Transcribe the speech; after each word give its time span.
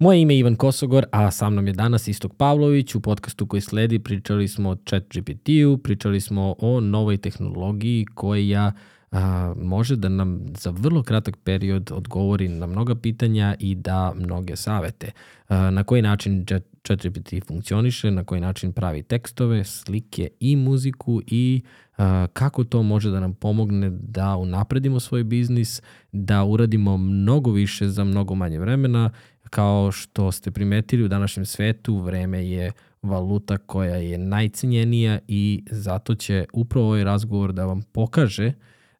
Moje 0.00 0.20
ime 0.20 0.34
je 0.34 0.38
Ivan 0.38 0.56
Kosogor, 0.56 1.06
a 1.12 1.30
sa 1.30 1.50
mnom 1.50 1.66
je 1.66 1.72
danas 1.72 2.08
Istok 2.08 2.34
Pavlović. 2.34 2.94
U 2.94 3.00
podcastu 3.00 3.46
koji 3.46 3.60
sledi 3.60 3.98
pričali 3.98 4.48
smo 4.48 4.70
o 4.70 4.76
chat 4.86 5.02
GPT-u, 5.14 5.78
pričali 5.78 6.20
smo 6.20 6.54
o 6.58 6.80
novoj 6.80 7.16
tehnologiji 7.16 8.06
koja 8.14 8.72
a, 9.10 9.54
može 9.56 9.96
da 9.96 10.08
nam 10.08 10.40
za 10.58 10.70
vrlo 10.70 11.02
kratak 11.02 11.36
period 11.36 11.90
odgovori 11.92 12.48
na 12.48 12.66
mnoga 12.66 12.94
pitanja 12.94 13.54
i 13.58 13.74
da 13.74 14.12
mnoge 14.16 14.56
savete. 14.56 15.10
A, 15.48 15.70
na 15.70 15.84
koji 15.84 16.02
način 16.02 16.46
ChatGPT 16.84 17.46
funkcioniše, 17.46 18.10
na 18.10 18.24
koji 18.24 18.40
način 18.40 18.72
pravi 18.72 19.02
tekstove, 19.02 19.64
slike 19.64 20.28
i 20.40 20.56
muziku 20.56 21.22
i 21.26 21.62
a, 21.96 22.26
kako 22.32 22.64
to 22.64 22.82
može 22.82 23.10
da 23.10 23.20
nam 23.20 23.34
pomogne 23.34 23.90
da 23.90 24.36
unapredimo 24.36 25.00
svoj 25.00 25.24
biznis, 25.24 25.82
da 26.12 26.44
uradimo 26.44 26.96
mnogo 26.96 27.50
više 27.50 27.88
za 27.88 28.04
mnogo 28.04 28.34
manje 28.34 28.58
vremena. 28.58 29.10
Kao 29.50 29.92
što 29.92 30.32
ste 30.32 30.50
primetili 30.50 31.04
u 31.04 31.08
današnjem 31.08 31.46
svetu, 31.46 31.98
vreme 31.98 32.48
je 32.48 32.72
valuta 33.02 33.58
koja 33.58 33.96
je 33.96 34.18
najcenjenija 34.18 35.18
i 35.28 35.64
zato 35.70 36.14
će 36.14 36.46
upravo 36.52 36.86
ovaj 36.86 37.04
razgovor 37.04 37.52
da 37.52 37.64
vam 37.64 37.82
pokaže 37.82 38.52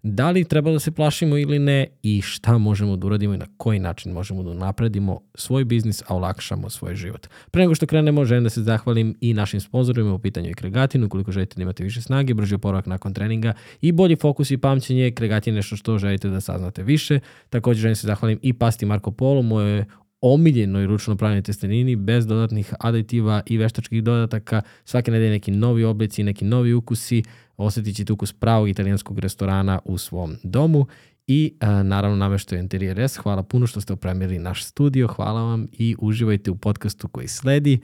da 0.03 0.31
li 0.31 0.45
treba 0.45 0.71
da 0.71 0.79
se 0.79 0.91
plašimo 0.91 1.37
ili 1.39 1.59
ne 1.59 1.87
i 2.03 2.23
šta 2.23 2.59
možemo 2.59 2.97
da 2.97 3.07
uradimo 3.07 3.35
i 3.35 3.39
na 3.39 3.47
koji 3.57 3.79
način 3.79 4.13
možemo 4.13 4.43
da 4.43 4.55
napredimo 4.55 5.21
svoj 5.35 5.65
biznis, 5.65 6.03
a 6.07 6.15
olakšamo 6.15 6.71
svoj 6.71 6.95
život. 6.95 7.27
Pre 7.51 7.63
nego 7.63 7.75
što 7.75 7.87
krenemo, 7.87 8.25
želim 8.25 8.45
da 8.45 8.51
se 8.51 8.63
zahvalim 8.63 9.17
i 9.21 9.35
našim 9.35 9.61
sponsorima 9.61 10.15
u 10.15 10.19
pitanju 10.19 10.51
i 10.51 10.55
Kregatinu, 10.55 11.07
ukoliko 11.07 11.33
želite 11.33 11.55
da 11.57 11.63
imate 11.63 11.85
više 11.85 12.03
snage, 12.03 12.35
brži 12.35 12.55
oporavak 12.55 12.87
nakon 12.87 13.15
treninga 13.15 13.53
i 13.81 13.93
bolji 13.93 14.17
fokus 14.17 14.51
i 14.51 14.59
pamćenje, 14.59 15.11
Kregatin 15.11 15.55
je 15.55 15.57
nešto 15.57 15.77
što 15.77 15.99
želite 15.99 16.29
da 16.29 16.41
saznate 16.41 16.83
više. 16.83 17.21
Takođe 17.51 17.81
želim 17.81 17.93
da 17.93 17.97
se 17.97 18.07
zahvalim 18.07 18.39
i 18.43 18.53
Pasti 18.53 18.87
Marko 18.87 19.11
Polo, 19.11 19.43
moje 19.43 19.85
omiljenoj 20.21 20.87
ručno 20.87 21.17
pravnoj 21.17 21.43
testenini 21.43 21.97
bez 21.97 22.27
dodatnih 22.27 22.75
aditiva 22.81 23.43
i 23.47 23.59
veštačkih 23.59 24.03
dodataka. 24.03 24.63
Svake 24.85 25.11
nedelje 25.11 25.31
neki 25.31 25.51
novi 25.51 25.85
oblici, 25.85 26.23
neki 26.23 26.45
novi 26.45 26.75
ukusi. 26.75 27.23
Osetit 27.57 27.97
ćete 27.97 28.13
ukus 28.13 28.33
pravog 28.33 28.69
italijanskog 28.69 29.19
restorana 29.19 29.79
u 29.85 29.99
svom 29.99 30.37
domu 30.43 30.87
i 31.27 31.55
a, 31.61 31.83
naravno 31.83 32.17
nameštaj 32.17 32.59
Interior 32.59 32.99
S. 32.99 33.17
Hvala 33.17 33.43
puno 33.43 33.67
što 33.67 33.81
ste 33.81 33.93
opremili 33.93 34.39
naš 34.39 34.65
studio, 34.65 35.09
hvala 35.09 35.43
vam 35.43 35.67
i 35.73 35.97
uživajte 35.99 36.51
u 36.51 36.57
podcastu 36.57 37.09
koji 37.09 37.29
sledi. 37.29 37.81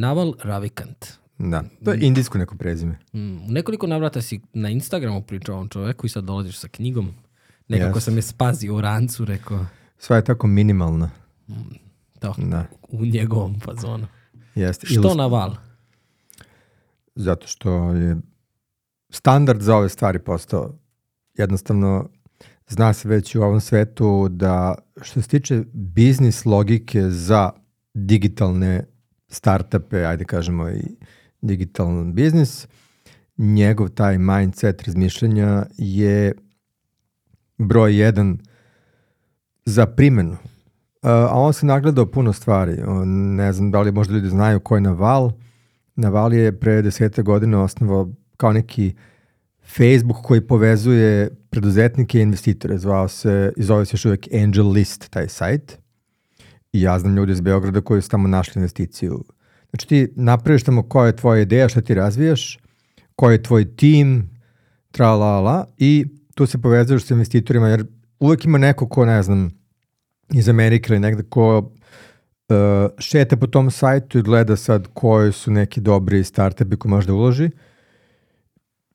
Naval 0.00 0.34
Ravikant. 0.42 1.18
Da, 1.38 1.64
to 1.84 1.92
je 1.92 1.98
indijsko 2.00 2.38
neko 2.38 2.56
prezime. 2.56 2.98
Mm, 3.12 3.36
u 3.48 3.52
nekoliko 3.52 3.86
navrata 3.86 4.22
si 4.22 4.40
na 4.52 4.68
Instagramu 4.68 5.22
pričao 5.22 5.54
ovom 5.54 5.68
čoveku 5.68 6.06
i 6.06 6.08
sad 6.08 6.24
dolaziš 6.24 6.58
sa 6.58 6.68
knjigom. 6.68 7.14
Nekako 7.68 7.98
yes. 7.98 8.02
sam 8.02 8.16
je 8.16 8.22
spazio 8.22 8.76
u 8.76 8.80
rancu, 8.80 9.24
rekao. 9.24 9.66
Sva 9.98 10.16
je 10.16 10.24
tako 10.24 10.46
minimalna. 10.46 11.10
Mm, 11.48 11.52
to, 12.20 12.34
da. 12.38 12.66
u 12.88 13.06
njegovom 13.06 13.60
fazonu. 13.60 14.06
Jeste. 14.54 14.86
Što 14.86 14.94
Ilust... 14.94 15.16
Naval? 15.16 15.54
Zato 17.14 17.46
što 17.46 17.92
je 17.92 18.16
standard 19.10 19.62
za 19.62 19.76
ove 19.76 19.88
stvari 19.88 20.18
postao. 20.18 20.74
Jednostavno, 21.34 22.08
zna 22.68 22.92
se 22.92 23.08
već 23.08 23.34
u 23.34 23.42
ovom 23.42 23.60
svetu 23.60 24.28
da 24.30 24.74
što 25.02 25.22
se 25.22 25.28
tiče 25.28 25.62
biznis 25.72 26.44
logike 26.44 27.10
za 27.10 27.50
digitalne 27.94 28.84
startupe, 29.28 30.04
ajde 30.04 30.24
kažemo 30.24 30.70
i 30.70 30.82
digitalan 31.40 32.14
biznis, 32.14 32.66
njegov 33.36 33.88
taj 33.88 34.18
mindset 34.18 34.82
razmišljanja 34.82 35.66
je 35.76 36.32
broj 37.58 37.96
jedan 38.00 38.38
za 39.64 39.86
primenu. 39.86 40.36
A 41.02 41.40
on 41.40 41.52
se 41.52 41.66
nagledao 41.66 42.06
puno 42.06 42.32
stvari. 42.32 42.76
Ne 43.06 43.52
znam 43.52 43.70
da 43.70 43.80
li 43.80 43.92
možda 43.92 44.14
ljudi 44.14 44.28
znaju 44.28 44.60
ko 44.60 44.74
je 44.74 44.80
Naval. 44.80 45.30
Naval 45.96 46.34
je 46.34 46.58
pre 46.60 46.82
desete 46.82 47.22
godine 47.22 47.56
osnovao 47.56 48.12
kao 48.36 48.52
neki 48.52 48.94
Facebook 49.76 50.16
koji 50.22 50.40
povezuje 50.40 51.30
preduzetnike 51.50 52.18
i 52.18 52.22
investitore. 52.22 52.78
Zvao 52.78 53.08
se, 53.08 53.52
zove 53.56 53.86
se 53.86 53.94
još 53.94 54.04
uvek 54.04 54.28
Angel 54.42 54.70
List, 54.70 55.10
taj 55.10 55.28
sajt. 55.28 55.78
I 56.78 56.82
ja 56.82 56.98
znam 56.98 57.16
ljudi 57.16 57.32
iz 57.32 57.40
Beograda 57.40 57.80
koji 57.80 58.02
su 58.02 58.10
tamo 58.10 58.28
našli 58.28 58.58
investiciju. 58.58 59.24
Znači 59.70 59.88
ti 59.88 60.08
napraviš 60.16 60.62
tamo 60.62 60.82
koja 60.82 61.06
je 61.06 61.16
tvoja 61.16 61.40
ideja, 61.42 61.68
šta 61.68 61.80
ti 61.80 61.94
razvijaš, 61.94 62.58
koji 63.16 63.34
je 63.34 63.42
tvoj 63.42 63.76
tim, 63.76 64.30
tra 64.90 65.14
la 65.14 65.40
la, 65.40 65.66
i 65.78 66.06
tu 66.34 66.46
se 66.46 66.58
povezuješ 66.58 67.04
sa 67.04 67.14
investitorima, 67.14 67.68
jer 67.68 67.84
uvek 68.20 68.44
ima 68.44 68.58
neko 68.58 68.88
ko, 68.88 69.04
ne 69.04 69.22
znam, 69.22 69.50
iz 70.32 70.48
Amerike 70.48 70.92
ili 70.92 71.00
negde 71.00 71.22
ko 71.22 71.58
uh, 71.58 72.56
šeta 72.98 73.36
po 73.36 73.46
tom 73.46 73.70
sajtu 73.70 74.18
i 74.18 74.22
gleda 74.22 74.56
sad 74.56 74.88
koji 74.94 75.32
su 75.32 75.50
neki 75.50 75.80
dobri 75.80 76.24
startupi 76.24 76.76
koji 76.76 76.90
možda 76.90 77.12
uloži, 77.12 77.50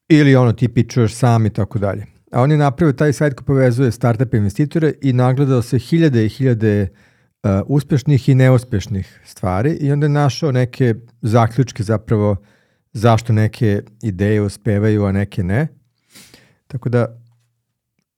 ili 0.09 0.35
ono 0.35 0.53
ti 0.53 0.67
pičuješ 0.67 1.15
sam 1.15 1.45
i 1.45 1.49
tako 1.49 1.79
dalje. 1.79 2.05
A 2.31 2.41
on 2.41 2.51
je 2.51 2.57
napravio 2.57 2.93
taj 2.93 3.13
sajt 3.13 3.33
koji 3.33 3.45
povezuje 3.45 3.91
startupe 3.91 4.37
investitore 4.37 4.93
i 5.01 5.13
nagledao 5.13 5.61
se 5.61 5.79
hiljade 5.79 6.25
i 6.25 6.29
hiljade 6.29 6.81
uh, 6.91 6.97
uh, 7.43 7.49
uspešnih 7.65 8.29
i 8.29 8.35
neuspešnih 8.35 9.21
stvari 9.25 9.71
i 9.71 9.91
onda 9.91 10.05
je 10.05 10.09
našao 10.09 10.51
neke 10.51 10.95
zaključke 11.21 11.83
zapravo 11.83 12.35
zašto 12.93 13.33
neke 13.33 13.81
ideje 14.03 14.41
uspevaju, 14.41 15.05
a 15.05 15.11
neke 15.11 15.43
ne. 15.43 15.67
Tako 16.67 16.89
da 16.89 17.19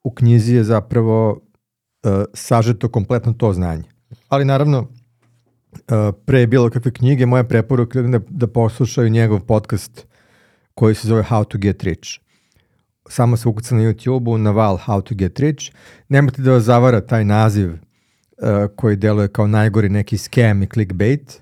u 0.04 0.12
knjizi 0.12 0.56
je 0.56 0.64
zapravo 0.64 1.32
uh, 1.32 2.12
sažeto 2.34 2.90
kompletno 2.90 3.34
to 3.34 3.54
znanje. 3.54 3.84
Ali 4.30 4.46
naravno, 4.46 4.80
uh, 4.80 6.16
pre 6.26 6.48
bilo 6.48 6.70
kakve 6.70 6.92
knjige, 6.92 7.26
moja 7.26 7.44
preporuka 7.44 8.00
je 8.00 8.08
da, 8.08 8.20
da 8.30 8.48
poslušaju 8.48 9.10
njegov 9.10 9.40
podcast 9.40 10.08
koji 10.74 10.96
se 10.96 11.08
zove 11.08 11.24
How 11.24 11.48
to 11.48 11.58
Get 11.58 11.84
Rich. 11.84 12.10
Samo 13.10 13.38
se 13.38 13.48
ukuca 13.50 13.76
na 13.76 13.82
YouTube-u, 13.82 14.38
Naval 14.38 14.78
How 14.78 15.02
to 15.02 15.16
Get 15.16 15.40
Rich. 15.40 15.72
Nemojte 16.10 16.42
da 16.42 16.52
vas 16.52 16.64
zavara 16.64 17.02
taj 17.02 17.26
naziv 17.26 17.78
uh, 18.38 18.76
koji 18.76 18.96
deluje 18.96 19.28
kao 19.28 19.48
najgori 19.48 19.90
neki 19.90 20.18
scam 20.18 20.64
i 20.64 20.68
clickbait. 20.68 21.42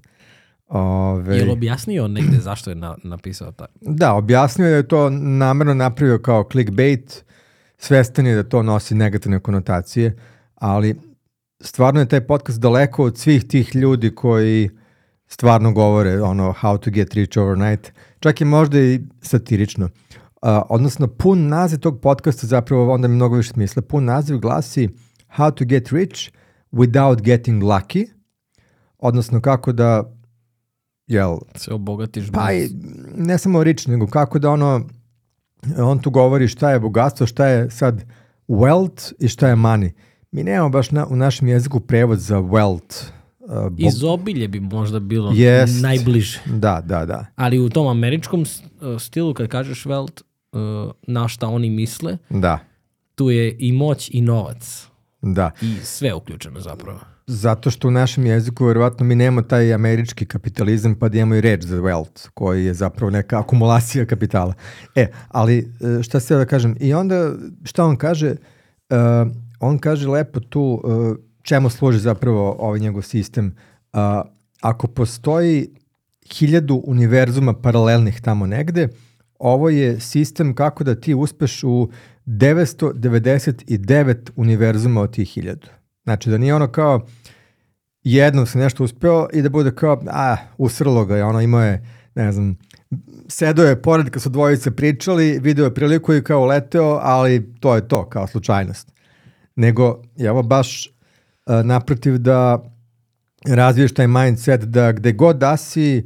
Ove, 0.67 1.37
je 1.37 1.45
li 1.45 1.51
objasnio 1.51 2.07
negde 2.07 2.37
zašto 2.37 2.69
je 2.69 2.75
na, 2.75 2.97
napisao 3.03 3.51
tako? 3.51 3.73
Da, 3.81 4.13
objasnio 4.13 4.65
je 4.65 4.71
da 4.71 4.77
je 4.77 4.87
to 4.87 5.09
namerno 5.09 5.73
napravio 5.73 6.19
kao 6.19 6.47
clickbait, 6.51 7.25
svestan 7.77 8.27
je 8.27 8.35
da 8.35 8.43
to 8.43 8.63
nosi 8.63 8.95
negativne 8.95 9.39
konotacije, 9.39 10.15
ali 10.55 10.95
stvarno 11.61 11.99
je 11.99 12.05
taj 12.05 12.21
podcast 12.21 12.59
daleko 12.59 13.03
od 13.03 13.17
svih 13.17 13.47
tih 13.47 13.75
ljudi 13.75 14.15
koji 14.15 14.69
stvarno 15.27 15.71
govore 15.71 16.21
ono 16.21 16.53
how 16.61 16.79
to 16.79 16.91
get 16.91 17.13
rich 17.13 17.37
overnight, 17.37 17.91
čak 18.19 18.41
i 18.41 18.45
možda 18.45 18.79
i 18.79 18.99
satirično. 19.21 19.85
Uh, 19.85 20.49
odnosno, 20.69 21.07
pun 21.07 21.47
naziv 21.47 21.79
tog 21.79 22.01
podcasta 22.01 22.47
zapravo 22.47 22.93
onda 22.93 23.07
mi 23.07 23.15
mnogo 23.15 23.35
više 23.35 23.49
smisla. 23.49 23.81
Pun 23.81 24.05
naziv 24.05 24.37
glasi 24.37 24.89
How 25.37 25.53
to 25.53 25.65
get 25.65 25.89
rich– 25.89 26.29
without 26.73 27.21
getting 27.21 27.63
lucky, 27.63 28.05
odnosno 28.97 29.41
kako 29.41 29.71
da 29.71 30.03
jel, 31.07 31.37
se 31.55 31.73
obogatiš 31.73 32.31
pa 32.33 32.47
bez... 32.47 32.71
ne 33.17 33.37
samo 33.37 33.63
rich, 33.63 33.87
nego 33.87 34.07
kako 34.07 34.39
da 34.39 34.49
ono 34.49 34.87
on 35.77 35.99
tu 35.99 36.11
govori 36.11 36.47
šta 36.47 36.71
je 36.71 36.79
bogatstvo, 36.79 37.27
šta 37.27 37.47
je 37.47 37.69
sad 37.69 38.05
wealth 38.47 39.13
i 39.19 39.27
šta 39.27 39.47
je 39.47 39.55
money. 39.55 39.91
Mi 40.31 40.43
nemamo 40.43 40.69
baš 40.69 40.91
na, 40.91 41.07
u 41.07 41.15
našem 41.15 41.47
jeziku 41.47 41.79
prevod 41.79 42.19
za 42.19 42.37
wealth. 42.37 43.03
Uh, 43.39 43.69
bog... 43.69 43.81
Izobilje 43.81 44.47
bi 44.47 44.59
možda 44.59 44.99
bilo 44.99 45.31
Jest. 45.31 45.81
najbliže. 45.81 46.39
Da, 46.45 46.81
da, 46.85 47.05
da. 47.05 47.25
Ali 47.35 47.59
u 47.59 47.69
tom 47.69 47.87
američkom 47.87 48.41
uh, 48.41 49.01
stilu 49.01 49.33
kad 49.33 49.47
kažeš 49.47 49.85
wealth, 49.85 50.21
uh, 50.51 50.91
na 51.07 51.27
šta 51.27 51.47
oni 51.47 51.69
misle, 51.69 52.17
da. 52.29 52.59
tu 53.15 53.29
je 53.29 53.55
i 53.59 53.71
moć 53.71 54.09
i 54.13 54.21
novac. 54.21 54.87
Da. 55.23 55.51
I 55.61 55.75
sve 55.83 56.13
uključeno 56.13 56.59
zapravo. 56.59 56.99
Zato 57.27 57.71
što 57.71 57.87
u 57.87 57.91
našem 57.91 58.25
jeziku 58.25 58.65
verovatno 58.65 59.05
mi 59.05 59.15
nemamo 59.15 59.41
taj 59.41 59.73
američki 59.73 60.25
kapitalizam 60.25 60.95
pa 60.95 61.09
da 61.09 61.17
imamo 61.17 61.35
i 61.35 61.41
reč 61.41 61.63
za 61.63 61.77
wealth 61.77 62.29
koji 62.33 62.65
je 62.65 62.73
zapravo 62.73 63.09
neka 63.09 63.39
akumulacija 63.39 64.05
kapitala. 64.05 64.53
E, 64.95 65.07
ali 65.27 65.57
e, 65.57 66.03
šta 66.03 66.19
se 66.19 66.35
da 66.35 66.45
kažem 66.45 66.75
i 66.79 66.93
onda 66.93 67.33
šta 67.63 67.85
on 67.85 67.95
kaže 67.95 68.35
uh, 68.89 69.31
on 69.59 69.77
kaže 69.79 70.07
lepo 70.07 70.39
tu 70.39 70.81
uh, 70.83 71.17
čemu 71.41 71.69
služi 71.69 71.99
zapravo 71.99 72.55
ovaj 72.59 72.79
njegov 72.79 73.01
sistem 73.01 73.55
uh, 73.93 73.99
ako 74.61 74.87
postoji 74.87 75.69
hiljadu 76.33 76.83
univerzuma 76.85 77.53
paralelnih 77.53 78.21
tamo 78.21 78.47
negde 78.47 78.87
ovo 79.39 79.69
je 79.69 79.99
sistem 79.99 80.55
kako 80.55 80.83
da 80.83 80.95
ti 80.95 81.13
uspeš 81.13 81.63
u 81.63 81.89
999 82.25 84.15
univerzuma 84.35 85.01
od 85.01 85.13
tih 85.13 85.29
hiljadu. 85.29 85.67
Znači 86.03 86.29
da 86.29 86.37
nije 86.37 86.55
ono 86.55 86.67
kao 86.67 87.07
jednom 88.03 88.45
se 88.45 88.57
nešto 88.59 88.83
uspeo 88.83 89.27
i 89.33 89.41
da 89.41 89.49
bude 89.49 89.71
kao, 89.75 90.03
a, 90.07 90.35
usrlo 90.57 91.05
ga 91.05 91.17
je, 91.17 91.23
ono 91.23 91.41
imao 91.41 91.63
je, 91.63 91.85
ne 92.15 92.31
znam, 92.31 92.57
sedao 93.27 93.65
je 93.65 93.81
pored 93.81 94.09
kad 94.09 94.21
su 94.21 94.29
dvojice 94.29 94.71
pričali, 94.71 95.39
video 95.39 95.65
je 95.65 95.73
priliku 95.73 96.13
i 96.13 96.23
kao 96.23 96.45
leteo, 96.45 96.99
ali 97.01 97.55
to 97.59 97.75
je 97.75 97.87
to, 97.87 98.09
kao 98.09 98.27
slučajnost. 98.27 98.91
Nego 99.55 100.01
je 100.15 100.31
ovo 100.31 100.43
baš 100.43 100.87
uh, 100.87 101.65
naprotiv 101.65 102.17
da 102.17 102.63
razviješ 103.47 103.93
taj 103.93 104.07
mindset 104.07 104.61
da 104.61 104.91
gde 104.91 105.11
god 105.11 105.37
da 105.37 105.57
si, 105.57 106.05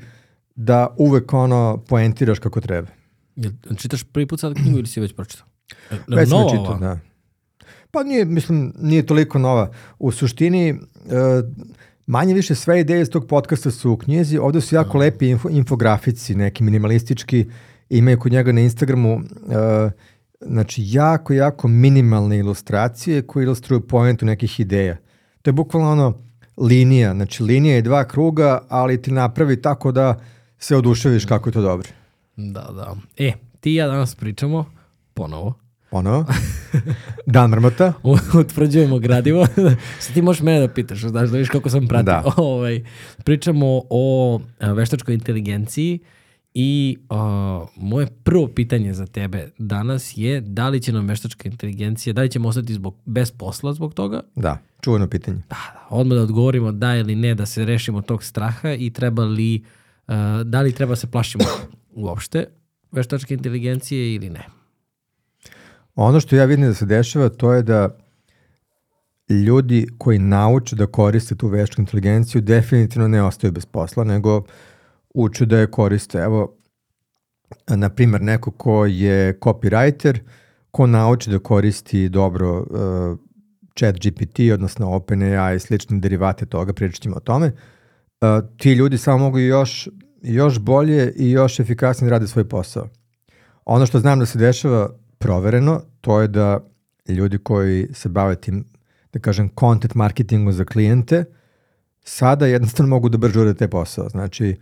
da 0.55 0.95
uvek 0.97 1.33
ono 1.33 1.83
poentiraš 1.87 2.39
kako 2.39 2.61
treba. 2.61 2.87
Jel, 3.35 3.51
čitaš 3.77 4.03
prvi 4.03 4.27
put 4.27 4.39
sad 4.39 4.53
knjigu 4.53 4.77
ili 4.77 4.87
si 4.87 4.99
već 4.99 5.15
pročitao? 5.15 5.56
E, 5.91 5.95
Već 6.07 6.29
nova 6.29 6.43
je 6.43 6.49
čitao, 6.49 6.65
ova? 6.65 6.79
da. 6.79 6.99
Pa 7.91 8.03
nije, 8.03 8.25
mislim, 8.25 8.73
nije 8.79 9.05
toliko 9.05 9.39
nova. 9.39 9.71
U 9.99 10.11
suštini, 10.11 10.73
uh, 10.73 10.79
manje 12.07 12.33
više 12.33 12.55
sve 12.55 12.79
ideje 12.79 13.01
iz 13.01 13.09
tog 13.09 13.27
podcasta 13.27 13.71
su 13.71 13.91
u 13.91 13.97
knjizi, 13.97 14.37
ovde 14.37 14.61
su 14.61 14.75
jako 14.75 14.97
lepi 14.97 15.29
info, 15.29 15.49
infografici, 15.49 16.35
neki 16.35 16.63
minimalistički, 16.63 17.45
imaju 17.89 18.19
kod 18.19 18.31
njega 18.31 18.51
na 18.51 18.61
Instagramu 18.61 19.15
uh, 19.15 19.21
znači 20.41 20.83
jako, 20.85 21.33
jako 21.33 21.67
minimalne 21.67 22.37
ilustracije 22.37 23.21
koje 23.21 23.43
ilustruju 23.43 23.87
pojentu 23.87 24.25
nekih 24.25 24.59
ideja. 24.59 24.97
To 25.41 25.49
je 25.49 25.53
bukvalno 25.53 25.91
ono 25.91 26.21
linija, 26.57 27.13
znači 27.13 27.43
linija 27.43 27.75
je 27.75 27.81
dva 27.81 28.03
kruga, 28.07 28.61
ali 28.69 29.01
ti 29.01 29.11
napravi 29.11 29.61
tako 29.61 29.91
da 29.91 30.19
se 30.59 30.75
oduševiš 30.75 31.25
kako 31.25 31.49
je 31.49 31.53
to 31.53 31.61
dobro. 31.61 31.89
Da, 32.35 32.69
da. 32.75 32.95
E, 33.17 33.33
ti 33.59 33.71
i 33.71 33.75
ja 33.75 33.87
danas 33.87 34.15
pričamo 34.15 34.76
ponovo. 35.17 35.53
Ono, 35.91 36.25
Dan 37.25 37.49
Mrmota, 37.49 37.93
Utvrđujemo 38.39 38.99
gradivo. 38.99 39.47
Sad 39.99 40.13
ti 40.13 40.21
možeš 40.21 40.41
mene 40.41 40.59
da 40.59 40.73
pitaš, 40.73 40.99
znaš 40.99 41.29
da 41.29 41.37
viš 41.37 41.49
kako 41.49 41.69
sam 41.69 41.87
pratio. 41.87 42.05
Da. 42.05 42.23
Ovaj, 42.37 42.83
pričamo 43.23 43.81
o 43.89 44.39
veštačkoj 44.59 45.13
inteligenciji 45.13 45.99
i 46.53 46.97
a, 47.09 47.65
moje 47.75 48.07
prvo 48.23 48.47
pitanje 48.47 48.93
za 48.93 49.05
tebe 49.05 49.49
danas 49.57 50.13
je 50.15 50.41
da 50.41 50.69
li 50.69 50.81
će 50.81 50.91
nam 50.91 51.07
veštačka 51.07 51.49
inteligencija, 51.49 52.13
da 52.13 52.21
li 52.21 52.29
ćemo 52.29 52.49
ostati 52.49 52.73
zbog, 52.73 52.95
bez 53.05 53.31
posla 53.31 53.73
zbog 53.73 53.93
toga? 53.93 54.21
da, 54.35 54.57
čuveno 54.81 55.07
pitanje. 55.07 55.37
Da, 55.37 55.57
da. 55.73 55.87
Odmah 55.89 56.15
da 56.15 56.23
odgovorimo 56.23 56.71
da 56.71 56.95
ili 56.95 57.15
ne, 57.15 57.35
da 57.35 57.45
se 57.45 57.65
rešimo 57.65 58.01
tog 58.01 58.23
straha 58.23 58.73
i 58.73 58.89
treba 58.89 59.23
li, 59.23 59.63
a, 60.07 60.43
da 60.45 60.61
li 60.61 60.71
treba 60.71 60.95
se 60.95 61.11
plašimo 61.11 61.43
uopšte 62.03 62.45
veštačke 62.91 63.33
inteligencije 63.33 64.15
ili 64.15 64.29
ne. 64.29 64.56
Ono 65.97 66.19
što 66.19 66.35
ja 66.35 66.45
vidim 66.45 66.65
da 66.65 66.73
se 66.73 66.85
dešava 66.85 67.29
to 67.29 67.53
je 67.53 67.63
da 67.63 67.89
ljudi 69.29 69.87
koji 69.97 70.19
nauče 70.19 70.75
da 70.75 70.85
koriste 70.85 71.35
tu 71.35 71.47
veštačku 71.47 71.81
inteligenciju 71.81 72.41
definitivno 72.41 73.07
ne 73.07 73.23
ostaju 73.23 73.51
bez 73.51 73.65
posla, 73.65 74.03
nego 74.03 74.43
uče 75.13 75.45
da 75.45 75.57
je 75.57 75.71
koriste. 75.71 76.17
Evo, 76.17 76.55
na 77.67 77.89
primer, 77.89 78.21
neko 78.21 78.51
ko 78.51 78.85
je 78.85 79.39
copywriter, 79.39 80.19
ko 80.71 80.87
nauči 80.87 81.29
da 81.29 81.39
koristi 81.39 82.09
dobro 82.09 82.59
uh, 82.59 83.17
chat 83.79 83.95
GPT, 83.95 84.39
odnosno 84.53 84.91
OpenAI 84.95 85.55
i 85.55 85.59
slične 85.59 85.99
derivate 85.99 86.45
toga, 86.45 86.73
pričat 86.73 87.01
ćemo 87.01 87.15
o 87.15 87.19
tome, 87.19 87.47
uh, 87.47 88.27
ti 88.57 88.73
ljudi 88.73 88.97
samo 88.97 89.17
mogu 89.17 89.39
još, 89.39 89.89
još 90.21 90.59
bolje 90.59 91.13
i 91.15 91.31
još 91.31 91.59
efikasnije 91.59 92.09
da 92.09 92.15
rade 92.15 92.27
svoj 92.27 92.49
posao. 92.49 92.87
Ono 93.65 93.85
što 93.85 93.99
znam 93.99 94.19
da 94.19 94.25
se 94.25 94.39
dešava 94.39 94.89
provereno, 95.17 95.81
to 96.01 96.21
je 96.21 96.27
da 96.27 96.59
ljudi 97.07 97.37
koji 97.37 97.87
se 97.93 98.09
bave 98.09 98.35
tim, 98.35 98.65
da 99.13 99.19
kažem, 99.19 99.49
content 99.59 99.95
marketingu 99.95 100.51
za 100.51 100.65
klijente, 100.65 101.25
sada 102.03 102.45
jednostavno 102.45 102.89
mogu 102.89 103.09
da 103.09 103.17
brže 103.17 103.39
urade 103.39 103.57
te 103.57 103.67
posao. 103.67 104.09
Znači, 104.09 104.57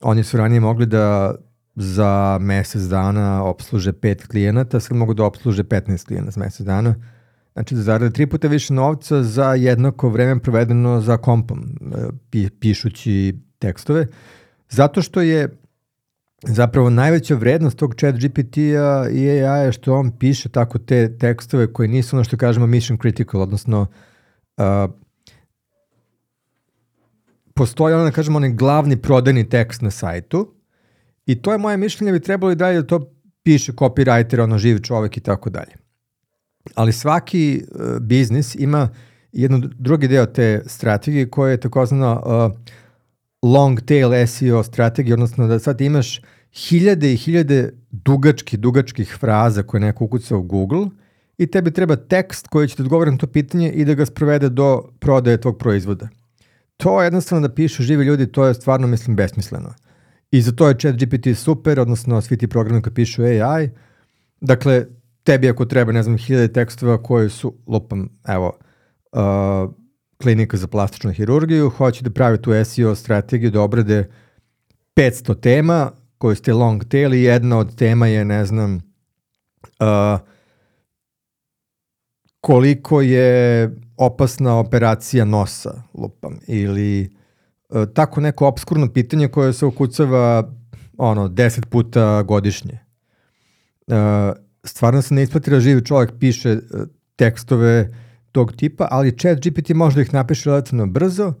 oni 0.00 0.24
su 0.24 0.36
ranije 0.36 0.60
mogli 0.60 0.86
da 0.86 1.34
za 1.76 2.38
mesec 2.40 2.82
dana 2.82 3.44
obsluže 3.44 3.92
pet 3.92 4.26
klijenata, 4.26 4.80
sad 4.80 4.96
mogu 4.96 5.14
da 5.14 5.24
obsluže 5.24 5.64
15 5.64 6.06
klijenata 6.06 6.30
za 6.30 6.40
mesec 6.40 6.66
dana. 6.66 6.94
Znači 7.52 7.74
da 7.74 7.82
zarade 7.82 8.12
tri 8.12 8.26
puta 8.26 8.48
više 8.48 8.74
novca 8.74 9.22
za 9.22 9.54
jednako 9.54 10.08
vreme 10.08 10.40
provedeno 10.40 11.00
za 11.00 11.16
kompom, 11.16 11.58
e, 11.60 11.96
pi, 12.30 12.50
pišući 12.50 13.38
tekstove. 13.58 14.06
Zato 14.68 15.02
što 15.02 15.20
je 15.20 15.58
zapravo 16.42 16.90
najveća 16.90 17.34
vrednost 17.34 17.78
tog 17.78 17.94
chat 17.94 18.14
GPT-a 18.14 19.08
i 19.10 19.30
AI 19.30 19.64
je 19.64 19.72
što 19.72 19.94
on 19.94 20.10
piše 20.18 20.48
tako 20.48 20.78
te 20.78 21.18
tekstove 21.18 21.72
koji 21.72 21.88
nisu 21.88 22.16
ono 22.16 22.24
što 22.24 22.36
kažemo 22.36 22.66
mission 22.66 22.98
critical, 23.02 23.40
odnosno 23.40 23.86
uh, 24.56 24.64
postoji 27.54 27.94
ono 27.94 28.04
da 28.04 28.10
kažemo 28.10 28.36
onaj 28.36 28.50
glavni 28.50 28.96
prodajni 29.02 29.48
tekst 29.48 29.82
na 29.82 29.90
sajtu 29.90 30.54
i 31.26 31.42
to 31.42 31.52
je 31.52 31.58
moje 31.58 31.76
mišljenje 31.76 32.12
bi 32.12 32.20
trebalo 32.20 32.52
i 32.52 32.56
dalje 32.56 32.80
da 32.80 32.86
to 32.86 33.12
piše 33.42 33.72
copywriter, 33.72 34.42
ono 34.42 34.58
živ 34.58 34.78
čovek 34.78 35.16
i 35.16 35.20
tako 35.20 35.50
dalje. 35.50 35.72
Ali 36.74 36.92
svaki 36.92 37.62
uh, 37.62 37.98
biznis 38.00 38.54
ima 38.54 38.88
jednu 39.32 39.58
drugi 39.78 40.08
deo 40.08 40.26
te 40.26 40.62
strategije 40.66 41.30
koja 41.30 41.50
je 41.50 41.60
takozvana 41.60 42.20
uh, 42.20 42.52
long 43.42 43.80
tail 43.80 44.26
SEO 44.26 44.62
strategija, 44.62 45.14
odnosno 45.14 45.46
da 45.46 45.58
sad 45.58 45.80
imaš 45.80 46.20
hiljade 46.52 47.12
i 47.12 47.16
hiljade 47.16 47.72
dugačkih, 47.90 48.58
dugačkih 48.58 49.16
fraza 49.20 49.62
koje 49.62 49.80
neko 49.80 50.04
ukuca 50.04 50.36
u 50.36 50.42
Google 50.42 50.86
i 51.38 51.46
tebi 51.46 51.70
treba 51.70 51.96
tekst 51.96 52.48
koji 52.48 52.68
će 52.68 52.76
ti 52.76 52.82
odgovoriti 52.82 53.12
na 53.12 53.18
to 53.18 53.26
pitanje 53.26 53.72
i 53.72 53.84
da 53.84 53.94
ga 53.94 54.06
sprovede 54.06 54.48
do 54.48 54.82
prodaje 54.98 55.40
tvog 55.40 55.58
proizvoda. 55.58 56.08
To 56.76 57.02
jednostavno 57.02 57.48
da 57.48 57.54
pišu 57.54 57.82
živi 57.82 58.04
ljudi, 58.04 58.26
to 58.26 58.46
je 58.46 58.54
stvarno, 58.54 58.86
mislim, 58.86 59.16
besmisleno. 59.16 59.74
I 60.30 60.42
za 60.42 60.52
to 60.52 60.68
je 60.68 60.78
chat 60.78 60.96
GPT 60.96 61.38
super, 61.38 61.80
odnosno 61.80 62.20
svi 62.20 62.36
ti 62.36 62.46
programi 62.46 62.82
koji 62.82 62.94
pišu 62.94 63.22
AI. 63.22 63.70
Dakle, 64.40 64.86
tebi 65.24 65.48
ako 65.48 65.64
treba, 65.64 65.92
ne 65.92 66.02
znam, 66.02 66.18
hiljade 66.18 66.52
tekstova 66.52 67.02
koji 67.02 67.30
su, 67.30 67.54
lupam, 67.66 68.08
evo, 68.28 68.52
uh, 69.12 69.72
klinika 70.22 70.56
za 70.56 70.66
plastičnu 70.66 71.12
hirurgiju, 71.12 71.70
hoće 71.70 72.04
da 72.04 72.10
pravi 72.10 72.42
tu 72.42 72.64
SEO 72.64 72.94
strategiju 72.94 73.50
da 73.50 73.60
obrade 73.60 74.08
500 74.96 75.40
tema 75.40 75.90
koje 76.18 76.36
ste 76.36 76.52
long 76.52 76.84
tail 76.84 77.14
i 77.14 77.22
jedna 77.22 77.58
od 77.58 77.76
tema 77.76 78.06
je, 78.06 78.24
ne 78.24 78.46
znam, 78.46 78.74
uh, 78.74 80.20
koliko 82.40 83.00
je 83.00 83.70
opasna 83.96 84.58
operacija 84.58 85.24
nosa, 85.24 85.82
lupam, 85.94 86.38
ili 86.46 87.10
uh, 87.68 87.84
tako 87.94 88.20
neko 88.20 88.46
obskurno 88.46 88.92
pitanje 88.92 89.28
koje 89.28 89.52
se 89.52 89.66
ukucava 89.66 90.52
ono, 90.98 91.28
10 91.28 91.66
puta 91.66 92.22
godišnje. 92.22 92.78
Uh, 93.86 93.94
stvarno 94.64 95.02
se 95.02 95.14
ne 95.14 95.22
isplati 95.22 95.50
da 95.50 95.60
živi 95.60 95.84
čovjek 95.84 96.12
piše 96.18 96.52
uh, 96.52 96.60
tekstove 97.16 98.05
tog 98.36 98.52
tipa, 98.52 98.88
ali 98.90 99.18
chat 99.18 99.38
GPT 99.40 99.70
može 99.74 99.96
da 99.96 100.02
ih 100.02 100.14
napiše 100.14 100.50
relativno 100.50 100.86
brzo 100.86 101.32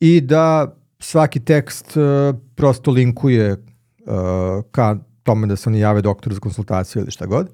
i 0.00 0.20
da 0.20 0.76
svaki 0.98 1.40
tekst 1.40 1.96
uh, 1.96 2.36
prosto 2.54 2.90
linkuje 2.90 3.52
uh, 3.52 4.64
ka 4.70 4.96
tome 5.22 5.46
da 5.46 5.56
se 5.56 5.68
oni 5.68 5.80
jave 5.80 6.00
doktoru 6.02 6.34
za 6.34 6.40
konsultaciju 6.40 7.02
ili 7.02 7.10
šta 7.10 7.26
god. 7.26 7.50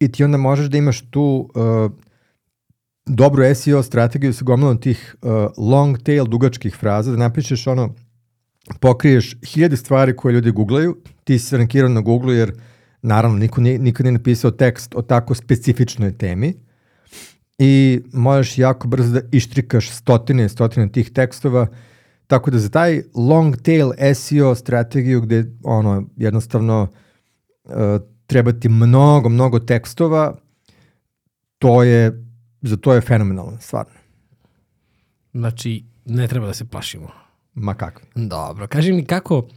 I 0.00 0.12
ti 0.12 0.24
onda 0.24 0.38
možeš 0.38 0.70
da 0.72 0.78
imaš 0.78 1.02
tu 1.10 1.50
uh, 1.54 1.90
dobru 3.06 3.44
SEO 3.54 3.82
strategiju 3.82 4.32
sa 4.32 4.44
gomilom 4.44 4.80
tih 4.80 5.14
uh, 5.22 5.30
long 5.58 5.98
tail 6.02 6.24
dugačkih 6.24 6.76
fraza, 6.76 7.10
da 7.10 7.16
napišeš 7.26 7.66
ono, 7.66 7.94
pokriješ 8.80 9.36
hiljade 9.44 9.76
stvari 9.76 10.16
koje 10.16 10.32
ljudi 10.32 10.50
googlaju, 10.50 10.96
ti 11.24 11.38
si 11.38 11.56
rankirao 11.56 11.88
na 11.88 12.00
Google 12.00 12.36
jer 12.36 12.52
naravno 13.02 13.38
niko 13.38 13.60
nije, 13.60 13.78
nikad 13.78 14.06
nije 14.06 14.18
napisao 14.18 14.50
tekst 14.50 14.94
o 14.94 15.02
tako 15.02 15.34
specifičnoj 15.34 16.18
temi 16.18 16.54
i 17.62 18.02
možeš 18.12 18.58
jako 18.58 18.88
brzo 18.88 19.12
da 19.12 19.20
ištrikaš 19.32 19.90
stotine 19.90 20.44
i 20.44 20.48
stotine 20.48 20.92
tih 20.92 21.10
tekstova, 21.10 21.66
tako 22.26 22.50
da 22.50 22.58
za 22.58 22.68
taj 22.68 23.02
long 23.14 23.56
tail 23.56 23.90
SEO 24.14 24.54
strategiju 24.54 25.20
gde 25.20 25.44
ono 25.62 26.04
jednostavno 26.16 26.88
uh, 27.64 27.72
treba 28.26 28.52
ti 28.52 28.68
mnogo, 28.68 29.28
mnogo 29.28 29.58
tekstova, 29.58 30.36
to 31.58 31.82
je, 31.82 32.24
za 32.62 32.76
to 32.76 32.94
je 32.94 33.00
fenomenalno, 33.00 33.58
stvarno. 33.60 33.92
Znači, 35.32 35.84
ne 36.04 36.28
treba 36.28 36.46
da 36.46 36.54
se 36.54 36.64
plašimo. 36.64 37.08
Ma 37.54 37.74
kakvi. 37.74 38.06
Dobro, 38.14 38.66
kaži 38.66 38.92
mi 38.92 39.04
kako, 39.04 39.48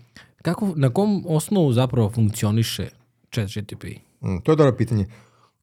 kako, 0.41 0.73
na 0.75 0.89
kom 0.89 1.23
osnovu 1.27 1.73
zapravo 1.73 2.09
funkcioniše 2.09 2.89
chat 3.33 3.47
GTP? 3.47 3.83
Mm, 4.21 4.37
to 4.43 4.51
je 4.51 4.55
dobro 4.55 4.75
pitanje. 4.77 5.05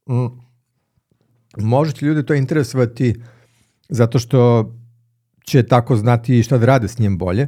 Mm, 0.06 0.49
možete 1.56 2.06
ljudi 2.06 2.26
to 2.26 2.34
interesovati 2.34 3.22
zato 3.88 4.18
što 4.18 4.72
će 5.44 5.62
tako 5.62 5.96
znati 5.96 6.42
šta 6.42 6.58
da 6.58 6.66
rade 6.66 6.88
s 6.88 6.98
njim 6.98 7.18
bolje. 7.18 7.46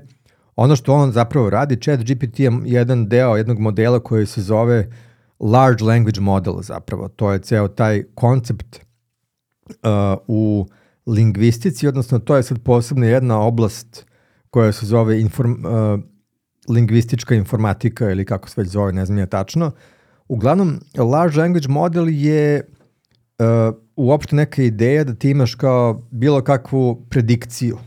Ono 0.56 0.76
što 0.76 0.94
on 0.94 1.12
zapravo 1.12 1.50
radi, 1.50 1.80
chat 1.80 2.00
GPT 2.00 2.40
je 2.40 2.50
jedan 2.64 3.08
deo 3.08 3.36
jednog 3.36 3.58
modela 3.58 4.00
koji 4.00 4.26
se 4.26 4.42
zove 4.42 4.90
large 5.40 5.84
language 5.84 6.20
model 6.20 6.62
zapravo. 6.62 7.08
To 7.08 7.32
je 7.32 7.38
ceo 7.38 7.68
taj 7.68 8.02
koncept 8.14 8.80
uh, 9.68 9.76
u 10.26 10.66
lingvistici, 11.06 11.88
odnosno 11.88 12.18
to 12.18 12.36
je 12.36 12.42
sad 12.42 12.62
posebno 12.62 13.06
jedna 13.06 13.40
oblast 13.40 14.06
koja 14.50 14.72
se 14.72 14.86
zove 14.86 15.20
inform, 15.20 15.52
uh, 15.52 16.00
lingvistička 16.68 17.34
informatika 17.34 18.10
ili 18.10 18.24
kako 18.24 18.48
se 18.48 18.60
već 18.60 18.70
zove, 18.70 18.92
ne 18.92 19.06
znam 19.06 19.18
je 19.18 19.26
tačno. 19.26 19.70
Uglavnom, 20.28 20.80
large 20.96 21.40
language 21.40 21.68
model 21.68 22.08
je 22.08 22.68
uopšte 23.96 24.36
neka 24.36 24.62
ideja 24.62 25.04
da 25.04 25.14
ti 25.14 25.30
imaš 25.30 25.54
kao 25.54 26.06
bilo 26.10 26.42
kakvu 26.42 27.06
predikciju. 27.10 27.78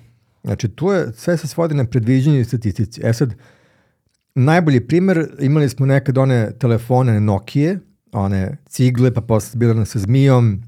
Znači, 0.43 0.67
tu 0.69 0.91
je, 0.91 1.13
sve 1.13 1.37
se 1.37 1.47
svodi 1.47 1.75
na 1.75 1.85
predviđenju 1.85 2.39
i 2.39 2.45
statistici. 2.45 3.01
E 3.03 3.13
sad, 3.13 3.33
najbolji 4.35 4.87
primer, 4.87 5.27
imali 5.39 5.69
smo 5.69 5.85
nekad 5.85 6.17
one 6.17 6.51
telefone 6.59 7.19
Nokia, 7.19 7.79
one 8.11 8.57
cigle, 8.69 9.13
pa 9.13 9.21
posle 9.21 9.57
bila 9.57 9.85
sa 9.85 9.99
zmijom, 9.99 10.61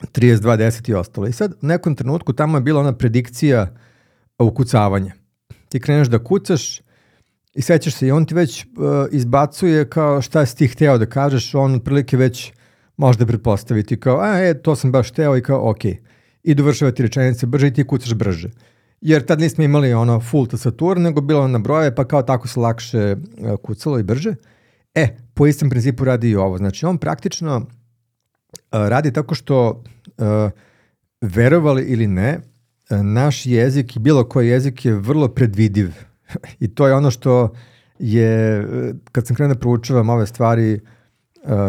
3210 0.00 0.90
i 0.90 0.94
ostalo. 0.94 1.26
I 1.26 1.32
sad, 1.32 1.52
u 1.62 1.66
nekom 1.66 1.94
trenutku 1.94 2.32
tamo 2.32 2.56
je 2.56 2.62
bila 2.62 2.80
ona 2.80 2.92
predikcija 2.92 3.74
ukucavanja. 4.38 5.12
Ti 5.68 5.80
kreneš 5.80 6.08
da 6.08 6.24
kucaš 6.24 6.80
i 7.54 7.62
sećaš 7.62 7.94
se 7.94 8.06
i 8.06 8.10
on 8.10 8.24
ti 8.24 8.34
već 8.34 8.64
uh, 8.64 8.70
izbacuje 9.10 9.88
kao 9.90 10.22
šta 10.22 10.46
si 10.46 10.56
ti 10.56 10.68
hteo 10.68 10.98
da 10.98 11.06
kažeš, 11.06 11.54
on 11.54 11.74
otprilike 11.74 12.16
već 12.16 12.52
možda 12.98 13.26
pretpostaviti 13.26 14.00
kao, 14.00 14.20
a 14.20 14.38
e, 14.38 14.62
to 14.62 14.76
sam 14.76 14.92
baš 14.92 15.10
hteo 15.10 15.36
i 15.36 15.42
kao, 15.42 15.70
ok. 15.70 15.84
I 16.42 16.54
dovršava 16.54 16.90
ti 16.90 17.02
rečenice 17.02 17.46
brže 17.46 17.66
i 17.68 17.72
ti 17.72 17.86
kucaš 17.86 18.14
brže. 18.14 18.50
Jer 19.00 19.26
tad 19.26 19.40
nismo 19.40 19.64
imali 19.64 19.92
ono 19.92 20.20
full 20.20 20.46
tastatur, 20.46 20.98
nego 20.98 21.20
bilo 21.20 21.48
na 21.48 21.58
broje, 21.58 21.94
pa 21.94 22.04
kao 22.04 22.22
tako 22.22 22.48
se 22.48 22.60
lakše 22.60 23.16
uh, 23.16 23.56
kucalo 23.62 23.98
i 23.98 24.02
brže. 24.02 24.34
E, 24.94 25.16
po 25.34 25.46
istom 25.46 25.70
principu 25.70 26.04
radi 26.04 26.30
i 26.30 26.36
ovo. 26.36 26.58
Znači, 26.58 26.86
on 26.86 26.98
praktično 26.98 27.56
uh, 27.56 27.62
radi 28.70 29.12
tako 29.12 29.34
što, 29.34 29.82
uh, 30.18 30.50
verovali 31.20 31.82
ili 31.82 32.06
ne, 32.06 32.40
naš 32.90 33.46
jezik 33.46 33.96
i 33.96 33.98
bilo 33.98 34.28
koji 34.28 34.48
jezik 34.48 34.84
je 34.84 34.94
vrlo 34.94 35.28
predvidiv. 35.28 35.92
I 36.60 36.74
to 36.74 36.86
je 36.86 36.94
ono 36.94 37.10
što 37.10 37.54
je, 37.98 38.64
kad 39.12 39.26
sam 39.26 39.36
krenuo 39.36 39.54
da 39.54 39.60
proučavam 39.60 40.08
ove 40.08 40.26
stvari, 40.26 40.74
uh, 40.74 40.80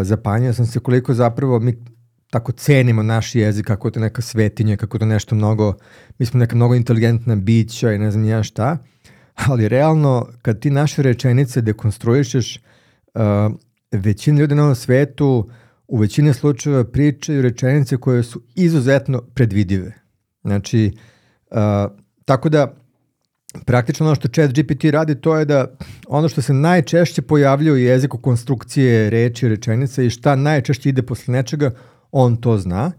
zapanjao 0.04 0.54
sam 0.54 0.66
se 0.66 0.80
koliko 0.80 1.14
zapravo 1.14 1.60
mi 1.60 1.84
tako 2.30 2.52
cenimo 2.52 3.04
naš 3.04 3.36
jezik, 3.36 3.66
kako 3.66 3.88
je 3.88 3.92
to 3.92 4.00
neka 4.00 4.22
svetinja, 4.22 4.78
kako 4.78 4.98
je 4.98 5.00
to 5.00 5.06
nešto 5.06 5.36
mnogo, 5.36 5.74
mi 6.20 6.26
smo 6.26 6.40
neka 6.40 6.56
mnogo 6.56 6.76
inteligentna 6.76 7.36
bića 7.36 7.92
i 7.92 7.98
ne 7.98 8.12
znam 8.12 8.26
ja 8.26 8.44
šta, 8.44 8.78
ali 9.48 9.68
realno 9.68 10.28
kad 10.42 10.60
ti 10.60 10.70
naše 10.70 11.02
rečenice 11.02 11.62
dekonstruišeš, 11.62 12.62
uh, 13.14 13.22
većina 13.92 14.40
ljudi 14.40 14.56
na 14.56 14.64
ovom 14.64 14.76
svetu 14.76 15.50
u 15.88 15.98
većini 15.98 16.34
slučajeva 16.34 16.84
pričaju 16.84 17.42
rečenice 17.42 17.98
koje 17.98 18.24
su 18.24 18.42
izuzetno 18.56 19.22
predvidive. 19.34 19.94
Znači, 20.42 20.98
uh, 21.52 21.58
tako 22.26 22.50
da 22.50 22.76
praktično 23.66 24.06
ono 24.06 24.16
što 24.16 24.28
chat 24.28 24.52
GPT 24.52 24.84
radi 24.84 25.16
to 25.16 25.38
je 25.38 25.46
da 25.46 25.68
ono 26.08 26.30
što 26.30 26.42
se 26.42 26.54
najčešće 26.54 27.22
pojavlja 27.22 27.74
u 27.74 27.78
jeziku 27.78 28.18
konstrukcije 28.18 29.10
reči, 29.10 29.50
rečenice 29.50 30.06
i 30.06 30.10
šta 30.10 30.36
najčešće 30.36 30.90
ide 30.90 31.02
posle 31.02 31.32
nečega, 31.32 31.72
on 32.12 32.36
to 32.38 32.58
zna 32.58 32.92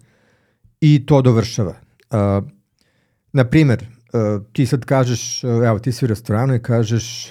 i 0.81 1.07
to 1.07 1.23
dovršava. 1.23 1.75
Uh, 2.11 2.49
na 3.33 3.45
primer, 3.45 3.87
uh, 4.13 4.47
ti 4.53 4.67
sad 4.67 4.85
kažeš, 4.85 5.45
uh, 5.45 5.51
evo 5.67 5.79
ti 5.79 5.93
si 5.93 6.05
u 6.05 6.09
restoranu 6.09 6.55
i 6.55 6.63
kažeš 6.63 7.29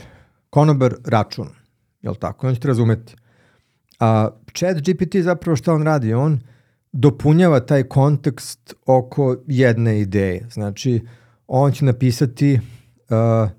konobar 0.49 0.95
račun, 1.05 1.47
jel 2.01 2.15
tako? 2.15 2.47
On 2.47 2.53
će 2.53 2.61
te 2.61 2.67
razumeti. 2.67 3.15
A 3.99 4.29
chat 4.53 4.77
GPT 4.77 5.15
zapravo 5.15 5.55
šta 5.55 5.73
on 5.73 5.83
radi? 5.83 6.13
On 6.13 6.39
dopunjava 6.91 7.59
taj 7.59 7.83
kontekst 7.83 8.73
oko 8.85 9.35
jedne 9.47 9.99
ideje. 10.01 10.47
Znači, 10.51 11.01
on 11.47 11.71
će 11.71 11.85
napisati 11.85 12.59
uh, 13.09 13.49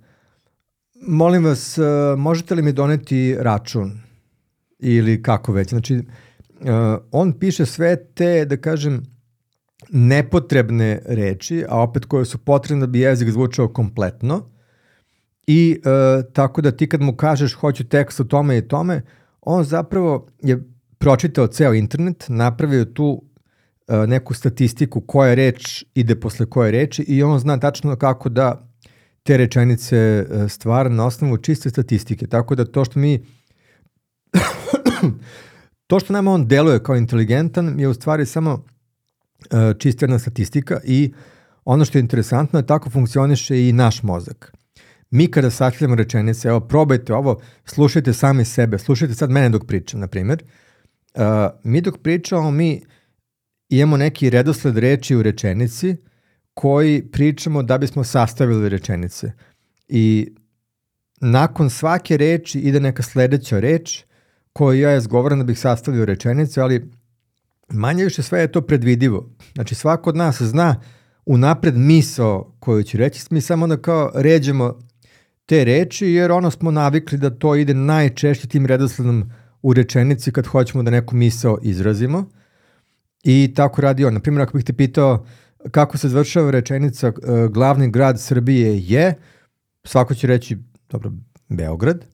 molim 1.07 1.45
vas, 1.45 1.79
uh, 1.79 2.19
možete 2.19 2.55
li 2.55 2.63
mi 2.63 2.73
doneti 2.73 3.37
račun? 3.39 4.01
Ili 4.79 5.23
kako 5.23 5.53
već. 5.53 5.69
Znači, 5.69 5.95
uh, 5.95 6.03
on 7.13 7.33
piše 7.33 7.67
sve 7.67 8.05
te, 8.15 8.45
da 8.45 8.57
kažem, 8.57 9.03
nepotrebne 9.89 11.03
reči, 11.07 11.65
a 11.69 11.83
opet 11.83 12.05
koje 12.05 12.25
su 12.25 12.39
potrebne 12.39 12.81
da 12.81 12.87
bi 12.87 13.01
jezik 13.01 13.31
zvučao 13.31 13.69
kompletno. 13.69 14.51
I 15.47 15.79
uh, 15.79 16.25
tako 16.33 16.61
da 16.61 16.71
ti 16.71 16.89
kad 16.89 17.01
mu 17.01 17.17
kažeš 17.17 17.55
hoću 17.55 17.85
tekst 17.85 18.21
o 18.21 18.25
tome 18.25 18.59
i 18.59 18.69
tome, 18.69 19.03
on 19.41 19.65
zapravo 19.65 20.27
je 20.43 20.63
pročitao 20.99 21.47
ceo 21.47 21.75
internet, 21.75 22.25
napravio 22.29 22.85
tu 22.85 23.23
uh, 23.89 24.09
neku 24.09 24.35
statistiku 24.35 25.01
koja 25.01 25.35
reč 25.35 25.85
ide 25.95 26.21
posle 26.21 26.47
koje 26.47 26.71
reči 26.71 27.03
i 27.03 27.23
on 27.23 27.39
zna 27.39 27.61
tačno 27.61 27.97
kako 27.97 28.29
da 28.29 28.70
te 29.23 29.37
rečenice 29.37 30.27
uh, 30.31 30.51
stvara 30.51 30.89
na 30.89 31.07
osnovu 31.07 31.37
čiste 31.37 31.71
statistike. 31.71 32.27
Tako 32.27 32.55
da 32.55 32.65
to 32.65 32.85
što 32.85 32.99
mi 32.99 33.25
to 35.87 36.01
što 36.01 36.13
nama 36.13 36.33
on 36.33 36.49
deluje 36.49 36.83
kao 36.83 36.97
inteligentan 36.97 37.81
je 37.81 37.89
u 37.89 37.95
stvari 37.95 38.27
samo 38.27 38.53
uh, 38.55 39.79
čista 39.79 40.05
jedna 40.05 40.19
statistika 40.19 40.81
i 40.85 41.13
ono 41.65 41.85
što 41.85 41.99
je 41.99 42.01
interesantno 42.01 42.59
je 42.59 42.67
tako 42.67 42.91
funkcioniše 42.91 43.69
i 43.69 43.73
naš 43.73 44.03
mozak. 44.03 44.53
Mi 45.11 45.31
kada 45.31 45.51
sastavljamo 45.51 45.95
rečenice, 45.95 46.49
evo 46.49 46.61
probajte 46.61 47.15
ovo, 47.15 47.41
slušajte 47.65 48.13
sami 48.13 48.45
sebe, 48.45 48.79
slušajte 48.79 49.15
sad 49.15 49.31
mene 49.31 49.49
dok 49.49 49.67
pričam, 49.67 50.01
na 50.01 50.07
primjer. 50.07 50.45
Uh, 51.15 51.23
mi 51.65 51.81
dok 51.81 51.99
pričamo, 51.99 52.51
mi 52.51 52.83
imamo 53.69 53.97
neki 53.97 54.31
redosled 54.31 54.79
reči 54.79 55.17
u 55.17 55.23
rečenici 55.23 55.97
koji 56.55 57.03
pričamo 57.03 57.63
da 57.63 57.79
bismo 57.79 58.05
sastavili 58.05 58.69
rečenice. 58.69 59.33
I 59.89 60.35
nakon 61.21 61.71
svake 61.71 62.17
reči 62.17 62.61
ide 62.61 62.81
neka 62.81 63.03
sledeća 63.03 63.61
reč 63.61 64.05
koju 64.53 64.81
ja 64.81 64.97
izgovaram 64.97 65.39
da 65.39 65.45
bih 65.45 65.59
sastavio 65.59 66.05
rečenicu, 66.05 66.61
ali 66.61 66.91
manje 67.69 68.05
više 68.05 68.23
sve 68.23 68.41
je 68.41 68.53
to 68.53 68.61
predvidivo. 68.63 69.31
Znači 69.55 69.75
svako 69.75 70.11
od 70.11 70.17
nas 70.17 70.43
zna 70.43 70.81
unapred 71.27 71.77
misao 71.77 72.57
koju 72.61 72.83
će 72.83 72.99
reći, 72.99 73.25
mi 73.31 73.41
samo 73.41 73.65
onda 73.65 73.77
kao 73.77 74.13
ređemo 74.15 74.79
te 75.47 75.65
reči, 75.65 76.07
jer 76.07 76.33
ono 76.33 76.51
smo 76.51 76.71
navikli 76.71 77.19
da 77.19 77.31
to 77.31 77.57
ide 77.57 77.75
najčešće 77.75 78.49
tim 78.49 78.67
redosledom 78.67 79.31
u 79.63 79.73
rečenici 79.73 80.33
kad 80.33 80.47
hoćemo 80.47 80.83
da 80.83 80.91
neku 80.91 81.17
misao 81.17 81.59
izrazimo. 81.63 82.31
I 83.25 83.53
tako 83.57 83.81
radi 83.81 84.05
on. 84.05 84.15
Naprimjer, 84.15 84.43
ako 84.43 84.57
bih 84.57 84.65
te 84.65 84.73
pitao 84.73 85.27
kako 85.71 85.99
se 85.99 86.09
završava 86.09 86.51
rečenica 86.51 87.09
uh, 87.09 87.47
glavni 87.51 87.91
grad 87.91 88.21
Srbije 88.21 88.79
je, 88.79 89.15
svako 89.85 90.15
će 90.15 90.27
reći, 90.27 90.59
dobro, 90.91 91.13
Beograd. 91.49 92.05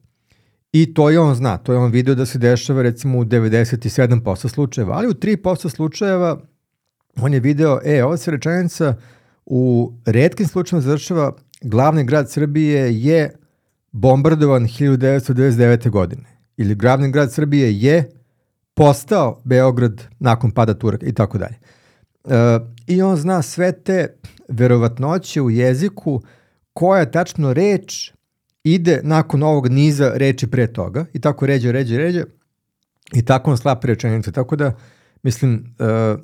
I 0.73 0.95
to 0.95 1.11
je 1.11 1.21
on 1.21 1.35
zna, 1.35 1.57
to 1.57 1.73
je 1.73 1.79
on 1.79 1.91
video 1.91 2.15
da 2.15 2.27
se 2.27 2.39
dešava 2.39 2.83
recimo 2.83 3.19
u 3.19 3.25
97% 3.25 4.49
slučajeva, 4.49 4.97
ali 4.97 5.09
u 5.09 5.15
3% 5.15 5.69
slučajeva 5.69 6.41
on 7.21 7.35
je 7.35 7.41
video, 7.41 7.81
e, 7.85 8.05
ova 8.05 8.17
se 8.17 8.31
rečenica 8.31 8.95
u 9.47 9.93
redkim 10.07 10.47
slučajima 10.47 10.81
završava 10.81 11.33
glavni 11.63 12.05
grad 12.05 12.31
Srbije 12.31 13.03
je 13.03 13.37
bombardovan 13.93 14.63
1999. 14.63 15.91
godine. 15.91 16.25
Ili 16.57 16.75
glavni 16.75 17.11
grad 17.11 17.33
Srbije 17.33 17.81
je 17.81 18.11
postao 18.75 19.41
Beograd 19.45 20.03
nakon 20.19 20.51
pada 20.51 20.75
Turaka 20.75 21.07
i 21.07 21.13
tako 21.13 21.39
dalje. 21.39 21.57
I 22.87 23.03
on 23.03 23.17
zna 23.17 23.43
sve 23.43 23.73
te 23.73 24.17
verovatnoće 24.49 25.43
u 25.43 25.51
jeziku 25.51 26.23
koja 26.73 27.11
tačno 27.11 27.53
reč 27.53 28.13
ide 28.65 29.01
nakon 29.05 29.43
ovog 29.43 29.69
niza 29.69 30.13
reči 30.15 30.47
pre 30.47 30.73
toga 30.73 31.07
i 31.13 31.21
tako 31.21 31.47
ređe, 31.47 31.73
ređe, 31.73 31.97
ređe 31.99 32.25
i 33.13 33.25
tako 33.25 33.51
on 33.51 33.59
slapa 33.59 33.87
rečenice. 33.87 34.33
Tako 34.33 34.57
da, 34.57 34.73
mislim, 35.23 35.77
uh, 35.79 36.21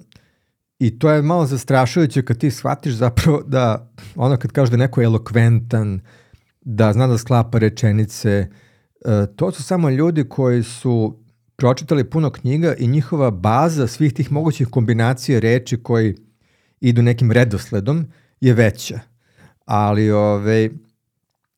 I 0.82 0.98
to 0.98 1.10
je 1.10 1.22
malo 1.22 1.46
zastrašujuće 1.46 2.24
kad 2.24 2.38
ti 2.38 2.50
shvatiš 2.50 2.94
zapravo 2.94 3.42
da 3.46 3.90
ono 4.16 4.36
kad 4.36 4.52
kaže 4.52 4.70
da 4.70 4.76
neko 4.76 5.00
je 5.00 5.04
elokventan, 5.04 6.00
da 6.60 6.92
zna 6.92 7.06
da 7.06 7.18
sklapa 7.18 7.58
rečenice, 7.58 8.30
e, 8.30 9.26
to 9.36 9.52
su 9.52 9.62
samo 9.62 9.90
ljudi 9.90 10.24
koji 10.28 10.62
su 10.62 11.18
pročitali 11.56 12.10
puno 12.10 12.30
knjiga 12.30 12.74
i 12.74 12.86
njihova 12.86 13.30
baza 13.30 13.86
svih 13.86 14.12
tih 14.12 14.32
mogućih 14.32 14.68
kombinacija 14.68 15.40
reči 15.40 15.82
koji 15.82 16.16
idu 16.82 17.02
nekim 17.02 17.32
redosledom 17.32 18.06
je 18.40 18.54
veća. 18.54 19.00
Ali, 19.64 20.10
ove, 20.10 20.70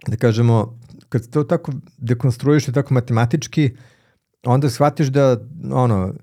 da 0.07 0.17
kažemo, 0.17 0.79
kad 1.09 1.31
to 1.31 1.45
tako 1.45 1.73
dekonstruiš 1.99 2.67
tako 2.67 2.95
matematički, 2.95 3.71
onda 4.45 4.71
shvatiš 4.71 5.07
da 5.07 5.37
ono, 5.73 6.15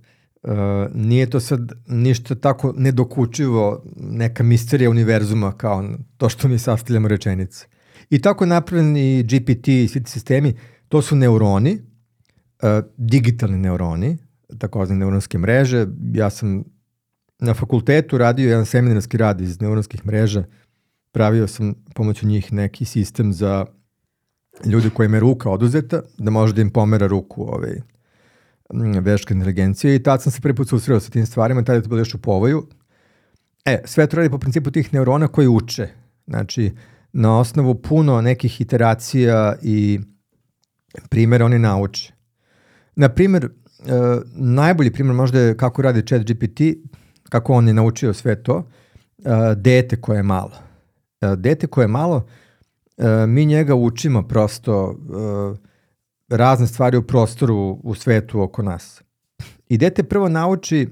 Uh, 0.44 0.52
nije 0.96 1.30
to 1.30 1.40
sad 1.40 1.72
ništa 1.88 2.36
tako 2.36 2.74
nedokučivo, 2.78 3.84
neka 3.96 4.44
misterija 4.44 4.90
univerzuma 4.90 5.52
kao 5.52 5.84
to 6.18 6.30
što 6.30 6.48
mi 6.48 6.60
sastavljamo 6.60 7.08
rečenice. 7.08 7.66
I 8.10 8.22
tako 8.22 8.44
je 8.44 8.48
napravljen 8.48 8.98
i 8.98 9.24
GPT 9.24 9.68
i 9.68 9.88
svi 9.88 10.04
sistemi, 10.06 10.54
to 10.90 11.02
su 11.02 11.16
neuroni, 11.16 11.74
uh, 11.74 12.86
digitalni 12.98 13.58
neuroni, 13.58 14.18
takozvane 14.58 15.00
neuronske 15.00 15.38
mreže. 15.38 15.88
Ja 16.14 16.30
sam 16.30 16.64
na 17.42 17.54
fakultetu 17.54 18.18
radio 18.18 18.50
jedan 18.50 18.66
seminarski 18.66 19.18
rad 19.18 19.42
iz 19.42 19.62
neuronskih 19.62 20.06
mreža. 20.06 20.44
Pravio 21.12 21.48
sam 21.48 21.74
pomoću 21.96 22.28
njih 22.28 22.54
neki 22.54 22.86
sistem 22.86 23.34
za 23.34 23.66
ljudi 24.66 24.90
kojima 24.90 25.18
je 25.18 25.22
ruka 25.22 25.50
oduzeta, 25.50 26.02
da 26.18 26.32
može 26.32 26.54
da 26.54 26.62
im 26.62 26.70
pomera 26.70 27.08
ruku 27.08 27.44
ovaj, 27.44 27.82
veška 29.02 29.34
inteligencija 29.34 29.96
i 29.96 30.04
tad 30.04 30.22
sam 30.22 30.32
se 30.32 30.42
prvi 30.42 30.56
put 30.56 30.70
susreo 30.70 31.00
sa 31.00 31.12
tim 31.12 31.26
stvarima, 31.26 31.64
tada 31.64 31.76
je 31.76 31.84
to 31.84 31.90
bilo 31.90 32.00
još 32.00 32.16
u 32.16 32.22
povoju. 32.22 32.68
E, 33.66 33.82
sve 33.86 34.08
to 34.08 34.18
radi 34.18 34.30
po 34.30 34.38
principu 34.38 34.72
tih 34.72 34.94
neurona 34.94 35.28
koji 35.28 35.48
uče. 35.48 35.88
Znači, 36.28 36.72
na 37.14 37.40
osnovu 37.40 37.82
puno 37.82 38.22
nekih 38.22 38.62
iteracija 38.62 39.56
i 39.62 40.00
primjera 41.10 41.46
oni 41.46 41.60
nauče. 41.60 42.14
Na 42.96 43.10
primjer, 43.10 43.46
uh, 43.46 43.86
najbolji 44.36 44.92
primjer 44.92 45.16
možda 45.16 45.40
je 45.40 45.58
kako 45.58 45.82
radi 45.82 46.08
chat 46.08 46.22
GPT, 46.22 46.62
kako 47.32 47.54
on 47.54 47.68
je 47.68 47.74
naučio 47.74 48.14
sve 48.14 48.44
to, 48.44 48.56
uh, 48.56 49.26
dete 49.56 50.02
koje 50.02 50.18
je 50.18 50.24
malo. 50.24 50.52
Uh, 51.22 51.34
dete 51.34 51.68
koje 51.68 51.84
je 51.84 51.88
malo, 51.88 52.16
uh, 52.98 53.06
mi 53.28 53.46
njega 53.46 53.76
učimo 53.76 54.28
prosto 54.28 54.96
razne 56.30 56.68
stvari 56.68 56.98
u 56.98 57.08
prostoru 57.08 57.80
u 57.84 57.96
svetu 57.96 58.42
oko 58.42 58.62
nas. 58.62 59.02
I 59.70 59.78
dete 59.78 60.04
prvo 60.04 60.30
nauči 60.30 60.90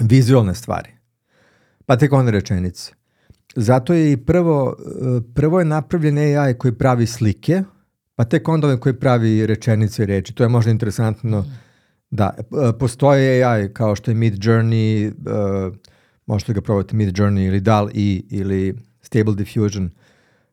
vizualne 0.00 0.54
stvari, 0.54 0.90
pa 1.86 1.96
tek 1.96 2.12
onda 2.12 2.30
rečenice. 2.30 2.92
Zato 3.56 3.94
je 3.94 4.12
i 4.12 4.16
prvo, 4.16 4.76
prvo 5.34 5.58
je 5.58 5.64
napravljen 5.64 6.18
AI 6.18 6.54
koji 6.54 6.72
pravi 6.72 7.06
slike, 7.06 7.62
pa 8.14 8.24
tek 8.24 8.48
onda 8.48 8.76
koji 8.76 8.94
pravi 8.94 9.46
rečenice 9.46 10.02
i 10.02 10.06
reči. 10.06 10.34
To 10.34 10.42
je 10.42 10.48
možda 10.48 10.70
interesantno. 10.70 11.44
Da, 12.10 12.34
postoje 12.78 13.44
AI 13.44 13.74
kao 13.74 13.96
što 13.96 14.10
je 14.10 14.14
Mid 14.14 14.34
Journey, 14.34 15.12
uh, 15.12 15.76
možete 16.26 16.52
ga 16.52 16.60
probati 16.60 16.96
Mid 16.96 17.18
Journey 17.18 17.46
ili 17.46 17.60
DAL-E 17.60 18.20
ili 18.30 18.74
Stable 19.00 19.34
Diffusion. 19.34 19.90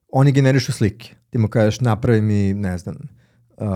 Oni 0.10 0.32
generišu 0.32 0.72
slike. 0.72 1.16
Ti 1.30 1.38
mu 1.38 1.48
kažeš 1.48 1.80
napravi 1.80 2.22
mi, 2.22 2.54
ne 2.54 2.78
znam, 2.78 2.96
uh, 3.58 3.68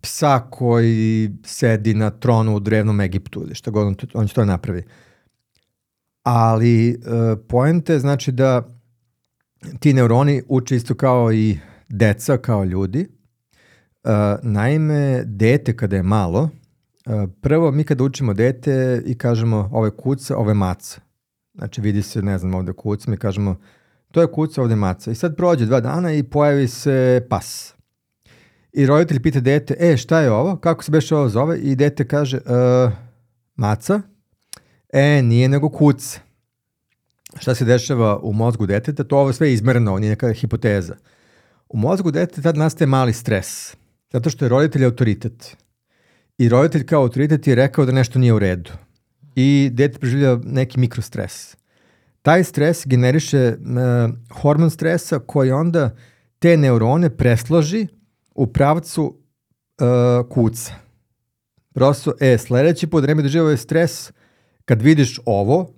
psa 0.00 0.40
koji 0.50 1.30
sedi 1.44 1.94
na 1.94 2.10
tronu 2.10 2.56
u 2.56 2.60
drevnom 2.60 3.00
Egiptu 3.00 3.42
ili 3.42 3.54
šta 3.54 3.70
god, 3.70 3.86
on, 3.86 3.96
on 4.14 4.28
će 4.28 4.34
to 4.34 4.44
napravi. 4.44 4.82
Ali 6.22 6.90
uh, 6.90 7.38
poente 7.48 7.98
znači 7.98 8.32
da 8.32 8.78
ti 9.80 9.92
neuroni 9.92 10.42
uče 10.48 10.76
isto 10.76 10.94
kao 10.94 11.32
i 11.32 11.58
deca, 11.88 12.36
kao 12.36 12.64
ljudi. 12.64 13.17
Naime, 14.42 15.22
dete 15.24 15.76
kada 15.76 15.96
je 15.96 16.02
malo, 16.02 16.50
prvo 17.40 17.70
mi 17.70 17.84
kada 17.84 18.04
učimo 18.04 18.34
dete 18.34 19.02
i 19.06 19.18
kažemo 19.18 19.68
ovo 19.72 19.84
je 19.84 19.90
kuca, 19.90 20.36
ovo 20.36 20.50
je 20.50 20.54
maca. 20.54 21.00
Znači 21.54 21.80
vidi 21.80 22.02
se, 22.02 22.22
ne 22.22 22.38
znam, 22.38 22.54
ovde 22.54 22.72
kuca, 22.72 23.10
mi 23.10 23.16
kažemo 23.16 23.56
to 24.10 24.20
je 24.20 24.32
kuca, 24.32 24.62
ovde 24.62 24.72
je 24.72 24.76
maca. 24.76 25.10
I 25.10 25.14
sad 25.14 25.36
prođe 25.36 25.66
dva 25.66 25.80
dana 25.80 26.12
i 26.12 26.22
pojavi 26.22 26.68
se 26.68 27.26
pas. 27.30 27.74
I 28.72 28.86
roditelj 28.86 29.22
pita 29.22 29.40
dete, 29.40 29.76
e, 29.78 29.96
šta 29.96 30.20
je 30.20 30.30
ovo? 30.30 30.56
Kako 30.56 30.84
se 30.84 30.90
beše 30.90 31.16
ovo 31.16 31.28
zove? 31.28 31.58
I 31.58 31.76
dete 31.76 32.08
kaže, 32.08 32.36
e, 32.36 32.40
maca? 33.56 34.00
E, 34.92 35.22
nije 35.22 35.48
nego 35.48 35.68
kuca. 35.68 36.20
Šta 37.38 37.54
se 37.54 37.64
dešava 37.64 38.18
u 38.22 38.32
mozgu 38.32 38.66
deteta? 38.66 39.04
To 39.04 39.18
ovo 39.18 39.32
sve 39.32 39.48
je 39.48 39.54
izmereno, 39.54 39.90
ovo 39.90 40.00
nije 40.00 40.10
neka 40.10 40.32
hipoteza. 40.32 40.96
U 41.68 41.76
mozgu 41.76 42.10
deteta 42.10 42.42
tad 42.42 42.56
nastaje 42.56 42.86
mali 42.86 43.12
stres, 43.12 43.76
zato 44.12 44.30
što 44.30 44.44
je 44.44 44.48
roditelj 44.48 44.84
autoritet. 44.84 45.56
I 46.38 46.48
roditelj 46.48 46.86
kao 46.86 47.02
autoritet 47.02 47.46
je 47.46 47.54
rekao 47.54 47.86
da 47.86 47.92
nešto 47.92 48.18
nije 48.18 48.32
u 48.32 48.38
redu. 48.38 48.70
I 49.34 49.70
dete 49.72 49.98
preživlja 49.98 50.38
neki 50.44 50.80
mikrostres. 50.80 51.56
Taj 52.22 52.44
stres 52.44 52.86
generiše 52.86 53.56
uh, 53.60 54.14
hormon 54.42 54.70
stresa 54.70 55.18
koji 55.18 55.50
onda 55.50 55.96
te 56.38 56.56
neurone 56.56 57.10
presloži 57.16 57.86
u 58.34 58.46
pravcu 58.46 59.04
uh, 59.04 60.28
kuca. 60.28 60.74
Prosto, 61.74 62.12
e, 62.20 62.38
sledeći 62.38 62.86
put 62.86 63.02
vreme 63.02 63.22
da 63.22 63.28
živo 63.28 63.50
je 63.50 63.56
stres, 63.56 64.12
kad 64.64 64.82
vidiš 64.82 65.20
ovo, 65.24 65.74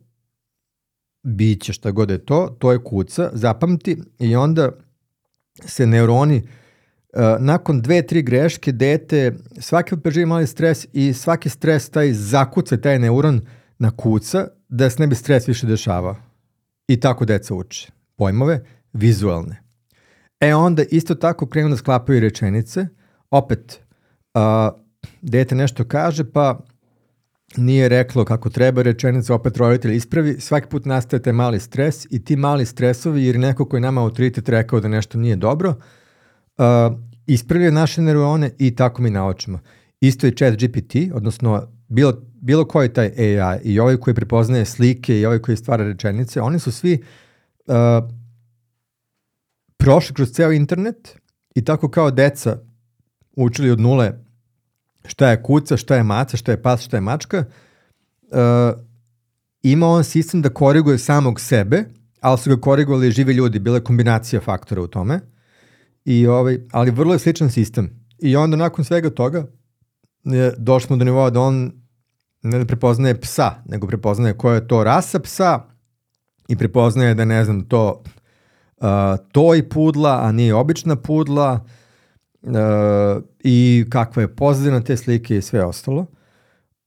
biće 1.22 1.72
šta 1.72 1.90
god 1.90 2.10
je 2.10 2.24
to, 2.24 2.56
to 2.58 2.72
je 2.72 2.84
kuca, 2.84 3.30
zapamti 3.32 3.96
i 4.18 4.36
onda 4.36 4.70
se 5.66 5.86
neuroni 5.86 6.42
nakon 7.38 7.80
dve, 7.80 8.02
tri 8.06 8.22
greške 8.22 8.72
dete 8.72 9.32
svaki 9.58 9.90
put 9.90 10.02
preživi 10.02 10.26
mali 10.26 10.46
stres 10.46 10.86
i 10.92 11.12
svaki 11.12 11.48
stres 11.48 11.88
taj 11.88 12.12
zakuca 12.12 12.76
taj 12.76 12.98
neuron 12.98 13.40
na 13.78 13.90
kuca 13.90 14.48
da 14.68 14.90
se 14.90 15.00
ne 15.00 15.06
bi 15.06 15.14
stres 15.14 15.48
više 15.48 15.66
dešavao. 15.66 16.16
I 16.88 17.00
tako 17.00 17.24
deca 17.24 17.54
uče. 17.54 17.92
Pojmove 18.16 18.64
vizualne. 18.92 19.62
E 20.40 20.54
onda 20.54 20.82
isto 20.90 21.14
tako 21.14 21.46
krenu 21.46 21.68
da 21.68 21.76
sklapaju 21.76 22.20
rečenice, 22.20 22.86
opet 23.30 23.80
uh, 24.34 24.40
dete 25.22 25.54
nešto 25.54 25.84
kaže 25.84 26.32
pa 26.32 26.60
nije 27.56 27.88
reklo 27.88 28.24
kako 28.24 28.50
treba 28.50 28.82
rečenica, 28.82 29.34
opet 29.34 29.56
roditelj 29.56 29.96
ispravi, 29.96 30.40
svaki 30.40 30.68
put 30.68 30.84
nastaje 30.84 31.22
taj 31.22 31.32
mali 31.32 31.60
stres 31.60 32.06
i 32.10 32.24
ti 32.24 32.36
mali 32.36 32.66
stresovi, 32.66 33.24
jer 33.24 33.38
neko 33.38 33.64
koji 33.64 33.80
nama 33.80 34.02
autoritet 34.02 34.48
rekao 34.48 34.80
da 34.80 34.88
nešto 34.88 35.18
nije 35.18 35.36
dobro, 35.36 35.70
uh, 35.70 35.76
ispravljaju 37.26 37.72
naše 37.72 38.02
neurone 38.02 38.50
i 38.58 38.76
tako 38.76 39.02
mi 39.02 39.10
naučimo. 39.10 39.58
Isto 40.00 40.26
je 40.26 40.36
chat 40.36 40.54
GPT, 40.54 40.94
odnosno 41.14 41.68
bilo, 41.88 42.12
bilo 42.40 42.64
koji 42.64 42.92
taj 42.92 43.06
AI 43.18 43.60
i 43.62 43.80
ovaj 43.80 43.96
koji 43.96 44.14
prepoznaje 44.14 44.64
slike 44.64 45.20
i 45.20 45.26
ovaj 45.26 45.38
koji 45.38 45.56
stvara 45.56 45.84
rečenice, 45.84 46.40
oni 46.40 46.58
su 46.58 46.72
svi 46.72 47.02
uh, 47.66 47.74
prošli 49.76 50.14
kroz 50.14 50.30
ceo 50.30 50.52
internet 50.52 51.18
i 51.54 51.64
tako 51.64 51.90
kao 51.90 52.10
deca 52.10 52.58
učili 53.36 53.70
od 53.70 53.80
nule 53.80 54.12
šta 55.04 55.30
je 55.30 55.42
kuca, 55.42 55.76
šta 55.76 55.96
je 55.96 56.02
maca, 56.02 56.36
šta 56.36 56.52
je 56.52 56.62
pas, 56.62 56.82
šta 56.82 56.96
je 56.96 57.00
mačka, 57.00 57.44
uh, 58.22 58.80
ima 59.62 59.86
on 59.86 60.04
sistem 60.04 60.42
da 60.42 60.48
koriguje 60.48 60.98
samog 60.98 61.40
sebe, 61.40 61.84
ali 62.20 62.38
su 62.38 62.50
ga 62.50 62.60
korigovali 62.60 63.10
živi 63.10 63.32
ljudi, 63.32 63.58
bila 63.58 63.76
je 63.76 63.84
kombinacija 63.84 64.40
faktora 64.40 64.82
u 64.82 64.86
tome, 64.86 65.20
I 66.04 66.26
ovaj, 66.26 66.58
ali 66.72 66.90
vrlo 66.90 67.12
je 67.12 67.18
sličan 67.18 67.50
sistem. 67.50 67.90
I 68.18 68.36
onda 68.36 68.56
nakon 68.56 68.84
svega 68.84 69.10
toga 69.10 69.46
je, 70.24 70.54
došli 70.58 70.86
smo 70.86 70.96
do 70.96 71.04
nivoa 71.04 71.30
da 71.30 71.40
on 71.40 71.72
ne 72.42 72.66
prepoznaje 72.66 73.20
psa, 73.20 73.54
nego 73.66 73.86
prepoznaje 73.86 74.36
koja 74.36 74.54
je 74.54 74.68
to 74.68 74.84
rasa 74.84 75.18
psa 75.18 75.60
i 76.48 76.56
prepoznaje 76.56 77.14
da 77.14 77.24
ne 77.24 77.44
znam 77.44 77.68
to 77.68 78.02
uh, 78.76 78.86
toj 79.32 79.68
pudla, 79.68 80.20
a 80.22 80.32
nije 80.32 80.54
obična 80.54 80.96
pudla, 80.96 81.64
uh, 82.42 83.22
i 83.44 83.84
kakva 83.90 84.22
je 84.22 84.36
pozadina 84.36 84.80
te 84.80 84.96
slike 84.96 85.36
i 85.36 85.42
sve 85.42 85.64
ostalo. 85.64 86.06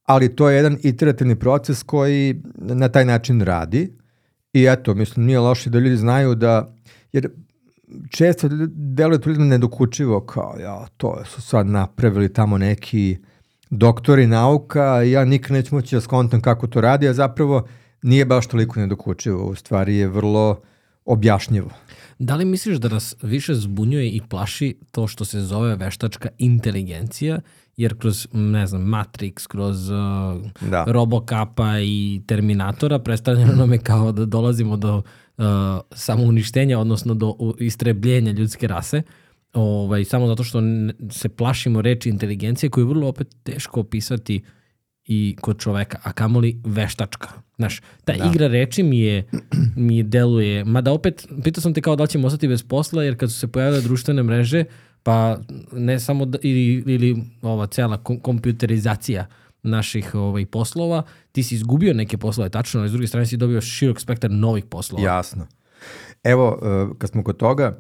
Ali 0.04 0.36
to 0.36 0.50
je 0.50 0.56
jedan 0.56 0.78
iterativni 0.84 1.36
proces 1.36 1.84
koji 1.84 2.42
na 2.56 2.90
taj 2.90 3.06
način 3.06 3.42
radi. 3.42 3.98
I 4.54 4.66
eto, 4.70 4.94
mislim, 4.94 5.26
nije 5.26 5.40
loše 5.40 5.70
da 5.70 5.80
ljudi 5.80 5.98
znaju 5.98 6.36
da, 6.36 6.76
jer 7.12 7.30
često 8.10 8.48
deluje 8.74 9.20
ljudima 9.26 9.46
nedokučivo 9.46 10.20
kao, 10.22 10.56
ja, 10.62 10.88
to 10.98 11.26
su 11.26 11.42
sad 11.42 11.68
napravili 11.68 12.34
tamo 12.34 12.58
neki 12.58 13.18
doktori 13.70 14.28
nauka, 14.28 15.02
ja 15.02 15.26
nikad 15.26 15.52
neću 15.52 15.76
moći 15.76 15.96
da 15.96 16.02
skontam 16.02 16.42
kako 16.42 16.68
to 16.68 16.82
radi, 16.82 17.08
a 17.08 17.14
zapravo 17.14 17.68
nije 18.02 18.26
baš 18.26 18.48
toliko 18.48 18.80
nedokučivo, 18.80 19.46
u 19.46 19.56
stvari 19.56 19.96
je 19.96 20.08
vrlo 20.08 20.62
objašnjivo. 21.06 21.70
Da 22.20 22.36
li 22.36 22.46
misliš 22.46 22.78
da 22.78 22.90
nas 22.90 23.16
više 23.22 23.54
zbunjuje 23.54 24.10
i 24.10 24.22
plaši 24.30 24.76
to 24.92 25.08
što 25.08 25.26
se 25.26 25.42
zove 25.42 25.76
veštačka 25.76 26.30
inteligencija, 26.38 27.40
jer 27.78 28.00
kroz, 28.00 28.28
ne 28.34 28.68
znam, 28.68 28.82
Matrix, 28.82 29.48
kroz 29.48 29.90
uh, 29.90 29.98
da. 30.70 30.84
Robocapa 30.88 31.80
i 31.80 32.22
Terminatora 32.28 33.00
predstavljeno 33.00 33.54
nam 33.54 33.74
je 33.74 33.80
kao 33.80 34.12
da 34.12 34.26
dolazimo 34.26 34.78
do 34.78 34.98
uh, 34.98 35.04
samouništenja, 35.92 36.80
odnosno 36.80 37.14
do 37.14 37.36
istrebljenja 37.60 38.32
ljudske 38.32 38.68
rase, 38.68 39.02
ovaj, 39.54 40.04
samo 40.06 40.28
zato 40.28 40.44
što 40.44 40.60
se 41.12 41.30
plašimo 41.30 41.82
reči 41.82 42.10
inteligencije 42.10 42.70
koju 42.70 42.82
je 42.82 42.90
vrlo 42.90 43.08
opet 43.08 43.36
teško 43.44 43.80
opisati 43.80 44.44
i 45.06 45.36
kod 45.42 45.60
čoveka, 45.60 46.00
a 46.04 46.14
kamoli 46.14 46.62
veštačka. 46.66 47.28
Znaš, 47.58 47.82
ta 48.06 48.14
da. 48.14 48.26
igra 48.26 48.48
reči 48.48 48.84
mi 48.84 49.00
je, 49.00 49.24
mi 49.76 49.98
je 49.98 50.04
deluje, 50.04 50.66
mada 50.66 50.92
opet, 50.92 51.28
pitao 51.44 51.62
sam 51.62 51.74
te 51.74 51.82
kao 51.82 51.96
da 51.96 52.08
ćemo 52.08 52.28
ostati 52.28 52.48
bez 52.48 52.64
posla, 52.64 53.04
jer 53.04 53.18
kad 53.18 53.32
su 53.32 53.40
se 53.40 53.48
pojavile 53.48 53.82
društvene 53.82 54.24
mreže, 54.24 54.64
pa 55.04 55.38
ne 55.72 56.00
samo 56.00 56.26
da, 56.26 56.38
ili, 56.42 56.94
ili 56.94 57.24
ova 57.42 57.68
cela 57.68 57.98
kom, 57.98 58.20
kompjuterizacija 58.20 59.28
naših 59.64 60.16
ovaj, 60.16 60.46
poslova, 60.46 61.04
ti 61.32 61.44
si 61.44 61.56
izgubio 61.56 61.94
neke 61.94 62.18
poslove, 62.18 62.50
tačno, 62.50 62.80
ali 62.80 62.90
s 62.90 62.92
druge 62.92 63.08
strane 63.08 63.26
si 63.26 63.38
dobio 63.38 63.62
širok 63.62 64.00
spektar 64.00 64.32
novih 64.32 64.66
poslova. 64.66 65.04
Jasno. 65.04 65.48
Evo, 66.24 66.60
uh, 66.62 66.98
kad 66.98 67.10
smo 67.10 67.24
kod 67.24 67.38
toga, 67.38 67.80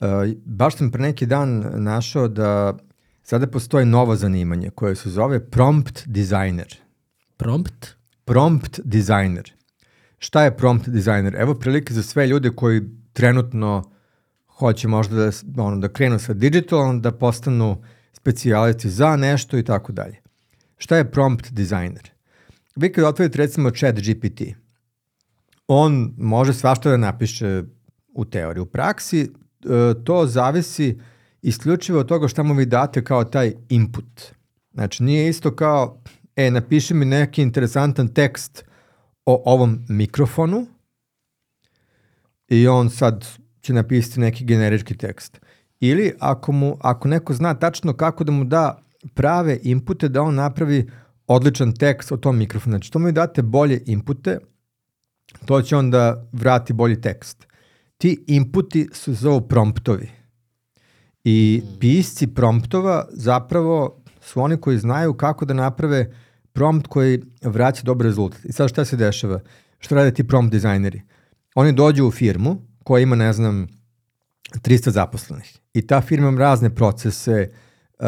uh, 0.00 0.06
baš 0.44 0.76
sam 0.76 0.90
pre 0.90 1.02
neki 1.02 1.26
dan 1.26 1.64
našao 1.74 2.28
da 2.28 2.78
sada 3.22 3.46
postoji 3.46 3.86
novo 3.86 4.16
zanimanje 4.16 4.70
koje 4.70 4.96
se 4.96 5.10
zove 5.10 5.50
prompt 5.50 6.02
designer. 6.06 6.76
Prompt? 7.36 7.98
prompt 8.28 8.80
designer. 8.84 9.52
Šta 10.18 10.44
je 10.44 10.56
prompt 10.56 10.88
designer? 10.88 11.36
Evo 11.38 11.54
prilike 11.54 11.94
za 11.94 12.02
sve 12.02 12.26
ljude 12.26 12.50
koji 12.50 12.82
trenutno 13.12 13.90
hoće 14.46 14.88
možda 14.88 15.30
da, 15.42 15.62
ono, 15.62 15.76
da 15.76 15.88
krenu 15.88 16.18
sa 16.18 16.34
digitalom, 16.34 17.00
da 17.00 17.12
postanu 17.12 17.82
specijalisti 18.12 18.90
za 18.90 19.16
nešto 19.16 19.58
i 19.58 19.64
tako 19.64 19.92
dalje. 19.92 20.16
Šta 20.78 20.96
je 20.96 21.10
prompt 21.10 21.50
designer? 21.50 22.10
Vi 22.76 22.92
kada 22.92 23.08
otvorite 23.08 23.38
recimo 23.38 23.70
chat 23.70 23.94
GPT, 23.94 24.42
on 25.68 26.14
može 26.16 26.54
svašta 26.54 26.90
da 26.90 26.96
napiše 26.96 27.62
u 28.14 28.24
teoriji. 28.24 28.62
U 28.62 28.66
praksi 28.66 29.20
e, 29.20 29.28
to 30.04 30.26
zavisi 30.26 30.98
isključivo 31.42 32.00
od 32.00 32.08
toga 32.08 32.28
šta 32.28 32.42
mu 32.42 32.54
vi 32.54 32.66
date 32.66 33.04
kao 33.04 33.24
taj 33.24 33.52
input. 33.68 34.22
Znači 34.72 35.02
nije 35.02 35.28
isto 35.28 35.56
kao, 35.56 36.02
e, 36.36 36.50
napiši 36.50 36.94
mi 36.94 37.04
neki 37.04 37.42
interesantan 37.42 38.08
tekst 38.08 38.64
o 39.26 39.42
ovom 39.44 39.84
mikrofonu 39.88 40.66
i 42.48 42.68
on 42.68 42.90
sad 42.90 43.26
će 43.60 43.72
napisati 43.72 44.20
neki 44.20 44.44
generički 44.44 44.96
tekst. 44.96 45.40
Ili 45.80 46.14
ako, 46.20 46.52
mu, 46.52 46.76
ako 46.80 47.08
neko 47.08 47.34
zna 47.34 47.54
tačno 47.54 47.92
kako 47.92 48.24
da 48.24 48.32
mu 48.32 48.44
da 48.44 48.82
prave 49.14 49.58
inpute 49.62 50.08
da 50.08 50.22
on 50.22 50.34
napravi 50.34 50.90
odličan 51.26 51.72
tekst 51.72 52.12
o 52.12 52.16
tom 52.16 52.38
mikrofonu. 52.38 52.72
Znači, 52.72 52.92
to 52.92 52.98
mu 52.98 53.12
date 53.12 53.42
bolje 53.42 53.82
inpute, 53.86 54.38
to 55.46 55.62
će 55.62 55.76
onda 55.76 56.28
vrati 56.32 56.72
bolji 56.72 57.00
tekst. 57.00 57.46
Ti 57.98 58.24
inputi 58.26 58.88
su 58.92 59.14
zovu 59.14 59.48
promptovi. 59.48 60.10
I 61.24 61.62
mm. 61.64 61.78
pisci 61.80 62.26
promptova 62.26 63.06
zapravo 63.10 64.02
su 64.20 64.40
oni 64.40 64.56
koji 64.56 64.78
znaju 64.78 65.14
kako 65.14 65.44
da 65.44 65.54
naprave 65.54 66.12
prompt 66.52 66.86
koji 66.86 67.22
vraća 67.42 67.82
dobar 67.82 68.04
rezultat. 68.06 68.44
I 68.44 68.52
sad 68.52 68.68
šta 68.68 68.84
se 68.84 68.96
dešava? 68.96 69.40
Što 69.78 69.94
rade 69.94 70.14
ti 70.14 70.26
prompt 70.26 70.52
dizajneri? 70.52 71.02
Oni 71.54 71.72
dođu 71.72 72.06
u 72.06 72.10
firmu 72.10 72.62
koja 72.84 73.02
ima, 73.02 73.16
ne 73.16 73.32
znam, 73.32 73.68
300 74.54 74.90
zaposlenih. 74.90 75.58
I 75.74 75.86
ta 75.86 76.00
firma 76.00 76.28
ima 76.28 76.40
razne 76.40 76.74
procese, 76.74 77.50
uh, 77.98 78.06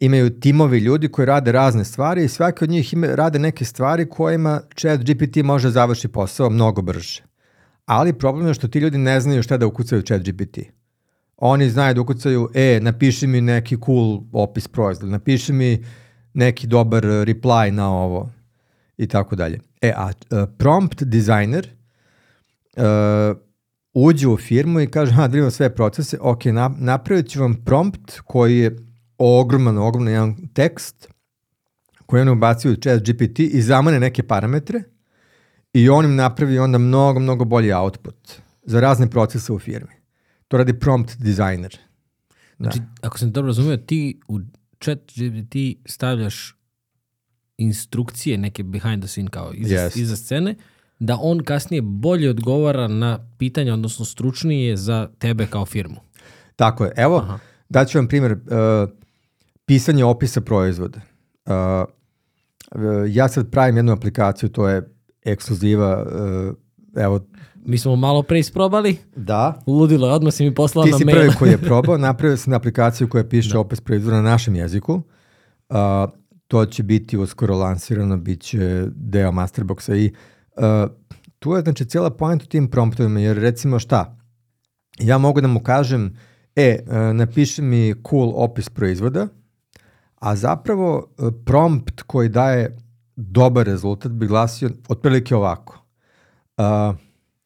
imaju 0.00 0.40
timovi 0.40 0.78
ljudi 0.78 1.08
koji 1.08 1.26
rade 1.26 1.52
razne 1.52 1.84
stvari 1.84 2.24
i 2.24 2.28
svaki 2.28 2.64
od 2.64 2.70
njih 2.70 2.92
ima, 2.92 3.06
rade 3.06 3.38
neke 3.38 3.64
stvari 3.64 4.08
kojima 4.08 4.60
chat 4.76 5.00
GPT 5.00 5.36
može 5.44 5.70
završi 5.70 6.08
posao 6.08 6.50
mnogo 6.50 6.82
brže. 6.82 7.22
Ali 7.86 8.12
problem 8.12 8.46
je 8.46 8.54
što 8.54 8.68
ti 8.68 8.78
ljudi 8.78 8.98
ne 8.98 9.20
znaju 9.20 9.42
šta 9.42 9.56
da 9.56 9.66
ukucaju 9.66 10.02
chat 10.02 10.22
GPT. 10.22 10.58
Oni 11.36 11.70
znaju 11.70 11.94
da 11.94 12.00
ukucaju, 12.00 12.48
e, 12.54 12.78
napiši 12.82 13.26
mi 13.26 13.40
neki 13.40 13.76
cool 13.86 14.20
opis 14.32 14.68
proizvoda, 14.68 15.12
napiši 15.12 15.52
mi 15.52 15.84
neki 16.34 16.66
dobar 16.66 17.04
reply 17.04 17.70
na 17.70 17.90
ovo 17.90 18.30
i 18.96 19.06
tako 19.06 19.36
dalje. 19.36 19.60
E, 19.80 19.92
a 19.96 20.06
uh, 20.06 20.48
prompt 20.58 21.02
designer 21.02 21.68
uh, 22.76 23.36
uđe 23.94 24.28
u 24.28 24.36
firmu 24.36 24.80
i 24.80 24.86
kaže, 24.86 25.12
ha, 25.12 25.28
da 25.28 25.50
sve 25.50 25.74
procese, 25.74 26.18
ok, 26.20 26.44
na, 26.44 26.70
napravit 26.78 27.28
ću 27.28 27.40
vam 27.40 27.54
prompt 27.54 28.20
koji 28.24 28.58
je 28.58 28.76
ogroman, 29.18 29.78
ogroman 29.78 30.12
jedan 30.12 30.48
tekst 30.54 31.08
koji 32.06 32.22
on 32.22 32.28
ubacio 32.28 32.72
u 32.72 32.76
chat 32.76 33.02
GPT 33.02 33.38
i 33.38 33.62
zamane 33.62 34.00
neke 34.00 34.22
parametre 34.22 34.82
i 35.72 35.88
on 35.88 36.04
im 36.04 36.16
napravi 36.16 36.58
onda 36.58 36.78
mnogo, 36.78 37.20
mnogo 37.20 37.44
bolji 37.44 37.72
output 37.72 38.32
za 38.62 38.80
razne 38.80 39.10
procese 39.10 39.52
u 39.52 39.58
firmi. 39.58 39.92
To 40.48 40.56
radi 40.56 40.78
prompt 40.78 41.16
designer. 41.18 41.78
Da. 42.58 42.70
Znači, 42.70 42.80
ako 43.02 43.18
sam 43.18 43.32
dobro 43.32 43.46
razumio, 43.46 43.76
ti 43.76 44.20
u 44.28 44.38
chat 44.80 44.98
GPT 44.98 45.56
stavljaš 45.86 46.56
instrukcije 47.56 48.38
neke 48.38 48.62
behind 48.62 49.02
the 49.02 49.08
scene 49.08 49.28
kao 49.30 49.52
iza, 49.54 49.74
yes. 49.74 50.00
iza 50.00 50.16
scene, 50.16 50.54
da 50.98 51.18
on 51.20 51.44
kasnije 51.44 51.82
bolje 51.82 52.30
odgovara 52.30 52.88
na 52.88 53.18
pitanja, 53.38 53.74
odnosno 53.74 54.04
stručnije 54.04 54.76
za 54.76 55.08
tebe 55.18 55.46
kao 55.46 55.66
firmu. 55.66 56.00
Tako 56.56 56.84
je. 56.84 56.92
Evo, 56.96 57.16
Aha. 57.16 57.38
daću 57.68 57.98
vam 57.98 58.08
primjer. 58.08 58.32
Uh, 58.32 58.38
pisanje 59.68 60.04
opisa 60.04 60.40
proizvoda. 60.40 61.00
Uh, 61.46 61.54
ja 63.08 63.28
sad 63.28 63.50
pravim 63.50 63.76
jednu 63.76 63.92
aplikaciju, 63.92 64.48
to 64.48 64.68
je 64.68 64.94
ekskluziva, 65.24 66.06
uh, 66.06 66.54
evo... 67.02 67.20
Mi 67.64 67.78
smo 67.78 67.96
malo 67.96 68.22
pre 68.22 68.38
isprobali. 68.38 68.96
Da. 69.16 69.62
Ludilo, 69.66 70.08
odmah 70.08 70.34
si 70.34 70.44
mi 70.44 70.54
poslao 70.54 70.84
na 70.84 70.90
mail. 70.90 70.98
Ti 70.98 71.04
si 71.04 71.16
prvi 71.16 71.30
koji 71.38 71.50
je 71.50 71.58
probao, 71.68 71.98
napravio 71.98 72.36
sam 72.36 72.52
aplikaciju 72.52 73.08
koja 73.08 73.24
piše 73.24 73.52
da. 73.52 73.60
opis 73.60 73.80
proizvoda 73.80 74.16
na 74.16 74.22
našem 74.22 74.54
jeziku. 74.54 75.02
Uh, 75.68 75.76
to 76.46 76.66
će 76.66 76.82
biti 76.82 77.18
uskoro 77.18 77.56
lansirano, 77.56 78.16
bit 78.16 78.42
će 78.42 78.86
deo 78.94 79.32
Masterboxa 79.32 79.96
i 79.96 80.12
uh, 80.56 80.90
tu 81.38 81.52
je 81.52 81.62
znači 81.62 81.84
cijela 81.84 82.10
point 82.10 82.42
u 82.42 82.46
tim 82.46 82.70
promptovima, 82.70 83.20
jer 83.20 83.36
recimo 83.36 83.78
šta, 83.78 84.18
ja 84.98 85.18
mogu 85.18 85.40
da 85.40 85.48
mu 85.48 85.60
kažem, 85.60 86.16
e, 86.56 86.78
uh, 86.86 87.16
napiši 87.16 87.62
mi 87.62 87.94
cool 88.10 88.32
opis 88.34 88.68
proizvoda, 88.68 89.28
a 90.18 90.36
zapravo 90.36 91.06
e, 91.18 91.22
prompt 91.44 92.02
koji 92.02 92.28
daje 92.28 92.76
dobar 93.16 93.66
rezultat 93.66 94.12
bi 94.12 94.26
glasio 94.26 94.70
otprilike 94.88 95.36
ovako. 95.36 95.84
Uh, 96.56 96.96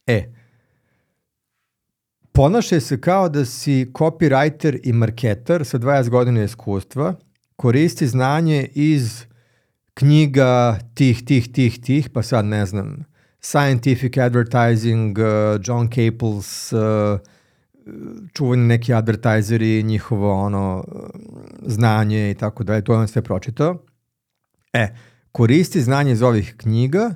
e, 0.07 0.33
ponašaj 2.33 2.81
se 2.81 3.01
kao 3.01 3.29
da 3.29 3.45
si 3.45 3.87
copywriter 3.93 4.79
i 4.85 4.93
marketer 4.93 5.65
sa 5.65 5.79
20 5.79 6.09
godina 6.09 6.43
iskustva, 6.43 7.15
koristi 7.57 8.07
znanje 8.07 8.69
iz 8.75 9.25
knjiga 9.95 10.79
tih, 10.95 11.25
tih, 11.25 11.53
tih, 11.53 11.81
tih, 11.81 12.11
pa 12.11 12.23
sad 12.23 12.45
ne 12.45 12.67
znam, 12.67 13.05
Scientific 13.41 14.17
Advertising, 14.19 15.19
uh, 15.19 15.25
John 15.65 15.89
Caples, 15.91 16.73
uh, 16.73 17.21
čuvani 18.35 18.63
neki 18.63 18.95
advertajzeri, 18.95 19.83
njihovo 19.83 20.33
ono 20.33 20.85
znanje 21.67 22.31
i 22.31 22.35
tako 22.35 22.65
dalje, 22.65 22.85
to 22.85 22.93
je 22.93 22.99
on 22.99 23.09
sve 23.09 23.23
pročitao. 23.23 23.79
E, 24.73 24.89
koristi 25.33 25.81
znanje 25.81 26.13
iz 26.13 26.23
ovih 26.23 26.55
knjiga, 26.57 27.15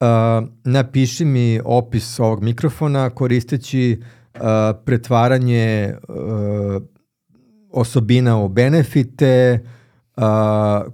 uh, 0.00 0.48
napiši 0.64 1.24
mi 1.24 1.60
opis 1.64 2.20
ovog 2.20 2.42
mikrofona 2.42 3.10
koristeći 3.10 4.00
uh, 4.34 4.40
pretvaranje 4.84 5.94
uh, 6.08 6.82
osobina 7.70 8.38
u 8.38 8.48
benefite, 8.48 9.64
uh, 10.16 10.22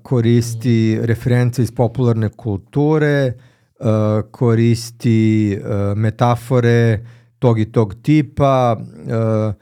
koristi 0.02 0.98
reference 1.02 1.62
iz 1.62 1.72
popularne 1.72 2.28
kulture, 2.28 3.32
uh, 3.80 3.86
koristi 4.30 5.58
uh, 5.60 5.98
metafore, 5.98 7.06
tog 7.44 7.60
i 7.60 7.72
tog 7.72 7.94
tipa, 8.02 8.76
uh, 8.78 9.54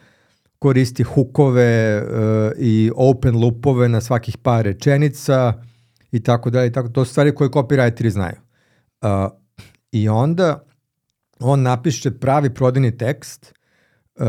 koristi 0.59 1.03
hukove 1.03 2.03
uh, 2.03 2.53
i 2.59 2.91
open 2.97 3.35
loopove 3.37 3.89
na 3.89 4.01
svakih 4.01 4.39
par 4.39 4.65
rečenica 4.65 5.55
i 6.13 6.21
tako 6.23 6.51
dalje. 6.51 6.69
I 6.69 6.73
tako. 6.73 6.89
To 6.89 7.05
su 7.05 7.11
stvari 7.11 7.35
koje 7.35 7.51
copywriteri 7.51 8.09
znaju. 8.09 8.37
Uh, 9.03 9.09
I 9.93 10.09
onda 10.09 10.63
on 11.41 11.63
napiše 11.63 12.11
pravi 12.11 12.55
prodajni 12.55 12.97
tekst 12.97 13.53
uh, 14.15 14.27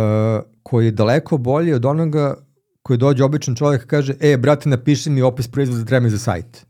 koji 0.63 0.85
je 0.85 0.91
daleko 0.91 1.37
bolji 1.37 1.73
od 1.73 1.85
onoga 1.85 2.35
koji 2.83 2.97
dođe 2.97 3.23
običan 3.23 3.55
čovjek 3.55 3.83
i 3.83 3.87
kaže, 3.87 4.15
e, 4.19 4.37
brate, 4.37 4.69
napiši 4.69 5.09
mi 5.09 5.21
opis 5.21 5.47
proizvoda, 5.47 5.85
treba 5.85 6.03
mi 6.03 6.09
za 6.09 6.17
sajt. 6.17 6.65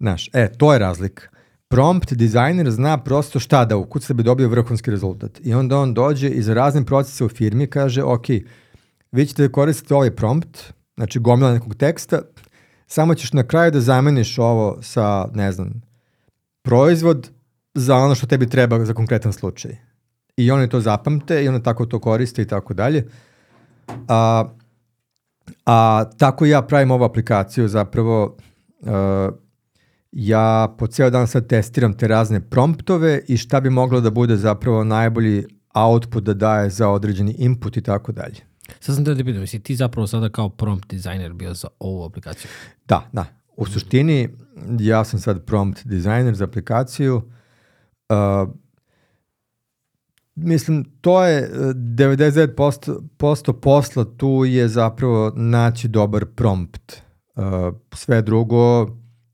Znaš, 0.00 0.30
e, 0.32 0.52
to 0.52 0.72
je 0.72 0.78
razlika 0.78 1.39
prompt 1.70 2.12
dizajner 2.12 2.70
zna 2.70 2.98
prosto 2.98 3.40
šta 3.40 3.64
da 3.64 3.76
ukuca 3.76 4.12
da 4.12 4.16
bi 4.16 4.22
dobio 4.22 4.48
vrhunski 4.48 4.90
rezultat. 4.90 5.40
I 5.42 5.54
onda 5.54 5.78
on 5.78 5.94
dođe 5.94 6.28
i 6.28 6.42
za 6.42 6.54
razne 6.54 6.84
procese 6.84 7.24
u 7.24 7.28
firmi 7.28 7.66
kaže, 7.66 8.02
ok, 8.02 8.26
vi 9.12 9.26
ćete 9.26 9.42
da 9.42 9.52
koristiti 9.52 9.94
ovaj 9.94 10.10
prompt, 10.10 10.58
znači 10.96 11.18
gomila 11.18 11.52
nekog 11.52 11.74
teksta, 11.74 12.22
samo 12.86 13.14
ćeš 13.14 13.32
na 13.32 13.42
kraju 13.42 13.70
da 13.70 13.80
zameniš 13.80 14.38
ovo 14.38 14.78
sa, 14.82 15.28
ne 15.34 15.52
znam, 15.52 15.82
proizvod 16.62 17.30
za 17.74 17.96
ono 17.96 18.14
što 18.14 18.26
tebi 18.26 18.48
treba 18.48 18.84
za 18.84 18.94
konkretan 18.94 19.32
slučaj. 19.32 19.76
I 20.36 20.50
oni 20.50 20.68
to 20.68 20.80
zapamte 20.80 21.44
i 21.44 21.48
onda 21.48 21.62
tako 21.62 21.86
to 21.86 21.98
koriste 21.98 22.42
i 22.42 22.46
tako 22.46 22.74
dalje. 22.74 23.08
A, 24.08 24.44
a 25.66 26.04
tako 26.18 26.46
ja 26.46 26.62
pravim 26.62 26.90
ovu 26.90 27.04
aplikaciju 27.04 27.68
zapravo 27.68 28.36
uh, 28.80 28.90
ja 30.12 30.74
po 30.78 30.86
ceo 30.86 31.10
dan 31.10 31.28
sad 31.28 31.46
testiram 31.46 31.92
te 31.92 32.08
razne 32.08 32.40
promptove 32.40 33.22
i 33.28 33.36
šta 33.36 33.60
bi 33.60 33.70
moglo 33.70 34.00
da 34.00 34.10
bude 34.10 34.36
zapravo 34.36 34.84
najbolji 34.84 35.46
output 35.74 36.24
da 36.24 36.34
daje 36.34 36.70
za 36.70 36.88
određeni 36.88 37.32
input 37.38 37.76
i 37.76 37.82
tako 37.82 38.12
dalje. 38.12 38.36
Sad 38.80 38.94
sam 38.94 39.04
te 39.04 39.14
da 39.14 39.24
pitam, 39.24 39.40
jesi 39.40 39.60
ti 39.60 39.76
zapravo 39.76 40.06
sada 40.06 40.28
kao 40.28 40.48
prompt 40.48 40.90
designer 40.90 41.32
bio 41.32 41.54
za 41.54 41.68
ovu 41.78 42.04
aplikaciju? 42.04 42.50
Da, 42.88 43.08
da. 43.12 43.24
U 43.56 43.66
suštini, 43.66 44.28
ja 44.80 45.04
sam 45.04 45.20
sad 45.20 45.44
prompt 45.44 45.86
designer 45.86 46.34
za 46.34 46.44
aplikaciju. 46.44 47.16
Uh, 47.16 48.48
mislim, 50.34 50.84
to 51.00 51.24
je 51.24 51.50
99% 51.52 53.08
posto 53.16 53.52
posla 53.52 54.04
tu 54.16 54.44
je 54.46 54.68
zapravo 54.68 55.32
naći 55.36 55.88
dobar 55.88 56.26
prompt. 56.26 56.92
Uh, 57.36 57.44
sve 57.94 58.22
drugo 58.22 58.86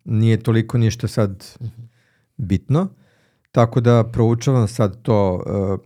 nije 0.06 0.42
toliko 0.42 0.78
ništa 0.78 1.08
sad 1.08 1.44
bitno. 2.36 2.88
Tako 3.52 3.80
da 3.80 4.04
proučavam 4.12 4.68
sad 4.68 5.02
to 5.02 5.34
uh, 5.34 5.80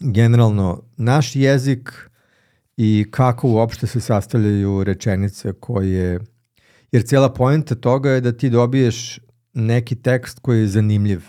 generalno 0.00 0.82
naš 0.96 1.36
jezik 1.36 2.10
i 2.76 3.06
kako 3.10 3.48
uopšte 3.48 3.86
se 3.86 4.00
sastavljaju 4.00 4.84
rečenice 4.84 5.52
koje... 5.52 6.20
Jer 6.92 7.02
cijela 7.02 7.32
pojenta 7.32 7.74
toga 7.74 8.10
je 8.10 8.20
da 8.20 8.32
ti 8.32 8.50
dobiješ 8.50 9.18
neki 9.54 9.96
tekst 9.96 10.38
koji 10.38 10.60
je 10.60 10.68
zanimljiv. 10.68 11.22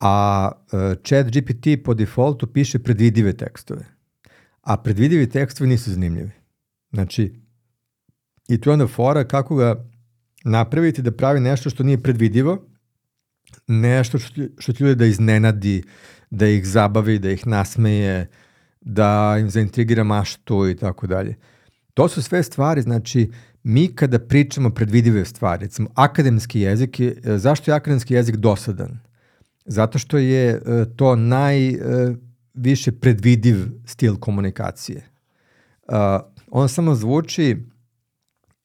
A 0.00 0.48
uh, 0.52 0.80
chat 1.04 1.26
GPT 1.26 1.84
po 1.84 1.94
defaultu 1.94 2.46
piše 2.46 2.78
predvidive 2.78 3.32
tekstove. 3.32 3.84
A 4.62 4.76
predvidivi 4.76 5.28
tekstovi 5.30 5.70
nisu 5.70 5.90
zanimljivi. 5.90 6.30
Znači, 6.92 7.42
i 8.48 8.60
tu 8.60 8.70
je 8.70 8.72
onda 8.72 8.86
fora 8.86 9.24
kako 9.24 9.56
ga 9.56 9.91
napraviti 10.44 11.02
da 11.02 11.12
pravi 11.12 11.40
nešto 11.40 11.70
što 11.70 11.82
nije 11.82 12.02
predvidivo, 12.02 12.66
nešto 13.66 14.18
što, 14.18 14.42
što 14.58 14.72
ti 14.72 14.84
ljude 14.84 14.94
da 14.94 15.06
iznenadi, 15.06 15.82
da 16.30 16.46
ih 16.46 16.68
zabavi, 16.68 17.18
da 17.18 17.30
ih 17.30 17.46
nasmeje, 17.46 18.28
da 18.80 19.36
im 19.40 19.50
zaintrigira 19.50 20.04
maštu 20.04 20.68
i 20.68 20.76
tako 20.76 21.06
dalje. 21.06 21.36
To 21.94 22.08
su 22.08 22.22
sve 22.22 22.42
stvari, 22.42 22.82
znači, 22.82 23.30
mi 23.62 23.88
kada 23.94 24.18
pričamo 24.18 24.70
predvidive 24.70 25.24
stvari, 25.24 25.64
recimo 25.64 25.90
akademski 25.94 26.60
jezik, 26.60 27.00
je, 27.00 27.20
zašto 27.24 27.70
je 27.70 27.74
akademski 27.74 28.14
jezik 28.14 28.36
dosadan? 28.36 28.98
Zato 29.64 29.98
što 29.98 30.18
je 30.18 30.48
e, 30.50 30.60
to 30.96 31.16
najviše 31.16 32.90
e, 32.90 33.00
predvidiv 33.00 33.56
stil 33.86 34.16
komunikacije. 34.16 35.08
On 36.50 36.68
samo 36.68 36.94
zvuči 36.94 37.56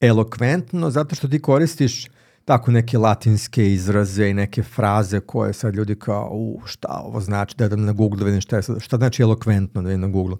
elokventno 0.01 0.89
zato 0.89 1.15
što 1.15 1.27
ti 1.27 1.41
koristiš 1.41 2.07
tako 2.45 2.71
neke 2.71 2.97
latinske 2.97 3.73
izraze 3.73 4.29
i 4.29 4.33
neke 4.33 4.63
fraze 4.63 5.19
koje 5.19 5.53
sad 5.53 5.75
ljudi 5.75 5.95
kao, 5.95 6.29
u, 6.31 6.61
šta 6.65 7.01
ovo 7.03 7.21
znači, 7.21 7.55
da 7.57 7.65
idem 7.65 7.85
na 7.85 7.91
Google 7.91 8.19
da 8.19 8.25
vidim 8.25 8.41
šta 8.41 8.55
je 8.55 8.63
sad, 8.63 8.81
šta 8.81 8.97
znači 8.97 9.21
elokventno 9.21 9.81
da 9.81 9.87
vidim 9.87 10.01
na 10.01 10.07
Google. 10.07 10.37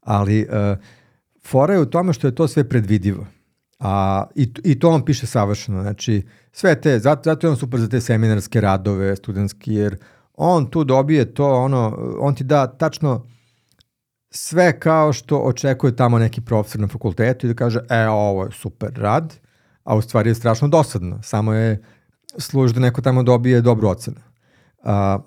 Ali 0.00 0.42
uh, 0.42 0.78
fora 1.46 1.74
je 1.74 1.80
u 1.80 1.86
tome 1.86 2.12
što 2.12 2.26
je 2.26 2.34
to 2.34 2.48
sve 2.48 2.68
predvidivo. 2.68 3.26
A, 3.78 4.24
i, 4.34 4.52
I 4.64 4.78
to 4.78 4.90
on 4.90 5.04
piše 5.04 5.26
savršeno. 5.26 5.82
Znači, 5.82 6.22
sve 6.52 6.80
te, 6.80 6.98
zato, 6.98 7.22
zato 7.24 7.46
je 7.46 7.50
on 7.50 7.56
super 7.56 7.80
za 7.80 7.88
te 7.88 8.00
seminarske 8.00 8.60
radove, 8.60 9.16
studentski, 9.16 9.74
jer 9.74 9.96
on 10.34 10.70
tu 10.70 10.84
dobije 10.84 11.34
to, 11.34 11.62
ono, 11.62 12.14
on 12.20 12.34
ti 12.34 12.44
da 12.44 12.66
tačno 12.66 13.26
sve 14.34 14.80
kao 14.80 15.12
što 15.12 15.38
očekuje 15.38 15.96
tamo 15.96 16.18
neki 16.18 16.40
profesor 16.40 16.80
na 16.80 16.88
fakultetu 16.88 17.46
i 17.46 17.48
da 17.48 17.54
kaže, 17.54 17.80
e, 17.90 18.08
ovo 18.08 18.44
je 18.44 18.52
super 18.52 18.90
rad, 18.96 19.34
a 19.84 19.96
u 19.96 20.02
stvari 20.02 20.30
je 20.30 20.34
strašno 20.34 20.68
dosadno. 20.68 21.22
Samo 21.22 21.52
je 21.52 21.82
služi 22.38 22.74
da 22.74 22.80
neko 22.80 23.00
tamo 23.00 23.22
dobije 23.22 23.60
dobru 23.60 23.88
ocenu. 23.88 24.20
A, 24.82 25.18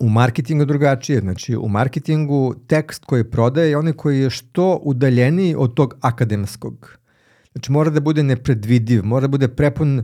u 0.00 0.08
marketingu 0.08 0.64
drugačije. 0.64 1.20
Znači, 1.20 1.56
u 1.56 1.68
marketingu 1.68 2.54
tekst 2.66 3.04
koji 3.04 3.24
prodaje 3.24 3.70
je 3.70 3.76
onaj 3.76 3.92
koji 3.92 4.20
je 4.20 4.30
što 4.30 4.80
udaljeniji 4.82 5.54
od 5.58 5.74
tog 5.74 5.94
akademskog. 6.00 6.98
Znači, 7.52 7.72
mora 7.72 7.90
da 7.90 8.00
bude 8.00 8.22
nepredvidiv, 8.22 9.04
mora 9.04 9.20
da 9.20 9.28
bude 9.28 9.48
prepun 9.48 10.02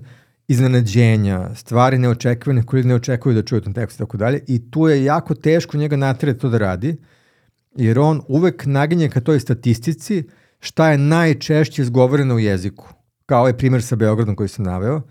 iznenađenja, 0.49 1.55
stvari 1.55 1.99
neočekivane 1.99 2.63
koje 2.67 2.85
ne 2.85 2.95
očekuju 2.95 3.35
da 3.35 3.43
čuju 3.43 3.61
tom 3.61 3.75
tekstu 3.75 4.03
i 4.03 4.07
tako 4.07 4.17
dalje. 4.17 4.45
I 4.47 4.71
tu 4.71 4.89
je 4.89 5.05
jako 5.05 5.35
teško 5.35 5.77
njega 5.77 5.97
natrati 5.97 6.39
to 6.39 6.49
da 6.49 6.59
radi, 6.59 6.97
jer 7.77 7.99
on 7.99 8.23
uvek 8.29 8.67
naginje 8.67 9.09
ka 9.09 9.21
toj 9.21 9.41
statistici 9.41 10.25
šta 10.61 10.91
je 10.91 10.99
najčešće 10.99 11.83
izgovoreno 11.83 12.35
u 12.35 12.39
jeziku 12.39 12.89
kao 13.31 13.41
ovaj 13.41 13.57
primjer 13.57 13.83
sa 13.83 13.97
Beogradom 13.97 14.37
koji 14.37 14.49
sam 14.49 14.65
naveo. 14.65 15.03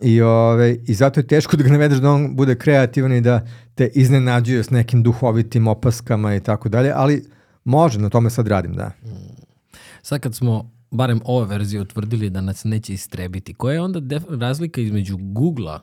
I, 0.00 0.20
ove, 0.22 0.76
I 0.86 0.94
zato 0.94 1.20
je 1.20 1.26
teško 1.26 1.56
da 1.56 1.62
ga 1.62 1.70
navedeš 1.70 1.98
da 1.98 2.10
on 2.10 2.36
bude 2.36 2.54
kreativan 2.54 3.12
i 3.12 3.20
da 3.20 3.46
te 3.74 3.90
iznenađuje 3.94 4.62
s 4.62 4.70
nekim 4.70 5.02
duhovitim 5.02 5.68
opaskama 5.68 6.34
i 6.34 6.40
tako 6.40 6.68
dalje, 6.68 6.92
ali 6.94 7.24
može, 7.64 7.98
na 7.98 8.08
tome 8.08 8.30
sad 8.30 8.48
radim, 8.48 8.74
da. 8.74 8.92
Sad 10.02 10.20
kad 10.20 10.34
smo 10.34 10.70
barem 10.90 11.20
ove 11.24 11.46
verzije 11.46 11.82
utvrdili 11.82 12.30
da 12.30 12.40
nas 12.40 12.64
neće 12.64 12.94
istrebiti, 12.94 13.54
koja 13.54 13.74
je 13.74 13.80
onda 13.80 14.20
razlika 14.28 14.80
između 14.80 15.18
Google-a 15.20 15.80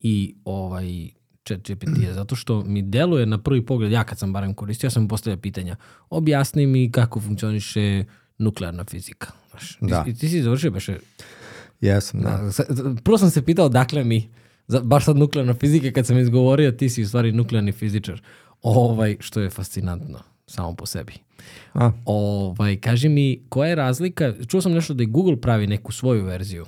i 0.00 0.34
ovaj 0.44 1.10
chat 1.50 1.70
GPT-a? 1.70 2.14
Zato 2.14 2.36
što 2.36 2.64
mi 2.64 2.82
deluje 2.82 3.26
na 3.26 3.38
prvi 3.38 3.66
pogled, 3.66 3.92
ja 3.92 4.04
kad 4.04 4.18
sam 4.18 4.32
barem 4.32 4.54
koristio, 4.54 4.86
ja 4.86 4.90
sam 4.90 5.08
postavio 5.08 5.36
pitanja, 5.36 5.76
objasni 6.10 6.66
mi 6.66 6.92
kako 6.92 7.20
funkcioniše 7.20 8.04
nuklearna 8.38 8.84
fizika. 8.84 9.32
Znaš, 9.50 9.78
da. 9.80 10.04
Ti, 10.04 10.14
ti 10.14 10.28
si 10.28 10.42
završio 10.42 10.70
beše... 10.70 10.98
Jesam, 11.80 12.20
da. 12.20 12.50
da. 12.68 12.94
Prvo 13.04 13.18
sam 13.18 13.30
se 13.30 13.44
pitao 13.44 13.68
dakle 13.68 14.04
mi, 14.04 14.28
baš 14.82 15.04
sad 15.04 15.16
nuklearna 15.16 15.54
fizika, 15.54 15.92
kad 15.92 16.06
sam 16.06 16.18
izgovorio, 16.18 16.72
ti 16.72 16.88
si 16.88 17.02
u 17.02 17.08
stvari 17.08 17.32
nuklearni 17.32 17.72
fizičar. 17.72 18.22
Ovaj, 18.62 19.16
što 19.20 19.40
je 19.40 19.50
fascinantno, 19.50 20.18
samo 20.46 20.74
po 20.74 20.86
sebi. 20.86 21.12
A. 21.74 21.92
Ovaj, 22.04 22.76
kaži 22.76 23.08
mi, 23.08 23.42
koja 23.48 23.68
je 23.68 23.74
razlika, 23.74 24.34
čuo 24.48 24.60
sam 24.60 24.72
nešto 24.72 24.94
da 24.94 25.02
i 25.02 25.06
Google 25.06 25.40
pravi 25.40 25.66
neku 25.66 25.92
svoju 25.92 26.24
verziju. 26.24 26.66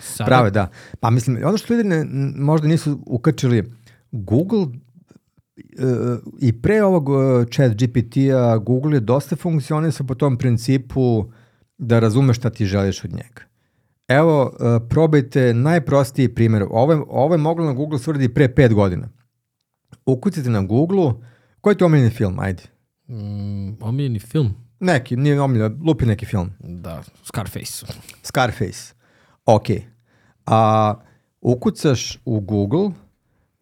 Sada... 0.00 0.26
Prave, 0.26 0.50
da. 0.50 0.68
Pa 1.00 1.10
mislim, 1.10 1.38
ono 1.44 1.58
što 1.58 1.74
ljudi 1.74 1.88
ne, 1.88 2.06
možda 2.36 2.68
nisu 2.68 3.02
ukrčili, 3.06 3.64
Google 4.12 4.62
uh, 4.62 6.18
i 6.40 6.62
pre 6.62 6.82
ovog 6.82 7.08
uh, 7.08 7.44
chat 7.50 7.72
GPT-a 7.72 8.56
Google 8.58 8.96
je 8.96 9.00
dosta 9.00 9.36
funkcionisao 9.36 10.06
po 10.06 10.14
tom 10.14 10.38
principu 10.38 11.24
da 11.78 11.98
razumeš 11.98 12.36
šta 12.36 12.50
ti 12.50 12.66
želiš 12.66 13.04
od 13.04 13.10
njega. 13.10 13.42
Evo, 14.08 14.42
uh, 14.42 14.88
probajte 14.88 15.54
najprostiji 15.54 16.34
primjer. 16.34 16.64
Ovo 16.70 16.92
je, 16.92 17.02
ovo 17.08 17.34
je 17.34 17.38
moglo 17.38 17.64
na 17.64 17.72
Google 17.72 17.98
stvrdi 17.98 18.34
pre 18.34 18.54
pet 18.54 18.74
godina. 18.74 19.08
Ukucite 20.06 20.50
na 20.50 20.62
Google, 20.62 21.12
koji 21.60 21.74
je 21.74 21.78
to 21.78 21.86
omiljeni 21.86 22.10
film? 22.10 22.38
Ajde. 22.38 22.62
Mm, 23.08 23.82
omiljeni 23.82 24.18
film? 24.18 24.54
Neki, 24.80 25.16
nije 25.16 25.40
omiljeni, 25.40 25.76
lupi 25.86 26.06
neki 26.06 26.26
film. 26.26 26.50
Da, 26.58 27.02
Scarface. 27.24 27.86
Scarface. 28.22 28.94
Ok. 29.44 29.66
A 30.46 30.94
ukucaš 31.40 32.18
u 32.24 32.40
Google, 32.40 32.90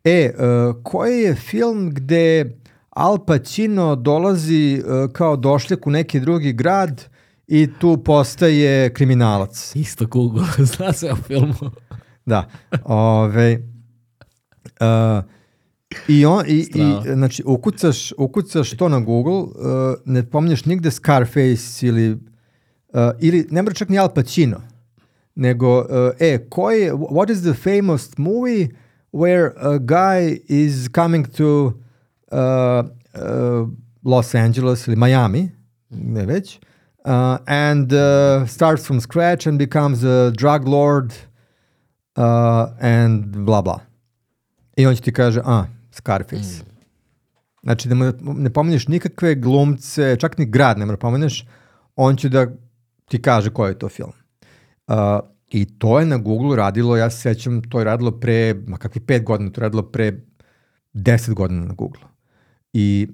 e, 0.04 0.32
uh, 0.34 0.82
koji 0.82 1.20
je 1.20 1.34
film 1.34 1.90
gde 1.90 2.58
Al 2.90 3.24
Pacino 3.24 3.96
dolazi 3.96 4.82
uh, 4.84 5.12
kao 5.12 5.36
došljak 5.36 5.86
u 5.86 5.90
neki 5.90 6.20
drugi 6.20 6.52
grad 6.52 7.04
i 7.46 7.68
tu 7.78 8.02
postaje 8.04 8.94
kriminalac. 8.94 9.76
Isto 9.76 10.06
Google, 10.06 10.44
zna 10.76 10.92
se 10.92 11.12
o 11.12 11.16
filmu. 11.16 11.70
da, 12.26 12.48
ove, 12.84 13.62
uh, 14.80 15.24
i, 16.08 16.26
on, 16.26 16.44
i, 16.48 16.58
i, 16.74 17.14
znači, 17.14 17.42
ukucaš, 17.46 18.12
ukucaš 18.18 18.70
to 18.76 18.88
na 18.88 19.00
Google, 19.00 19.40
uh, 19.42 19.50
ne 20.04 20.30
pominješ 20.30 20.64
nigde 20.64 20.90
Scarface 20.90 21.86
ili, 21.86 22.12
uh, 22.12 22.18
ili 23.20 23.46
ne 23.50 23.62
mora 23.62 23.74
čak 23.74 23.88
ni 23.88 23.98
Al 23.98 24.14
Pacino, 24.14 24.60
nego, 25.34 25.78
uh, 25.78 25.86
e, 26.18 26.46
koji 26.48 26.90
what 26.90 27.32
is 27.32 27.42
the 27.42 27.54
famous 27.54 28.18
movie 28.18 28.68
where 29.14 29.54
a 29.60 29.78
guy 29.78 30.40
is 30.48 30.88
coming 30.88 31.24
to 31.36 31.74
uh, 32.32 32.82
uh, 33.14 33.68
Los 34.04 34.34
Angeles 34.34 34.88
ili 34.88 34.96
Miami, 34.96 35.50
ne 35.90 36.26
već, 36.26 36.60
uh, 37.04 37.38
and 37.46 37.92
uh, 37.92 38.48
starts 38.48 38.86
from 38.86 39.00
scratch 39.00 39.46
and 39.46 39.58
becomes 39.58 40.04
a 40.04 40.30
drug 40.30 40.68
lord 40.68 41.12
uh, 42.16 42.66
and 42.80 43.24
bla 43.26 43.62
bla. 43.62 43.80
I 44.76 44.86
on 44.86 44.94
će 44.94 45.02
ti 45.02 45.12
kaže, 45.12 45.40
a, 45.44 45.64
Scarface. 45.90 46.62
Mm. 46.62 46.74
Znači, 47.62 47.88
da 47.88 47.94
mu 47.94 48.12
ne 48.20 48.50
pominješ 48.50 48.88
nikakve 48.88 49.34
glumce, 49.34 50.16
čak 50.16 50.38
ni 50.38 50.46
grad 50.46 50.78
ne 50.78 50.86
mora 50.86 50.98
pominješ, 50.98 51.46
on 51.96 52.16
će 52.16 52.28
da 52.28 52.46
ti 53.08 53.22
kaže 53.22 53.50
koji 53.50 53.70
je 53.70 53.78
to 53.78 53.88
film. 53.88 54.12
Uh, 54.86 54.94
I 55.54 55.64
to 55.64 56.00
je 56.00 56.06
na 56.06 56.16
Google 56.16 56.56
radilo, 56.56 56.96
ja 56.96 57.10
se 57.10 57.20
sećam, 57.20 57.62
to 57.62 57.78
je 57.78 57.84
radilo 57.84 58.10
pre, 58.10 58.54
ma 58.66 58.76
kakvi 58.76 59.00
pet 59.00 59.24
godina, 59.24 59.50
to 59.50 59.60
je 59.60 59.62
radilo 59.62 59.82
pre 59.82 60.12
deset 60.92 61.34
godina 61.34 61.64
na 61.64 61.74
Google. 61.74 62.02
I 62.72 63.08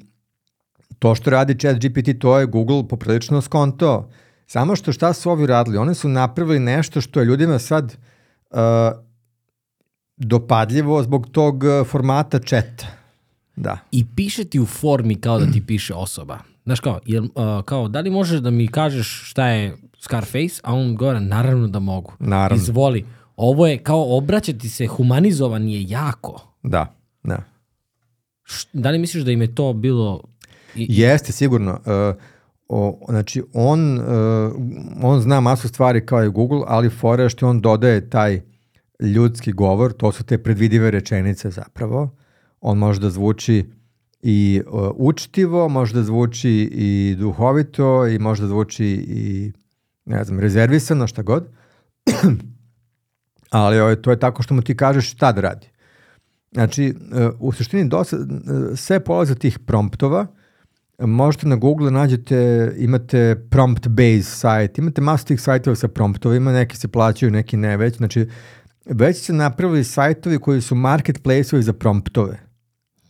to 0.98 1.14
što 1.14 1.30
radi 1.30 1.58
chat 1.58 1.76
GPT, 1.76 2.18
to 2.20 2.38
je 2.38 2.46
Google 2.46 2.88
poprilično 2.88 3.40
skonto. 3.40 4.10
Samo 4.46 4.76
što 4.76 4.92
šta 4.92 5.12
su 5.12 5.30
ovi 5.30 5.46
radili? 5.46 5.78
Oni 5.78 5.94
su 5.94 6.08
napravili 6.08 6.58
nešto 6.58 7.00
što 7.00 7.20
je 7.20 7.26
ljudima 7.26 7.58
sad 7.58 7.96
uh, 8.50 8.58
dopadljivo 10.16 11.02
zbog 11.02 11.28
tog 11.32 11.64
uh, 11.64 11.86
formata 11.86 12.38
četa. 12.38 12.86
Da. 13.56 13.78
I 13.90 14.06
piše 14.16 14.44
ti 14.44 14.60
u 14.60 14.66
formi 14.66 15.20
kao 15.20 15.38
da 15.38 15.52
ti 15.52 15.66
piše 15.66 15.94
osoba. 15.94 16.38
Znaš 16.70 16.80
kao, 16.80 17.00
jel, 17.06 17.24
uh, 17.24 17.64
kao, 17.64 17.88
da 17.88 18.00
li 18.00 18.10
možeš 18.10 18.40
da 18.40 18.50
mi 18.50 18.68
kažeš 18.68 19.22
šta 19.24 19.46
je 19.46 19.76
Scarface, 20.00 20.60
a 20.62 20.74
on 20.74 20.94
govore, 20.94 21.20
naravno 21.20 21.68
da 21.68 21.78
mogu. 21.78 22.12
Naravno. 22.18 22.62
Izvoli. 22.62 23.04
Ovo 23.36 23.66
je 23.66 23.78
kao 23.78 24.16
obraćati 24.16 24.68
se, 24.68 24.86
humanizovan 24.86 25.68
je 25.68 25.88
jako. 25.88 26.54
Da, 26.62 26.94
da. 27.22 27.42
Š, 28.44 28.66
da 28.72 28.90
li 28.90 28.98
misliš 28.98 29.24
da 29.24 29.32
im 29.32 29.42
je 29.42 29.54
to 29.54 29.72
bilo 29.72 30.22
I, 30.74 30.86
Jeste, 30.88 31.32
sigurno. 31.32 31.72
Uh, 31.72 32.16
o, 32.68 33.06
znači, 33.08 33.42
on, 33.54 33.98
uh, 33.98 34.04
on 35.02 35.20
zna 35.20 35.40
masu 35.40 35.68
stvari 35.68 36.06
kao 36.06 36.24
i 36.24 36.28
Google, 36.28 36.62
ali 36.66 36.90
fora 36.90 37.28
što 37.28 37.48
on 37.48 37.60
dodaje 37.60 38.10
taj 38.10 38.40
ljudski 39.00 39.52
govor, 39.52 39.92
to 39.92 40.12
su 40.12 40.24
te 40.24 40.42
predvidive 40.42 40.90
rečenice 40.90 41.50
zapravo. 41.50 42.16
On 42.60 42.78
može 42.78 43.00
da 43.00 43.10
zvuči 43.10 43.70
i 44.22 44.62
uh, 44.66 44.90
učtivo, 44.94 45.68
može 45.68 45.94
da 45.94 46.02
zvuči 46.02 46.70
i 46.72 47.16
duhovito 47.18 48.06
i 48.06 48.18
može 48.18 48.42
da 48.42 48.48
zvuči 48.48 48.86
i 49.08 49.52
ne 50.04 50.24
znam, 50.24 50.40
rezervisano, 50.40 51.06
šta 51.06 51.22
god. 51.22 51.48
Ali 53.50 53.80
ovaj, 53.80 53.96
to 53.96 54.10
je 54.10 54.18
tako 54.18 54.42
što 54.42 54.54
mu 54.54 54.62
ti 54.62 54.76
kažeš 54.76 55.10
šta 55.10 55.32
da 55.32 55.40
radi. 55.40 55.66
Znači, 56.52 56.94
uh, 57.12 57.30
u 57.38 57.52
suštini 57.52 57.88
dosta, 57.88 58.16
uh, 58.16 58.24
sve 58.76 59.04
polaze 59.04 59.34
tih 59.34 59.58
promptova, 59.58 60.26
možete 60.98 61.48
na 61.48 61.56
Google 61.56 61.90
nađete, 61.90 62.72
imate 62.76 63.46
prompt 63.50 63.88
based 63.88 64.24
sajt, 64.24 64.78
imate 64.78 65.00
masu 65.00 65.26
tih 65.26 65.40
sajtova 65.40 65.76
sa 65.76 65.88
promptovima, 65.88 66.52
neki 66.52 66.76
se 66.76 66.88
plaćaju, 66.88 67.32
neki 67.32 67.56
ne 67.56 67.76
već, 67.76 67.96
znači 67.96 68.26
već 68.86 69.16
se 69.16 69.32
napravili 69.32 69.84
sajtovi 69.84 70.38
koji 70.38 70.60
su 70.60 70.74
marketplace-ovi 70.74 71.62
za 71.62 71.72
promptove. 71.72 72.49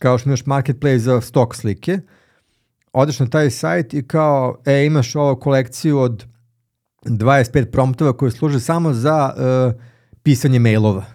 Kao 0.01 0.17
što 0.17 0.29
imaš 0.29 0.45
marketplace 0.45 0.99
za 0.99 1.21
stock 1.21 1.55
slike, 1.55 1.99
odeš 2.93 3.19
na 3.19 3.25
taj 3.25 3.49
sajt 3.49 3.93
i 3.93 4.07
kao, 4.07 4.57
e, 4.65 4.85
imaš 4.85 5.15
ovu 5.15 5.35
kolekciju 5.35 5.99
od 5.99 6.25
25 7.05 7.71
promptova 7.71 8.13
koje 8.13 8.31
služe 8.31 8.59
samo 8.59 8.93
za 8.93 9.33
uh, 9.35 9.81
pisanje 10.23 10.59
mailova. 10.59 11.05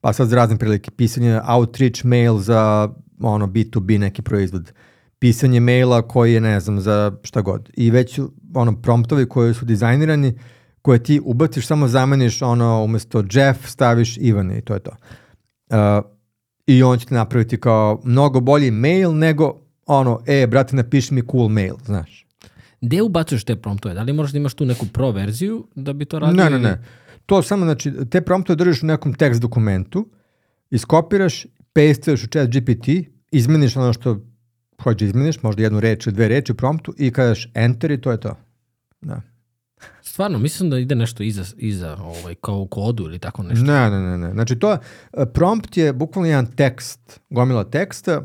Pa 0.00 0.12
sad 0.12 0.28
za 0.28 0.36
razne 0.36 0.58
prilike, 0.58 0.90
pisanje 0.90 1.40
outreach 1.48 2.04
mail 2.04 2.38
za 2.38 2.88
ono 3.20 3.46
B2B 3.46 3.98
neki 3.98 4.22
proizvod, 4.22 4.72
pisanje 5.18 5.60
maila 5.60 6.02
koji 6.02 6.32
je, 6.32 6.40
ne 6.40 6.60
znam, 6.60 6.80
za 6.80 7.12
šta 7.22 7.40
god. 7.40 7.70
I 7.74 7.90
već 7.90 8.20
ono 8.54 8.82
promptovi 8.82 9.28
koji 9.28 9.54
su 9.54 9.64
dizajnirani, 9.64 10.38
koje 10.82 11.02
ti 11.02 11.20
ubaciš, 11.24 11.66
samo 11.66 11.88
zameniš 11.88 12.42
ono, 12.42 12.84
umesto 12.84 13.24
Jeff 13.30 13.68
staviš 13.68 14.16
Ivan 14.16 14.50
i 14.50 14.60
to 14.60 14.74
je 14.74 14.80
to. 14.80 14.90
Uh, 15.70 16.12
I 16.66 16.82
on 16.82 16.98
će 16.98 17.06
ti 17.06 17.14
napraviti 17.14 17.60
kao 17.60 18.00
mnogo 18.04 18.40
bolji 18.40 18.70
mail 18.70 19.14
nego 19.14 19.60
ono, 19.86 20.20
e, 20.26 20.46
brate, 20.46 20.76
napiši 20.76 21.14
mi 21.14 21.22
cool 21.30 21.48
mail, 21.48 21.74
znaš. 21.84 22.26
Gde 22.80 23.02
ubacuješ 23.02 23.44
te 23.44 23.56
promptove? 23.56 23.94
Da 23.94 24.02
li 24.02 24.12
možeš 24.12 24.32
da 24.32 24.38
imaš 24.38 24.54
tu 24.54 24.64
neku 24.64 24.86
pro 24.86 25.10
verziju 25.10 25.66
da 25.74 25.92
bi 25.92 26.04
to 26.04 26.18
radio? 26.18 26.44
Ne, 26.44 26.50
ne, 26.50 26.58
ne. 26.58 26.84
To 27.26 27.42
samo, 27.42 27.64
znači, 27.64 27.92
te 28.10 28.20
promptove 28.20 28.56
držiš 28.56 28.82
u 28.82 28.86
nekom 28.86 29.14
tekst 29.14 29.40
dokumentu, 29.40 30.08
iskopiraš, 30.70 31.46
pastuješ 31.72 32.24
u 32.24 32.26
chat 32.26 32.48
GPT, 32.48 32.88
izmeniš 33.30 33.76
ono 33.76 33.92
što 33.92 34.20
hoćeš 34.82 35.00
da 35.00 35.06
izmeniš, 35.06 35.42
možda 35.42 35.62
jednu 35.62 35.80
reč 35.80 36.06
ili 36.06 36.14
dve 36.14 36.28
reči 36.28 36.52
u 36.52 36.54
promptu 36.54 36.94
i 36.98 37.10
kažeš 37.10 37.50
enter 37.54 37.90
i 37.90 38.00
to 38.00 38.10
je 38.10 38.20
to. 38.20 38.36
Da. 39.00 39.20
Stvarno, 40.02 40.38
mislim 40.38 40.70
da 40.70 40.78
ide 40.78 40.94
nešto 40.94 41.22
iza, 41.22 41.44
iza 41.56 41.96
ovaj, 41.96 42.34
kao 42.34 42.58
u 42.58 42.66
kodu 42.66 43.04
ili 43.04 43.18
tako 43.18 43.42
nešto. 43.42 43.64
Ne, 43.64 43.90
ne, 43.90 44.00
ne, 44.00 44.18
ne. 44.18 44.32
Znači 44.32 44.58
to, 44.58 44.78
prompt 45.34 45.76
je 45.76 45.92
bukvalno 45.92 46.28
jedan 46.28 46.46
tekst, 46.46 47.20
gomila 47.30 47.64
teksta 47.64 48.22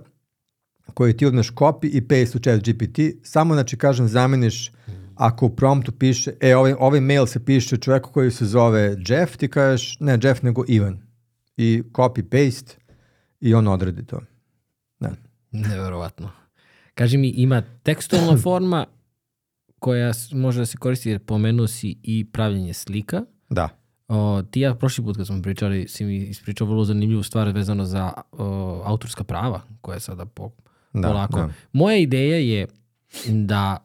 koji 0.94 1.18
ti 1.18 1.26
uzmeš 1.26 1.52
copy 1.52 1.90
i 1.94 2.08
paste 2.08 2.38
u 2.38 2.42
chat 2.42 2.62
GPT, 2.62 3.00
samo 3.24 3.54
znači 3.54 3.78
kažem 3.78 4.08
zameniš 4.08 4.72
ako 5.16 5.46
u 5.46 5.56
promptu 5.56 5.92
piše, 5.92 6.32
e 6.42 6.56
ovaj, 6.56 6.74
ovaj 6.80 7.02
mail 7.02 7.26
se 7.26 7.46
piše 7.46 7.78
čoveku 7.78 8.12
koji 8.12 8.32
se 8.32 8.46
zove 8.46 8.96
Jeff, 9.08 9.38
ti 9.38 9.48
kažeš 9.48 9.98
ne 10.00 10.20
Jeff 10.24 10.44
nego 10.44 10.64
Ivan 10.68 11.02
i 11.58 11.84
copy 11.94 12.24
paste 12.24 12.76
i 13.40 13.54
on 13.54 13.68
odredi 13.68 14.06
to. 14.06 14.22
Da. 15.00 15.12
Neverovatno. 15.52 16.32
Kaži 16.94 17.18
mi, 17.18 17.30
ima 17.30 17.64
tekstualna 17.84 18.38
forma 18.38 18.86
koja 19.80 20.12
može 20.34 20.60
da 20.60 20.66
se 20.66 20.78
koristi, 20.78 21.10
jer 21.10 21.20
pomenuo 21.20 21.68
si 21.68 21.96
i 22.04 22.26
pravljenje 22.26 22.74
slika. 22.74 23.22
Da. 23.50 23.70
O, 24.08 24.42
ti 24.52 24.60
ja 24.60 24.76
prošli 24.76 25.04
put 25.04 25.18
kad 25.18 25.28
smo 25.28 25.42
pričali, 25.42 25.88
si 25.88 26.06
mi 26.06 26.18
ispričao 26.18 26.68
vrlo 26.68 26.84
zanimljivu 26.86 27.24
stvar 27.24 27.50
vezano 27.50 27.86
za 27.86 28.14
o, 28.32 28.46
autorska 28.86 29.24
prava, 29.24 29.62
koja 29.82 29.94
je 29.94 30.00
sada 30.00 30.26
po, 30.26 30.52
Da, 30.94 31.08
polako. 31.08 31.40
da. 31.40 31.50
Moja 31.72 31.98
ideja 31.98 32.38
je 32.38 32.68
da 33.28 33.78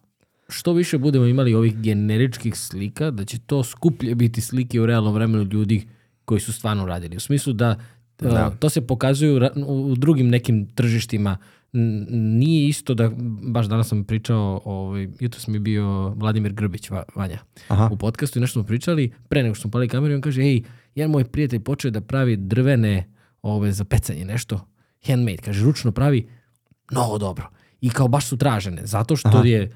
što 0.49 0.73
više 0.73 0.99
budemo 0.99 1.27
imali 1.27 1.55
ovih 1.55 1.77
generičkih 1.77 2.59
slika, 2.59 3.11
da 3.11 3.25
će 3.25 3.39
to 3.39 3.65
skuplje 3.65 4.15
biti 4.15 4.41
slike 4.41 4.81
u 4.81 4.87
realnom 4.87 5.15
vremenu 5.15 5.45
ljudi 5.45 5.89
koji 6.25 6.41
su 6.41 6.53
stvarno 6.53 6.87
radili. 6.87 7.17
U 7.17 7.21
smislu 7.21 7.53
da, 7.53 7.77
Da. 8.19 8.29
da. 8.29 8.51
to 8.51 8.69
se 8.69 8.87
pokazuju 8.87 9.41
u 9.67 9.95
drugim 9.97 10.29
nekim 10.29 10.67
tržištima. 10.67 11.37
Nije 11.73 12.69
isto 12.69 12.95
da, 12.95 13.11
baš 13.43 13.67
danas 13.67 13.89
sam 13.89 14.05
pričao, 14.05 14.61
ovaj, 14.65 15.09
jutro 15.21 15.41
sam 15.41 15.55
je 15.55 15.61
bio 15.61 16.09
Vladimir 16.09 16.53
Grbić, 16.53 16.91
Va- 16.91 17.03
Vanja, 17.15 17.39
Aha. 17.69 17.89
u 17.93 17.97
podcastu 17.97 18.39
i 18.39 18.41
nešto 18.41 18.53
smo 18.53 18.67
pričali, 18.67 19.13
pre 19.29 19.43
nego 19.43 19.55
što 19.55 19.63
smo 19.63 19.71
pali 19.71 19.89
kameru, 19.89 20.13
i 20.13 20.15
on 20.15 20.21
kaže, 20.21 20.43
ej, 20.43 20.63
jedan 20.95 21.11
moj 21.11 21.25
prijatelj 21.25 21.61
počeo 21.61 21.91
da 21.91 22.01
pravi 22.01 22.37
drvene 22.37 23.13
ove, 23.43 23.73
za 23.73 23.85
pecanje, 23.85 24.25
nešto, 24.25 24.67
handmade, 25.07 25.37
kaže, 25.37 25.65
ručno 25.65 25.93
pravi, 25.93 26.29
mnogo 26.91 27.19
dobro. 27.19 27.49
I 27.81 27.91
kao 27.91 28.09
baš 28.09 28.27
su 28.27 28.37
tražene, 28.37 28.87
zato 28.87 29.17
što 29.17 29.29
Aha. 29.29 29.43
je 29.47 29.71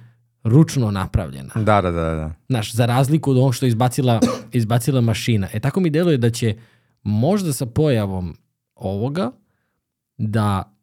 ručno 0.44 0.90
napravljena. 0.90 1.52
Da, 1.54 1.80
da, 1.80 1.90
da, 1.90 2.14
da. 2.14 2.34
Znaš, 2.48 2.72
za 2.74 2.86
razliku 2.86 3.30
od 3.30 3.36
onog 3.36 3.54
što 3.54 3.66
je 3.66 3.68
izbacila, 3.68 4.20
izbacila 4.52 5.00
mašina. 5.00 5.48
E 5.52 5.60
tako 5.60 5.80
mi 5.80 5.90
deluje 5.90 6.18
da 6.18 6.30
će 6.30 6.56
možda 7.02 7.52
sa 7.52 7.66
pojavom 7.66 8.36
ovoga 8.74 9.30
da 10.18 10.75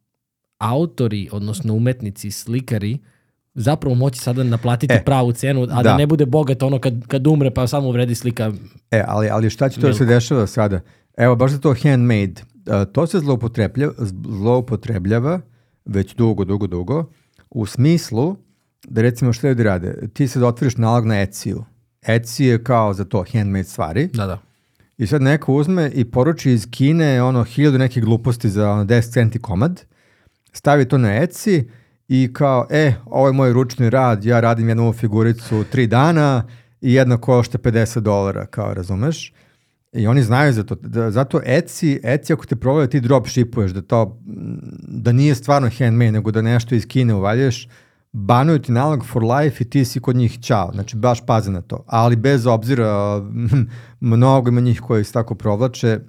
autori, 0.72 1.30
odnosno 1.32 1.74
umetnici, 1.74 2.32
slikari, 2.32 2.98
zapravo 3.54 3.96
moći 3.96 4.20
sada 4.20 4.44
naplatiti 4.44 4.94
E, 4.94 5.04
pravu 5.06 5.32
cenu, 5.32 5.62
a 5.62 5.66
da. 5.66 5.84
da. 5.84 5.98
ne 5.98 6.08
bude 6.08 6.26
bogat 6.26 6.64
ono 6.64 6.80
kad, 6.80 7.08
kad 7.08 7.28
umre 7.28 7.52
pa 7.52 7.68
samo 7.68 7.92
vredi 7.92 8.16
slika. 8.16 8.52
E, 8.92 9.04
ali, 9.08 9.30
ali 9.30 9.50
šta 9.50 9.70
će 9.70 9.82
to 9.82 9.88
da 9.88 9.94
se 9.94 10.06
dešava 10.06 10.48
sada? 10.48 10.80
Evo, 11.18 11.36
baš 11.36 11.52
za 11.52 11.60
to 11.60 11.76
handmade. 11.84 12.34
Uh, 12.66 12.92
to 12.94 13.08
se 13.08 13.20
zloupotrebljava, 13.20 13.94
zloupotrebljava 14.40 15.42
već 15.86 16.16
dugo, 16.16 16.46
dugo, 16.46 16.68
dugo, 16.68 17.06
u 17.50 17.66
smislu 17.66 18.36
da 18.88 19.02
recimo 19.02 19.34
što 19.34 19.48
ljudi 19.48 19.64
rade, 19.64 20.08
ti 20.14 20.28
se 20.28 20.46
otvoriš 20.46 20.78
nalog 20.78 21.06
na 21.06 21.16
Etsy-u. 21.16 21.64
Etsy 22.02 22.44
je 22.44 22.64
kao 22.64 22.94
za 22.94 23.06
to 23.06 23.26
handmade 23.34 23.64
stvari 23.64 24.08
Da, 24.14 24.26
da. 24.26 24.38
i 24.98 25.08
sad 25.08 25.22
neko 25.22 25.54
uzme 25.54 25.92
i 25.94 26.06
poruči 26.06 26.52
iz 26.52 26.68
Kine 26.72 27.24
ono 27.24 27.44
hiljadu 27.44 27.78
nekih 27.78 28.04
gluposti 28.04 28.50
za 28.50 28.72
ono 28.72 28.86
10 28.86 29.14
centi 29.14 29.40
komad, 29.40 29.82
stavi 30.54 30.86
to 30.86 30.98
na 30.98 31.10
Etsy 31.10 31.64
i 32.08 32.34
kao, 32.34 32.68
e, 32.70 32.94
ovo 33.06 33.28
je 33.28 33.34
moj 33.34 33.54
ručni 33.54 33.90
rad, 33.90 34.26
ja 34.26 34.40
radim 34.40 34.70
jednu 34.70 34.94
figuricu 34.94 35.64
tri 35.72 35.88
dana 35.88 36.44
i 36.82 36.94
jedna 36.94 37.18
košta 37.18 37.58
50 37.58 38.00
dolara, 38.00 38.46
kao 38.46 38.74
razumeš? 38.74 39.34
I 39.94 40.08
oni 40.08 40.24
znaju 40.24 40.54
za 40.54 40.64
to. 40.64 40.76
Da, 40.76 41.12
zato 41.12 41.40
Etsy, 41.40 42.02
Etsy 42.04 42.34
ako 42.34 42.46
te 42.46 42.56
provaju 42.56 42.88
ti 42.88 43.00
drop 43.00 43.28
shipuješ, 43.28 43.72
da 43.72 43.82
to, 43.82 44.22
da 44.88 45.12
nije 45.12 45.36
stvarno 45.36 45.70
handmade, 45.78 46.12
nego 46.12 46.32
da 46.32 46.42
nešto 46.42 46.76
iz 46.76 46.88
Kine 46.88 47.14
uvaljuješ, 47.14 47.68
banuju 48.12 48.60
ti 48.60 48.72
nalog 48.72 49.06
for 49.06 49.24
life 49.24 49.64
i 49.64 49.70
ti 49.70 49.86
si 49.86 50.00
kod 50.00 50.16
njih 50.16 50.40
čao. 50.42 50.72
Znači, 50.74 50.98
baš 50.98 51.26
pazi 51.26 51.52
na 51.52 51.62
to. 51.62 51.84
Ali 51.88 52.16
bez 52.16 52.46
obzira, 52.46 53.22
mnogo 54.00 54.50
ima 54.50 54.62
njih 54.62 54.82
koji 54.82 55.04
se 55.04 55.14
tako 55.14 55.36
provlače, 55.36 56.00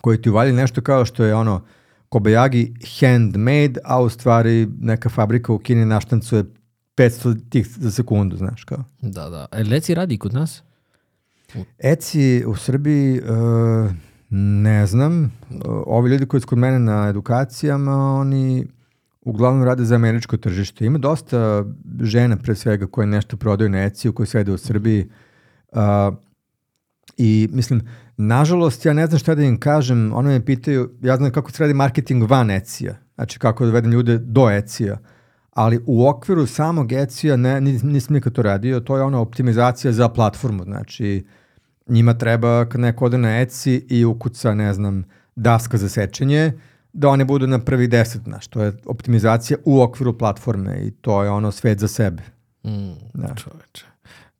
koji 0.00 0.22
ti 0.22 0.30
uvaljaju 0.30 0.56
nešto 0.56 0.80
kao 0.80 1.04
što 1.04 1.24
je 1.24 1.34
ono 1.34 1.64
Kobayagi 2.14 2.74
handmade, 3.00 3.80
a 3.84 4.02
u 4.02 4.08
stvari 4.08 4.68
neka 4.80 5.08
fabrika 5.08 5.52
u 5.52 5.58
Kini 5.58 5.84
naštancuje 5.84 6.44
500 6.96 7.40
tih 7.50 7.66
za 7.66 7.90
sekundu, 7.90 8.36
znaš 8.36 8.64
kao. 8.64 8.84
Da, 9.00 9.30
da. 9.30 9.46
E, 9.52 9.64
Leci 9.64 9.94
radi 9.94 10.18
kod 10.18 10.34
nas? 10.34 10.62
Etsy 11.78 12.44
u 12.46 12.56
Srbiji, 12.56 13.20
uh, 13.20 13.90
ne 14.30 14.86
znam, 14.86 15.22
uh, 15.50 15.60
ovi 15.86 16.10
ljudi 16.10 16.26
koji 16.26 16.40
su 16.40 16.46
kod 16.46 16.58
mene 16.58 16.78
na 16.78 17.08
edukacijama, 17.08 18.14
oni 18.14 18.66
uglavnom 19.20 19.64
rade 19.64 19.84
za 19.84 19.94
američko 19.94 20.36
tržište. 20.36 20.86
Ima 20.86 20.98
dosta 20.98 21.64
žena 22.00 22.36
pre 22.36 22.54
svega 22.54 22.86
koje 22.86 23.06
nešto 23.06 23.36
prodaju 23.36 23.70
na 23.70 23.78
Etsy, 23.78 24.12
koje 24.12 24.26
sede 24.26 24.52
u 24.52 24.58
Srbiji. 24.58 25.08
Uh, 25.72 25.80
I 27.16 27.48
mislim, 27.52 27.82
nažalost, 28.16 28.86
ja 28.86 28.92
ne 28.92 29.06
znam 29.06 29.18
šta 29.18 29.34
da 29.34 29.42
im 29.42 29.60
kažem, 29.60 30.12
ono 30.14 30.28
me 30.28 30.44
pitaju, 30.44 30.90
ja 31.02 31.16
znam 31.16 31.30
kako 31.30 31.50
se 31.52 31.62
radi 31.62 31.74
marketing 31.74 32.30
van 32.30 32.48
Etsy-a, 32.48 32.94
znači 33.14 33.38
kako 33.38 33.64
da 33.64 33.70
vedem 33.70 33.92
ljude 33.92 34.18
do 34.18 34.40
Etsy-a, 34.40 34.96
ali 35.50 35.80
u 35.86 36.08
okviru 36.08 36.46
samog 36.46 36.88
Etsy-a 36.88 37.36
ne, 37.36 37.60
nis- 37.60 37.84
nisam 37.84 38.14
nikad 38.14 38.32
to 38.32 38.42
radio, 38.42 38.80
to 38.80 38.96
je 38.96 39.02
ona 39.02 39.20
optimizacija 39.20 39.92
za 39.92 40.08
platformu, 40.08 40.64
znači 40.64 41.26
njima 41.88 42.14
treba 42.14 42.64
kad 42.64 42.80
neko 42.80 43.04
ode 43.04 43.18
na 43.18 43.28
Etsy 43.28 43.82
i 43.88 44.04
ukuca, 44.04 44.54
ne 44.54 44.74
znam, 44.74 45.04
daska 45.36 45.76
za 45.76 45.88
sečenje, 45.88 46.52
da 46.92 47.08
one 47.08 47.24
budu 47.24 47.46
na 47.46 47.58
prvi 47.58 47.88
deset, 47.88 48.22
znaš, 48.22 48.46
to 48.46 48.62
je 48.62 48.72
optimizacija 48.86 49.58
u 49.64 49.80
okviru 49.82 50.18
platforme 50.18 50.86
i 50.86 50.90
to 50.90 51.22
je 51.22 51.30
ono 51.30 51.50
svet 51.52 51.78
za 51.78 51.88
sebe. 51.88 52.22
Mm, 52.64 52.92
Da. 53.14 53.34
Čoveče. 53.34 53.84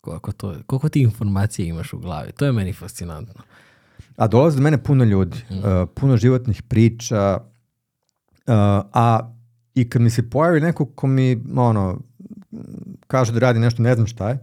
Koliko, 0.00 0.32
to, 0.32 0.54
koliko 0.66 0.88
ti 0.88 1.00
informacije 1.00 1.68
imaš 1.68 1.92
u 1.92 1.98
glavi? 1.98 2.32
To 2.32 2.44
je 2.46 2.52
meni 2.52 2.72
fascinantno. 2.72 3.42
A 4.16 4.26
dolaze 4.26 4.56
do 4.56 4.62
mene 4.62 4.82
puno 4.82 5.04
ljudi, 5.04 5.44
uh, 5.50 5.88
puno 5.94 6.16
životnih 6.16 6.62
priča, 6.62 7.38
uh, 7.40 8.54
a 8.92 9.34
i 9.74 9.88
kad 9.90 10.02
mi 10.02 10.10
se 10.10 10.30
pojavi 10.30 10.60
neko 10.60 10.86
ko 10.86 11.06
mi, 11.06 11.42
ono, 11.56 12.00
kaže 13.06 13.32
da 13.32 13.38
radi 13.38 13.58
nešto, 13.58 13.82
ne 13.82 13.94
znam 13.94 14.06
šta 14.06 14.28
je, 14.28 14.38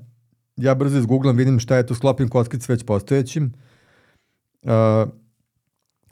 ja 0.57 0.76
brzo 0.76 0.97
izgooglam, 0.97 1.38
vidim 1.38 1.59
šta 1.59 1.78
je 1.78 1.86
to, 1.86 1.95
sklopim 1.95 2.30
kockice 2.30 2.74
već 2.74 2.86
postojećim, 2.86 3.53
uh, 4.61 4.72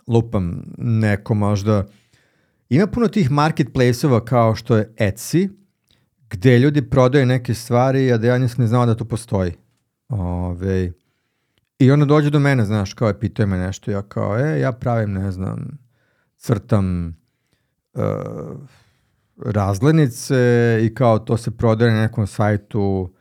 lupam, 0.07 0.63
neko 0.77 1.33
možda, 1.33 1.85
ima 2.69 2.87
puno 2.87 3.07
tih 3.07 3.31
marketplace-ova 3.31 4.25
kao 4.25 4.55
što 4.55 4.77
je 4.77 4.93
Etsy, 4.97 5.49
gde 6.29 6.59
ljudi 6.59 6.89
prodaju 6.89 7.25
neke 7.25 7.53
stvari, 7.53 8.11
a 8.11 8.17
da 8.17 8.27
ja 8.27 8.37
nisam 8.37 8.61
ne 8.61 8.67
znao 8.67 8.85
da 8.85 8.95
to 8.95 9.05
postoji. 9.05 9.51
Ove, 10.09 10.91
I 11.79 11.91
onda 11.91 12.05
dođe 12.05 12.29
do 12.29 12.39
mene, 12.39 12.65
znaš, 12.65 12.93
kao 12.93 13.07
je 13.07 13.19
pitaju 13.19 13.47
me 13.47 13.57
nešto, 13.57 13.91
ja 13.91 14.01
kao, 14.01 14.39
e, 14.39 14.59
ja 14.59 14.71
pravim, 14.71 15.13
ne 15.13 15.31
znam, 15.31 15.77
crtam 16.37 17.15
uh, 17.93 18.01
razglednice 19.45 20.79
i 20.83 20.93
kao 20.95 21.19
to 21.19 21.37
se 21.37 21.51
prodaje 21.51 21.91
na 21.91 22.01
nekom 22.01 22.27
sajtu 22.27 23.13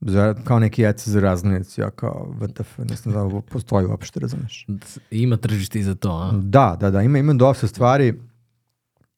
za, 0.00 0.34
kao 0.44 0.58
neki 0.58 0.82
Etsy 0.82 1.08
za 1.08 1.20
razglednice, 1.20 1.82
ja 1.82 1.90
kao, 1.90 2.34
VTF, 2.40 2.78
nisam 2.78 3.12
znao 3.12 3.28
da 3.28 3.40
postoji 3.40 3.86
uopšte, 3.86 4.20
razumeš. 4.20 4.66
Ima 5.10 5.36
tržište 5.36 5.78
i 5.78 5.82
za 5.82 5.94
to, 5.94 6.10
a? 6.10 6.32
Da, 6.42 6.76
da, 6.80 6.90
da, 6.90 7.02
ima, 7.02 7.18
ima 7.18 7.34
dosta 7.34 7.66
stvari 7.66 8.20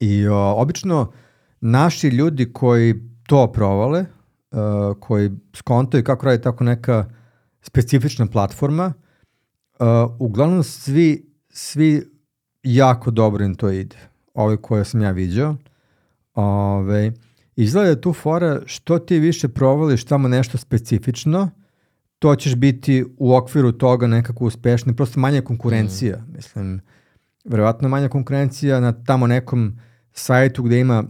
i 0.00 0.26
o, 0.28 0.54
obično 0.56 1.12
naši 1.60 2.08
ljudi 2.08 2.52
koji 2.52 2.94
to 3.26 3.52
provale, 3.52 4.04
uh, 4.50 4.58
koji 5.00 5.30
skontaju 5.54 6.04
kako 6.04 6.26
radi 6.26 6.42
tako 6.42 6.64
neka 6.64 7.06
specifična 7.68 8.26
platforma, 8.26 8.92
uh, 9.78 9.86
uglavnom 10.18 10.62
svi, 10.62 11.32
svi 11.50 12.02
jako 12.62 13.10
dobro 13.10 13.44
im 13.44 13.54
to 13.54 13.70
ide. 13.70 13.96
Ove 14.34 14.56
koje 14.56 14.84
sam 14.84 15.02
ja 15.02 15.10
viđao. 15.10 15.56
Ove, 16.34 17.12
izgleda 17.56 17.94
da 17.94 18.00
tu 18.00 18.12
fora 18.12 18.60
što 18.66 18.98
ti 18.98 19.18
više 19.18 19.48
provališ 19.48 20.04
tamo 20.04 20.28
nešto 20.28 20.58
specifično, 20.58 21.50
to 22.18 22.36
ćeš 22.36 22.54
biti 22.54 23.04
u 23.16 23.34
okviru 23.34 23.72
toga 23.72 24.06
nekako 24.06 24.44
uspešni, 24.44 24.96
prosto 24.96 25.20
manja 25.20 25.40
konkurencija, 25.40 26.16
mm. 26.16 26.32
mislim, 26.36 26.80
verovatno 27.44 27.88
manja 27.88 28.08
konkurencija 28.08 28.80
na 28.80 28.92
tamo 29.04 29.26
nekom 29.26 29.78
sajtu 30.12 30.62
gde 30.62 30.80
ima 30.80 31.04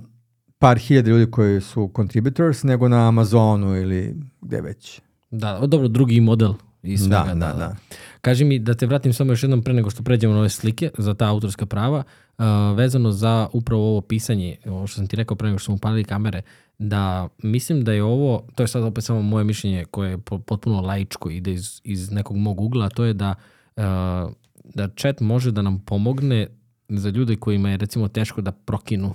par 0.58 0.78
hiljada 0.78 1.10
ljudi 1.10 1.30
koji 1.30 1.60
su 1.60 1.90
contributors 1.96 2.62
nego 2.62 2.88
na 2.88 3.08
Amazonu 3.08 3.76
ili 3.76 4.16
gde 4.40 4.60
već. 4.60 5.00
Da, 5.30 5.60
dobro, 5.66 5.88
drugi 5.88 6.20
model 6.20 6.52
i 6.82 6.98
svega. 6.98 7.24
Da, 7.26 7.34
da, 7.34 7.52
da. 7.52 7.76
Kaži 8.20 8.44
mi 8.44 8.58
da 8.58 8.74
te 8.74 8.86
vratim 8.86 9.12
samo 9.12 9.32
još 9.32 9.42
jednom 9.42 9.62
pre 9.62 9.74
nego 9.74 9.90
što 9.90 10.02
pređemo 10.02 10.34
na 10.34 10.40
ove 10.40 10.48
slike 10.48 10.90
za 10.98 11.14
ta 11.14 11.28
autorska 11.28 11.66
prava, 11.66 12.02
uh, 12.38 12.44
vezano 12.76 13.12
za 13.12 13.48
upravo 13.52 13.90
ovo 13.90 14.00
pisanje, 14.00 14.56
ovo 14.66 14.86
što 14.86 14.96
sam 14.96 15.06
ti 15.06 15.16
rekao 15.16 15.36
pre 15.36 15.48
nego 15.48 15.58
što 15.58 15.64
smo 15.64 15.74
upalili 15.74 16.04
kamere, 16.04 16.42
da 16.78 17.28
mislim 17.42 17.84
da 17.84 17.92
je 17.92 18.02
ovo, 18.02 18.42
to 18.54 18.62
je 18.62 18.66
sad 18.66 18.82
opet 18.82 19.04
samo 19.04 19.22
moje 19.22 19.44
mišljenje 19.44 19.84
koje 19.84 20.10
je 20.10 20.18
potpuno 20.18 20.80
laičko, 20.80 21.30
ide 21.30 21.52
iz, 21.52 21.80
iz 21.84 22.10
nekog 22.10 22.36
mog 22.36 22.60
ugla, 22.60 22.86
a 22.86 22.88
to 22.88 23.04
je 23.04 23.12
da, 23.12 23.34
uh, 23.76 23.82
da 24.64 24.88
chat 24.96 25.20
može 25.20 25.50
da 25.50 25.62
nam 25.62 25.78
pomogne 25.78 26.46
za 26.88 27.08
ljude 27.08 27.36
kojima 27.36 27.70
je 27.70 27.76
recimo 27.76 28.08
teško 28.08 28.40
da 28.40 28.52
prokinu 28.52 29.14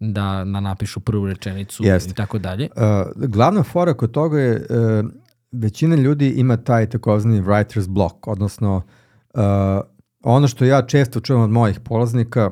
da, 0.00 0.44
da 0.52 0.60
napišu 0.60 1.00
prvu 1.00 1.26
rečenicu 1.26 1.84
Jest. 1.84 2.10
i 2.10 2.14
tako 2.14 2.38
dalje. 2.38 2.68
Uh, 2.76 3.26
glavna 3.28 3.62
fora 3.62 3.94
kod 3.94 4.10
toga 4.10 4.40
je 4.40 4.56
uh, 4.56 5.10
većina 5.54 5.96
ljudi 5.96 6.28
ima 6.28 6.56
taj 6.56 6.88
takozvani 6.88 7.42
writer's 7.42 7.88
block, 7.88 8.26
odnosno 8.26 8.82
uh, 9.34 9.40
ono 10.22 10.48
što 10.48 10.64
ja 10.64 10.86
često 10.86 11.20
čujem 11.20 11.42
od 11.42 11.50
mojih 11.50 11.80
polaznika, 11.80 12.50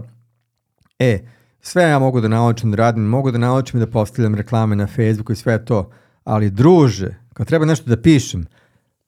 e, 0.98 1.18
sve 1.60 1.82
ja 1.82 1.98
mogu 1.98 2.20
da 2.20 2.28
naučim 2.28 2.70
da 2.70 2.76
radim, 2.76 3.04
mogu 3.04 3.30
da 3.30 3.38
naučim 3.38 3.80
da 3.80 3.86
postavljam 3.86 4.34
reklame 4.34 4.76
na 4.76 4.86
Facebooku 4.86 5.32
i 5.32 5.36
sve 5.36 5.64
to, 5.64 5.90
ali 6.24 6.50
druže, 6.50 7.14
kad 7.32 7.46
treba 7.46 7.66
nešto 7.66 7.90
da 7.90 8.02
pišem, 8.02 8.46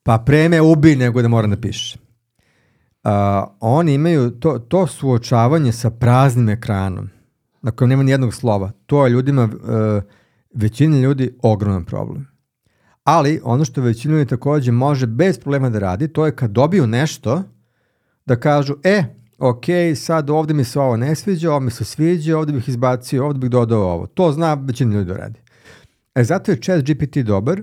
pa 0.02 0.18
pre 0.18 0.48
me 0.48 0.60
ubi 0.60 0.96
nego 0.96 1.22
da 1.22 1.28
moram 1.28 1.50
da 1.50 1.56
pišem. 1.56 2.00
Uh, 3.04 3.10
oni 3.60 3.94
imaju 3.94 4.30
to, 4.30 4.58
to 4.58 4.86
suočavanje 4.86 5.72
sa 5.72 5.90
praznim 5.90 6.48
ekranom 6.48 7.10
na 7.62 7.70
kojem 7.70 7.88
nema 7.88 8.02
nijednog 8.02 8.34
slova. 8.34 8.72
To 8.86 9.06
je 9.06 9.10
ljudima, 9.10 9.44
uh, 9.44 10.02
većini 10.54 11.00
ljudi, 11.00 11.38
ogroman 11.42 11.84
problem. 11.84 12.33
Ali 13.04 13.40
ono 13.44 13.64
što 13.64 13.80
većina 13.80 14.14
ljudi 14.14 14.30
takođe 14.30 14.72
može 14.72 15.06
bez 15.06 15.38
problema 15.38 15.70
da 15.70 15.78
radi, 15.78 16.08
to 16.08 16.26
je 16.26 16.36
kad 16.36 16.50
dobiju 16.50 16.86
nešto, 16.86 17.42
da 18.26 18.40
kažu, 18.40 18.74
e, 18.84 19.04
ok, 19.38 19.64
sad 19.96 20.30
ovde 20.30 20.54
mi 20.54 20.64
se 20.64 20.80
ovo 20.80 20.96
ne 20.96 21.14
sviđa, 21.14 21.50
ovo 21.50 21.60
mi 21.60 21.70
se 21.70 21.84
sviđa, 21.84 22.38
ovde 22.38 22.52
bih 22.52 22.68
izbacio, 22.68 23.26
ovde 23.26 23.38
bih 23.38 23.50
dodao 23.50 23.82
ovo. 23.82 24.06
To 24.06 24.32
zna 24.32 24.54
većina 24.54 24.94
ljudi 24.94 25.08
da 25.08 25.16
radi. 25.16 25.40
E 26.14 26.24
zato 26.24 26.50
je 26.50 26.60
chat 26.62 26.84
GPT 26.84 27.18
dobar, 27.18 27.62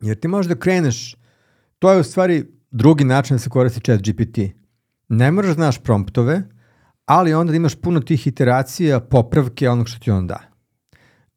jer 0.00 0.20
ti 0.20 0.28
možeš 0.28 0.48
da 0.48 0.54
kreneš, 0.54 1.16
to 1.78 1.92
je 1.92 2.00
u 2.00 2.04
stvari 2.04 2.44
drugi 2.70 3.04
način 3.04 3.34
da 3.34 3.38
se 3.38 3.50
koristi 3.50 3.80
chat 3.80 4.00
GPT. 4.00 4.38
Ne 5.08 5.30
moraš 5.30 5.48
da 5.48 5.54
znaš 5.54 5.78
promptove, 5.78 6.42
ali 7.06 7.34
onda 7.34 7.50
da 7.50 7.56
imaš 7.56 7.74
puno 7.74 8.00
tih 8.00 8.26
iteracija, 8.26 9.00
popravke 9.00 9.70
onog 9.70 9.88
što 9.88 9.98
ti 9.98 10.10
on 10.10 10.26
da. 10.26 10.40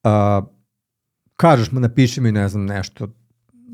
Uh, 0.03 0.52
kažeš 1.37 1.71
mu, 1.71 1.79
napiši 1.79 2.21
mi, 2.21 2.31
ne 2.31 2.47
znam, 2.49 2.65
nešto, 2.65 3.07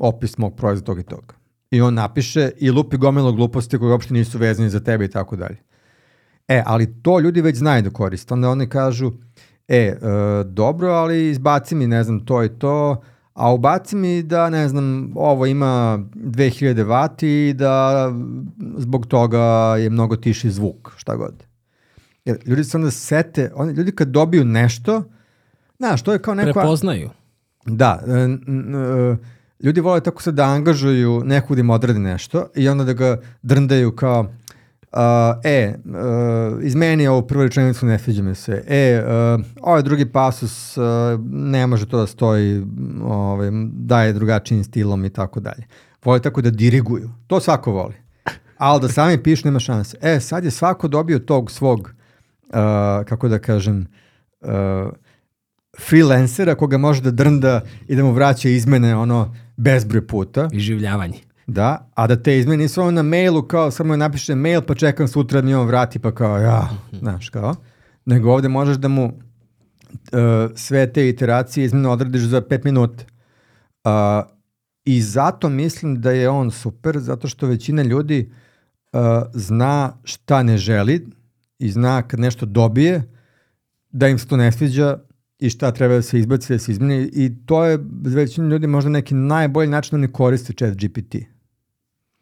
opis 0.00 0.38
mog 0.38 0.56
proizvoda 0.56 0.86
tog 0.86 1.00
i 1.00 1.02
tog. 1.02 1.34
I 1.70 1.80
on 1.80 1.94
napiše 1.94 2.50
i 2.58 2.70
lupi 2.70 2.96
gomelo 2.96 3.32
gluposti 3.32 3.78
koje 3.78 3.92
uopšte 3.92 4.14
nisu 4.14 4.38
vezani 4.38 4.70
za 4.70 4.80
tebe 4.80 5.04
i 5.04 5.10
tako 5.10 5.36
dalje. 5.36 5.56
E, 6.48 6.62
ali 6.66 7.02
to 7.02 7.20
ljudi 7.20 7.40
već 7.40 7.56
znaju 7.56 7.82
da 7.82 7.90
koriste. 7.90 8.34
Onda 8.34 8.50
oni 8.50 8.68
kažu, 8.68 9.12
e, 9.68 9.76
e 9.76 9.96
dobro, 10.44 10.88
ali 10.88 11.30
izbaci 11.30 11.74
mi, 11.74 11.86
ne 11.86 12.04
znam, 12.04 12.26
to 12.26 12.44
i 12.44 12.48
to, 12.48 13.02
a 13.32 13.52
ubaci 13.52 13.96
mi 13.96 14.22
da, 14.22 14.50
ne 14.50 14.68
znam, 14.68 15.12
ovo 15.14 15.46
ima 15.46 15.98
2000 16.14 16.86
vati 16.86 17.48
i 17.48 17.54
da 17.54 18.06
zbog 18.76 19.06
toga 19.06 19.76
je 19.78 19.90
mnogo 19.90 20.16
tiši 20.16 20.50
zvuk, 20.50 20.92
šta 20.96 21.16
god. 21.16 21.44
Jer 22.24 22.38
ljudi 22.46 22.64
se 22.64 22.76
onda 22.76 22.90
sete, 22.90 23.52
oni, 23.54 23.72
ljudi 23.72 23.92
kad 23.92 24.08
dobiju 24.08 24.44
nešto, 24.44 25.02
znaš, 25.78 26.02
to 26.02 26.12
je 26.12 26.18
kao 26.18 26.34
neka... 26.34 26.52
Prepoznaju. 26.52 27.10
Da, 27.66 28.00
e, 28.06 28.12
e, 28.12 29.16
ljudi 29.60 29.80
vole 29.80 30.00
tako 30.00 30.22
se 30.22 30.32
da 30.32 30.44
angažuju 30.44 31.22
nekog 31.24 31.56
da 31.56 31.60
im 31.60 31.70
odradi 31.70 31.98
nešto 31.98 32.46
i 32.54 32.68
onda 32.68 32.84
da 32.84 32.92
ga 32.92 33.20
drndaju 33.42 33.96
kao 33.96 34.20
uh, 34.20 34.98
e, 35.44 35.74
uh, 35.84 36.64
izmeni 36.64 37.08
ovu 37.08 37.22
prvu 37.26 37.42
rečenicu, 37.42 37.86
ne 37.86 37.98
sviđa 37.98 38.22
mi 38.22 38.34
se. 38.34 38.64
E, 38.68 39.02
uh, 39.04 39.44
ovaj 39.62 39.82
drugi 39.82 40.12
pasus 40.12 40.76
uh, 40.76 40.84
ne 41.30 41.66
može 41.66 41.88
to 41.88 41.98
da 41.98 42.06
stoji, 42.06 42.66
ovaj, 43.04 43.50
daje 43.72 44.12
drugačijim 44.12 44.64
stilom 44.64 45.04
i 45.04 45.10
tako 45.10 45.40
dalje. 45.40 45.66
Vole 46.04 46.22
tako 46.22 46.42
da 46.42 46.50
diriguju. 46.50 47.10
To 47.26 47.40
svako 47.40 47.72
voli. 47.72 47.94
Ali 48.58 48.80
da 48.80 48.88
sami 48.88 49.22
pišu 49.22 49.48
nema 49.48 49.58
šanse. 49.58 49.96
E, 50.00 50.20
sad 50.20 50.44
je 50.44 50.50
svako 50.50 50.88
dobio 50.88 51.18
tog 51.18 51.50
svog 51.50 51.80
uh, 51.80 52.54
kako 53.08 53.28
da 53.28 53.38
kažem, 53.38 53.86
uh, 54.40 54.50
freelancera 55.88 56.54
koga 56.54 56.78
može 56.78 57.00
da 57.02 57.10
drnda 57.10 57.60
i 57.88 57.96
da 57.96 58.04
mu 58.04 58.12
vraća 58.12 58.48
izmene 58.48 58.96
ono 58.96 59.34
bezbroj 59.56 60.06
puta. 60.06 60.48
I 60.52 60.60
življavanje. 60.60 61.18
Da, 61.46 61.90
a 61.94 62.06
da 62.06 62.22
te 62.22 62.38
izmene 62.38 62.62
nisu 62.62 62.80
ono 62.80 62.90
na 62.90 63.02
mailu 63.02 63.42
kao 63.42 63.70
samo 63.70 63.96
napiše 63.96 64.34
mail 64.34 64.62
pa 64.62 64.74
čekam 64.74 65.08
sutra 65.08 65.40
da 65.40 65.46
mi 65.46 65.54
on 65.54 65.66
vrati 65.66 65.98
pa 65.98 66.14
kao 66.14 66.38
ja, 66.38 66.60
mm 66.60 66.96
-hmm. 66.96 66.98
znaš 66.98 67.28
kao. 67.28 67.54
Nego 68.04 68.32
ovde 68.32 68.48
možeš 68.48 68.76
da 68.76 68.88
mu 68.88 69.04
uh, 69.04 69.12
sve 70.54 70.92
te 70.92 71.08
iteracije 71.08 71.64
izmene 71.64 71.88
odradiš 71.88 72.22
za 72.22 72.40
pet 72.40 72.64
minuta. 72.64 73.04
Uh, 73.84 73.90
I 74.84 75.02
zato 75.02 75.48
mislim 75.48 76.00
da 76.00 76.10
je 76.10 76.28
on 76.28 76.50
super, 76.50 76.98
zato 76.98 77.28
što 77.28 77.46
većina 77.46 77.82
ljudi 77.82 78.32
uh, 78.92 79.00
zna 79.32 79.92
šta 80.04 80.42
ne 80.42 80.58
želi, 80.58 81.06
i 81.60 81.70
zna 81.70 82.02
kad 82.02 82.20
nešto 82.20 82.46
dobije 82.46 83.02
da 83.90 84.08
im 84.08 84.18
se 84.18 84.26
to 84.26 84.36
ne 84.36 84.52
sviđa 84.52 84.98
i 85.40 85.50
šta 85.50 85.72
treba 85.72 85.94
da 85.94 86.02
se 86.02 86.18
izbaci, 86.18 86.52
da 86.52 86.58
se 86.58 86.72
izmeni 86.72 87.10
i 87.12 87.32
to 87.46 87.64
je 87.64 87.78
za 88.04 88.16
većinu 88.16 88.48
ljudi 88.48 88.66
možda 88.66 88.90
neki 88.90 89.14
najbolji 89.14 89.70
način 89.70 89.90
da 89.90 90.06
ne 90.06 90.12
koriste 90.12 90.52
chat 90.52 90.74
GPT. 90.74 91.16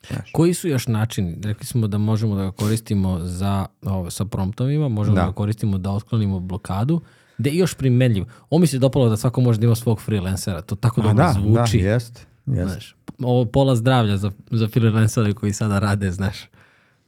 Znaš. 0.08 0.30
Koji 0.32 0.54
su 0.54 0.68
još 0.68 0.86
načini? 0.86 1.38
Rekli 1.44 1.66
smo 1.66 1.86
da 1.86 1.98
možemo 1.98 2.36
da 2.36 2.42
ga 2.42 2.52
koristimo 2.52 3.18
za, 3.20 3.66
ovo, 3.82 4.10
sa 4.10 4.24
promptovima, 4.24 4.88
možemo 4.88 5.14
da. 5.14 5.20
da 5.20 5.26
ga 5.26 5.32
koristimo 5.32 5.78
da 5.78 5.90
otklonimo 5.90 6.40
blokadu, 6.40 7.00
gde 7.38 7.50
je 7.50 7.56
još 7.56 7.74
primenljiv. 7.74 8.24
Ovo 8.50 8.60
mi 8.60 8.66
se 8.66 8.78
dopalo 8.78 9.08
da 9.08 9.16
svako 9.16 9.40
može 9.40 9.58
da 9.58 9.66
ima 9.66 9.74
svog 9.74 10.00
freelancera, 10.00 10.62
to 10.62 10.76
tako 10.76 11.00
dobro 11.00 11.24
da, 11.24 11.32
zvuči. 11.32 11.82
Da, 11.82 11.88
jest, 11.88 12.26
jest. 12.46 12.70
Znaš, 12.70 12.96
ovo 13.22 13.44
pola 13.44 13.76
zdravlja 13.76 14.16
za, 14.16 14.30
za 14.50 14.68
freelancere 14.68 15.32
koji 15.32 15.52
sada 15.52 15.78
rade, 15.78 16.12
znaš, 16.12 16.48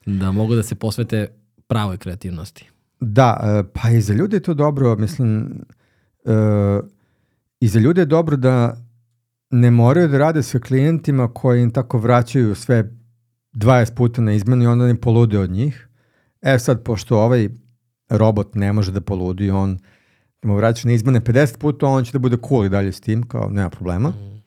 da 0.06 0.32
mogu 0.32 0.54
da 0.54 0.62
se 0.62 0.74
posvete 0.74 1.28
pravoj 1.66 1.96
kreativnosti. 1.96 2.68
Da, 3.00 3.40
e, 3.42 3.62
pa 3.72 3.90
i 3.90 4.00
za 4.00 4.14
ljude 4.14 4.36
je 4.36 4.40
to 4.40 4.54
dobro, 4.54 4.96
mislim, 4.96 5.60
uh, 6.24 6.88
i 7.60 7.68
za 7.68 7.80
ljude 7.80 8.00
je 8.00 8.06
dobro 8.06 8.36
da 8.36 8.76
ne 9.50 9.70
moraju 9.70 10.08
da 10.08 10.18
rade 10.18 10.42
sa 10.42 10.58
klijentima 10.58 11.32
koji 11.34 11.62
im 11.62 11.70
tako 11.70 11.98
vraćaju 11.98 12.54
sve 12.54 12.90
20 13.52 13.94
puta 13.94 14.22
na 14.22 14.32
izmenu 14.32 14.64
i 14.64 14.66
onda 14.66 14.86
ne 14.86 15.00
polude 15.00 15.38
od 15.38 15.50
njih. 15.50 15.88
E 16.42 16.58
sad, 16.58 16.82
pošto 16.82 17.18
ovaj 17.18 17.48
robot 18.08 18.54
ne 18.54 18.72
može 18.72 18.92
da 18.92 19.00
poludi, 19.00 19.50
on 19.50 19.78
da 20.42 20.48
mu 20.48 20.56
vraća 20.56 20.88
na 20.88 20.94
izmene 20.94 21.20
50 21.20 21.58
puta, 21.58 21.86
on 21.86 22.04
će 22.04 22.12
da 22.12 22.18
bude 22.18 22.36
cool 22.48 22.64
i 22.64 22.68
dalje 22.68 22.92
s 22.92 23.00
tim, 23.00 23.22
kao 23.22 23.50
nema 23.50 23.70
problema. 23.70 24.08
Mm. 24.08 24.42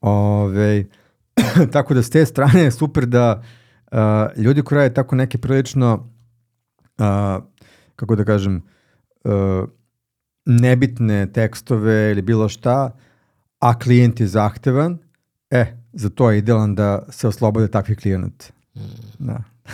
Ove, 0.00 0.84
tako 1.72 1.94
da 1.94 2.02
s 2.02 2.10
te 2.10 2.26
strane 2.26 2.60
je 2.60 2.70
super 2.70 3.06
da 3.06 3.42
uh, 3.92 3.98
ljudi 4.36 4.62
koji 4.62 4.76
rade 4.76 4.94
tako 4.94 5.16
neke 5.16 5.38
prilično 5.38 6.10
uh, 6.98 7.44
kako 7.96 8.16
da 8.16 8.24
kažem, 8.24 8.62
uh, 9.24 9.68
nebitne 10.50 11.32
tekstove 11.32 12.10
ili 12.10 12.22
bilo 12.22 12.48
šta, 12.48 12.90
a 13.58 13.78
klijent 13.78 14.20
je 14.20 14.26
zahtevan, 14.26 14.98
e, 15.50 15.66
za 15.92 16.10
to 16.10 16.30
je 16.30 16.38
idealan 16.38 16.74
da 16.74 17.02
se 17.08 17.28
oslobode 17.28 17.68
takvi 17.68 17.96
klijenata. 17.96 18.46
Mm. 18.74 18.80
Da. 19.18 19.42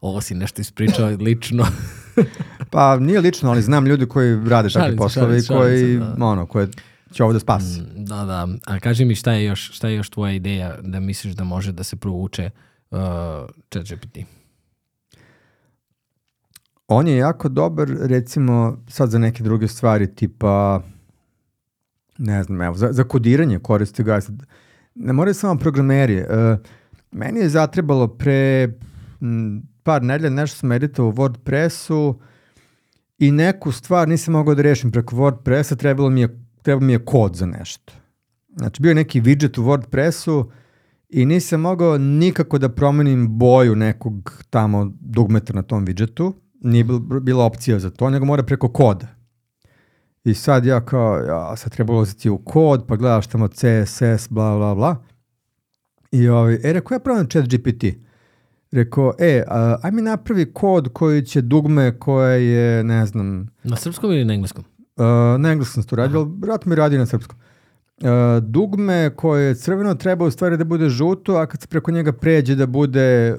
Ovo 0.00 0.20
si 0.20 0.34
nešto 0.34 0.60
ispričao 0.60 1.08
lično. 1.08 1.66
pa 2.72 2.98
nije 2.98 3.20
lično, 3.20 3.50
ali 3.50 3.62
znam 3.62 3.86
ljudi 3.86 4.06
koji 4.06 4.48
rade 4.48 4.68
takve 4.68 4.96
poslove 4.96 5.38
i 5.38 5.46
koji, 5.46 5.98
da. 5.98 6.24
ono, 6.24 6.46
koje 6.46 6.68
će 7.12 7.24
ovo 7.24 7.32
da 7.32 7.38
spasi. 7.38 7.80
Mm, 7.80 8.04
da, 8.04 8.24
da. 8.24 8.48
A 8.66 8.80
kaži 8.80 9.04
mi 9.04 9.14
šta 9.14 9.32
je 9.32 9.44
još, 9.44 9.72
šta 9.72 9.88
je 9.88 9.96
još 9.96 10.10
tvoja 10.10 10.32
ideja 10.32 10.76
da 10.82 11.00
misliš 11.00 11.34
da 11.34 11.44
može 11.44 11.72
da 11.72 11.84
se 11.84 11.96
provuče 11.96 12.50
uh, 12.90 12.98
ChatGPT? 13.70 14.18
On 16.86 17.08
je 17.08 17.16
jako 17.16 17.48
dobar, 17.48 17.88
recimo, 17.88 18.78
sad 18.88 19.10
za 19.10 19.18
neke 19.18 19.42
druge 19.42 19.68
stvari, 19.68 20.14
tipa, 20.14 20.80
ne 22.18 22.42
znam, 22.42 22.62
evo, 22.62 22.76
za, 22.76 22.92
za 22.92 23.04
kodiranje 23.04 23.58
koriste 23.58 24.02
ga. 24.02 24.20
Ne 24.94 25.12
moraju 25.12 25.34
samo 25.34 25.58
programeri. 25.58 26.20
Uh, 26.20 26.58
meni 27.12 27.40
je 27.40 27.48
zatrebalo 27.48 28.08
pre 28.08 28.68
m, 29.20 29.62
par 29.82 30.02
nedelja 30.02 30.30
nešto 30.30 30.56
sam 30.56 30.72
editao 30.72 31.06
u 31.06 31.12
WordPressu 31.12 32.14
i 33.18 33.30
neku 33.30 33.72
stvar 33.72 34.08
nisam 34.08 34.32
mogao 34.32 34.54
da 34.54 34.62
rešim 34.62 34.92
preko 34.92 35.16
WordPressa, 35.16 35.76
trebalo 35.76 36.10
mi 36.10 36.20
je, 36.20 36.40
trebalo 36.62 36.86
mi 36.86 36.92
je 36.92 37.04
kod 37.04 37.36
za 37.36 37.46
nešto. 37.46 37.92
Znači, 38.56 38.82
bio 38.82 38.88
je 38.88 38.94
neki 38.94 39.20
widget 39.20 39.58
u 39.58 39.64
WordPressu 39.64 40.50
i 41.08 41.26
nisam 41.26 41.60
mogao 41.60 41.98
nikako 41.98 42.58
da 42.58 42.68
promenim 42.68 43.38
boju 43.38 43.76
nekog 43.76 44.42
tamo 44.50 44.92
dugmeta 45.00 45.52
na 45.52 45.62
tom 45.62 45.86
widgetu. 45.86 46.43
Nije 46.64 46.84
bila 47.22 47.44
opcija 47.44 47.78
za 47.78 47.90
to, 47.90 48.10
nego 48.10 48.24
mora 48.24 48.42
preko 48.42 48.68
koda. 48.68 49.06
I 50.24 50.34
sad 50.34 50.66
ja 50.66 50.84
kao, 50.84 51.18
ja 51.18 51.56
sad 51.56 51.72
treba 51.72 51.92
ulaziti 51.92 52.30
u 52.30 52.38
kod, 52.38 52.84
pa 52.88 52.96
gledaš 52.96 53.26
tamo 53.26 53.48
CSS, 53.48 54.28
bla, 54.30 54.56
bla, 54.56 54.74
bla. 54.74 54.96
I 56.12 56.28
ovaj, 56.28 56.54
e, 56.54 56.72
rekao, 56.72 56.94
ja 56.94 56.98
pravim 56.98 57.28
chat 57.28 57.44
GPT. 57.44 57.84
Rekao, 58.72 59.14
e, 59.18 59.44
a, 59.48 59.76
aj 59.82 59.90
mi 59.92 60.02
napravi 60.02 60.52
kod 60.52 60.92
koji 60.92 61.22
će 61.22 61.40
dugme 61.40 61.98
koje 61.98 62.46
je, 62.48 62.84
ne 62.84 63.06
znam... 63.06 63.46
Na 63.62 63.76
srpskom 63.76 64.12
ili 64.12 64.24
na 64.24 64.34
engleskom? 64.34 64.64
Uh, 64.96 65.04
na 65.40 65.52
engleskom 65.52 65.82
sam 65.82 65.88
to 65.88 65.96
radio, 65.96 66.20
ali 66.20 66.30
vrat 66.38 66.64
mi 66.64 66.74
radi 66.74 66.98
na 66.98 67.06
srpskom. 67.06 67.38
Uh, 68.02 68.08
dugme 68.42 69.10
koje 69.16 69.46
je 69.46 69.54
crveno 69.54 69.94
treba 69.94 70.24
u 70.24 70.30
stvari 70.30 70.56
da 70.56 70.64
bude 70.64 70.88
žuto, 70.88 71.36
a 71.36 71.46
kad 71.46 71.60
se 71.60 71.66
preko 71.66 71.90
njega 71.90 72.12
pređe 72.12 72.54
da 72.54 72.66
bude 72.66 73.32
uh, 73.32 73.38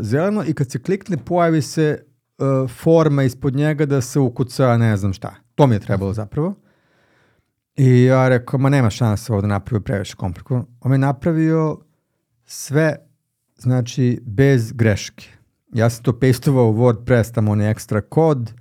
zeleno 0.00 0.44
i 0.46 0.54
kad 0.54 0.70
se 0.70 0.82
klikne 0.82 1.16
pojavi 1.16 1.62
se 1.62 2.04
uh, 2.38 2.70
forma 2.70 3.22
ispod 3.22 3.54
njega 3.54 3.86
da 3.86 4.00
se 4.00 4.18
ukuca 4.18 4.76
ne 4.76 4.96
znam 4.96 5.12
šta. 5.12 5.34
To 5.54 5.66
mi 5.66 5.74
je 5.74 5.80
trebalo 5.80 6.12
zapravo. 6.12 6.54
I 7.76 8.04
ja 8.04 8.28
rekao, 8.28 8.58
ma 8.58 8.68
nema 8.68 8.90
šanse 8.90 9.32
ovo 9.32 9.42
da 9.42 9.48
napravio 9.48 9.80
previše 9.80 10.16
komplikovano. 10.16 10.66
On 10.80 10.92
je 10.92 10.98
napravio 10.98 11.78
sve, 12.44 12.96
znači, 13.56 14.20
bez 14.26 14.72
greške. 14.72 15.28
Ja 15.72 15.90
sam 15.90 16.04
to 16.04 16.20
pastovao 16.20 16.70
u 16.70 16.74
WordPress, 16.74 17.34
tamo 17.34 17.52
onaj 17.52 17.70
ekstra 17.70 18.00
kod 18.00 18.52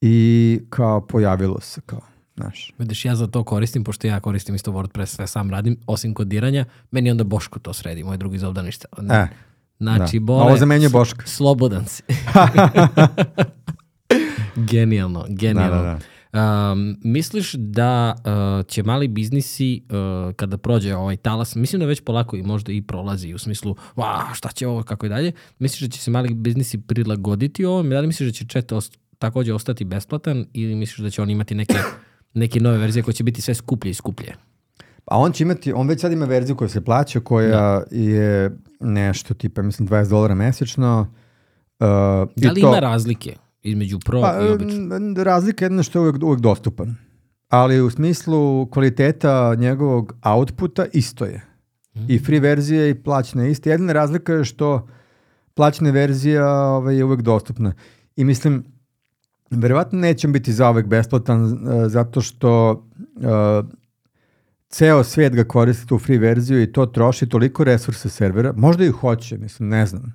i 0.00 0.60
kao 0.70 1.06
pojavilo 1.06 1.60
se 1.60 1.80
kao, 1.86 2.00
znaš. 2.36 2.72
Vidiš, 2.78 3.04
ja 3.04 3.16
za 3.16 3.26
to 3.26 3.44
koristim, 3.44 3.84
pošto 3.84 4.06
ja 4.06 4.20
koristim 4.20 4.54
isto 4.54 4.72
WordPress, 4.72 5.06
sve 5.06 5.26
sam 5.26 5.50
radim, 5.50 5.76
osim 5.86 6.14
kodiranja, 6.14 6.64
meni 6.90 7.10
onda 7.10 7.24
Boško 7.24 7.58
to 7.58 7.72
sredi, 7.72 8.04
moj 8.04 8.16
drugi 8.16 8.38
zovda 8.38 8.62
ništa. 8.62 8.88
E, 9.10 9.26
Znači, 9.80 10.18
da. 10.18 10.24
bole, 10.24 10.42
Ovo 10.42 10.56
za 10.56 10.66
meni 10.66 10.84
je 10.84 10.88
Boška. 10.88 11.26
Slobodan 11.26 11.86
si. 11.86 12.02
genijalno, 14.56 15.26
genijalno. 15.42 15.76
Da, 15.76 15.82
da, 15.82 15.98
da. 15.98 15.98
Um, 16.32 16.96
misliš 17.04 17.52
da 17.52 18.14
uh, 18.16 18.66
će 18.66 18.82
mali 18.82 19.08
biznisi 19.08 19.82
uh, 19.84 20.34
kada 20.34 20.58
prođe 20.58 20.94
ovaj 20.94 21.16
talas, 21.16 21.54
mislim 21.54 21.80
da 21.80 21.86
već 21.86 22.00
polako 22.00 22.36
i 22.36 22.42
možda 22.42 22.72
i 22.72 22.82
prolazi 22.82 23.34
u 23.34 23.38
smislu 23.38 23.76
wow, 23.96 24.34
šta 24.34 24.48
će 24.48 24.66
ovo, 24.66 24.82
kako 24.82 25.06
i 25.06 25.08
dalje, 25.08 25.32
misliš 25.58 25.80
da 25.80 25.88
će 25.88 26.00
se 26.00 26.10
mali 26.10 26.34
biznisi 26.34 26.78
prilagoditi 26.78 27.64
ovom, 27.64 27.90
da 27.90 28.00
li 28.00 28.06
misliš 28.06 28.28
da 28.28 28.32
će 28.32 28.44
chat 28.44 28.72
ost 28.72 28.98
takođe 29.18 29.54
ostati 29.54 29.84
besplatan 29.84 30.46
ili 30.52 30.74
misliš 30.74 30.98
da 30.98 31.10
će 31.10 31.22
on 31.22 31.30
imati 31.30 31.54
neke, 31.54 31.78
neke 32.34 32.60
nove 32.60 32.78
verzije 32.78 33.02
koje 33.02 33.14
će 33.14 33.24
biti 33.24 33.42
sve 33.42 33.54
skuplje 33.54 33.90
i 33.90 33.94
skuplje? 33.94 34.34
A 35.10 35.18
on 35.18 35.32
će 35.32 35.44
imati, 35.44 35.72
on 35.72 35.88
već 35.88 36.00
sad 36.00 36.12
ima 36.12 36.24
verziju 36.24 36.56
koja 36.56 36.68
se 36.68 36.80
plaća, 36.80 37.20
koja 37.20 37.48
da. 37.48 37.82
je 37.90 38.56
nešto 38.80 39.34
tipa, 39.34 39.62
mislim, 39.62 39.88
20 39.88 40.08
dolara 40.08 40.34
mesečno. 40.34 41.00
Uh, 41.80 41.86
da 42.36 42.52
li 42.52 42.60
to, 42.60 42.68
ima 42.68 42.78
razlike 42.78 43.36
između 43.62 43.98
pro 43.98 44.20
pa, 44.20 44.46
i 44.46 44.48
obično? 44.48 45.24
Razlika 45.24 45.64
je 45.64 45.66
jedno 45.66 45.82
što 45.82 45.98
je 45.98 46.02
uvek, 46.02 46.22
uvek 46.22 46.40
dostupan. 46.40 46.96
Ali 47.48 47.80
u 47.80 47.90
smislu 47.90 48.66
kvaliteta 48.66 49.54
njegovog 49.54 50.12
outputa 50.24 50.86
isto 50.92 51.24
je. 51.24 51.44
Mm. 51.94 52.04
I 52.08 52.18
free 52.18 52.40
verzija 52.40 52.88
i 52.88 52.94
plaćena 52.94 53.44
je 53.44 53.50
isto. 53.50 53.70
Jedina 53.70 53.92
razlika 53.92 54.32
je 54.32 54.44
što 54.44 54.88
plaćena 55.54 55.90
verzija 55.90 56.48
ovaj, 56.48 56.96
je 56.96 57.04
uvek 57.04 57.20
dostupna. 57.20 57.72
I 58.16 58.24
mislim, 58.24 58.64
verovatno 59.50 59.98
neće 59.98 60.28
biti 60.28 60.52
zaovek 60.52 60.86
besplatan 60.86 61.44
uh, 61.44 61.52
zato 61.86 62.20
što 62.20 62.70
uh, 63.16 63.79
ceo 64.70 65.04
svet 65.04 65.34
ga 65.34 65.44
koristi 65.44 65.86
tu 65.86 65.98
free 65.98 66.18
verziju 66.18 66.62
i 66.62 66.72
to 66.72 66.86
troši 66.86 67.28
toliko 67.28 67.64
resursa 67.64 68.08
servera, 68.08 68.52
možda 68.56 68.84
i 68.84 68.88
hoće, 68.90 69.38
mislim, 69.38 69.68
ne 69.68 69.86
znam. 69.86 70.14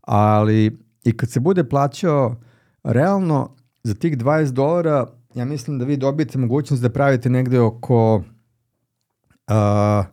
Ali 0.00 0.78
i 1.04 1.16
kad 1.16 1.30
se 1.30 1.40
bude 1.40 1.64
plaćao 1.64 2.40
realno 2.84 3.56
za 3.82 3.94
tih 3.94 4.18
20 4.18 4.50
dolara, 4.50 5.06
ja 5.34 5.44
mislim 5.44 5.78
da 5.78 5.84
vi 5.84 5.96
dobijete 5.96 6.38
mogućnost 6.38 6.82
da 6.82 6.90
pravite 6.90 7.30
negde 7.30 7.60
oko 7.60 8.16
uh, 8.16 10.04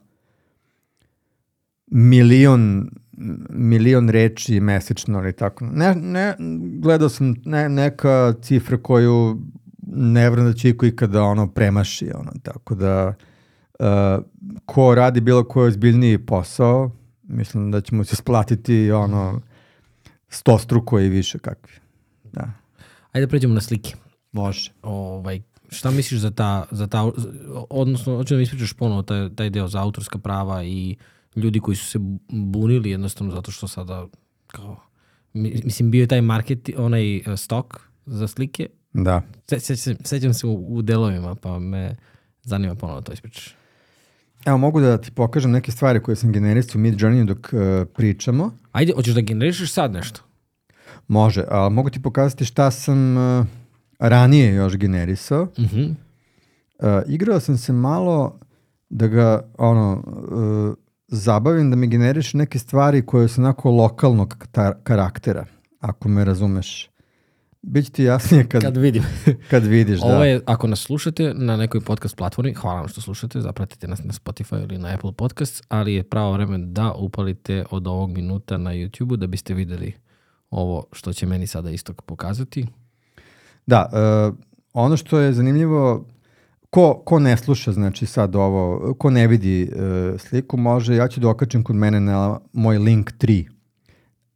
milion 1.86 2.90
milion 3.50 4.08
reči 4.08 4.60
mesečno 4.60 5.18
ili 5.18 5.32
tako. 5.32 5.66
Ne, 5.66 5.94
ne, 5.94 6.34
gledao 6.78 7.08
sam 7.08 7.34
ne, 7.44 7.68
neka 7.68 8.34
cifra 8.42 8.76
koju 8.76 9.40
ne 9.86 10.30
vrem 10.30 10.44
da 10.44 10.52
će 10.52 10.68
iko 10.68 10.86
ikada 10.86 11.22
ono 11.22 11.46
premaši, 11.46 12.10
ono, 12.14 12.32
tako 12.42 12.74
da 12.74 13.14
ko 14.66 14.94
radi 14.94 15.20
bilo 15.20 15.44
koji 15.44 15.68
ozbiljniji 15.68 16.18
posao, 16.18 16.90
mislim 17.22 17.70
da 17.70 17.80
ćemo 17.80 18.04
se 18.04 18.16
splatiti 18.16 18.90
ono 18.92 19.40
sto 20.28 20.58
struko 20.58 21.00
i 21.00 21.08
više 21.08 21.38
kakvi. 21.38 21.72
Da. 22.32 22.52
Ajde 23.12 23.26
da 23.26 23.30
pređemo 23.30 23.54
na 23.54 23.60
slike. 23.60 23.94
Može. 24.32 24.72
Ovaj, 24.82 25.42
šta 25.68 25.90
misliš 25.90 26.20
za 26.20 26.30
ta, 26.30 26.66
za 26.70 26.86
ta 26.86 27.10
odnosno, 27.70 28.16
hoću 28.16 28.34
da 28.34 28.36
mi 28.36 28.42
ispričaš 28.42 28.72
ponovo 28.72 29.02
taj, 29.02 29.34
taj 29.34 29.50
deo 29.50 29.68
za 29.68 29.82
autorska 29.82 30.18
prava 30.18 30.64
i 30.64 30.96
ljudi 31.36 31.60
koji 31.60 31.76
su 31.76 31.86
se 31.86 31.98
bunili 32.28 32.90
jednostavno 32.90 33.34
zato 33.34 33.50
što 33.50 33.68
sada 33.68 34.06
kao, 34.46 34.80
mislim 35.32 35.90
bio 35.90 36.00
je 36.00 36.06
taj 36.06 36.20
market, 36.20 36.70
onaj 36.76 37.16
uh, 37.16 37.22
stok 37.36 37.80
za 38.06 38.28
slike. 38.28 38.68
Da. 38.92 39.22
Se, 39.46 39.60
se, 39.60 39.76
se, 39.76 39.96
sećam 40.04 40.34
se 40.34 40.46
u, 40.46 40.76
u 40.76 40.82
delovima, 40.82 41.34
pa 41.34 41.58
me 41.58 41.96
zanima 42.42 42.74
ponovo 42.74 43.00
to 43.00 43.12
ispričaš. 43.12 43.56
Evo, 44.46 44.58
mogu 44.58 44.80
da 44.80 44.98
ti 44.98 45.10
pokažem 45.10 45.50
neke 45.50 45.72
stvari 45.72 46.02
koje 46.02 46.16
sam 46.16 46.32
generisao 46.32 46.78
u 46.78 46.82
Midjourney 46.82 47.24
dok 47.24 47.38
uh, 47.52 47.60
pričamo. 47.94 48.52
Ajde, 48.72 48.92
hoćeš 48.92 49.14
da 49.14 49.20
generišeš 49.20 49.72
sad 49.72 49.92
nešto? 49.92 50.20
Može, 51.08 51.44
ali 51.48 51.74
mogu 51.74 51.90
ti 51.90 52.02
pokazati 52.02 52.44
šta 52.44 52.70
sam 52.70 53.16
uh, 53.16 53.46
ranije 53.98 54.54
još 54.54 54.76
generisao. 54.76 55.42
Uh 55.42 55.48
-huh. 55.56 55.94
uh, 56.78 57.02
igrao 57.08 57.40
sam 57.40 57.58
se 57.58 57.72
malo 57.72 58.38
da 58.90 59.06
ga, 59.06 59.42
ono, 59.58 60.02
uh, 60.30 60.74
zabavim 61.08 61.70
da 61.70 61.76
mi 61.76 61.86
generiše 61.86 62.36
neke 62.36 62.58
stvari 62.58 63.06
koje 63.06 63.28
su 63.28 63.40
onako 63.40 63.70
lokalnog 63.70 64.46
karaktera, 64.82 65.46
ako 65.80 66.08
me 66.08 66.24
razumeš. 66.24 66.90
Biće 67.62 67.90
ti 67.90 68.04
jasnije 68.04 68.48
kad, 68.48 68.62
kad 68.62 68.76
vidim. 68.76 69.02
kad 69.50 69.64
vidiš, 69.64 70.00
da. 70.00 70.06
Ovo 70.06 70.24
je, 70.24 70.40
ako 70.46 70.66
nas 70.66 70.80
slušate 70.80 71.34
na 71.34 71.56
nekoj 71.56 71.80
podcast 71.80 72.16
platformi, 72.16 72.54
hvala 72.54 72.80
vam 72.80 72.88
što 72.88 73.00
slušate, 73.00 73.40
zapratite 73.40 73.88
nas 73.88 74.04
na 74.04 74.12
Spotify 74.12 74.62
ili 74.62 74.78
na 74.78 74.88
Apple 74.88 75.12
Podcast, 75.12 75.64
ali 75.68 75.94
je 75.94 76.02
pravo 76.02 76.32
vreme 76.32 76.58
da 76.58 76.92
upalite 76.92 77.64
od 77.70 77.86
ovog 77.86 78.10
minuta 78.10 78.58
na 78.58 78.70
YouTube-u 78.70 79.16
da 79.16 79.26
biste 79.26 79.54
videli 79.54 79.92
ovo 80.50 80.84
što 80.92 81.12
će 81.12 81.26
meni 81.26 81.46
sada 81.46 81.70
isto 81.70 81.92
pokazati. 81.92 82.66
Da, 83.66 83.90
uh, 83.92 84.36
ono 84.72 84.96
što 84.96 85.18
je 85.18 85.32
zanimljivo, 85.32 86.06
ko, 86.70 87.02
ko 87.06 87.18
ne 87.18 87.36
sluša, 87.36 87.72
znači 87.72 88.06
sad 88.06 88.36
ovo, 88.36 88.94
ko 88.94 89.10
ne 89.10 89.26
vidi 89.26 89.70
uh, 89.72 90.20
sliku, 90.20 90.56
može, 90.56 90.96
ja 90.96 91.08
ću 91.08 91.20
da 91.20 91.34
kod 91.64 91.76
mene 91.76 92.00
na 92.00 92.40
moj 92.52 92.78
link 92.78 93.10
3 93.12 93.59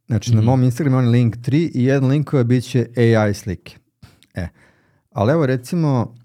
Znači, 0.07 0.31
mm 0.31 0.35
na 0.35 0.41
mhm. 0.41 0.49
mom 0.49 0.63
Instagramu 0.63 0.97
on 0.97 1.09
link 1.09 1.35
3 1.35 1.71
i 1.73 1.83
jedan 1.83 2.09
link 2.09 2.29
koja 2.29 2.43
bit 2.43 2.63
će 2.63 2.87
AI 2.97 3.33
slike. 3.33 3.77
E, 4.33 4.47
ali 5.11 5.31
evo 5.31 5.45
recimo, 5.45 6.15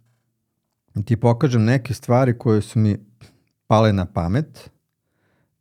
ti 1.04 1.16
pokažem 1.16 1.64
neke 1.64 1.94
stvari 1.94 2.38
koje 2.38 2.62
su 2.62 2.78
mi 2.78 2.96
pale 3.66 3.92
na 3.92 4.06
pamet, 4.06 4.70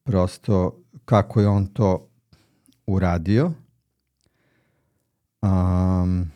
prosto 0.04 0.84
kako 1.06 1.42
je 1.42 1.48
on 1.48 1.68
to 1.68 2.10
uradio. 2.88 3.52
Um, 5.42 6.32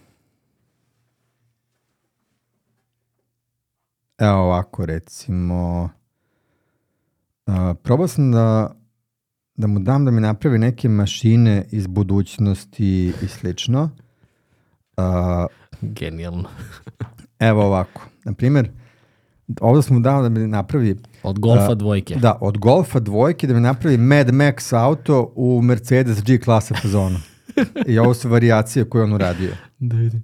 evo 4.18 4.38
ovako 4.38 4.86
recimo, 4.86 5.90
uh, 7.48 7.54
probao 7.84 8.08
sam 8.08 8.32
da, 8.32 8.76
da 9.56 9.68
mu 9.68 9.80
dam 9.80 10.06
da 10.06 10.12
mi 10.12 10.22
napravi 10.22 10.58
neke 10.58 10.90
mašine 10.90 11.66
iz 11.72 11.88
budućnosti 11.88 13.14
i 13.22 13.28
slično. 13.28 13.90
Uh, 14.98 15.04
Genijalno. 15.82 16.50
evo 17.40 17.66
ovako, 17.66 18.02
na 18.24 18.34
primjer, 18.34 18.70
ovdje 19.62 19.94
mu 19.94 20.00
dao 20.00 20.22
da 20.22 20.30
mi 20.30 20.48
napravi 20.48 20.98
Od 21.24 21.40
golfa 21.40 21.72
A, 21.72 21.76
dvojke. 21.76 22.16
Da, 22.16 22.38
od 22.42 22.58
Golfa 22.58 23.00
dvojke 23.00 23.48
da 23.48 23.54
mi 23.54 23.60
napravi 23.60 23.98
Mad 23.98 24.28
Max 24.28 24.78
auto 24.78 25.34
u 25.36 25.62
Mercedes 25.62 26.24
G 26.24 26.40
klase 26.40 26.74
fazonu. 26.82 27.20
I 27.88 28.00
ovo 28.00 28.14
su 28.14 28.30
variacije 28.30 28.90
koje 28.90 29.04
on 29.04 29.14
uradio. 29.14 29.52
Da 29.80 29.96
vidim. 29.96 30.24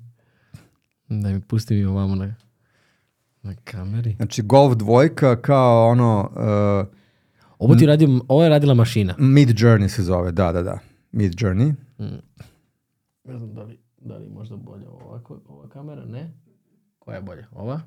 Da 1.10 1.30
mi 1.30 1.42
pusti 1.42 1.76
mi 1.76 1.86
ovamo 1.86 2.16
na, 2.16 2.36
na 3.42 3.56
kameri. 3.64 4.14
Znači 4.14 4.42
Golf 4.42 4.76
dvojka 4.76 5.42
kao 5.42 5.88
ono 5.90 6.30
uh, 6.36 6.99
Ovo 7.60 7.76
ti 7.76 7.86
radio, 7.86 8.20
ovo 8.28 8.44
je 8.44 8.50
radila 8.50 8.74
mašina. 8.74 9.16
Mid 9.18 9.50
Journey 9.50 9.88
se 9.88 10.04
zove, 10.04 10.32
da, 10.32 10.52
da, 10.52 10.64
da. 10.64 10.80
Mid 11.12 11.34
Journey. 11.34 11.74
Ne 13.24 13.38
znam 13.38 13.54
da 13.54 13.64
li, 13.64 13.80
da 13.98 14.18
li 14.18 14.30
možda 14.30 14.56
bolje 14.58 14.88
ovako, 14.90 15.42
ova 15.48 15.70
kamera, 15.70 16.06
ne? 16.06 16.34
Koja 17.00 17.16
je 17.16 17.22
bolja? 17.22 17.48
Ova? 17.54 17.82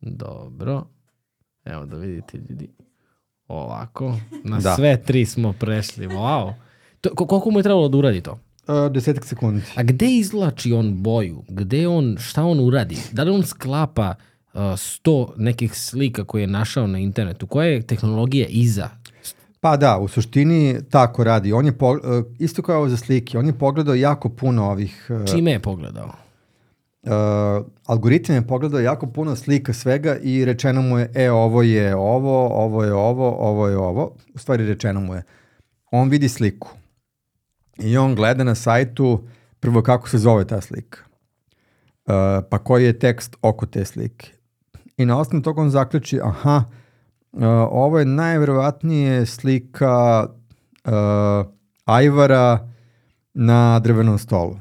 Dobro. 0.00 0.84
Evo 1.64 1.86
da 1.86 1.96
vidite 1.96 2.38
ljudi. 2.38 2.68
Ovako. 3.48 4.16
Na 4.44 4.58
Da. 4.58 4.76
sve 4.76 5.02
tri 5.02 5.26
smo 5.26 5.52
prešli. 5.52 6.06
Wow. 6.08 6.52
To, 7.00 7.10
ko- 7.10 7.26
koliko 7.26 7.50
mu 7.50 7.58
je 7.58 7.62
trebalo 7.62 7.88
da 7.88 7.98
uradi 7.98 8.20
to? 8.20 8.32
Uh, 8.32 8.92
desetak 8.92 9.24
sekundi. 9.24 9.62
A 9.76 9.82
gde 9.82 10.06
izlači 10.08 10.72
on 10.72 11.02
boju? 11.02 11.42
Gde 11.48 11.88
on, 11.88 12.16
šta 12.18 12.44
on 12.44 12.60
uradi? 12.60 12.96
Da 13.12 13.22
li 13.22 13.30
on 13.30 13.42
sklapa 13.42 14.14
sto 14.76 15.32
nekih 15.36 15.74
slika 15.74 16.24
koje 16.24 16.42
je 16.42 16.46
našao 16.46 16.86
na 16.86 16.98
internetu? 16.98 17.46
Koja 17.46 17.68
je 17.68 17.82
tehnologija 17.82 18.46
iza? 18.48 18.88
Pa 19.60 19.76
da, 19.76 19.98
u 19.98 20.08
suštini 20.08 20.80
tako 20.90 21.24
radi. 21.24 21.52
On 21.52 21.66
je, 21.66 21.72
po, 21.72 21.90
uh, 21.90 21.98
isto 22.38 22.62
kao 22.62 22.88
za 22.88 22.96
slike, 22.96 23.38
on 23.38 23.46
je 23.46 23.58
pogledao 23.58 23.94
jako 23.94 24.28
puno 24.28 24.70
ovih... 24.70 25.10
uh, 25.10 25.26
Čime 25.34 25.50
je 25.50 25.60
pogledao? 25.60 26.12
uh, 27.02 27.66
algoritam 27.86 28.34
je 28.34 28.46
pogledao 28.46 28.80
jako 28.80 29.06
puno 29.06 29.36
slika 29.36 29.72
svega 29.72 30.16
i 30.16 30.44
rečeno 30.44 30.82
mu 30.82 30.98
je, 30.98 31.10
e, 31.14 31.30
ovo 31.30 31.62
je 31.62 31.96
ovo, 31.96 32.48
ovo 32.64 32.84
je 32.84 32.92
ovo, 32.92 33.30
ovo 33.30 33.68
je 33.68 33.76
ovo. 33.76 34.16
U 34.34 34.38
stvari 34.38 34.66
rečeno 34.66 35.00
mu 35.00 35.14
je, 35.14 35.22
on 35.90 36.08
vidi 36.08 36.28
sliku 36.28 36.68
i 37.78 37.96
on 37.96 38.14
gleda 38.14 38.44
na 38.44 38.54
sajtu 38.54 39.28
prvo 39.60 39.82
kako 39.82 40.08
se 40.08 40.18
zove 40.18 40.46
ta 40.46 40.60
slika, 40.60 40.98
uh, 42.06 42.44
pa 42.50 42.58
koji 42.58 42.84
je 42.84 42.98
tekst 42.98 43.36
oko 43.42 43.66
te 43.66 43.84
slike. 43.84 44.30
I 45.00 45.06
na 45.06 45.18
osnovu 45.18 45.42
toga 45.42 45.62
on 45.62 45.70
zaključi, 45.70 46.20
aha, 46.22 46.64
uh, 47.32 47.42
ovo 47.70 47.98
je 47.98 48.04
najverovatnije 48.04 49.26
slika 49.26 50.26
uh, 50.84 50.92
ajvara 51.84 52.68
na 53.34 53.78
drvenom 53.78 54.18
stolu 54.18 54.56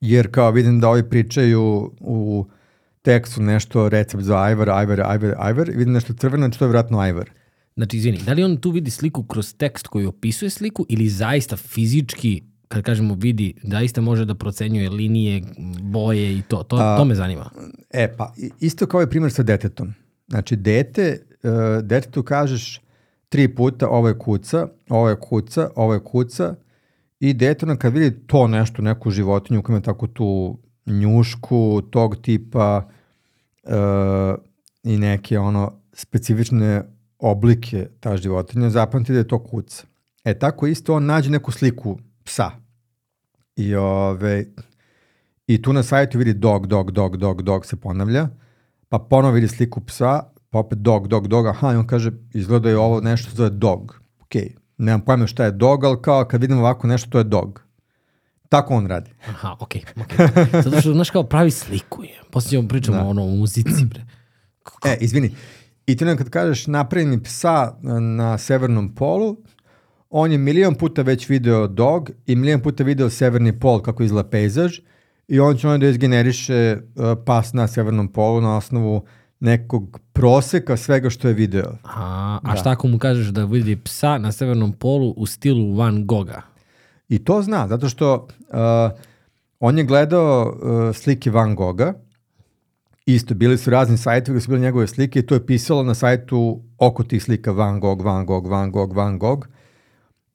jer 0.00 0.30
kao 0.30 0.50
vidim 0.50 0.80
da 0.80 0.88
ovi 0.88 1.08
pričaju 1.08 1.92
u 2.00 2.46
tekstu 3.02 3.42
nešto 3.42 3.88
recept 3.88 4.22
za 4.22 4.42
ajvar, 4.42 4.70
ajvar, 4.70 5.00
ajvar, 5.00 5.34
ajvar, 5.38 5.68
i 5.68 5.76
vidim 5.76 5.92
nešto 5.92 6.14
crveno, 6.14 6.46
znači 6.46 6.58
to 6.58 6.64
je 6.64 6.68
vjerojatno 6.68 6.98
ajvar. 6.98 7.30
Znači, 7.76 7.96
izvini, 7.96 8.18
da 8.26 8.32
li 8.32 8.44
on 8.44 8.56
tu 8.56 8.70
vidi 8.70 8.90
sliku 8.90 9.22
kroz 9.22 9.54
tekst 9.54 9.86
koji 9.86 10.06
opisuje 10.06 10.50
sliku 10.50 10.86
ili 10.88 11.08
zaista 11.08 11.56
fizički, 11.56 12.42
kad 12.70 12.82
kažemo 12.82 13.14
vidi, 13.18 13.54
zaista 13.62 14.00
može 14.00 14.24
da 14.24 14.34
procenjuje 14.34 14.90
linije, 14.90 15.42
boje 15.82 16.38
i 16.38 16.42
to? 16.42 16.62
To, 16.62 16.76
to 16.76 17.04
me 17.04 17.14
zanima. 17.14 17.50
E 17.90 18.16
pa, 18.16 18.32
isto 18.60 18.86
kao 18.86 19.00
je 19.00 19.10
primjer 19.10 19.32
sa 19.32 19.42
detetom. 19.42 19.94
Znači, 20.28 20.56
dete, 20.56 21.18
uh, 21.42 21.84
detetu 21.84 22.22
kažeš 22.22 22.80
tri 23.28 23.54
puta 23.54 23.88
ovo 23.88 24.08
je 24.08 24.18
kuca, 24.18 24.68
ovo 24.88 25.08
je 25.08 25.16
kuca, 25.20 25.70
ovo 25.76 25.94
je 25.94 26.04
kuca 26.04 26.54
i 27.20 27.32
dete 27.32 27.66
ono 27.66 27.76
kad 27.76 27.92
vidi 27.92 28.26
to 28.26 28.46
nešto, 28.46 28.82
neku 28.82 29.10
životinju 29.10 29.62
koja 29.62 29.74
ima 29.74 29.82
tako 29.82 30.06
tu 30.06 30.58
njušku, 30.86 31.82
tog 31.90 32.16
tipa 32.22 32.88
uh, 33.62 33.72
i 34.82 34.98
neke 34.98 35.38
ono 35.38 35.72
specifične 35.92 36.82
oblike 37.18 37.88
ta 38.00 38.16
životinja, 38.16 38.70
zapamti 38.70 39.12
da 39.12 39.18
je 39.18 39.28
to 39.28 39.38
kuca. 39.38 39.84
E 40.24 40.38
tako 40.38 40.66
isto 40.66 40.94
on 40.94 41.04
nađe 41.04 41.30
neku 41.30 41.52
sliku 41.52 41.98
psa. 42.24 42.50
I, 43.56 43.74
ove, 43.74 44.44
I 45.46 45.62
tu 45.62 45.72
na 45.72 45.82
sajtu 45.82 46.18
vidi 46.18 46.34
dog, 46.34 46.66
dog, 46.66 46.90
dog, 46.90 47.16
dog, 47.16 47.42
dog 47.42 47.66
se 47.66 47.76
ponavlja, 47.76 48.28
pa 48.88 48.98
ponovo 48.98 49.34
vidi 49.34 49.48
sliku 49.48 49.80
psa, 49.80 50.22
pa 50.50 50.58
opet 50.58 50.78
dog, 50.78 51.08
dog, 51.08 51.28
dog, 51.28 51.46
aha, 51.46 51.72
i 51.72 51.76
on 51.76 51.86
kaže, 51.86 52.12
izgleda 52.34 52.68
je 52.68 52.78
ovo 52.78 53.00
nešto 53.00 53.30
zove 53.34 53.50
dog. 53.50 54.00
Ok, 54.20 54.34
nemam 54.78 55.00
pojma 55.00 55.26
šta 55.26 55.44
je 55.44 55.50
dog, 55.50 55.84
ali 55.84 56.02
kao 56.02 56.24
kad 56.24 56.40
vidim 56.40 56.58
ovako 56.58 56.86
nešto, 56.86 57.10
to 57.10 57.18
je 57.18 57.24
dog. 57.24 57.62
Tako 58.48 58.74
on 58.74 58.86
radi. 58.86 59.10
Aha, 59.28 59.56
okej, 59.60 59.82
okej. 60.02 60.26
Zato 60.62 60.80
što, 60.80 60.92
znaš, 60.92 61.10
kao 61.10 61.22
pravi 61.22 61.50
sliku 61.50 62.04
je. 62.04 62.20
Poslije 62.30 62.50
ćemo 62.50 62.68
pričamo 62.68 62.98
Da. 62.98 63.04
ono, 63.04 63.22
o 63.24 63.26
muzici, 63.30 63.84
bre. 63.84 64.04
E, 64.84 64.96
izvini, 65.00 65.34
i 65.86 65.96
ti 65.96 66.04
onda 66.04 66.16
kad 66.16 66.30
kažeš 66.30 66.66
napravi 66.66 67.06
mi 67.06 67.22
psa 67.22 67.74
na 68.16 68.38
severnom 68.38 68.94
polu, 68.94 69.36
on 70.10 70.32
je 70.32 70.38
milion 70.38 70.74
puta 70.74 71.02
već 71.02 71.28
video 71.28 71.66
dog 71.66 72.10
i 72.26 72.36
milion 72.36 72.60
puta 72.60 72.84
video 72.84 73.10
severni 73.10 73.60
pol 73.60 73.82
kako 73.82 74.02
izgleda 74.02 74.28
pejzaž 74.28 74.78
i 75.28 75.40
on 75.40 75.56
će 75.56 75.68
onda 75.68 75.86
da 75.86 75.90
izgeneriše 75.90 76.76
uh, 76.76 77.04
pas 77.26 77.52
na 77.52 77.66
severnom 77.68 78.08
polu 78.08 78.40
na 78.40 78.56
osnovu 78.56 79.04
nekog 79.40 80.00
proseka 80.12 80.76
svega 80.76 81.10
što 81.10 81.28
je 81.28 81.34
video. 81.34 81.72
A, 81.84 82.38
a 82.42 82.56
šta 82.56 82.70
ako 82.70 82.88
mu 82.88 82.98
kažeš 82.98 83.26
da 83.26 83.44
vidi 83.44 83.76
psa 83.76 84.18
na 84.18 84.32
severnom 84.32 84.72
polu 84.72 85.14
u 85.16 85.26
stilu 85.26 85.76
Van 85.76 86.06
Gogha? 86.06 86.42
I 87.08 87.18
to 87.18 87.42
zna, 87.42 87.68
zato 87.68 87.88
što 87.88 88.14
uh, 88.14 89.00
on 89.60 89.78
je 89.78 89.84
gledao 89.84 90.42
uh, 90.48 90.96
slike 90.96 91.30
Van 91.30 91.54
Gogha, 91.54 91.92
isto, 93.06 93.34
bili 93.34 93.58
su 93.58 93.70
razni 93.70 93.96
sajtovi 93.96 94.36
gdje 94.36 94.44
su 94.44 94.48
bile 94.48 94.60
njegove 94.60 94.86
slike 94.86 95.18
i 95.18 95.26
to 95.26 95.34
je 95.34 95.46
pisalo 95.46 95.82
na 95.82 95.94
sajtu 95.94 96.62
oko 96.78 97.02
tih 97.04 97.22
slika 97.22 97.52
Van 97.52 97.80
Gogh, 97.80 98.04
Van 98.04 98.26
Gogh, 98.26 98.48
Van 98.48 98.70
Gogh, 98.70 98.96
Van 98.96 99.18
Gogh. 99.18 99.46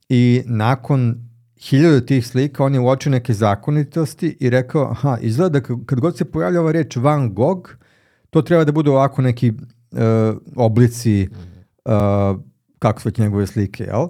I 0.10 0.44
nakon 0.46 1.26
hiljadu 1.58 2.06
tih 2.06 2.28
slika 2.28 2.64
on 2.64 2.74
je 2.74 2.80
uočio 2.80 3.12
neke 3.12 3.34
zakonitosti 3.34 4.38
i 4.40 4.50
rekao, 4.50 4.92
aha, 4.92 5.18
izgleda 5.22 5.60
da 5.60 5.76
kad 5.86 6.00
god 6.00 6.18
se 6.18 6.26
pojavlja 6.26 6.62
ova 6.62 6.72
reč 6.72 6.96
Van 6.96 7.34
Gogh, 7.34 7.70
to 8.30 8.42
treba 8.42 8.64
da 8.64 8.72
budu 8.72 8.92
ovako 8.92 9.22
neki 9.22 9.50
uh, 9.50 10.38
oblici 10.56 11.30
uh, 11.86 12.42
kako 12.80 13.02
su 13.02 13.10
već 13.10 13.18
njegove 13.18 13.48
slike, 13.48 13.84
jel? 13.84 14.08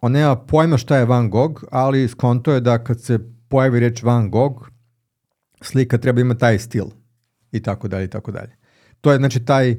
On 0.00 0.12
nema 0.12 0.36
pojma 0.36 0.78
šta 0.78 0.96
je 0.96 1.04
Van 1.04 1.30
Gogh, 1.30 1.64
ali 1.70 2.08
skonto 2.08 2.52
je 2.52 2.60
da 2.60 2.84
kad 2.84 3.00
se 3.00 3.18
pojavi 3.48 3.80
reč 3.80 4.02
Van 4.02 4.30
Gogh, 4.30 4.68
slika 5.62 5.98
treba 5.98 6.20
imati 6.20 6.40
taj 6.40 6.58
stil 6.58 6.84
i 7.52 7.62
tako 7.62 7.88
dalje 7.88 8.04
i 8.04 8.10
tako 8.10 8.32
dalje. 8.32 8.56
To 9.00 9.12
je 9.12 9.18
znači 9.18 9.44
taj, 9.44 9.76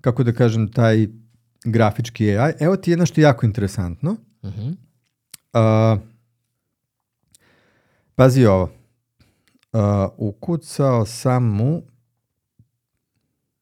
kako 0.00 0.22
da 0.22 0.32
kažem, 0.32 0.68
taj 0.72 1.06
grafički 1.64 2.36
AI. 2.36 2.52
Evo 2.60 2.76
ti 2.76 2.90
je 2.90 2.96
nešto 2.96 3.20
jako 3.20 3.46
interesantno. 3.46 4.16
Mhm. 4.44 4.70
Uh, 5.52 6.00
pazi 8.14 8.46
ovo. 8.46 8.70
Uh, 9.72 9.80
ukucao 10.16 11.06
sam 11.06 11.44
mu 11.44 11.82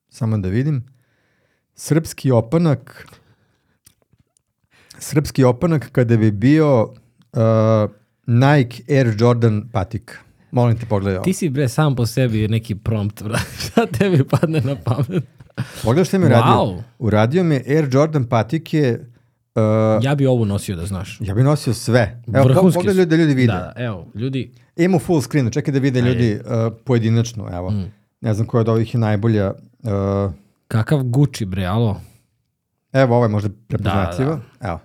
samo 0.09 0.39
da 0.39 0.49
vidim 0.49 0.87
srpski 1.75 2.31
opanak 2.31 3.07
srpski 4.99 5.45
opanak 5.45 5.89
kada 5.93 6.17
bi 6.17 6.31
bio 6.31 6.83
uh, 6.83 7.91
Nike 8.27 8.83
Air 8.89 9.15
Jordan 9.19 9.69
patik. 9.73 10.19
Molim 10.51 10.79
te 10.79 10.87
pogledaj 10.87 11.17
ovo. 11.17 11.25
Ti 11.25 11.33
si 11.33 11.49
bre 11.49 11.69
sam 11.69 11.97
po 11.97 12.07
sebi 12.07 12.49
neki 12.49 12.75
prompt, 12.75 13.23
bra. 13.23 13.39
Šta 13.65 13.87
tebi 13.87 14.25
padne 14.29 14.61
na 14.61 14.77
pamet? 14.85 15.25
Pogledaj 15.83 16.05
što 16.05 16.19
mi 16.19 16.25
je 16.25 16.31
radio. 16.31 16.53
Wow. 16.53 16.83
Uradio 16.99 17.45
mi 17.45 17.55
Air 17.55 17.89
Jordan 17.93 18.25
patike 18.25 18.99
uh, 19.55 20.05
Ja 20.05 20.15
bi 20.15 20.27
ovu 20.27 20.45
nosio 20.45 20.77
da 20.77 20.87
znaš. 20.87 21.19
ja 21.21 21.35
bi 21.35 21.43
nosio 21.43 21.75
sve. 21.75 22.23
Evo, 22.35 22.45
Vrhunski 22.45 22.79
pogledaj 22.79 23.07
da 23.07 23.17
ljudi 23.17 23.35
vide. 23.35 23.53
Da, 23.53 23.73
da, 23.77 23.85
evo, 23.85 24.07
ljudi, 24.15 24.53
Imamo 24.77 24.99
full 24.99 25.21
screen, 25.21 25.51
čekaj 25.51 25.73
da 25.73 25.79
vide 25.79 26.01
ljudi 26.01 26.35
uh, 26.35 26.73
pojedinačno, 26.85 27.49
evo. 27.53 27.73
Ne 28.21 28.35
znam 28.35 28.47
koja 28.47 28.61
od 28.61 28.69
ovih 28.69 28.95
je 28.95 29.01
najbolja. 29.01 29.53
Uh, 29.83 30.33
kakav 30.69 31.03
Gucci 31.03 31.45
bre, 31.45 31.65
alo? 31.65 32.01
evo, 32.93 33.17
ovo 33.17 33.25
je 33.25 33.29
možda 33.29 33.49
prepoznatljivo. 33.69 34.41
Da, 34.61 34.69
Evo. 34.69 34.81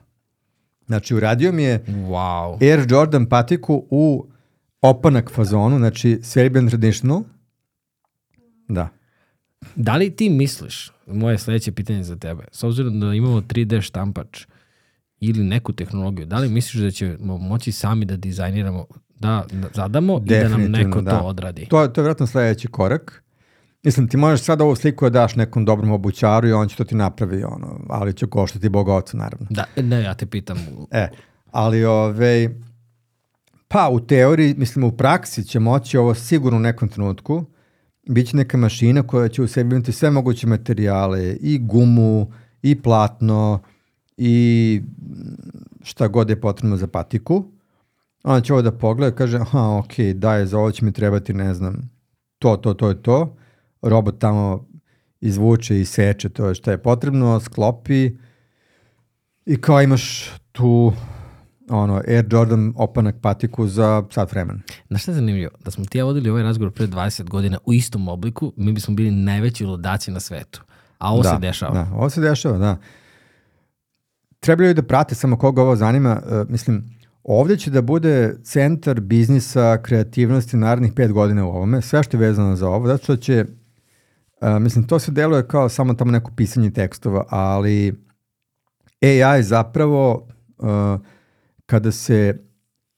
Znači, 0.88 1.16
uradio 1.16 1.51
mi 1.51 1.63
je 1.63 1.84
Wow. 1.88 2.72
Air 2.72 2.86
Jordan 2.89 3.26
patiku 3.26 3.86
u 3.89 4.26
opanak 4.82 5.32
fazonu, 5.32 5.78
znači 5.78 6.20
Serbian 6.24 6.68
Traditional. 6.68 7.24
Da. 8.68 8.89
Da 9.76 9.95
li 9.95 10.16
ti 10.16 10.30
misliš, 10.30 10.91
moje 11.07 11.38
sljedeće 11.38 11.72
pitanje 11.72 12.03
za 12.03 12.16
tebe, 12.16 12.43
s 12.51 12.63
obzirom 12.63 12.99
da 12.99 13.13
imamo 13.13 13.41
3D 13.41 13.82
štampač 13.82 14.45
ili 15.26 15.43
neku 15.43 15.73
tehnologiju, 15.73 16.26
da 16.26 16.38
li 16.38 16.49
misliš 16.49 16.84
da 16.84 16.91
ćemo 16.91 17.38
moći 17.38 17.71
sami 17.71 18.05
da 18.05 18.17
dizajniramo, 18.17 18.86
da 19.19 19.45
zadamo 19.73 20.21
i 20.26 20.30
da 20.30 20.49
nam 20.49 20.61
neko 20.61 21.01
da. 21.01 21.19
to 21.19 21.26
odradi? 21.26 21.65
To, 21.65 21.88
to 21.88 22.01
je 22.01 22.03
vjerojatno 22.03 22.28
sledeći 22.28 22.67
korak. 22.67 23.23
Mislim, 23.84 24.07
ti 24.07 24.17
možeš 24.17 24.41
sad 24.41 24.61
ovu 24.61 24.76
sliku 24.76 25.05
da 25.05 25.09
daš 25.09 25.36
nekom 25.36 25.65
dobrom 25.65 25.91
obućaru 25.91 26.47
i 26.47 26.53
on 26.53 26.67
će 26.67 26.76
to 26.76 26.84
ti 26.84 26.95
napravi, 26.95 27.43
ono, 27.43 27.80
ali 27.89 28.13
će 28.13 28.28
koštati 28.28 28.69
Boga 28.69 28.93
oca, 28.93 29.17
naravno. 29.17 29.47
Da, 29.49 29.65
ne, 29.76 30.01
ja 30.01 30.13
te 30.13 30.26
pitam. 30.26 30.57
E, 30.91 31.09
ali 31.51 31.86
ove, 31.86 32.49
pa 33.67 33.89
u 33.89 33.99
teoriji, 33.99 34.55
mislim 34.57 34.84
u 34.84 34.91
praksi 34.91 35.43
će 35.43 35.59
moći 35.59 35.97
ovo 35.97 36.13
sigurno 36.13 36.57
u 36.57 36.61
nekom 36.61 36.89
trenutku, 36.89 37.45
Biće 38.09 38.38
neka 38.38 38.57
mašina 38.57 39.03
koja 39.03 39.28
će 39.28 39.41
u 39.41 39.47
sebi 39.47 39.76
imati 39.76 39.91
sve 39.91 40.11
moguće 40.11 40.47
materijale, 40.47 41.38
i 41.41 41.59
gumu, 41.59 42.32
i 42.61 42.82
platno, 42.82 43.59
i 44.18 44.82
šta 45.84 46.07
god 46.07 46.30
je 46.30 46.41
potrebno 46.41 46.78
za 46.78 46.88
patiku. 46.88 47.45
Ona 48.24 48.41
će 48.41 48.53
ovo 48.53 48.61
da 48.61 48.72
pogleda, 48.72 49.16
kaže, 49.16 49.38
aha, 49.38 49.78
ok, 49.78 49.99
daj, 50.16 50.45
za 50.45 50.57
ovo 50.59 50.72
će 50.72 50.86
mi 50.86 50.91
trebati, 50.91 51.34
ne 51.34 51.53
znam, 51.53 51.89
to, 52.39 52.57
to, 52.57 52.74
to 52.74 52.89
je 52.89 53.01
to. 53.01 53.36
Robot 53.82 54.20
tamo 54.20 54.68
izvuče 55.22 55.82
i 55.82 55.86
seče 55.86 56.30
to 56.30 56.53
šta 56.53 56.72
je 56.72 56.78
potrebno, 56.78 57.39
sklopi 57.39 58.11
i 59.45 59.61
kao 59.61 59.82
imaš 59.82 60.32
tu 60.51 60.93
ono, 61.70 62.01
Air 62.07 62.26
Jordan 62.32 62.74
opanak 62.76 63.16
patiku 63.22 63.68
za 63.68 64.03
sat 64.11 64.32
vremena. 64.32 64.59
Znaš 64.88 65.01
šta 65.01 65.11
je 65.11 65.16
zanimljivo? 65.16 65.51
Da 65.66 65.72
smo 65.72 65.86
ti 65.86 65.97
ja 65.97 66.05
vodili 66.05 66.30
ovaj 66.30 66.43
razgovor 66.43 66.74
pre 66.74 66.88
20 66.88 67.30
godina 67.30 67.57
u 67.66 67.74
istom 67.74 68.07
obliku, 68.07 68.53
mi 68.57 68.74
bismo 68.74 68.95
bili 68.95 69.11
najveći 69.11 69.66
ludaci 69.66 70.11
na 70.11 70.20
svetu. 70.20 70.63
A 70.97 71.13
ovo 71.13 71.24
da, 71.24 71.30
se 71.30 71.39
dešava. 71.39 71.74
Da, 71.74 71.95
ovo 71.95 72.09
se 72.09 72.22
dešava, 72.22 72.57
da. 72.57 72.78
Trebaju 74.46 74.74
da 74.74 74.84
prate 74.84 75.16
samo 75.16 75.38
koga 75.38 75.62
ovo 75.62 75.76
zanima. 75.76 76.22
Uh, 76.26 76.50
mislim, 76.50 76.84
ovde 77.24 77.58
će 77.58 77.72
da 77.72 77.82
bude 77.82 78.36
centar 78.43 79.00
biznisa, 79.00 79.78
kreativnosti 79.82 80.58
narednih 80.58 80.93
pet 80.93 81.12
godina 81.12 81.46
u 81.46 81.50
ovome. 81.50 81.82
Sve 81.82 82.04
što 82.04 82.18
je 82.18 82.22
vezano 82.22 82.56
za 82.56 82.70
ovo, 82.70 82.88
zato 82.88 83.04
što 83.04 83.16
će, 83.16 83.46
uh, 84.41 84.62
mislim, 84.62 84.88
to 84.88 85.00
se 85.00 85.12
deluje 85.12 85.48
kao 85.48 85.70
samo 85.70 85.93
tamo 85.93 86.12
neko 86.12 86.32
pisanje 86.36 86.72
tekstova, 86.72 87.26
ali 87.30 87.93
AI 89.02 89.43
zapravo 89.43 90.28
uh, 90.58 90.68
kada 91.66 91.91
se 91.91 92.39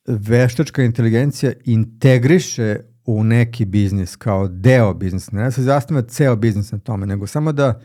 veštačka 0.07 0.83
inteligencija 0.83 1.51
integriše 1.65 2.79
u 3.05 3.23
neki 3.23 3.65
biznis 3.65 4.15
kao 4.15 4.47
deo 4.47 4.93
biznisa, 4.93 5.31
ne 5.33 5.43
da 5.43 5.51
se 5.51 5.63
zastavlja 5.63 6.01
ceo 6.01 6.35
biznis 6.35 6.71
na 6.71 6.79
tome, 6.79 7.05
nego 7.05 7.27
samo 7.27 7.51
da 7.51 7.81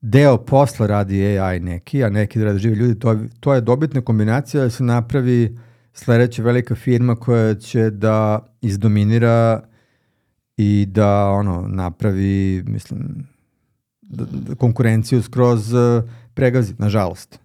deo 0.00 0.38
posla 0.44 0.86
radi 0.86 1.38
AI 1.38 1.60
neki, 1.60 2.04
a 2.04 2.10
neki 2.10 2.38
da 2.38 2.44
radi 2.44 2.58
živi 2.58 2.76
ljudi, 2.76 2.98
to, 2.98 3.18
to 3.40 3.54
je 3.54 3.60
dobitna 3.60 4.00
kombinacija 4.00 4.62
da 4.62 4.70
se 4.70 4.84
napravi 4.84 5.58
sledeća 5.92 6.42
velika 6.42 6.74
firma 6.74 7.16
koja 7.16 7.54
će 7.54 7.90
da 7.90 8.46
izdominira 8.60 9.62
i 10.56 10.86
da 10.88 11.30
ono 11.30 11.66
napravi, 11.68 12.62
mislim, 12.66 13.28
da, 14.02 14.24
da 14.24 14.54
konkurenciju 14.54 15.22
skroz 15.22 15.72
uh, 15.72 16.04
pregazi, 16.34 16.74
nažalost. 16.78 17.40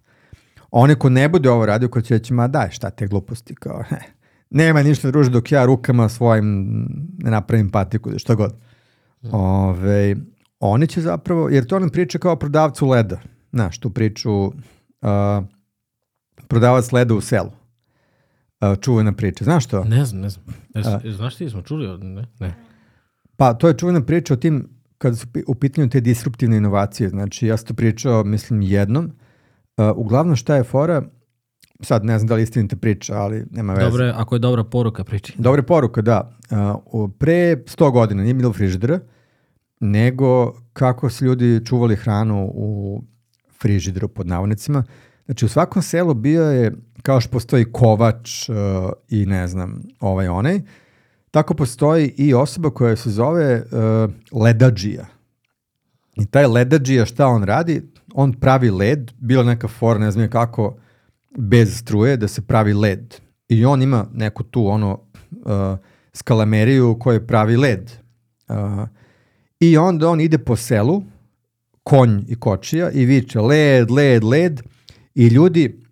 One 0.70 0.94
ko 0.94 1.08
ne 1.08 1.28
bude 1.28 1.50
ovo 1.50 1.66
radio, 1.66 1.88
ko 1.88 2.00
će 2.00 2.14
reći, 2.14 2.34
ma 2.34 2.48
daj, 2.48 2.70
šta 2.70 2.90
te 2.90 3.06
gluposti, 3.06 3.54
kao, 3.54 3.82
he, 3.82 3.96
nema 4.50 4.82
ništa 4.82 5.10
druže 5.10 5.30
dok 5.30 5.52
ja 5.52 5.64
rukama 5.64 6.08
svojim 6.08 6.66
ne 7.18 7.30
napravim 7.30 7.70
patiku, 7.70 8.18
što 8.18 8.36
god. 8.36 8.54
Mm. 9.22 9.34
Ove, 9.34 10.16
oni 10.60 10.86
će 10.86 11.00
zapravo, 11.00 11.48
jer 11.48 11.66
to 11.66 11.78
nam 11.78 11.90
priča 11.90 12.18
kao 12.18 12.36
prodavcu 12.36 12.88
leda, 12.88 13.20
znaš, 13.52 13.78
tu 13.78 13.90
priču 13.90 14.32
uh, 14.32 14.52
prodavac 16.48 16.92
leda 16.92 17.14
u 17.14 17.20
selu. 17.20 17.50
Uh, 18.60 18.78
čuvena 18.80 19.12
priča. 19.12 19.44
Znaš 19.44 19.66
to? 19.66 19.84
Ne 19.84 20.04
znam, 20.04 20.20
ne 20.20 20.28
znam. 20.28 20.44
Ne, 20.74 21.12
znaš 21.12 21.36
ti, 21.36 21.50
smo 21.50 21.62
čuli? 21.62 21.98
Ne? 21.98 22.26
ne. 22.38 22.54
Pa 23.36 23.54
to 23.54 23.68
je 23.68 23.78
čuvena 23.78 24.00
priča 24.00 24.34
o 24.34 24.36
tim, 24.36 24.68
kada 24.98 25.16
su 25.16 25.26
u 25.46 25.54
pitanju 25.54 25.88
te 25.88 26.00
disruptivne 26.00 26.56
inovacije. 26.56 27.08
Znači, 27.08 27.46
ja 27.46 27.56
sam 27.56 27.66
to 27.66 27.74
pričao, 27.74 28.24
mislim, 28.24 28.62
jednom, 28.62 29.12
Uh, 29.76 29.96
uglavnom 29.96 30.36
šta 30.36 30.56
je 30.56 30.64
fora, 30.64 31.02
sad 31.80 32.04
ne 32.04 32.18
znam 32.18 32.28
da 32.28 32.34
li 32.34 32.42
istinite 32.42 32.76
priča, 32.76 33.14
ali 33.14 33.44
nema 33.50 33.74
veze. 33.74 33.90
Dobre, 33.90 34.12
ako 34.16 34.34
je 34.34 34.38
dobra 34.38 34.64
poruka 34.64 35.04
priči. 35.04 35.34
Dobra 35.38 35.62
poruka, 35.62 36.02
da. 36.02 36.32
Uh, 36.92 37.10
pre 37.18 37.56
100 37.56 37.92
godina 37.92 38.22
nije 38.22 38.34
bilo 38.34 38.52
frižidera, 38.52 39.00
nego 39.80 40.52
kako 40.72 41.10
su 41.10 41.24
ljudi 41.24 41.60
čuvali 41.66 41.96
hranu 41.96 42.50
u 42.54 43.02
frižideru 43.60 44.08
pod 44.08 44.26
navodnicima. 44.26 44.84
Znači 45.26 45.44
u 45.44 45.48
svakom 45.48 45.82
selu 45.82 46.14
bio 46.14 46.42
je, 46.42 46.72
kao 47.02 47.20
što 47.20 47.30
postoji 47.30 47.72
kovač 47.72 48.48
uh, 48.48 48.54
i 49.08 49.26
ne 49.26 49.48
znam, 49.48 49.82
ovaj 50.00 50.28
onaj, 50.28 50.60
tako 51.30 51.54
postoji 51.54 52.14
i 52.16 52.34
osoba 52.34 52.70
koja 52.70 52.96
se 52.96 53.10
zove 53.10 53.62
uh, 53.62 54.40
ledađija. 54.42 55.06
I 56.16 56.26
taj 56.26 56.46
ledađija 56.46 57.06
šta 57.06 57.26
on 57.26 57.42
radi? 57.42 57.82
on 58.16 58.32
pravi 58.32 58.70
led, 58.70 59.12
bila 59.18 59.44
neka 59.44 59.68
fora, 59.68 59.98
ne 59.98 60.10
znam 60.10 60.30
kako, 60.30 60.76
bez 61.38 61.78
struje, 61.78 62.16
da 62.16 62.28
se 62.28 62.42
pravi 62.42 62.72
led. 62.74 63.14
I 63.48 63.64
on 63.64 63.82
ima 63.82 64.06
neku 64.12 64.42
tu 64.42 64.66
ono 64.66 65.00
uh, 65.30 65.78
skalameriju 66.12 66.96
koja 67.00 67.20
pravi 67.20 67.56
led. 67.56 67.90
Uh, 68.48 68.56
I 69.60 69.76
onda 69.78 70.08
on 70.08 70.20
ide 70.20 70.38
po 70.38 70.56
selu, 70.56 71.02
konj 71.82 72.24
i 72.28 72.34
kočija 72.34 72.90
i 72.90 73.04
viče 73.04 73.40
led, 73.40 73.90
led, 73.90 74.24
led 74.24 74.62
i 75.14 75.26
ljudi 75.26 75.82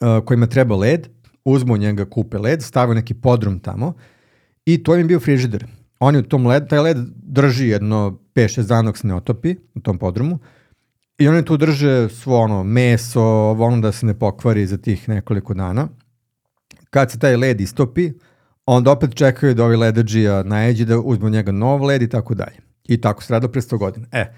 uh, 0.00 0.24
kojima 0.24 0.46
treba 0.46 0.76
led, 0.76 1.08
uzmu 1.44 1.76
njega, 1.76 2.04
kupe 2.04 2.38
led, 2.38 2.62
stave 2.62 2.94
neki 2.94 3.14
podrum 3.14 3.60
tamo 3.60 3.94
i 4.66 4.82
to 4.82 4.94
im 4.94 5.00
je 5.00 5.04
bio 5.04 5.20
frižider. 5.20 5.66
Oni 6.00 6.18
u 6.18 6.22
tom 6.22 6.46
led, 6.46 6.68
taj 6.68 6.78
led 6.78 6.96
drži 7.14 7.68
jedno 7.68 8.18
5-6 8.34 8.66
dana 8.66 8.82
dok 8.82 8.98
se 8.98 9.06
ne 9.06 9.14
otopi 9.14 9.56
u 9.74 9.80
tom 9.80 9.98
podrumu 9.98 10.38
I 11.18 11.28
oni 11.28 11.44
tu 11.44 11.56
drže 11.56 12.08
svo 12.08 12.38
ono 12.38 12.64
meso, 12.64 13.22
ono 13.50 13.80
da 13.80 13.92
se 13.92 14.06
ne 14.06 14.18
pokvari 14.18 14.66
za 14.66 14.76
tih 14.76 15.08
nekoliko 15.08 15.54
dana. 15.54 15.88
Kad 16.90 17.10
se 17.10 17.18
taj 17.18 17.36
led 17.36 17.60
istopi, 17.60 18.12
onda 18.66 18.90
opet 18.90 19.14
čekaju 19.14 19.54
da 19.54 19.64
ovi 19.64 19.76
ledađija 19.76 20.42
najeđi 20.42 20.84
da 20.84 20.98
uzmu 20.98 21.28
njega 21.28 21.52
nov 21.52 21.84
led 21.84 22.02
i 22.02 22.08
tako 22.08 22.34
dalje. 22.34 22.71
I 22.88 23.00
tako 23.00 23.22
se 23.22 23.32
radilo 23.32 23.52
pre 23.52 23.60
100 23.60 23.78
godina. 23.78 24.06
E, 24.12 24.32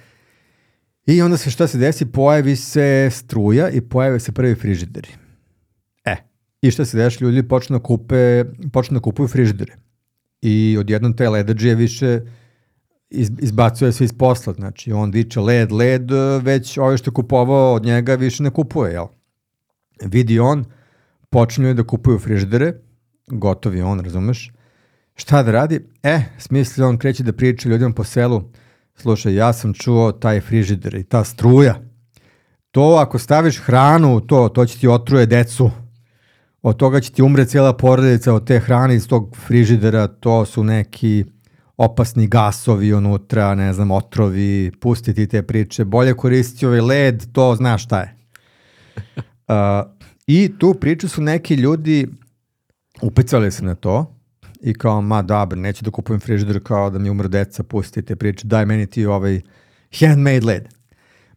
I 1.07 1.23
onda 1.23 1.37
se 1.37 1.51
šta 1.51 1.67
se 1.67 1.79
desi? 1.79 2.07
Pojavi 2.07 2.57
se 2.57 3.09
struja 3.13 3.71
i 3.71 3.81
pojave 3.81 4.21
se 4.21 4.33
prvi 4.33 4.55
frižideri. 4.55 5.09
E, 6.05 6.17
i 6.63 6.71
šta 6.71 6.85
se 6.85 6.97
desi? 6.97 7.25
Ljudi 7.25 7.49
počnu 7.49 7.79
da 7.79 7.83
kupe, 7.83 8.45
počnu 8.73 8.95
da 8.95 9.03
kupuju 9.03 9.29
frižidere. 9.29 9.77
I 10.43 10.77
odjednom 10.81 11.17
te 11.17 11.29
ledađije 11.29 11.75
više 11.75 12.21
iz, 13.11 13.31
izbacuje 13.39 13.93
se 13.93 14.05
iz 14.05 14.13
posla, 14.13 14.53
znači 14.53 14.93
on 14.93 15.11
viče 15.11 15.41
led, 15.41 15.73
led, 15.73 16.11
već 16.43 16.79
ove 16.79 16.99
što 16.99 17.11
je 17.11 17.15
kupovao 17.15 17.75
od 17.75 17.85
njega 17.85 18.15
više 18.15 18.43
ne 18.43 18.51
kupuje, 18.51 18.93
jel? 18.93 19.07
Vidi 20.05 20.39
on, 20.39 20.65
počinju 21.31 21.75
da 21.75 21.83
kupuju 21.83 22.19
frižidere, 22.19 22.73
gotovi 23.27 23.83
on, 23.83 24.01
razumeš? 24.01 24.53
Šta 25.15 25.43
da 25.43 25.51
radi? 25.51 25.81
E, 26.03 26.21
smisli 26.39 26.85
on 26.85 26.99
kreće 26.99 27.23
da 27.23 27.33
priča 27.33 27.69
ljudima 27.69 27.93
po 27.95 28.05
selu, 28.05 28.43
slušaj, 28.97 29.35
ja 29.35 29.53
sam 29.53 29.75
čuo 29.75 30.13
taj 30.13 30.41
frižider 30.41 30.95
i 30.95 31.05
ta 31.05 31.25
struja, 31.25 31.81
to 32.71 32.99
ako 33.01 33.19
staviš 33.19 33.59
hranu 33.59 34.17
u 34.17 34.21
to, 34.21 34.49
to 34.49 34.67
će 34.67 34.79
ti 34.79 34.89
otruje 34.89 35.27
decu, 35.27 35.71
od 36.63 36.77
toga 36.77 37.01
će 37.01 37.13
ti 37.13 37.23
umre 37.23 37.45
cijela 37.47 37.77
porodica 37.77 38.35
od 38.35 38.47
te 38.47 38.59
hrane 38.61 38.95
iz 38.95 39.09
tog 39.09 39.37
frižidera, 39.47 40.07
to 40.07 40.45
su 40.45 40.65
neki 40.65 41.25
opasni 41.77 42.27
gasovi 42.27 42.95
unutra, 42.95 43.55
ne 43.55 43.73
znam, 43.73 43.91
otrovi, 43.91 44.73
pustiti 44.81 45.27
te 45.27 45.43
priče, 45.43 45.85
bolje 45.85 46.15
koristiti 46.15 46.67
ovaj 46.67 46.81
led, 46.81 47.33
to 47.33 47.55
znaš 47.55 47.85
šta 47.85 48.01
je. 48.01 48.17
Uh, 49.49 49.55
I 50.27 50.59
tu 50.59 50.75
priču 50.75 51.09
su 51.09 51.23
neki 51.23 51.55
ljudi 51.55 52.09
upecali 53.03 53.51
se 53.53 53.65
na 53.65 53.75
to 53.75 54.14
i 54.65 54.75
kao, 54.75 55.01
ma 55.01 55.23
dobro, 55.23 55.61
neću 55.61 55.85
da 55.85 55.91
kupujem 55.91 56.21
frižider 56.21 56.61
kao 56.63 56.91
da 56.91 56.99
mi 56.99 57.11
umre 57.11 57.29
deca, 57.29 57.63
pustite 57.63 58.03
te 58.07 58.17
priče, 58.17 58.47
daj 58.47 58.67
meni 58.67 58.87
ti 58.87 59.07
ovaj 59.07 59.41
handmade 59.99 60.47
led. 60.47 60.69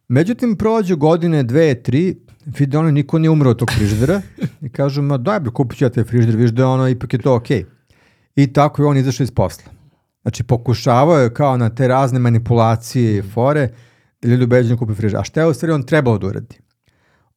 Međutim, 0.08 0.56
prođu 0.56 0.96
godine, 0.96 1.42
dve, 1.42 1.82
tri, 1.82 2.16
vide 2.46 2.78
ono, 2.78 2.90
niko 2.90 3.18
nije 3.18 3.30
umro 3.30 3.50
od 3.50 3.58
tog 3.58 3.70
frižidera 3.76 4.22
i 4.66 4.68
kažu, 4.68 5.02
ma 5.02 5.18
daj, 5.18 5.40
kupit 5.54 5.78
ću 5.78 5.84
ja 5.84 5.90
taj 5.90 6.04
frižider, 6.04 6.36
viš 6.36 6.50
da 6.50 6.68
ono, 6.68 6.88
ipak 6.88 7.12
je 7.12 7.18
to 7.18 7.34
okej. 7.34 7.62
Okay. 7.62 7.66
I 8.36 8.52
tako 8.52 8.82
je 8.82 8.86
on 8.86 8.96
izašao 8.96 9.24
iz 9.24 9.30
posla. 9.30 9.72
Znači, 10.22 10.44
pokušavao 10.44 11.18
je 11.18 11.34
kao 11.34 11.56
na 11.56 11.68
te 11.68 11.88
razne 11.88 12.18
manipulacije 12.18 13.18
i 13.18 13.22
fore 13.22 13.68
da 14.22 14.28
ljudi 14.28 14.44
ubeđuju 14.44 14.76
da 14.76 14.78
kupi 14.78 14.94
frižider. 14.94 15.20
A 15.20 15.24
šta 15.24 15.40
je 15.40 15.46
u 15.46 15.54
stvari 15.54 15.72
on 15.72 15.82
trebao 15.82 16.18
da 16.18 16.26
uradi? 16.26 16.60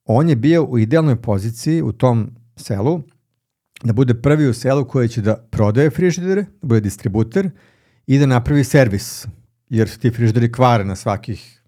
On 0.04 0.28
je 0.28 0.36
bio 0.36 0.64
u 0.64 0.78
idealnoj 0.78 1.16
poziciji 1.16 1.82
u 1.82 1.92
tom 1.92 2.30
selu, 2.56 3.02
da 3.84 3.92
bude 3.92 4.14
prvi 4.14 4.48
u 4.48 4.54
selu 4.54 4.84
koji 4.84 5.08
će 5.08 5.20
da 5.20 5.36
prodaje 5.50 5.90
frižidere, 5.90 6.42
da 6.42 6.66
bude 6.66 6.80
distributer 6.80 7.50
i 8.06 8.18
da 8.18 8.26
napravi 8.26 8.64
servis, 8.64 9.26
jer 9.68 9.88
su 9.88 9.98
ti 9.98 10.10
frižideri 10.10 10.52
kvare 10.52 10.84
na 10.84 10.96
svakih 10.96 11.62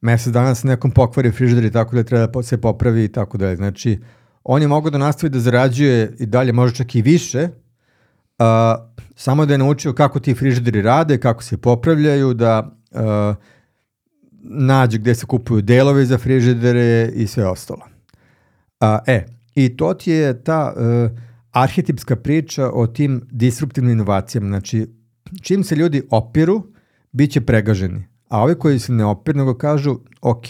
mesec 0.00 0.32
dana 0.32 0.54
se 0.54 0.66
nekom 0.66 0.90
pokvari 0.90 1.32
frižider 1.32 1.64
i 1.64 1.72
tako 1.72 1.96
da 1.96 2.02
treba 2.02 2.26
da 2.26 2.42
se 2.42 2.60
popravi 2.60 3.04
i 3.04 3.12
tako 3.12 3.38
dalje. 3.38 3.56
Znači, 3.56 3.98
on 4.44 4.62
je 4.62 4.68
mogao 4.68 4.90
da 4.90 4.98
nastavi 4.98 5.30
da 5.30 5.40
zarađuje 5.40 6.14
i 6.18 6.26
dalje, 6.26 6.52
možda 6.52 6.76
čak 6.76 6.94
i 6.94 7.02
više, 7.02 7.48
uh, 8.38 8.46
samo 9.16 9.46
da 9.46 9.54
je 9.54 9.58
naučio 9.58 9.92
kako 9.92 10.20
ti 10.20 10.34
frižideri 10.34 10.82
rade, 10.82 11.18
kako 11.18 11.42
se 11.42 11.56
popravljaju, 11.56 12.34
da 12.34 12.70
uh, 12.90 13.00
nađe 14.40 14.98
gde 14.98 15.14
se 15.14 15.26
kupuju 15.26 15.62
delovi 15.62 16.06
za 16.06 16.18
frižidere 16.18 17.10
i 17.14 17.26
sve 17.26 17.46
ostalo. 17.46 17.82
Uh, 18.80 18.88
e, 19.06 19.26
i 19.54 19.76
to 19.76 19.94
ti 19.94 20.10
je 20.10 20.44
ta 20.44 20.74
uh, 20.76 21.18
arhetipska 21.50 22.16
priča 22.16 22.70
o 22.70 22.86
tim 22.86 23.22
disruptivnim 23.30 23.92
inovacijama. 23.92 24.48
Znači, 24.48 24.86
čim 25.42 25.64
se 25.64 25.76
ljudi 25.76 26.02
opiru, 26.10 26.62
bit 27.12 27.32
će 27.32 27.40
pregaženi. 27.40 28.04
A 28.28 28.42
ovi 28.42 28.54
koji 28.54 28.78
se 28.78 28.92
ne 28.92 29.04
opiru, 29.04 29.38
nego 29.38 29.54
kažu, 29.54 29.98
ok, 30.20 30.46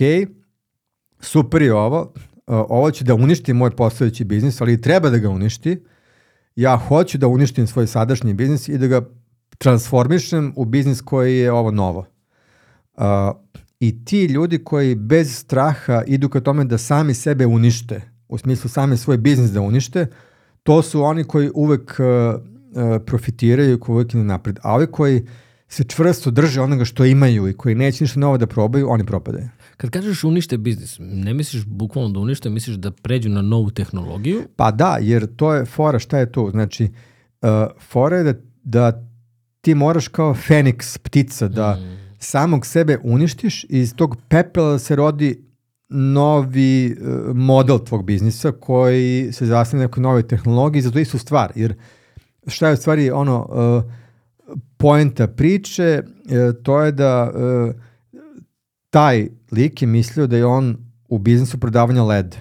super 1.21 1.63
je 1.63 1.75
ovo, 1.75 2.13
ovo 2.47 2.91
će 2.91 3.05
da 3.05 3.15
uništi 3.15 3.53
moj 3.53 3.71
postojeći 3.71 4.25
biznis, 4.25 4.61
ali 4.61 4.81
treba 4.81 5.11
da 5.11 5.19
ga 5.19 5.31
uništi. 5.31 5.85
Ja 6.57 6.77
hoću 6.77 7.19
da 7.19 7.29
uništim 7.29 7.67
svoj 7.67 7.87
sadašnji 7.87 8.35
biznis 8.35 8.69
i 8.69 8.79
da 8.79 8.87
ga 8.87 9.09
transformišem 9.59 10.53
u 10.57 10.65
biznis 10.65 11.01
koji 11.01 11.39
je 11.39 11.53
ovo 11.53 11.71
novo. 11.71 12.07
Uh, 12.95 13.05
I 13.81 14.05
ti 14.05 14.25
ljudi 14.25 14.65
koji 14.65 14.95
bez 14.95 15.37
straha 15.37 16.03
idu 16.07 16.29
ka 16.29 16.41
tome 16.41 16.65
da 16.65 16.79
sami 16.79 17.15
sebe 17.15 17.47
unište, 17.47 18.03
u 18.29 18.39
smislu 18.39 18.71
sami 18.71 18.97
svoj 18.97 19.17
biznis 19.17 19.51
da 19.51 19.61
unište, 19.61 20.07
to 20.69 20.83
su 20.83 21.03
oni 21.03 21.25
koji 21.25 21.51
uvek 21.55 21.97
uh, 22.01 22.41
profitiraju 23.07 23.75
i 23.75 23.81
koji 23.81 23.95
uvek 23.95 24.15
idu 24.15 24.25
napred. 24.25 24.59
A 24.63 24.75
ovi 24.75 24.87
koji 24.87 25.27
se 25.69 25.85
čvrsto 25.85 26.31
drže 26.31 26.61
onoga 26.61 26.85
što 26.85 27.05
imaju 27.05 27.49
i 27.49 27.53
koji 27.53 27.75
neće 27.75 28.05
ništa 28.05 28.21
novo 28.21 28.39
da 28.39 28.47
probaju, 28.47 28.91
oni 28.91 29.05
propadaju. 29.05 29.49
Kad 29.77 29.91
kažeš 29.91 30.25
unište 30.25 30.59
biznis, 30.59 30.97
ne 31.01 31.35
misliš 31.35 31.65
bukvalno 31.65 32.11
da 32.11 32.21
unište, 32.21 32.51
misliš 32.51 32.77
da 32.77 32.91
pređu 32.91 33.29
na 33.29 33.43
novu 33.43 33.71
tehnologiju? 33.71 34.43
Pa 34.57 34.71
da, 34.71 34.99
jer 35.01 35.27
to 35.37 35.55
je 35.55 35.65
fora, 35.65 35.99
šta 35.99 36.19
je 36.19 36.33
to? 36.33 36.51
Znači, 36.51 36.85
uh, 37.43 37.49
fora 37.81 38.17
je 38.17 38.25
da, 38.25 38.35
da 38.65 39.05
ti 39.61 39.75
moraš 39.75 40.09
kao 40.09 40.35
Feniks, 40.35 40.99
ptica, 40.99 41.49
da 41.49 41.75
mm. 41.75 41.99
samog 42.19 42.67
sebe 42.67 42.99
uništiš 43.03 43.65
i 43.65 43.69
iz 43.69 43.95
tog 43.95 44.17
pepela 44.29 44.79
se 44.79 44.97
rodi 44.97 45.48
novi 45.89 46.97
uh, 47.01 47.37
model 47.37 47.79
tvog 47.79 48.05
biznisa 48.05 48.53
koji 48.53 49.33
se 49.33 49.47
zasnije 49.47 49.79
na 49.79 49.87
nekoj 49.87 50.03
novoj 50.03 50.29
tehnologiji, 50.29 50.83
zato 50.83 50.99
istu 50.99 51.19
stvar, 51.19 51.53
jer 51.55 51.75
šta 52.47 52.69
je 52.69 52.75
u 52.75 52.77
stvari 52.77 53.11
ono 53.11 53.49
uh, 53.51 53.93
poenta 54.77 55.27
priče, 55.27 56.03
uh, 56.03 56.63
to 56.63 56.83
je 56.83 56.93
da 56.93 57.33
taj 58.91 59.29
lik 59.53 59.83
je 59.83 59.89
mislio 59.89 60.27
da 60.27 60.37
je 60.37 60.47
on 60.47 60.77
u 61.09 61.19
biznisu 61.19 61.61
prodavanja 61.61 62.05
led, 62.05 62.37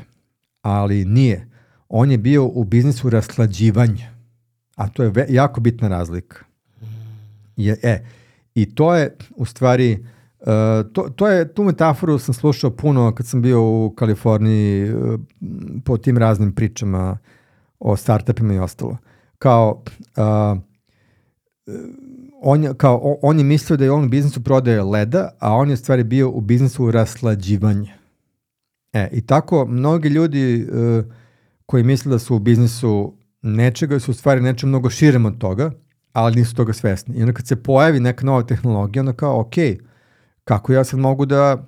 ali 0.61 1.05
nije. 1.05 1.47
On 1.89 2.11
je 2.11 2.17
bio 2.17 2.45
u 2.45 2.63
biznisu 2.63 3.09
rasklađivanja, 3.09 4.11
a 4.75 4.89
to 4.89 5.03
je 5.03 5.13
jako 5.29 5.61
bitna 5.61 5.87
razlika. 5.87 6.45
Je, 7.57 7.77
e, 7.83 8.05
I 8.55 8.75
to 8.75 8.95
je 8.95 9.15
u 9.35 9.45
stvari, 9.45 10.05
to, 10.93 11.09
to 11.15 11.27
je, 11.27 11.53
tu 11.53 11.63
metaforu 11.63 12.19
sam 12.19 12.33
slušao 12.33 12.71
puno 12.71 13.15
kad 13.15 13.27
sam 13.27 13.41
bio 13.41 13.61
u 13.61 13.93
Kaliforniji 13.95 14.93
uh, 14.93 15.19
po 15.85 15.97
tim 15.97 16.17
raznim 16.17 16.51
pričama 16.51 17.17
o 17.79 17.97
startupima 17.97 18.53
i 18.53 18.59
ostalo. 18.59 18.97
Kao, 19.39 19.83
uh, 20.17 20.59
on, 22.41 22.73
kao, 22.77 23.17
on 23.21 23.37
je 23.37 23.43
mislio 23.43 23.77
da 23.77 23.83
je 23.83 23.91
on 23.91 24.05
u 24.05 24.09
biznisu 24.09 24.43
prodaje 24.43 24.83
leda, 24.83 25.29
a 25.39 25.53
on 25.53 25.69
je 25.69 25.77
stvari 25.77 26.03
bio 26.03 26.29
u 26.29 26.41
biznisu 26.41 26.91
raslađivanja. 26.91 27.93
E, 28.93 29.09
i 29.11 29.21
tako 29.21 29.65
mnogi 29.65 30.09
ljudi 30.09 30.67
uh, 30.71 31.05
koji 31.65 31.83
misle 31.83 32.09
da 32.09 32.19
su 32.19 32.35
u 32.35 32.39
biznisu 32.39 33.13
nečega 33.41 33.99
su 33.99 34.11
u 34.11 34.13
stvari 34.13 34.41
nečem 34.41 34.69
mnogo 34.69 34.89
širem 34.89 35.25
od 35.25 35.37
toga, 35.37 35.71
ali 36.13 36.35
nisu 36.35 36.55
toga 36.55 36.73
svesni. 36.73 37.15
I 37.15 37.21
onda 37.21 37.33
kad 37.33 37.47
se 37.47 37.55
pojavi 37.55 37.99
neka 37.99 38.25
nova 38.25 38.43
tehnologija, 38.43 39.01
onda 39.01 39.13
kao, 39.13 39.39
ok, 39.39 39.55
kako 40.47 40.73
ja 40.73 40.83
sad 40.83 40.99
mogu 40.99 41.25
da 41.25 41.67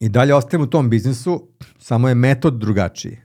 i 0.00 0.08
dalje 0.08 0.34
ostajem 0.34 0.62
u 0.62 0.66
tom 0.66 0.90
biznisu, 0.90 1.48
samo 1.78 2.08
je 2.08 2.14
metod 2.14 2.58
drugačiji. 2.58 3.18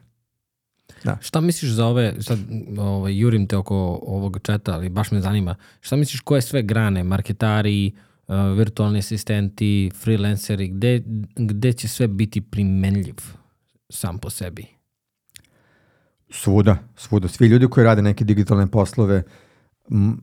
Da. 1.03 1.17
Šta 1.21 1.41
misliš 1.41 1.71
za 1.71 1.86
ove, 1.86 2.13
sad 2.19 2.39
ovaj, 2.78 3.19
jurim 3.19 3.47
te 3.47 3.57
oko 3.57 3.99
ovog 4.01 4.39
četa, 4.43 4.73
ali 4.73 4.89
baš 4.89 5.11
me 5.11 5.21
zanima, 5.21 5.55
šta 5.82 5.95
misliš 5.95 6.21
koje 6.21 6.41
sve 6.41 6.61
grane, 6.61 7.03
marketari, 7.03 7.91
uh, 8.28 8.36
virtualni 8.57 8.99
asistenti, 8.99 9.91
freelanceri, 10.03 10.67
gde, 10.67 11.03
gde 11.36 11.73
će 11.73 11.88
sve 11.88 12.07
biti 12.07 12.41
primenljiv 12.41 13.15
sam 13.89 14.17
po 14.17 14.30
sebi? 14.30 14.65
Svuda, 16.30 16.78
svuda. 16.95 17.28
Svi 17.28 17.47
ljudi 17.47 17.67
koji 17.67 17.84
rade 17.84 18.01
neke 18.01 18.25
digitalne 18.25 18.67
poslove, 18.67 19.23
m, 19.91 20.17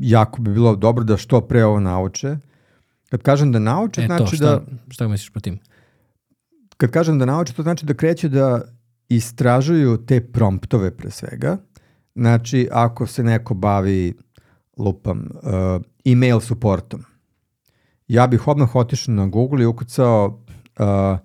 jako 0.00 0.42
bi 0.42 0.52
bilo 0.52 0.76
dobro 0.76 1.04
da 1.04 1.16
što 1.16 1.40
pre 1.40 1.64
ovo 1.64 1.80
nauče. 1.80 2.36
Kad 3.10 3.22
kažem 3.22 3.52
da 3.52 3.58
nauče, 3.58 4.02
e, 4.02 4.06
znači 4.06 4.30
to, 4.30 4.36
šta, 4.36 4.44
da... 4.44 4.62
Šta 4.88 5.08
misliš 5.08 5.30
po 5.30 5.40
tim? 5.40 5.58
Kad 6.76 6.90
kažem 6.90 7.18
da 7.18 7.24
nauče, 7.24 7.52
to 7.52 7.62
znači 7.62 7.86
da 7.86 7.94
kreće 7.94 8.28
da 8.28 8.62
istražuju 9.08 9.96
te 10.06 10.20
promptove 10.20 10.96
pre 10.96 11.10
svega. 11.10 11.56
Znači, 12.14 12.68
ako 12.72 13.06
se 13.06 13.22
neko 13.22 13.54
bavi, 13.54 14.14
lupam, 14.78 15.28
uh, 15.42 15.82
email 16.04 16.40
supportom, 16.40 17.04
ja 18.08 18.26
bih 18.26 18.48
odmah 18.48 18.76
otišao 18.76 19.14
na 19.14 19.26
Google 19.26 19.62
i 19.62 19.66
ukucao 19.66 20.44
uh, 20.78 21.18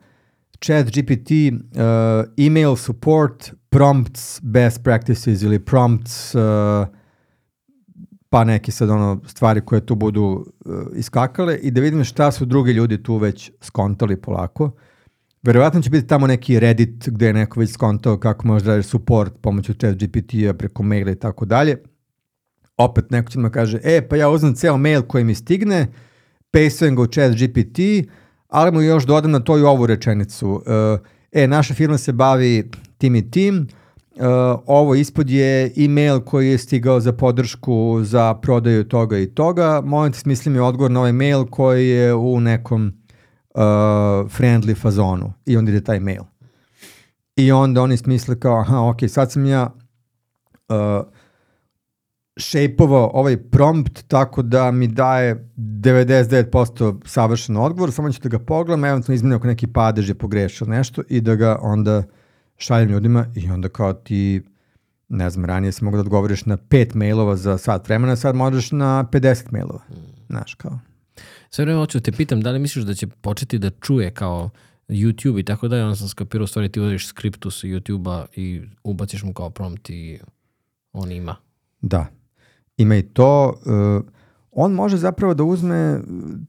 chat 0.65 0.85
GPT 0.85 1.31
uh, 1.31 2.45
email 2.45 2.75
support 2.75 3.53
prompts 3.69 4.39
best 4.41 4.83
practices 4.83 5.41
ili 5.41 5.59
prompts 5.59 6.35
uh, 6.35 6.41
pa 8.33 8.43
neke 8.43 8.71
sad 8.71 8.89
ono 8.89 9.21
stvari 9.27 9.61
koje 9.61 9.85
tu 9.85 9.95
budu 9.95 10.23
uh, 10.65 10.75
iskakale 10.95 11.57
i 11.57 11.71
da 11.71 11.81
vidim 11.81 12.03
šta 12.03 12.31
su 12.31 12.45
drugi 12.45 12.71
ljudi 12.71 13.03
tu 13.03 13.17
već 13.17 13.51
skontali 13.61 14.21
polako. 14.21 14.71
Verovatno 15.43 15.81
će 15.81 15.89
biti 15.89 16.07
tamo 16.07 16.27
neki 16.27 16.59
Reddit 16.59 17.09
gde 17.09 17.27
je 17.27 17.33
neko 17.33 17.59
već 17.59 17.71
skontao 17.71 18.17
kako 18.17 18.47
može 18.47 18.65
da 18.65 18.71
radiš 18.71 18.85
support 18.85 19.33
pomoću 19.41 19.73
chat 19.73 19.95
GPT-a 19.95 20.53
preko 20.53 20.83
maila 20.83 21.11
i 21.11 21.15
tako 21.15 21.45
dalje. 21.45 21.77
Opet 22.77 23.11
neko 23.11 23.31
će 23.31 23.39
da 23.39 23.49
kaže, 23.49 23.79
e 23.83 24.07
pa 24.07 24.15
ja 24.15 24.29
uzmem 24.29 24.55
ceo 24.55 24.77
mail 24.77 25.01
koji 25.01 25.23
mi 25.23 25.35
stigne, 25.35 25.87
pasujem 26.51 26.95
ga 26.95 27.01
u 27.01 27.07
chat 27.07 27.31
GPT, 27.31 27.79
ali 28.47 28.71
mu 28.71 28.81
još 28.81 29.05
dodam 29.05 29.31
na 29.31 29.39
to 29.39 29.57
i 29.57 29.61
ovu 29.61 29.85
rečenicu. 29.85 30.63
E, 31.31 31.47
naša 31.47 31.73
firma 31.73 31.97
se 31.97 32.11
bavi 32.11 32.71
tim 32.97 33.15
i 33.15 33.31
tim, 33.31 33.67
Uh, 33.67 33.82
ovo 34.65 34.95
ispod 34.95 35.29
je 35.29 35.73
email 35.77 36.19
koji 36.19 36.49
je 36.49 36.57
stigao 36.57 36.99
za 36.99 37.13
podršku 37.13 37.99
za 38.03 38.33
prodaju 38.33 38.83
toga 38.83 39.17
i 39.17 39.27
toga. 39.27 39.81
Molim 39.85 40.11
te 40.13 40.19
smislim 40.19 40.55
je 40.55 40.61
odgovor 40.61 40.91
na 40.91 40.99
ovaj 40.99 41.13
mail 41.13 41.45
koji 41.45 41.89
je 41.89 42.13
u 42.13 42.39
nekom 42.39 42.85
uh, 42.85 43.61
friendly 44.29 44.81
fazonu 44.81 45.33
i 45.45 45.57
onda 45.57 45.71
ide 45.71 45.83
taj 45.83 45.99
mail. 45.99 46.23
I 47.35 47.51
onda 47.51 47.81
oni 47.81 47.97
smisle 47.97 48.39
kao, 48.39 48.59
aha, 48.59 48.79
ok, 48.79 48.97
sad 49.07 49.31
sam 49.31 49.45
ja 49.45 49.73
uh, 50.69 51.07
šejpovao 52.37 53.11
ovaj 53.13 53.37
prompt 53.37 54.07
tako 54.07 54.41
da 54.41 54.71
mi 54.71 54.87
daje 54.87 55.49
99% 55.57 57.01
savršen 57.05 57.57
odgovor, 57.57 57.91
samo 57.91 58.11
ću 58.11 58.21
da 58.21 58.29
ga 58.29 58.39
pogledam, 58.39 58.85
eventualno 58.85 59.15
izmenim 59.15 59.37
ako 59.37 59.47
neki 59.47 59.67
padež 59.67 60.09
je 60.09 60.15
pogrešio 60.15 60.67
nešto 60.67 61.03
i 61.09 61.21
da 61.21 61.35
ga 61.35 61.57
onda 61.61 62.03
šaljem 62.57 62.89
ljudima 62.89 63.25
i 63.35 63.49
onda 63.49 63.69
kao 63.69 63.93
ti 63.93 64.41
ne 65.09 65.29
znam, 65.29 65.45
ranije 65.45 65.71
si 65.71 65.83
mogu 65.83 65.97
da 65.97 66.01
odgovoriš 66.01 66.45
na 66.45 66.57
pet 66.57 66.93
mailova 66.93 67.35
za 67.35 67.57
sat 67.57 67.87
vremena, 67.87 68.15
sad 68.15 68.35
možeš 68.35 68.71
na 68.71 69.05
50 69.11 69.51
mailova. 69.51 69.81
Znaš, 70.27 70.53
kao. 70.53 70.79
Sve 71.49 71.65
vreme 71.65 71.79
hoću 71.79 71.99
da 71.99 72.03
te 72.03 72.11
pitam, 72.11 72.41
da 72.41 72.51
li 72.51 72.59
misliš 72.59 72.85
da 72.85 72.93
će 72.93 73.07
početi 73.07 73.59
da 73.59 73.69
čuje 73.69 74.11
kao 74.11 74.49
YouTube 74.89 75.39
i 75.39 75.43
tako 75.43 75.67
da 75.67 75.77
je, 75.77 75.83
onda 75.83 75.95
sam 75.95 76.07
skapirao, 76.07 76.47
stvari 76.47 76.69
ti 76.69 76.79
uzeš 76.79 77.07
skriptu 77.07 77.51
sa 77.51 77.67
YouTube-a 77.67 78.25
i 78.35 78.61
ubaciš 78.83 79.23
mu 79.23 79.33
kao 79.33 79.49
prompt 79.49 79.89
i 79.89 80.19
on 80.93 81.11
ima. 81.11 81.35
Da, 81.81 82.07
ima 82.77 82.95
i 82.95 83.01
to. 83.01 83.61
Uh, 83.65 84.05
on 84.51 84.71
može 84.71 84.97
zapravo 84.97 85.33
da 85.33 85.43
uzme 85.43 85.99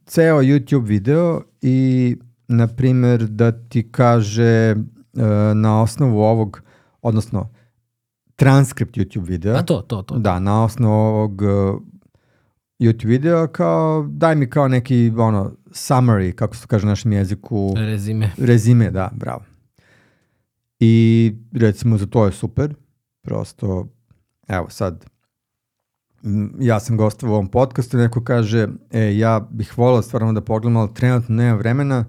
ceo 0.06 0.42
YouTube 0.42 0.86
video 0.86 1.42
i, 1.62 2.16
na 2.48 2.66
primer, 2.66 3.26
da 3.26 3.52
ti 3.52 3.88
kaže 3.90 4.76
na 5.54 5.82
osnovu 5.82 6.20
ovog, 6.20 6.62
odnosno 7.02 7.50
transkript 8.36 8.96
YouTube 8.96 9.28
videa. 9.28 9.56
A 9.58 9.62
to, 9.62 9.80
to, 9.80 10.02
to. 10.02 10.18
Da, 10.18 10.38
na 10.38 10.64
osnovu 10.64 10.94
ovog 10.94 11.42
uh, 11.42 11.48
YouTube 12.78 13.08
video 13.08 13.46
kao 13.46 14.06
daj 14.08 14.34
mi 14.36 14.50
kao 14.50 14.68
neki 14.68 15.12
ono 15.16 15.52
summary 15.70 16.32
kako 16.32 16.56
se 16.56 16.66
kaže 16.66 16.86
na 16.86 16.92
našem 16.92 17.12
jeziku. 17.12 17.74
Rezime. 17.76 18.32
Rezime 18.38 18.90
da 18.90 19.10
bravo. 19.12 19.44
I 20.80 21.34
recimo 21.52 21.98
za 21.98 22.06
to 22.06 22.26
je 22.26 22.32
super. 22.32 22.74
Prosto 23.22 23.88
evo 24.48 24.70
sad 24.70 25.04
ja 26.60 26.80
sam 26.80 26.96
gostao 26.96 27.30
u 27.30 27.32
ovom 27.32 27.48
podcastu 27.48 27.96
neko 27.96 28.24
kaže 28.24 28.68
e, 28.90 29.18
ja 29.18 29.48
bih 29.50 29.78
volao 29.78 30.02
stvarno 30.02 30.32
da 30.32 30.40
pogledam 30.40 30.76
ali 30.76 30.94
trenutno 30.94 31.34
nema 31.34 31.56
vremena 31.56 32.04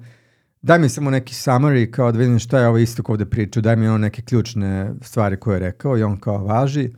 daj 0.65 0.79
mi 0.79 0.89
samo 0.89 1.09
neki 1.09 1.33
summary 1.33 1.91
kao 1.91 2.11
da 2.11 2.19
vidim 2.19 2.39
šta 2.39 2.59
je 2.59 2.67
ovo 2.67 2.77
isto 2.77 3.03
ovde 3.07 3.25
pričao, 3.25 3.61
daj 3.61 3.75
mi 3.75 3.87
ono 3.87 3.97
neke 3.97 4.21
ključne 4.21 4.93
stvari 5.01 5.37
koje 5.37 5.55
je 5.55 5.59
rekao 5.59 5.97
i 5.97 6.03
on 6.03 6.19
kao 6.19 6.45
važi 6.45 6.89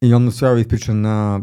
i 0.00 0.14
on 0.14 0.24
mu 0.24 0.30
sve 0.30 0.48
ovo 0.48 0.58
ispriča 0.58 0.92
na 0.92 1.40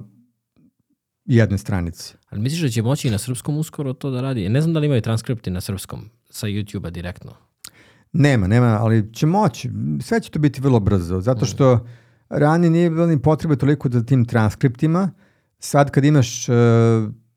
jednoj 1.26 1.58
stranici. 1.58 2.16
Ali 2.30 2.42
misliš 2.42 2.62
da 2.62 2.70
će 2.70 2.82
moći 2.82 3.08
i 3.08 3.12
na 3.12 3.18
srpskom 3.18 3.58
uskoro 3.58 3.94
to 3.94 4.12
da 4.12 4.22
radi? 4.22 4.50
Ne 4.50 4.62
znam 4.62 4.74
da 4.74 4.80
li 4.80 4.86
imaju 4.86 5.02
transkripti 5.02 5.52
na 5.52 5.62
srpskom 5.62 6.10
sa 6.30 6.48
YouTube-a 6.48 6.90
direktno. 6.90 7.34
Nema, 8.14 8.48
nema, 8.48 8.78
ali 8.82 9.14
će 9.14 9.26
moći. 9.26 9.70
Sve 10.02 10.20
će 10.20 10.32
to 10.32 10.40
biti 10.40 10.62
vrlo 10.62 10.80
brzo, 10.80 11.22
zato 11.22 11.46
što 11.46 11.88
ranije 12.30 12.70
nije 12.70 12.90
bilo 12.90 13.08
ni 13.08 13.22
potrebe 13.22 13.56
toliko 13.56 13.90
za 13.90 14.04
tim 14.04 14.26
transkriptima. 14.26 15.12
Sad 15.60 15.92
kad 15.92 16.06
imaš 16.06 16.50
uh, 16.50 16.56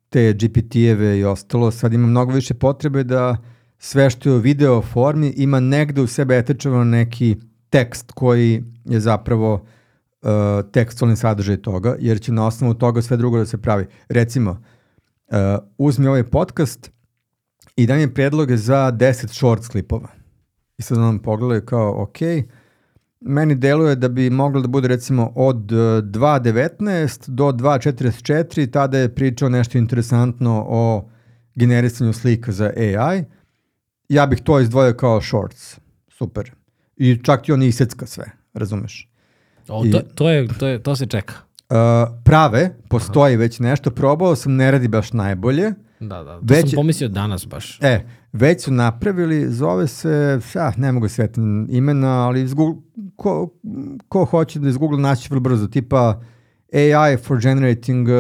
te 0.08 0.32
GPT-eve 0.32 1.18
i 1.18 1.24
ostalo, 1.24 1.70
sad 1.70 1.92
ima 1.92 2.06
mnogo 2.06 2.32
više 2.32 2.54
potrebe 2.54 3.04
da 3.04 3.36
sve 3.82 4.10
što 4.10 4.28
je 4.28 4.34
u 4.36 4.38
video 4.38 4.82
formi 4.82 5.28
ima 5.36 5.60
negde 5.60 6.00
u 6.00 6.06
sebe 6.06 6.38
etečevan 6.38 6.88
neki 6.88 7.36
tekst 7.70 8.12
koji 8.12 8.64
je 8.84 9.00
zapravo 9.00 9.54
uh, 9.54 10.30
tekstualni 10.72 11.16
sadržaj 11.16 11.56
toga, 11.56 11.96
jer 11.98 12.20
će 12.20 12.32
na 12.32 12.46
osnovu 12.46 12.74
toga 12.74 13.02
sve 13.02 13.16
drugo 13.16 13.38
da 13.38 13.46
se 13.46 13.58
pravi. 13.58 13.86
Recimo, 14.08 14.50
uh, 14.50 15.36
uzmi 15.78 16.06
ovaj 16.06 16.24
podcast 16.24 16.90
i 17.76 17.86
daj 17.86 17.98
mi 17.98 18.14
predloge 18.14 18.56
za 18.56 18.92
10 18.92 19.26
short 19.28 19.68
klipova. 19.68 20.08
I 20.78 20.82
sad 20.82 20.98
on 20.98 21.18
pogledaju 21.18 21.66
kao, 21.66 22.02
ok, 22.02 22.16
meni 23.20 23.54
deluje 23.54 23.96
da 23.96 24.08
bi 24.08 24.30
moglo 24.30 24.60
da 24.60 24.68
bude 24.68 24.88
recimo 24.88 25.32
od 25.34 25.56
2.19 25.56 27.30
do 27.30 27.44
2.44, 27.44 28.70
tada 28.70 28.98
je 28.98 29.14
pričao 29.14 29.48
nešto 29.48 29.78
interesantno 29.78 30.64
o 30.68 31.10
generisanju 31.54 32.12
slika 32.12 32.52
za 32.52 32.72
AI, 32.76 33.24
ja 34.11 34.26
bih 34.26 34.40
to 34.40 34.61
izdvojio 34.61 34.94
kao 34.94 35.20
shorts. 35.20 35.78
Super. 36.08 36.50
I 36.96 37.18
čak 37.22 37.48
i 37.48 37.52
on 37.52 37.62
isecka 37.62 38.06
sve, 38.06 38.24
razumeš? 38.54 39.08
O, 39.68 39.84
to, 39.92 40.00
to, 40.14 40.30
je, 40.30 40.48
to, 40.58 40.66
je, 40.66 40.82
to 40.82 40.96
se 40.96 41.06
čeka. 41.06 41.34
Uh, 41.70 41.76
prave, 42.24 42.76
postoji 42.88 43.34
Aha. 43.34 43.40
već 43.40 43.58
nešto, 43.58 43.90
probao 43.90 44.36
sam, 44.36 44.56
ne 44.56 44.70
radi 44.70 44.88
baš 44.88 45.12
najbolje. 45.12 45.72
Da, 46.00 46.22
da, 46.22 46.34
to 46.34 46.40
već, 46.42 46.70
sam 46.70 46.76
pomislio 46.76 47.08
danas 47.08 47.46
baš. 47.46 47.78
E, 47.82 48.06
već 48.32 48.64
su 48.64 48.72
napravili, 48.72 49.52
zove 49.52 49.86
se, 49.86 50.40
ja, 50.54 50.72
ne 50.76 50.92
mogu 50.92 51.08
svetiti 51.08 51.40
imena, 51.68 52.26
ali 52.26 52.48
Google, 52.54 52.82
ko, 53.16 53.48
ko 54.08 54.24
hoće 54.24 54.58
da 54.58 54.68
iz 54.68 54.76
Google 54.76 54.98
naći 54.98 55.28
vrlo 55.30 55.40
brzo, 55.40 55.66
tipa 55.66 56.20
AI 56.72 57.16
for 57.16 57.40
generating 57.40 58.08
uh, 58.08 58.14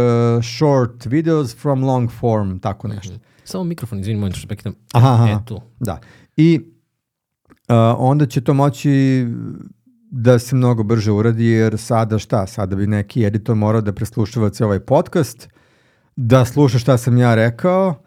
short 0.58 1.06
videos 1.06 1.56
from 1.56 1.84
long 1.84 2.10
form, 2.10 2.58
tako 2.58 2.88
nešto. 2.88 3.12
Mm 3.12 3.16
-hmm. 3.16 3.29
Samo 3.50 3.64
mikrofon, 3.64 4.00
izvini, 4.00 4.20
mojim 4.20 4.32
što 4.32 4.48
peknem. 4.48 4.74
Aha, 4.92 5.14
aha, 5.14 5.28
e, 5.28 5.38
tu. 5.46 5.60
da. 5.80 6.00
I 6.36 6.60
uh, 7.68 7.74
onda 7.98 8.26
će 8.26 8.40
to 8.40 8.54
moći 8.54 9.26
da 10.10 10.38
se 10.38 10.56
mnogo 10.56 10.82
brže 10.82 11.12
uradi, 11.12 11.46
jer 11.46 11.78
sada 11.78 12.18
šta? 12.18 12.46
Sada 12.46 12.76
bi 12.76 12.86
neki 12.86 13.24
editor 13.24 13.56
morao 13.56 13.80
da 13.80 13.92
preslušava 13.92 14.50
cijel 14.50 14.68
ovaj 14.68 14.80
podcast, 14.80 15.48
da 16.16 16.44
sluša 16.44 16.78
šta 16.78 16.98
sam 16.98 17.18
ja 17.18 17.34
rekao 17.34 18.02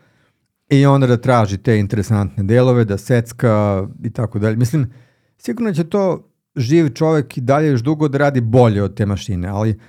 i 0.69 0.85
onda 0.85 1.07
da 1.07 1.17
traži 1.17 1.57
te 1.57 1.79
interesantne 1.79 2.43
delove, 2.43 2.85
da 2.85 2.97
secka 2.97 3.87
i 4.03 4.09
tako 4.09 4.39
dalje. 4.39 4.55
Mislim, 4.55 4.93
sigurno 5.37 5.73
će 5.73 5.83
to 5.83 6.29
živ 6.55 6.89
čovek 6.89 7.37
i 7.37 7.41
dalje 7.41 7.67
još 7.67 7.81
dugo 7.81 8.07
da 8.07 8.17
radi 8.17 8.41
bolje 8.41 8.83
od 8.83 8.95
te 8.95 9.05
mašine, 9.05 9.47
ali 9.47 9.79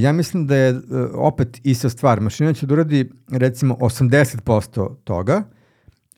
ja 0.00 0.12
mislim 0.12 0.46
da 0.46 0.56
je 0.56 0.72
uh, 0.72 0.82
opet 1.14 1.60
ista 1.62 1.88
stvar. 1.88 2.20
Mašina 2.20 2.52
će 2.52 2.66
da 2.66 2.74
uradi 2.74 3.10
recimo 3.30 3.74
80% 3.74 4.94
toga, 5.04 5.42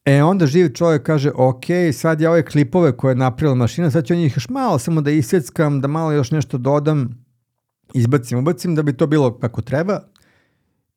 E 0.04 0.22
onda 0.22 0.46
živ 0.46 0.68
čovjek 0.72 1.02
kaže, 1.02 1.30
ok, 1.34 1.64
sad 1.92 2.20
ja 2.20 2.30
ove 2.30 2.44
klipove 2.44 2.96
koje 2.96 3.12
je 3.12 3.16
napravila 3.16 3.54
mašina, 3.54 3.90
sad 3.90 4.06
ću 4.06 4.14
njih 4.14 4.36
još 4.36 4.48
malo 4.48 4.78
samo 4.78 5.00
da 5.00 5.10
isjeckam, 5.10 5.80
da 5.80 5.88
malo 5.88 6.12
još 6.12 6.30
nešto 6.30 6.58
dodam, 6.58 7.24
izbacim, 7.94 8.38
ubacim, 8.38 8.74
da 8.74 8.82
bi 8.82 8.92
to 8.92 9.06
bilo 9.06 9.38
kako 9.38 9.62
treba. 9.62 10.00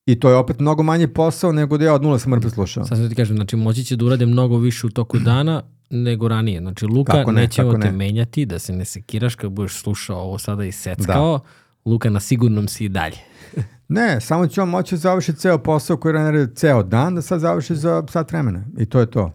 I 0.05 0.19
to 0.19 0.29
je 0.29 0.35
opet 0.35 0.59
mnogo 0.59 0.83
manje 0.83 1.07
posao 1.07 1.51
nego 1.51 1.77
da 1.77 1.85
ja 1.85 1.93
od 1.93 2.03
nula 2.03 2.19
sam 2.19 2.31
mrtvo 2.31 2.49
slušao. 2.49 2.85
Sad 2.85 2.97
sam 2.97 3.09
ti 3.09 3.15
kažem, 3.15 3.35
znači 3.35 3.55
moći 3.55 3.83
će 3.83 3.95
da 3.95 4.05
urade 4.05 4.25
mnogo 4.25 4.57
više 4.57 4.87
u 4.87 4.89
toku 4.89 5.19
dana 5.19 5.63
nego 5.89 6.27
ranije. 6.27 6.59
Znači 6.59 6.85
Luka, 6.85 7.13
kako 7.13 7.31
ne, 7.31 7.41
nećemo 7.41 7.71
te 7.71 7.77
ne. 7.77 7.91
menjati, 7.91 8.45
da 8.45 8.59
se 8.59 8.73
ne 8.73 8.85
sekiraš 8.85 9.35
kad 9.35 9.51
budeš 9.51 9.81
slušao 9.81 10.17
ovo 10.17 10.37
sada 10.37 10.65
i 10.65 10.71
seckao. 10.71 11.37
Da. 11.37 11.49
Luka, 11.87 12.09
na 12.09 12.19
sigurnom 12.19 12.67
si 12.67 12.85
i 12.85 12.89
dalje. 12.89 13.17
Ne, 13.89 14.21
samo 14.21 14.47
će 14.47 14.61
on 14.61 14.69
moći 14.69 14.95
da 14.95 14.99
završi 14.99 15.33
ceo 15.33 15.57
posao 15.57 15.97
koji 15.97 16.13
radi 16.13 16.55
ceo 16.55 16.83
dan, 16.83 17.15
da 17.15 17.21
sad 17.21 17.39
završi 17.39 17.75
za 17.75 18.03
sat 18.09 18.31
vremena. 18.31 18.63
I 18.77 18.85
to 18.85 18.99
je 18.99 19.11
to. 19.11 19.31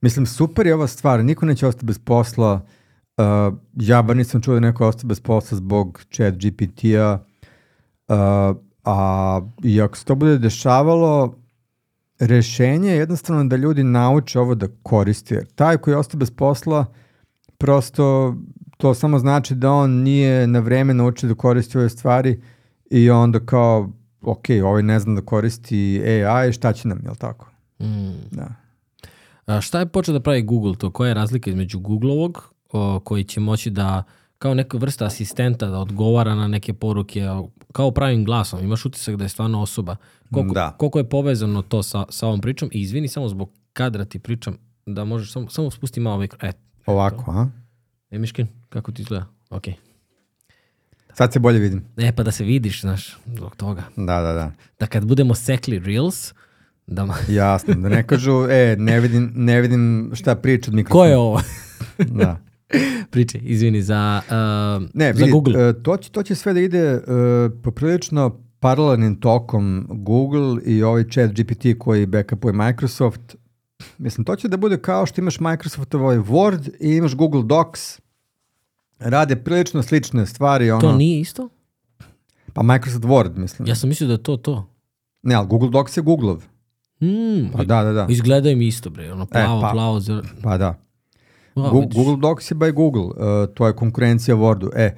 Mislim, 0.00 0.26
super 0.26 0.66
je 0.66 0.74
ova 0.74 0.86
stvar. 0.86 1.24
Niko 1.24 1.46
neće 1.46 1.66
ostati 1.66 1.86
bez 1.86 1.98
posla. 1.98 2.60
Uh, 3.16 3.54
ja 3.76 4.02
bar 4.02 4.16
nisam 4.16 4.42
čuo 4.42 4.54
da 4.54 4.60
neko 4.60 4.88
ostao 4.88 5.08
bez 5.08 5.20
posla 5.20 5.58
zbog 5.58 6.04
chat 6.10 6.34
GPT-a. 6.34 7.18
Uh, 8.08 8.56
a 8.84 9.40
i 9.62 9.80
ako 9.80 9.96
se 9.96 10.04
to 10.04 10.14
bude 10.14 10.38
dešavalo, 10.38 11.34
rešenje 12.18 12.90
je 12.90 12.96
jednostavno 12.96 13.44
da 13.44 13.56
ljudi 13.56 13.84
nauče 13.84 14.40
ovo 14.40 14.54
da 14.54 14.68
koriste. 14.82 15.34
Jer 15.34 15.46
taj 15.46 15.76
koji 15.76 15.94
je 15.94 16.02
bez 16.16 16.30
posla, 16.30 16.84
prosto 17.58 18.34
to 18.80 18.94
samo 18.94 19.18
znači 19.18 19.54
da 19.54 19.72
on 19.72 19.90
nije 19.90 20.46
na 20.46 20.58
vreme 20.58 20.94
naučio 20.94 21.28
da 21.28 21.34
koristi 21.34 21.78
ove 21.78 21.88
stvari 21.88 22.40
I 22.90 23.10
onda 23.10 23.40
kao, 23.40 23.90
ok, 24.22 24.44
ovaj 24.64 24.82
ne 24.82 25.00
znam 25.00 25.14
da 25.14 25.22
koristi 25.22 26.02
AI, 26.04 26.52
šta 26.52 26.72
će 26.72 26.88
nam, 26.88 27.00
jel 27.04 27.14
tako? 27.14 27.50
Mm. 27.80 28.36
Da. 28.36 28.48
A 29.46 29.60
šta 29.60 29.78
je 29.78 29.86
počeo 29.86 30.12
da 30.12 30.20
pravi 30.20 30.42
Google 30.42 30.74
to? 30.78 30.90
Koja 30.90 31.08
je 31.08 31.14
razlika 31.14 31.50
između 31.50 31.78
Googleovog, 31.78 32.54
o, 32.72 33.00
koji 33.00 33.24
će 33.24 33.40
moći 33.40 33.70
da 33.70 34.02
kao 34.38 34.54
neka 34.54 34.78
vrsta 34.78 35.06
asistenta 35.06 35.66
da 35.66 35.78
odgovara 35.78 36.34
na 36.34 36.48
neke 36.48 36.72
poruke 36.72 37.22
kao 37.72 37.90
pravim 37.90 38.24
glasom. 38.24 38.60
Imaš 38.64 38.84
utisak 38.84 39.16
da 39.16 39.24
je 39.24 39.28
stvarno 39.28 39.62
osoba. 39.62 39.96
Koliko, 40.32 40.54
da. 40.54 40.74
koliko 40.78 40.98
je 40.98 41.08
povezano 41.08 41.62
to 41.62 41.82
sa, 41.82 42.04
sa 42.08 42.26
ovom 42.26 42.40
pričom? 42.40 42.70
I 42.72 42.80
izvini 42.80 43.08
samo 43.08 43.28
zbog 43.28 43.50
kadra 43.72 44.04
ti 44.04 44.18
pričam 44.18 44.56
da 44.86 45.04
možeš 45.04 45.32
samo, 45.32 45.48
samo 45.48 45.70
spusti 45.70 46.00
malo 46.00 46.18
mikro. 46.18 46.48
E, 46.48 46.52
Ovako, 46.86 47.30
a? 47.30 47.48
E, 48.10 48.18
Miškin, 48.18 48.46
kako 48.68 48.92
ti 48.92 49.02
izgleda? 49.02 49.26
Okay. 49.50 49.72
Sad 51.14 51.32
se 51.32 51.38
bolje 51.38 51.58
vidim. 51.58 51.84
E, 51.96 52.12
pa 52.12 52.22
da 52.22 52.30
se 52.30 52.44
vidiš, 52.44 52.80
znaš, 52.80 53.18
zbog 53.36 53.56
toga. 53.56 53.82
Da, 53.96 54.20
da, 54.20 54.32
da. 54.32 54.52
Da 54.78 54.86
kad 54.86 55.04
budemo 55.04 55.34
sekli 55.34 55.78
Reels, 55.78 56.32
da 56.86 57.04
ma... 57.04 57.14
Jasno, 57.28 57.74
da 57.74 57.88
ne 57.88 58.06
kažu, 58.06 58.46
e, 58.50 58.76
ne 58.78 59.00
vidim, 59.00 59.32
ne 59.34 59.60
vidim 59.60 60.10
šta 60.14 60.34
priča 60.34 60.70
od 60.70 60.74
mikrofona. 60.74 61.04
Ko 61.04 61.08
je 61.10 61.16
ovo? 61.16 61.40
da. 62.20 62.40
Priče, 63.10 63.38
izvini, 63.38 63.82
za, 63.82 64.20
uh, 64.26 64.88
ne, 64.94 65.12
za 65.12 65.18
vidi, 65.18 65.30
Google. 65.30 65.68
Uh, 65.68 65.82
to, 65.82 65.96
će, 65.96 66.10
to 66.10 66.22
će 66.22 66.34
sve 66.34 66.52
da 66.52 66.60
ide 66.60 66.94
uh, 66.94 67.02
poprilično 67.62 68.40
paralelnim 68.60 69.20
tokom 69.20 69.86
Google 69.90 70.62
i 70.64 70.82
ovaj 70.82 71.04
chat 71.04 71.30
GPT 71.30 71.66
koji 71.78 72.06
backupuje 72.06 72.52
Microsoft. 72.52 73.36
Mislim, 73.98 74.24
to 74.24 74.36
će 74.36 74.48
da 74.48 74.56
bude 74.56 74.78
kao 74.78 75.06
što 75.06 75.20
imaš 75.20 75.40
Microsoftov 75.40 76.02
ovaj 76.02 76.18
Word 76.18 76.70
i 76.80 76.96
imaš 76.96 77.14
Google 77.14 77.42
Docs 77.42 78.00
rade 78.98 79.36
prilično 79.36 79.82
slične 79.82 80.26
stvari. 80.26 80.70
Ono, 80.70 80.80
to 80.80 80.96
nije 80.96 81.20
isto? 81.20 81.48
Pa 82.52 82.62
Microsoft 82.62 83.04
Word, 83.04 83.36
mislim. 83.36 83.68
Ja 83.68 83.74
sam 83.74 83.88
mislio 83.88 84.06
da 84.06 84.14
je 84.14 84.22
to 84.22 84.36
to. 84.36 84.66
Ne, 85.22 85.34
ali 85.34 85.46
Google 85.46 85.70
Docs 85.70 85.96
je 85.96 86.02
Googleov. 86.02 86.44
Mm, 87.00 87.52
pa 87.52 87.64
da, 87.64 87.82
da, 87.82 87.92
da. 87.92 88.06
Izgledaju 88.08 88.56
mi 88.56 88.66
isto, 88.66 88.90
bre. 88.90 89.12
Ono 89.12 89.26
plavo, 89.26 89.58
e, 89.58 89.62
pa, 89.62 89.70
plavo. 89.72 90.00
Zel... 90.00 90.22
Pa 90.42 90.58
da. 90.58 90.74
Wow, 91.54 91.70
Google, 91.70 91.88
Google 91.94 92.16
Docs 92.16 92.50
je 92.50 92.54
by 92.54 92.72
Google. 92.72 93.02
Uh, 93.02 93.54
to 93.54 93.66
je 93.66 93.76
konkurencija 93.76 94.36
Wordu. 94.36 94.70
E, 94.76 94.96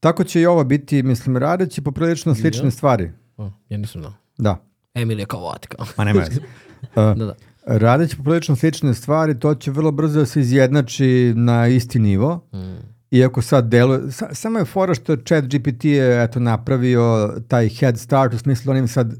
tako 0.00 0.24
će 0.24 0.40
i 0.40 0.46
ovo 0.46 0.64
biti, 0.64 1.02
mislim, 1.02 1.36
radeći 1.36 1.82
poprilično 1.82 2.34
slične 2.34 2.66
ja? 2.66 2.70
stvari. 2.70 3.12
O, 3.36 3.50
ja 3.68 3.78
nisam 3.78 4.00
znao. 4.00 4.12
Da. 4.38 4.56
Emilija 4.94 5.26
kao 5.26 5.40
vodka. 5.40 5.84
Ma 5.96 6.04
nema. 6.04 6.20
uh, 6.20 6.94
da, 7.18 7.24
da. 7.24 7.34
Radeći 7.66 8.16
poprilično 8.16 8.56
slične 8.56 8.94
stvari, 8.94 9.38
to 9.38 9.54
će 9.54 9.70
vrlo 9.70 9.90
brzo 9.90 10.18
da 10.18 10.26
se 10.26 10.40
izjednači 10.40 11.32
na 11.36 11.68
isti 11.68 11.98
nivo. 11.98 12.48
Mm 12.54 12.94
Iako 13.14 13.42
sad 13.42 13.68
deluje, 13.68 14.12
sa, 14.12 14.34
samo 14.34 14.58
je 14.58 14.64
fora 14.64 14.94
što 14.94 15.16
chat 15.16 15.44
GPT 15.44 15.84
je 15.84 16.24
eto, 16.24 16.40
napravio 16.40 17.34
taj 17.48 17.68
head 17.68 17.98
start, 17.98 18.34
u 18.34 18.38
smislu 18.38 18.70
on 18.70 18.76
ima 18.76 18.86
sad 18.86 19.14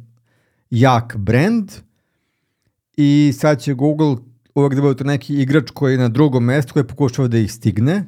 jak 0.71 1.17
brand 1.17 1.73
i 2.97 3.33
sad 3.39 3.61
će 3.61 3.75
Google 3.75 4.17
uvek 4.55 4.75
da 4.75 4.81
bude 4.81 4.97
to 4.97 5.05
neki 5.05 5.35
igrač 5.35 5.71
koji 5.71 5.93
je 5.93 5.99
na 5.99 6.09
drugom 6.09 6.45
mestu 6.45 6.73
koji 6.73 6.87
pokušava 6.87 7.29
da 7.29 7.39
ih 7.39 7.53
stigne 7.53 8.05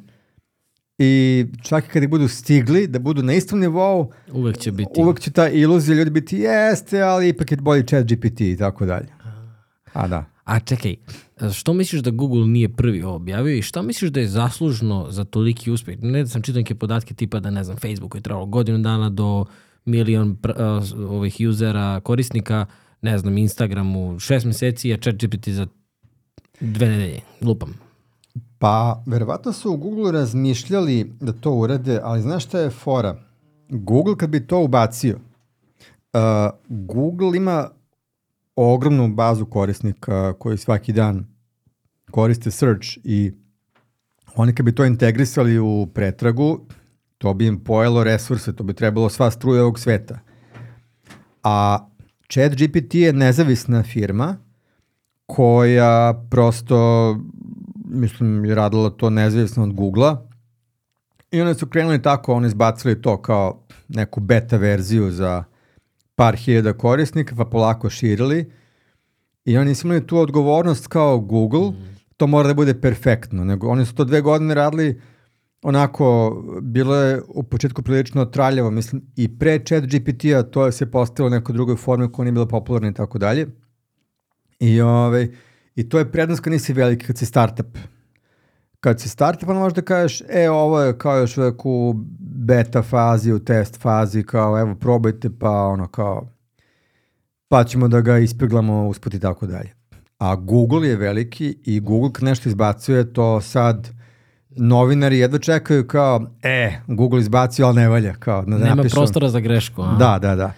i 0.99 1.45
čak 1.63 1.85
i 1.85 1.89
kad 1.89 2.03
ih 2.03 2.09
budu 2.09 2.29
stigli, 2.29 2.87
da 2.87 2.99
budu 2.99 3.23
na 3.23 3.35
istom 3.35 3.61
nivou, 3.61 4.13
uvek 4.33 4.59
će 4.59 4.73
biti. 4.73 4.91
Uvek 4.97 5.21
će 5.21 5.31
ta 5.31 5.49
iluzija 5.49 5.97
ljudi 5.97 6.11
biti 6.11 6.39
jeste, 6.39 7.03
ali 7.03 7.29
ipak 7.29 7.51
je 7.51 7.57
bolji 7.57 7.87
chat 7.87 8.07
GPT 8.07 8.41
i 8.41 8.57
tako 8.57 8.87
dalje. 8.87 9.16
A 9.97 10.09
da. 10.09 10.25
A 10.45 10.61
čekaj, 10.61 10.97
što 11.53 11.73
misliš 11.73 12.03
da 12.03 12.11
Google 12.11 12.47
nije 12.47 12.69
prvi 12.69 13.03
ovo 13.03 13.17
objavio 13.17 13.57
i 13.57 13.63
šta 13.63 13.83
misliš 13.83 14.11
da 14.11 14.21
je 14.21 14.29
zaslužno 14.29 15.07
za 15.11 15.25
toliki 15.25 15.71
uspeh? 15.71 15.99
Ne 16.03 16.23
da 16.23 16.29
sam 16.29 16.43
čitao 16.43 16.61
neke 16.61 16.75
podatke 16.75 17.15
tipa 17.15 17.41
da, 17.41 17.51
ne 17.51 17.65
znam, 17.65 17.77
Facebook 17.77 18.15
je 18.15 18.21
trebalo 18.21 18.47
godinu 18.47 18.79
dana 18.79 19.11
do 19.11 19.45
milion 19.85 20.31
uh, 20.31 21.11
ovih 21.11 21.37
usera, 21.49 22.01
korisnika, 22.01 22.67
ne 23.03 23.19
znam, 23.19 23.39
Instagramu 23.39 24.19
šest 24.19 24.47
meseci, 24.47 24.93
a 24.93 24.97
ChatGPT 24.97 25.49
za 25.49 25.67
Dve 26.61 26.89
nedelje, 26.89 27.21
lupam. 27.43 27.75
Pa, 28.59 29.03
verovatno 29.07 29.53
su 29.53 29.73
u 29.73 29.77
Google 29.77 30.13
razmišljali 30.13 31.13
da 31.21 31.33
to 31.33 31.53
urade, 31.53 32.01
ali 32.03 32.23
znaš 32.23 32.45
šta 32.45 32.59
je 32.59 32.71
fora? 32.71 33.17
Google 33.69 34.17
kad 34.17 34.31
bi 34.31 34.47
to 34.47 34.61
ubacio, 34.61 35.17
uh, 35.17 36.21
Google 36.69 37.37
ima 37.37 37.69
ogromnu 38.57 39.09
bazu 39.09 39.47
korisnika 39.47 40.33
koji 40.33 40.59
svaki 40.59 40.93
dan 40.93 41.27
koriste 42.11 42.51
search 42.51 42.89
i 43.05 43.33
oni 44.37 44.55
kad 44.55 44.67
bi 44.67 44.75
to 44.75 44.85
integrisali 44.85 45.59
u 45.59 45.87
pretragu, 45.95 46.61
to 47.19 47.35
bi 47.35 47.47
im 47.47 47.65
pojelo 47.65 48.05
resurse, 48.05 48.57
to 48.57 48.65
bi 48.65 48.75
trebalo 48.75 49.09
sva 49.09 49.31
struja 49.31 49.63
ovog 49.63 49.79
sveta. 49.79 50.19
A 51.43 51.89
chat 52.29 52.53
GPT 52.53 52.95
je 52.95 53.13
nezavisna 53.13 53.83
firma 53.83 54.37
koja 55.27 56.25
prosto, 56.31 57.17
mislim, 57.85 58.45
je 58.45 58.55
radila 58.55 58.91
to 58.91 59.11
nezavisno 59.11 59.63
od 59.63 59.73
Google-a 59.73 60.17
i 61.31 61.41
oni 61.41 61.55
su 61.55 61.67
krenuli 61.67 62.03
tako, 62.03 62.35
oni 62.35 62.47
izbacili 62.47 63.03
to 63.03 63.23
kao 63.23 63.63
neku 63.89 64.21
beta 64.21 64.57
verziju 64.57 65.11
za 65.11 65.45
par 66.17 66.37
hiljada 66.37 66.73
korisnika, 66.73 67.37
pa 67.37 67.45
polako 67.45 67.91
širili 67.91 68.53
i 69.45 69.57
oni 69.59 69.75
su 69.75 69.87
imali 69.87 70.07
tu 70.07 70.19
odgovornost 70.19 70.87
kao 70.87 71.21
Google, 71.21 71.71
mm. 71.71 71.97
to 72.17 72.27
mora 72.27 72.49
da 72.49 72.55
bude 72.55 72.81
perfektno, 72.81 73.45
nego 73.45 73.69
oni 73.69 73.87
su 73.87 73.95
to 73.95 74.05
dve 74.05 74.21
godine 74.21 74.55
radili 74.55 75.01
onako, 75.63 76.37
bilo 76.63 76.97
je 76.97 77.23
u 77.29 77.43
početku 77.43 77.83
prilično 77.83 78.25
traljavo, 78.25 78.71
mislim, 78.71 79.03
i 79.17 79.39
pre 79.39 79.59
chat 79.59 79.85
GPT-a 79.85 80.43
to 80.43 80.67
je 80.67 80.73
se 80.73 80.91
postavilo 80.91 81.31
neko 81.31 81.53
drugoj 81.53 81.77
formi 81.77 82.13
koja 82.13 82.25
nije 82.25 82.33
bila 82.33 82.47
popularna 82.47 82.89
i 82.89 82.95
tako 82.95 83.19
dalje. 83.19 83.47
I, 84.61 84.81
ovaj, 84.81 85.29
I 85.75 85.89
to 85.89 85.99
je 85.99 86.13
prednost 86.13 86.43
kad 86.43 86.53
nisi 86.53 86.73
veliki, 86.73 87.07
kad 87.07 87.19
si 87.19 87.27
startup. 87.27 87.79
Kad 88.81 89.01
si 89.01 89.09
startup, 89.09 89.49
onda 89.49 89.61
možeš 89.61 89.75
da 89.75 89.83
kažeš, 89.83 90.23
e, 90.29 90.51
ovo 90.51 90.81
je 90.81 90.99
kao 90.99 91.19
još 91.19 91.39
uvek 91.39 91.67
u 91.67 91.95
beta 92.19 92.83
fazi, 92.83 93.33
u 93.33 93.39
test 93.39 93.81
fazi, 93.81 94.23
kao 94.23 94.61
evo 94.61 94.75
probajte, 94.75 95.31
pa 95.39 95.51
ono 95.51 95.89
kao, 95.89 96.29
pa 97.49 97.65
ćemo 97.65 97.89
da 97.89 98.01
ga 98.01 98.19
ispeglamo 98.19 98.89
usput 98.89 99.15
i 99.15 99.21
tako 99.21 99.47
dalje. 99.47 99.75
A 100.19 100.37
Google 100.37 100.89
je 100.89 100.97
veliki 100.97 101.57
i 101.65 101.81
Google 101.81 102.13
kad 102.13 102.25
nešto 102.25 102.49
izbacuje, 102.49 103.13
to 103.13 103.41
sad 103.41 103.91
novinari 104.51 105.19
jedva 105.19 105.39
čekaju 105.39 105.87
kao, 105.87 106.27
e, 106.43 106.81
Google 106.87 107.21
izbacio, 107.21 107.67
ali 107.67 107.77
ne 107.77 107.89
valja. 107.89 108.15
Kao, 108.15 108.43
da 108.45 108.59
Nema 108.59 108.75
napišu. 108.75 108.95
prostora 108.95 109.29
za 109.29 109.41
grešku. 109.41 109.83
A? 109.83 109.97
Da, 109.99 110.19
da, 110.19 110.35
da. 110.35 110.53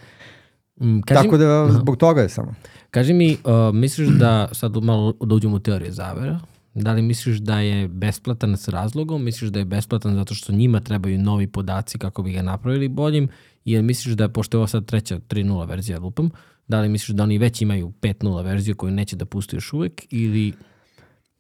Mm, 0.81 1.01
kaži, 1.01 1.23
Tako 1.23 1.37
da 1.37 1.69
zbog 1.71 1.97
toga 1.97 2.21
je 2.21 2.29
samo. 2.29 2.55
Kaži 2.91 3.13
mi, 3.13 3.37
uh, 3.45 3.75
misliš 3.75 4.09
da, 4.09 4.49
sad 4.53 4.77
malo 4.77 5.13
da 5.21 5.35
uđemo 5.35 5.57
u 5.57 5.59
teoriju 5.59 5.93
zavera, 5.93 6.41
da 6.83 6.93
li 6.93 7.03
misliš 7.03 7.37
da 7.37 7.61
je 7.61 7.89
besplatan 7.89 8.57
s 8.57 8.69
razlogom, 8.69 9.25
misliš 9.25 9.51
da 9.51 9.59
je 9.59 9.65
besplatan 9.65 10.15
zato 10.15 10.35
što 10.35 10.53
njima 10.53 10.81
trebaju 10.81 11.19
novi 11.19 11.47
podaci 11.47 11.99
kako 11.99 12.23
bi 12.23 12.33
ga 12.33 12.43
napravili 12.43 12.89
boljim, 12.89 13.29
ili 13.65 13.83
misliš 13.83 14.15
da, 14.15 14.29
pošto 14.29 14.57
je 14.57 14.59
ovo 14.59 14.67
sad 14.67 14.85
treća 14.85 15.19
3.0 15.19 15.69
verzija 15.69 15.99
lupam, 15.99 16.31
da 16.69 16.81
li 16.81 16.89
misliš 16.89 17.17
da 17.17 17.23
oni 17.23 17.39
već 17.39 17.63
imaju 17.63 17.93
5.0 18.01 18.45
verziju 18.45 18.77
koju 18.77 18.93
neće 18.93 19.17
da 19.17 19.25
puste 19.25 19.57
još 19.57 19.73
uvek, 19.73 20.07
ili 20.11 20.53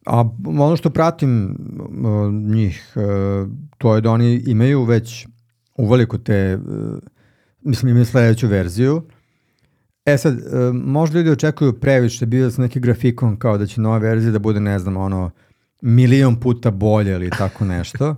A 0.06 0.24
ono 0.46 0.76
što 0.76 0.90
pratim 0.90 1.50
uh, 1.50 2.34
njih, 2.54 2.92
uh, 2.96 3.48
to 3.78 3.94
je 3.94 4.00
da 4.00 4.10
oni 4.10 4.42
imaju 4.46 4.84
već 4.84 5.26
uveliko 5.76 6.18
te, 6.18 6.56
uh, 6.56 6.98
mislim 7.60 7.90
imaju 7.90 8.04
sledeću 8.04 8.48
verziju. 8.48 9.02
E 10.08 10.18
sad, 10.18 10.34
uh, 10.34 10.74
možda 10.74 11.18
ljudi 11.18 11.30
očekuju 11.30 11.80
previše, 11.80 12.26
bio 12.26 12.50
sam 12.50 12.62
neki 12.62 12.80
grafikon 12.80 13.36
kao 13.36 13.58
da 13.58 13.66
će 13.66 13.80
nova 13.80 13.98
verzija 13.98 14.32
da 14.32 14.38
bude, 14.38 14.60
ne 14.60 14.78
znam, 14.78 14.96
ono, 14.96 15.30
milion 15.80 16.40
puta 16.40 16.70
bolje 16.70 17.12
ili 17.12 17.30
tako 17.30 17.64
nešto. 17.64 18.16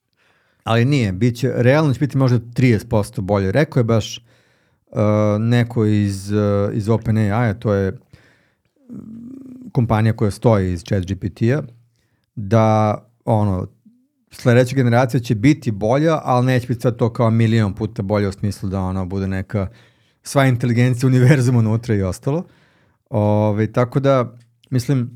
Ali 0.64 0.84
nije, 0.84 1.12
bit 1.12 1.36
će, 1.36 1.52
realno 1.56 1.94
će 1.94 2.00
biti 2.00 2.18
možda 2.18 2.38
30% 2.38 3.20
bolje. 3.20 3.52
Rekao 3.52 3.80
je 3.80 3.84
baš 3.84 4.18
uh, 4.86 4.98
neko 5.40 5.84
iz, 5.84 6.32
uh, 6.32 6.74
iz 6.74 6.88
OpenAI, 6.88 7.54
to 7.58 7.74
je 7.74 7.98
kompanija 9.72 10.12
koja 10.12 10.30
stoji 10.30 10.72
iz 10.72 10.84
chat 10.84 11.04
GPT-a, 11.04 11.62
da 12.34 12.96
ono, 13.24 13.66
sledeća 14.30 14.76
generacija 14.76 15.20
će 15.20 15.34
biti 15.34 15.70
bolja, 15.70 16.20
ali 16.24 16.46
neće 16.46 16.66
biti 16.66 16.80
sad 16.80 16.96
to 16.96 17.12
kao 17.12 17.30
milion 17.30 17.74
puta 17.74 18.02
bolje 18.02 18.28
u 18.28 18.32
smislu 18.32 18.68
da 18.68 18.80
ono 18.80 19.06
bude 19.06 19.28
neka 19.28 19.68
sva 20.26 20.46
inteligencija 20.46 21.06
univerzuma 21.06 21.58
unutra 21.58 21.94
i 21.94 22.02
ostalo. 22.02 22.44
Ove, 23.10 23.72
tako 23.72 24.00
da, 24.00 24.36
mislim, 24.70 25.10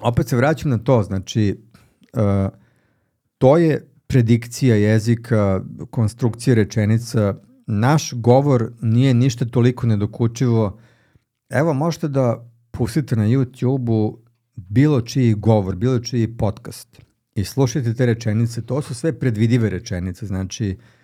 opet 0.00 0.28
se 0.28 0.36
vraćam 0.36 0.70
na 0.70 0.78
to, 0.78 1.02
znači, 1.02 1.60
uh, 2.12 2.52
to 3.38 3.56
je 3.56 3.88
predikcija 4.06 4.76
jezika, 4.76 5.60
konstrukcija 5.90 6.54
rečenica, 6.54 7.34
naš 7.66 8.12
govor 8.14 8.72
nije 8.82 9.14
ništa 9.14 9.44
toliko 9.44 9.86
nedokučivo. 9.86 10.78
Evo, 11.50 11.74
možete 11.74 12.08
da 12.08 12.50
pustite 12.70 13.16
na 13.16 13.26
YouTube-u 13.26 14.18
bilo 14.56 15.00
čiji 15.00 15.34
govor, 15.34 15.76
bilo 15.76 15.98
čiji 15.98 16.36
podcast 16.36 17.02
i 17.34 17.44
slušajte 17.44 17.94
te 17.94 18.06
rečenice, 18.06 18.66
to 18.66 18.82
su 18.82 18.94
sve 18.94 19.18
predvidive 19.18 19.70
rečenice, 19.70 20.26
znači 20.26 20.76
uh, 20.78 20.97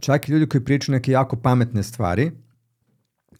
čak 0.00 0.28
i 0.28 0.32
ljudi 0.32 0.46
koji 0.46 0.64
pričaju 0.64 0.92
neke 0.92 1.12
jako 1.12 1.36
pametne 1.36 1.82
stvari, 1.82 2.30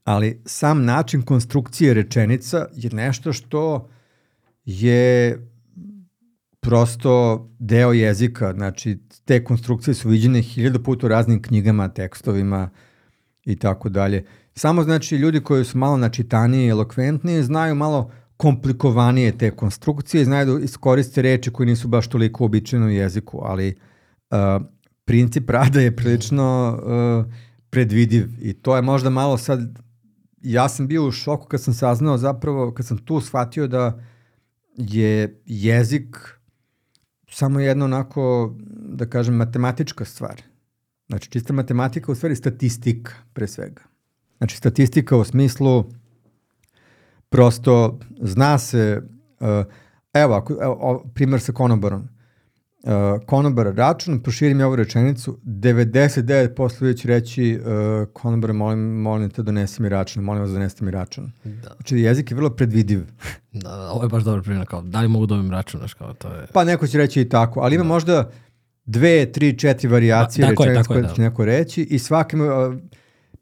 ali 0.05 0.43
sam 0.47 0.85
način 0.85 1.23
konstrukcije 1.23 1.95
rečenica 1.95 2.67
je 2.75 2.91
nešto 2.93 3.33
što 3.33 3.89
je 4.65 5.39
prosto 6.61 7.47
deo 7.59 7.93
jezika, 7.93 8.53
znači 8.53 8.99
te 9.25 9.45
konstrukcije 9.45 9.95
su 9.95 10.09
viđene 10.09 10.43
hiljada 10.43 10.79
puta 10.79 11.07
u 11.07 11.09
raznim 11.09 11.43
knjigama, 11.43 11.89
tekstovima 11.89 12.71
i 13.45 13.57
tako 13.57 13.89
dalje. 13.89 14.25
Samo 14.55 14.83
znači 14.83 15.17
ljudi 15.17 15.41
koji 15.41 15.65
su 15.65 15.79
malo 15.79 15.97
načitaniji 15.97 16.67
i 16.67 16.69
elokventniji 16.69 17.43
znaju 17.43 17.75
malo 17.75 18.11
komplikovanije 18.37 19.39
te 19.39 19.51
konstrukcije, 19.51 20.25
znaju 20.25 20.47
da 20.47 20.65
iskoriste 20.65 21.23
reči 21.23 21.51
koje 21.51 21.67
nisu 21.67 21.89
baš 21.89 22.09
toliko 22.09 22.45
uobičajene 22.45 22.87
u 22.87 22.91
jeziku, 22.91 23.41
ali 23.45 23.75
uh, 24.31 24.39
princip 25.11 25.51
rada 25.51 25.81
je 25.81 25.97
prilično 25.97 26.79
uh, 26.83 27.33
predvidiv 27.71 28.29
i 28.41 28.53
to 28.53 28.77
je 28.77 28.83
možda 28.83 29.11
malo 29.11 29.39
sad, 29.39 29.79
ja 30.43 30.69
sam 30.69 30.87
bio 30.87 31.07
u 31.07 31.11
šoku 31.11 31.47
kad 31.47 31.63
sam 31.63 31.75
saznao 31.75 32.19
zapravo, 32.19 32.75
kad 32.75 32.87
sam 32.87 32.99
tu 32.99 33.21
shvatio 33.21 33.67
da 33.67 34.01
je 34.77 35.41
jezik 35.47 36.17
samo 37.31 37.61
jedna 37.61 37.85
onako, 37.85 38.55
da 38.71 39.07
kažem, 39.07 39.35
matematička 39.35 40.05
stvar. 40.05 40.43
Znači, 41.09 41.31
čista 41.31 41.53
matematika 41.53 42.13
u 42.13 42.15
stvari 42.15 42.37
statistika, 42.37 43.13
pre 43.33 43.47
svega. 43.47 43.83
Znači, 44.39 44.57
statistika 44.57 45.17
u 45.17 45.25
smislu 45.25 45.85
prosto 47.29 47.99
zna 48.21 48.59
se, 48.59 49.03
uh, 49.41 49.47
evo, 50.13 50.47
evo, 50.63 51.11
primjer 51.15 51.41
sa 51.41 51.53
konobarom. 51.53 52.01
Uh, 52.01 52.20
konobar 53.27 53.67
račun, 53.67 54.21
proširim 54.23 54.61
ovu 54.61 54.77
rečenicu, 54.77 55.39
99% 55.45 56.83
ljudi 56.83 56.99
će 56.99 57.09
reći 57.09 57.61
uh, 57.61 58.09
konobar, 58.13 58.53
molim, 58.53 58.79
molim 58.79 59.31
te 59.31 59.43
donesi 59.43 59.83
mi 59.83 59.89
račun, 59.89 60.25
molim 60.25 60.43
vas 60.43 60.51
donesti 60.51 60.85
mi 60.85 60.91
račun. 60.91 61.33
Da. 61.45 61.75
Znači, 61.75 61.99
jezik 61.99 62.31
je 62.31 62.35
vrlo 62.35 62.51
predvidiv. 62.51 63.01
Da, 63.53 63.71
da, 63.71 63.91
ovo 63.91 64.03
je 64.03 64.09
baš 64.09 64.23
dobro 64.23 64.43
primjer, 64.43 64.67
kao, 64.67 64.83
da 64.83 65.01
li 65.01 65.09
mogu 65.09 65.27
dobijem 65.27 65.51
račun, 65.51 65.79
znaš, 65.79 65.95
kao, 65.95 66.15
to 66.15 66.29
je... 66.29 66.47
Pa 66.53 66.65
neko 66.65 66.87
će 66.87 66.99
reći 66.99 67.21
i 67.21 67.29
tako, 67.29 67.61
ali 67.61 67.75
ima 67.75 67.85
da. 67.85 67.89
možda 67.89 68.31
dve, 68.85 69.33
tri, 69.33 69.59
četiri 69.59 69.89
varijacije 69.89 70.45
da, 70.45 70.51
rečenice 70.51 70.89
koje 70.89 71.03
da. 71.03 71.15
će 71.15 71.23
neko 71.23 71.45
reći 71.45 71.83
i 71.83 71.99
svaki 71.99 72.37
uh, 72.37 72.43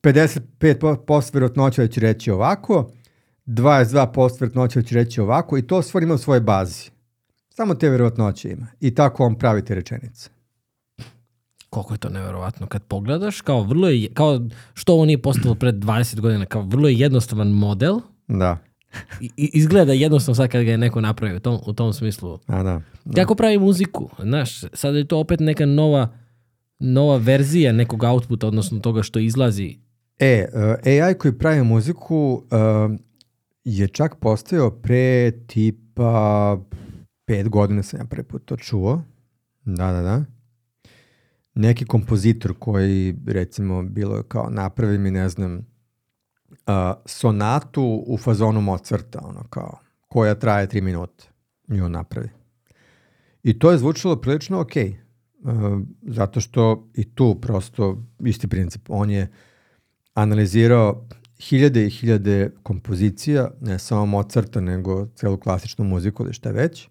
55% 0.02 1.34
verotnoća 1.34 1.82
da 1.82 1.88
će 1.88 2.00
reći 2.00 2.30
ovako, 2.30 2.90
22% 3.46 4.40
verotnoća 4.40 4.80
da 4.80 4.86
će 4.86 4.94
reći 4.94 5.20
ovako 5.20 5.58
i 5.58 5.66
to 5.66 5.82
stvar 5.82 6.02
ima 6.02 6.14
u 6.14 6.18
svojoj 6.18 6.40
bazi. 6.40 6.90
Samo 7.58 7.74
te 7.74 7.90
verotnoće 7.90 8.50
ima. 8.50 8.66
I 8.80 8.94
tako 8.94 9.26
on 9.26 9.34
pravi 9.34 9.64
te 9.64 9.74
rečenice. 9.74 10.30
Koliko 11.70 11.94
je 11.94 11.98
to 11.98 12.08
neverovatno. 12.08 12.66
Kad 12.66 12.82
pogledaš, 12.82 13.40
kao 13.40 13.62
vrlo 13.62 13.88
je, 13.88 14.08
kao 14.14 14.40
što 14.74 14.92
ovo 14.92 15.04
nije 15.04 15.22
postalo 15.22 15.54
pred 15.54 15.74
20 15.74 16.20
godina, 16.20 16.46
kao 16.46 16.62
vrlo 16.62 16.88
je 16.88 16.98
jednostavan 16.98 17.48
model. 17.48 18.00
Da. 18.28 18.58
I, 19.20 19.30
izgleda 19.36 19.92
jednostavno 19.92 20.34
sad 20.34 20.50
kad 20.50 20.64
ga 20.64 20.70
je 20.70 20.78
neko 20.78 21.00
napravio 21.00 21.36
u 21.36 21.40
tom, 21.40 21.58
u 21.66 21.72
tom 21.72 21.92
smislu. 21.92 22.38
A 22.46 22.62
da, 22.62 22.80
da. 23.04 23.14
Kako 23.14 23.34
pravi 23.34 23.58
muziku? 23.58 24.10
Znaš, 24.22 24.60
sad 24.72 24.94
je 24.94 25.08
to 25.08 25.18
opet 25.18 25.40
neka 25.40 25.66
nova, 25.66 26.08
nova 26.78 27.16
verzija 27.16 27.72
nekog 27.72 28.02
outputa, 28.02 28.46
odnosno 28.46 28.78
toga 28.78 29.02
što 29.02 29.18
izlazi 29.18 29.76
E, 30.18 30.46
uh, 30.52 31.02
AI 31.02 31.14
koji 31.14 31.38
pravi 31.38 31.62
muziku 31.62 32.42
uh, 32.50 32.98
je 33.64 33.88
čak 33.88 34.16
postojao 34.16 34.70
pre 34.70 35.30
tipa 35.46 36.58
pet 37.28 37.48
godina 37.48 37.82
sam 37.82 38.00
ja 38.00 38.04
prvi 38.04 38.22
put 38.22 38.44
to 38.44 38.56
čuo. 38.56 39.02
Da, 39.64 39.92
da, 39.92 40.02
da. 40.02 40.24
Neki 41.54 41.86
kompozitor 41.86 42.54
koji 42.58 43.16
recimo 43.26 43.82
bilo 43.82 44.22
kao 44.22 44.50
napravi 44.50 44.98
mi 44.98 45.10
ne 45.10 45.28
znam 45.28 45.56
uh, 45.56 45.62
sonatu 47.06 48.04
u 48.06 48.18
fazonu 48.18 48.60
Mozarta, 48.60 49.20
ono 49.22 49.44
kao 49.50 49.78
koja 50.08 50.34
traje 50.34 50.68
3 50.68 50.80
minuta 50.82 51.24
i 51.68 51.80
on 51.80 51.92
napravi. 51.92 52.28
I 53.42 53.58
to 53.58 53.70
je 53.70 53.78
zvučalo 53.78 54.16
prilično 54.16 54.60
ok. 54.60 54.72
Uh, 54.76 55.52
zato 56.02 56.40
što 56.40 56.90
i 56.94 57.14
tu 57.14 57.40
prosto 57.40 58.02
isti 58.20 58.48
princip. 58.48 58.82
On 58.88 59.10
je 59.10 59.28
analizirao 60.14 61.06
hiljade 61.40 61.86
i 61.86 61.90
hiljade 61.90 62.50
kompozicija, 62.62 63.50
ne 63.60 63.78
samo 63.78 64.06
Mozarta, 64.06 64.60
nego 64.60 65.06
celu 65.06 65.36
klasičnu 65.36 65.84
muziku 65.84 66.24
ili 66.24 66.32
šta 66.32 66.50
već. 66.50 66.88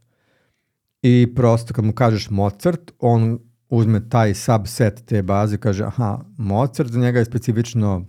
I 1.02 1.34
prosto 1.36 1.74
kad 1.74 1.86
mu 1.86 1.94
kažeš 1.94 2.30
Mozart, 2.30 2.91
on 2.99 3.40
uzme 3.69 4.10
taj 4.10 4.34
subset 4.34 5.06
te 5.06 5.22
baze, 5.22 5.57
kaže 5.57 5.84
aha, 5.84 6.26
Mozart 6.38 6.91
za 6.91 6.99
njega 6.99 7.19
je 7.19 7.26
specifično 7.26 8.06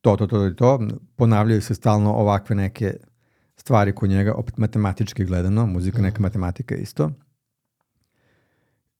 to, 0.00 0.16
to, 0.16 0.26
to 0.26 0.46
i 0.46 0.56
to, 0.56 0.88
ponavljaju 1.16 1.62
se 1.62 1.74
stalno 1.74 2.12
ovakve 2.12 2.56
neke 2.56 2.96
stvari 3.56 3.94
kod 3.94 4.10
njega, 4.10 4.34
opet 4.34 4.58
matematički 4.58 5.24
gledano, 5.24 5.66
muzika 5.66 6.02
neka 6.02 6.14
mhm. 6.14 6.22
matematika 6.22 6.74
isto. 6.74 7.10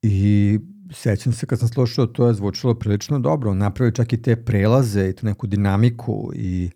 I 0.02 0.58
sećam 0.92 1.32
se 1.32 1.46
kad 1.46 1.58
sam 1.58 1.68
slušao, 1.68 2.06
to 2.06 2.28
je 2.28 2.34
zvučalo 2.34 2.74
prilično 2.74 3.18
dobro. 3.18 3.54
Napravio 3.54 3.90
čak 3.90 4.12
i 4.12 4.22
te 4.22 4.36
prelaze 4.36 5.08
i 5.08 5.12
tu 5.12 5.26
neku 5.26 5.46
dinamiku 5.46 6.30
i 6.34 6.70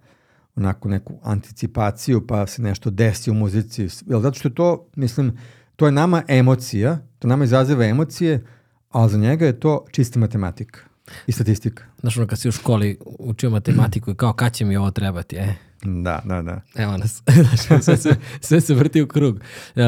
onako 0.56 0.88
neku 0.88 1.14
anticipaciju 1.22 2.26
pa 2.26 2.46
se 2.46 2.62
nešto 2.62 2.90
desi 2.90 3.30
u 3.30 3.34
muzici. 3.34 3.88
Jel, 4.06 4.20
zato 4.20 4.38
što 4.38 4.50
to, 4.50 4.88
mislim, 4.96 5.38
to 5.76 5.86
je 5.86 5.92
nama 5.92 6.22
emocija, 6.28 6.98
to 7.18 7.28
nama 7.28 7.44
izaziva 7.44 7.84
emocije, 7.84 8.44
ali 8.90 9.10
za 9.10 9.18
njega 9.18 9.46
je 9.46 9.60
to 9.60 9.84
čista 9.90 10.18
matematika 10.18 10.80
i 11.26 11.32
statistika. 11.32 11.84
Znaš, 12.00 12.16
ono 12.16 12.26
kad 12.26 12.38
si 12.38 12.48
u 12.48 12.52
školi 12.52 12.98
učio 13.18 13.50
matematiku 13.50 14.10
i 14.10 14.14
kao 14.14 14.32
kad 14.32 14.52
će 14.52 14.64
mi 14.64 14.76
ovo 14.76 14.90
trebati, 14.90 15.36
e? 15.36 15.54
Da, 15.84 16.22
da, 16.24 16.42
da. 16.42 16.60
Evo 16.74 16.96
nas, 16.96 17.22
sve, 17.82 17.96
se, 17.96 18.16
sve 18.40 18.60
se 18.60 18.74
vrti 18.74 19.02
u 19.02 19.06
krug. 19.06 19.36
Uh, 19.36 19.82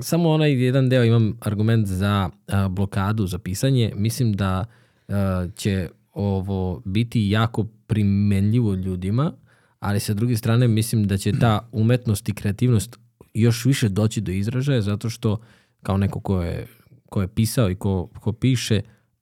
samo 0.00 0.30
onaj 0.30 0.64
jedan 0.64 0.88
deo 0.88 1.04
imam 1.04 1.38
argument 1.40 1.86
za 1.86 2.30
uh, 2.48 2.72
blokadu, 2.72 3.26
za 3.26 3.38
pisanje. 3.38 3.92
Mislim 3.96 4.32
da 4.32 4.64
uh, 5.08 5.14
će 5.54 5.88
ovo 6.12 6.82
biti 6.84 7.30
jako 7.30 7.64
primenljivo 7.86 8.74
ljudima, 8.74 9.32
ali 9.80 10.00
sa 10.00 10.14
druge 10.14 10.36
strane 10.36 10.68
mislim 10.68 11.06
da 11.06 11.16
će 11.16 11.32
ta 11.32 11.68
umetnost 11.72 12.28
i 12.28 12.34
kreativnost 12.34 12.98
još 13.40 13.64
više 13.64 13.88
doći 13.88 14.20
do 14.20 14.32
izražaja 14.32 14.82
zato 14.82 15.10
što 15.10 15.40
kao 15.82 15.96
neko 15.96 16.20
ko 16.20 16.42
je, 16.42 16.66
ko 17.08 17.22
je 17.22 17.28
pisao 17.28 17.70
i 17.70 17.74
ko, 17.74 18.06
ko 18.20 18.32
piše, 18.32 18.80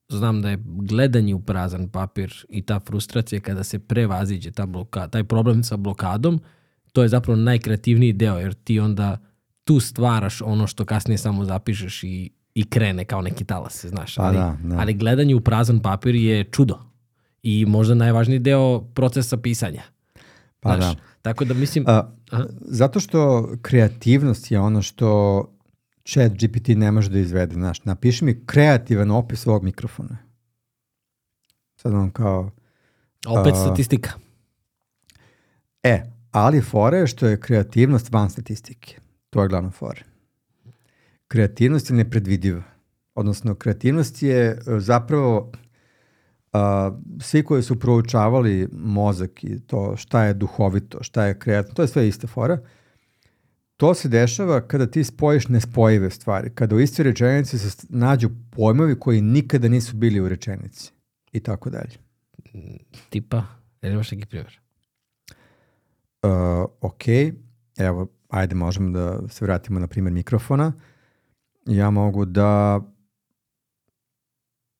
znam 0.09 0.43
da 0.43 0.51
je 0.51 0.59
gledanje 0.65 1.35
u 1.35 1.41
prazan 1.41 1.89
papir 1.89 2.45
i 2.49 2.62
ta 2.62 2.81
frustracija 2.81 3.41
kada 3.41 3.65
se 3.65 3.78
prevaziđe 3.78 4.51
ta 4.51 4.66
blokada, 4.66 5.09
taj 5.09 5.24
problem 5.24 5.62
sa 5.65 5.77
blokadom, 5.77 6.41
to 6.93 7.03
je 7.03 7.09
zapravo 7.09 7.36
najkreativniji 7.36 8.12
deo, 8.12 8.39
jer 8.39 8.55
ti 8.55 8.81
onda 8.81 9.19
tu 9.65 9.81
stvaraš 9.81 10.43
ono 10.43 10.66
što 10.66 10.85
kasnije 10.85 11.19
samo 11.19 11.45
zapišeš 11.45 12.05
i, 12.05 12.31
i 12.55 12.70
krene 12.70 13.05
kao 13.05 13.23
neki 13.23 13.45
talas, 13.45 13.85
znaš. 13.85 14.15
Pa 14.15 14.23
ali, 14.23 14.36
da, 14.36 14.59
da. 14.62 14.77
ali 14.78 14.95
gledanje 14.95 15.35
u 15.35 15.41
prazan 15.41 15.81
papir 15.81 16.15
je 16.15 16.45
čudo 16.45 16.78
i 17.43 17.66
možda 17.66 17.95
najvažniji 17.95 18.39
deo 18.39 18.81
procesa 18.81 19.36
pisanja. 19.36 19.82
Pa 20.61 20.77
znaš, 20.77 20.95
da. 20.95 21.01
Tako 21.25 21.45
da 21.45 21.55
mislim... 21.55 21.85
A, 21.87 22.11
zato 22.61 23.01
što 23.01 23.49
kreativnost 23.63 24.51
je 24.51 24.61
ono 24.61 24.83
što 24.83 25.41
chat 26.05 26.33
GPT 26.33 26.69
ne 26.69 26.91
može 26.91 27.11
da 27.11 27.19
izvede. 27.19 27.55
Znaš, 27.55 27.85
napiši 27.85 28.25
mi 28.25 28.47
kreativan 28.47 29.11
opis 29.11 29.47
ovog 29.47 29.65
mikrofona. 29.65 30.19
Sad 31.77 31.93
vam 31.93 32.11
kao... 32.11 32.51
Opet 33.27 33.53
uh, 33.53 33.61
statistika. 33.61 34.11
E, 35.83 36.03
ali 36.31 36.63
fora 36.63 36.97
je 36.99 37.07
što 37.07 37.27
je 37.27 37.41
kreativnost 37.41 38.13
van 38.13 38.31
statistike. 38.31 38.97
To 39.31 39.43
je 39.43 39.49
glavno 39.49 39.71
fora. 39.71 40.03
Kreativnost 41.29 41.91
je 41.91 41.97
nepredvidiva. 41.97 42.63
Odnosno, 43.15 43.55
kreativnost 43.55 44.23
je 44.23 44.41
e, 44.47 44.61
zapravo 44.67 45.53
Uh, 46.55 46.60
svi 47.20 47.44
koji 47.44 47.62
su 47.62 47.81
proučavali 47.81 48.68
mozak 48.72 49.44
i 49.44 49.60
to 49.60 49.97
šta 49.97 50.24
je 50.24 50.35
duhovito, 50.35 51.02
šta 51.02 51.24
je 51.24 51.39
kreativno, 51.39 51.74
to 51.74 51.82
je 51.82 51.89
sve 51.89 52.09
ista 52.09 52.26
fora. 52.26 52.59
To 53.76 53.94
se 53.94 54.09
dešava 54.09 54.60
kada 54.68 54.86
ti 54.86 55.05
spojiš 55.05 55.48
nespojive 55.48 56.10
stvari, 56.10 56.51
kada 56.55 56.76
u 56.76 56.81
istoj 56.81 57.02
rečenici 57.02 57.59
se 57.59 57.86
nađu 57.89 58.31
pojmovi 58.51 59.01
koji 59.01 59.20
nikada 59.20 59.68
nisu 59.68 59.97
bili 59.97 60.20
u 60.20 60.28
rečenici 60.28 60.93
i 61.32 61.40
tako 61.40 61.70
dalje. 61.70 61.97
Tipa, 63.10 63.44
je 63.82 63.89
li 63.89 63.94
imaš 63.94 64.10
neki 64.10 64.26
primjer? 64.26 64.60
Uh, 66.22 66.31
ok, 66.81 67.02
evo, 67.78 68.06
ajde 68.28 68.55
možemo 68.55 68.90
da 68.90 69.28
se 69.28 69.44
vratimo 69.44 69.81
na 69.81 69.86
primjer 69.86 70.12
mikrofona. 70.12 70.72
Ja 71.66 71.90
mogu 71.90 72.24
da 72.24 72.81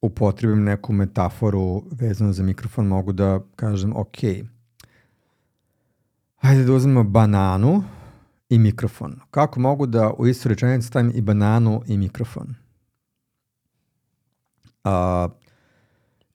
upotrebim 0.05 0.65
neku 0.65 0.93
metaforu 0.93 1.83
vezanu 1.91 2.33
za 2.33 2.43
mikrofon, 2.43 2.87
mogu 2.87 3.13
da 3.13 3.41
kažem, 3.57 3.97
ok, 3.97 4.19
hajde 6.37 6.65
da 6.65 6.73
uzmemo 6.73 7.05
bananu 7.05 7.83
i 8.49 8.59
mikrofon. 8.59 9.21
Kako 9.31 9.61
mogu 9.61 9.87
da 9.87 10.13
u 10.19 10.27
istu 10.27 10.49
rečenicu 10.49 10.89
stavim 10.89 11.13
i 11.15 11.21
bananu 11.21 11.83
i 11.87 11.99
mikrofon? 11.99 12.55
A, 14.85 15.29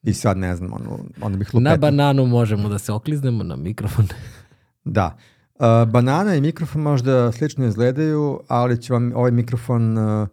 I 0.02 0.14
sad 0.14 0.38
ne 0.38 0.56
znam, 0.56 0.72
ono, 0.72 0.98
onda 1.20 1.38
bih 1.38 1.54
lupetao. 1.54 1.70
Na 1.72 1.76
bananu 1.76 2.26
možemo 2.26 2.68
da 2.68 2.78
se 2.78 2.92
okliznemo, 2.92 3.44
na 3.44 3.56
mikrofon. 3.56 4.08
da. 4.84 5.16
A, 5.58 5.84
banana 5.84 6.34
i 6.34 6.40
mikrofon 6.40 6.82
možda 6.82 7.32
slično 7.32 7.66
izgledaju, 7.66 8.40
ali 8.48 8.82
će 8.82 8.92
vam 8.92 9.12
ovaj 9.14 9.30
mikrofon 9.30 9.98
uh, 9.98 10.28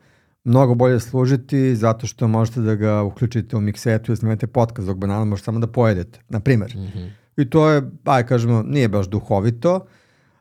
mnogo 0.48 0.76
bolje 0.76 1.00
služiti 1.00 1.76
zato 1.76 2.08
što 2.08 2.28
možete 2.28 2.62
da 2.62 2.76
ga 2.76 3.04
uključite 3.04 3.58
u 3.58 3.62
miksetu 3.62 4.14
i 4.14 4.16
snimate 4.16 4.48
podcast 4.48 4.88
dok 4.88 4.98
banana 4.98 5.26
možete 5.26 5.46
samo 5.46 5.60
da 5.60 5.68
pojedete, 5.68 6.20
na 6.30 6.40
primer. 6.40 6.76
Mm 6.76 6.80
-hmm. 6.80 7.10
I 7.38 7.50
to 7.50 7.70
je, 7.70 7.82
aj 8.04 8.26
kažemo, 8.26 8.64
nije 8.64 8.88
baš 8.88 9.08
duhovito, 9.08 9.86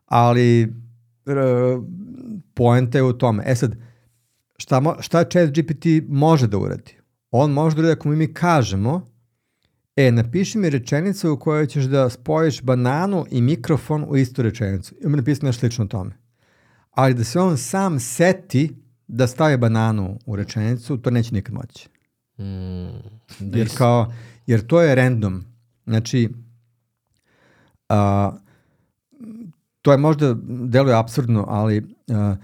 ali 0.07 0.74
poenta 2.55 2.99
je 2.99 3.03
u 3.03 3.12
tome. 3.12 3.43
E 3.47 3.55
sad, 3.55 3.77
šta, 4.57 4.81
mo, 4.81 4.95
šta 5.01 5.24
chat 5.24 5.51
GPT 5.51 5.87
može 6.09 6.47
da 6.47 6.59
uradi? 6.59 6.97
On 7.31 7.53
može 7.53 7.77
da 7.77 7.81
uradi 7.81 7.93
ako 7.93 8.09
mi 8.09 8.35
kažemo 8.35 9.07
e, 9.97 10.12
napiši 10.12 10.59
mi 10.59 10.70
rečenicu 10.70 11.33
u 11.33 11.39
kojoj 11.39 11.66
ćeš 11.66 11.85
da 11.85 12.11
spojiš 12.11 12.62
bananu 12.62 13.27
i 13.31 13.43
mikrofon 13.43 14.05
u 14.09 14.16
istu 14.16 14.43
rečenicu. 14.43 14.95
I 15.05 15.09
mi 15.09 15.16
napisati 15.16 15.47
nešto 15.47 15.61
slično 15.61 15.87
tome. 15.87 16.19
Ali 16.91 17.15
da 17.15 17.24
se 17.24 17.41
on 17.41 17.59
sam 17.59 18.01
seti 18.01 18.86
da 19.09 19.27
stavi 19.27 19.57
bananu 19.57 20.19
u 20.27 20.37
rečenicu, 20.37 20.97
to 20.97 21.11
neće 21.11 21.35
nikad 21.35 21.55
moći. 21.55 21.89
Mm, 22.39 23.57
jer, 23.59 23.77
kao, 23.77 24.12
jer 24.47 24.66
to 24.66 24.81
je 24.83 24.95
random. 24.95 25.45
Znači, 25.87 26.31
a, 27.89 28.33
to 29.83 29.93
je 29.93 29.99
možda 29.99 30.35
deluje 30.45 30.95
absurdno, 30.95 31.45
ali 31.49 31.95
a, 32.09 32.37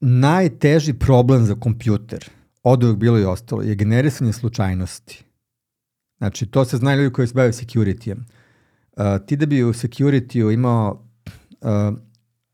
najteži 0.00 0.92
problem 0.94 1.44
za 1.44 1.54
kompjuter, 1.54 2.30
od 2.62 2.82
uvijek 2.82 2.98
bilo 2.98 3.18
i 3.18 3.24
ostalo, 3.24 3.62
je 3.62 3.74
generisanje 3.74 4.32
slučajnosti. 4.32 5.24
Znači, 6.18 6.46
to 6.46 6.64
se 6.64 6.76
zna 6.76 6.94
ljudi 6.94 7.12
koji 7.12 7.28
se 7.28 7.34
bave 7.34 7.52
security-em. 7.52 8.18
Uh, 8.96 9.26
ti 9.26 9.36
da 9.36 9.46
bi 9.46 9.64
u 9.64 9.72
security-u 9.72 10.50
imao 10.50 11.06
uh, 11.60 11.98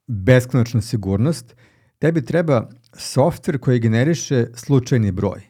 beskonačnu 0.06 0.82
sigurnost, 0.82 1.54
tebi 2.02 2.24
treba 2.24 2.68
softver 2.92 3.58
koji 3.58 3.78
generiše 3.78 4.46
slučajni 4.54 5.12
broj. 5.12 5.42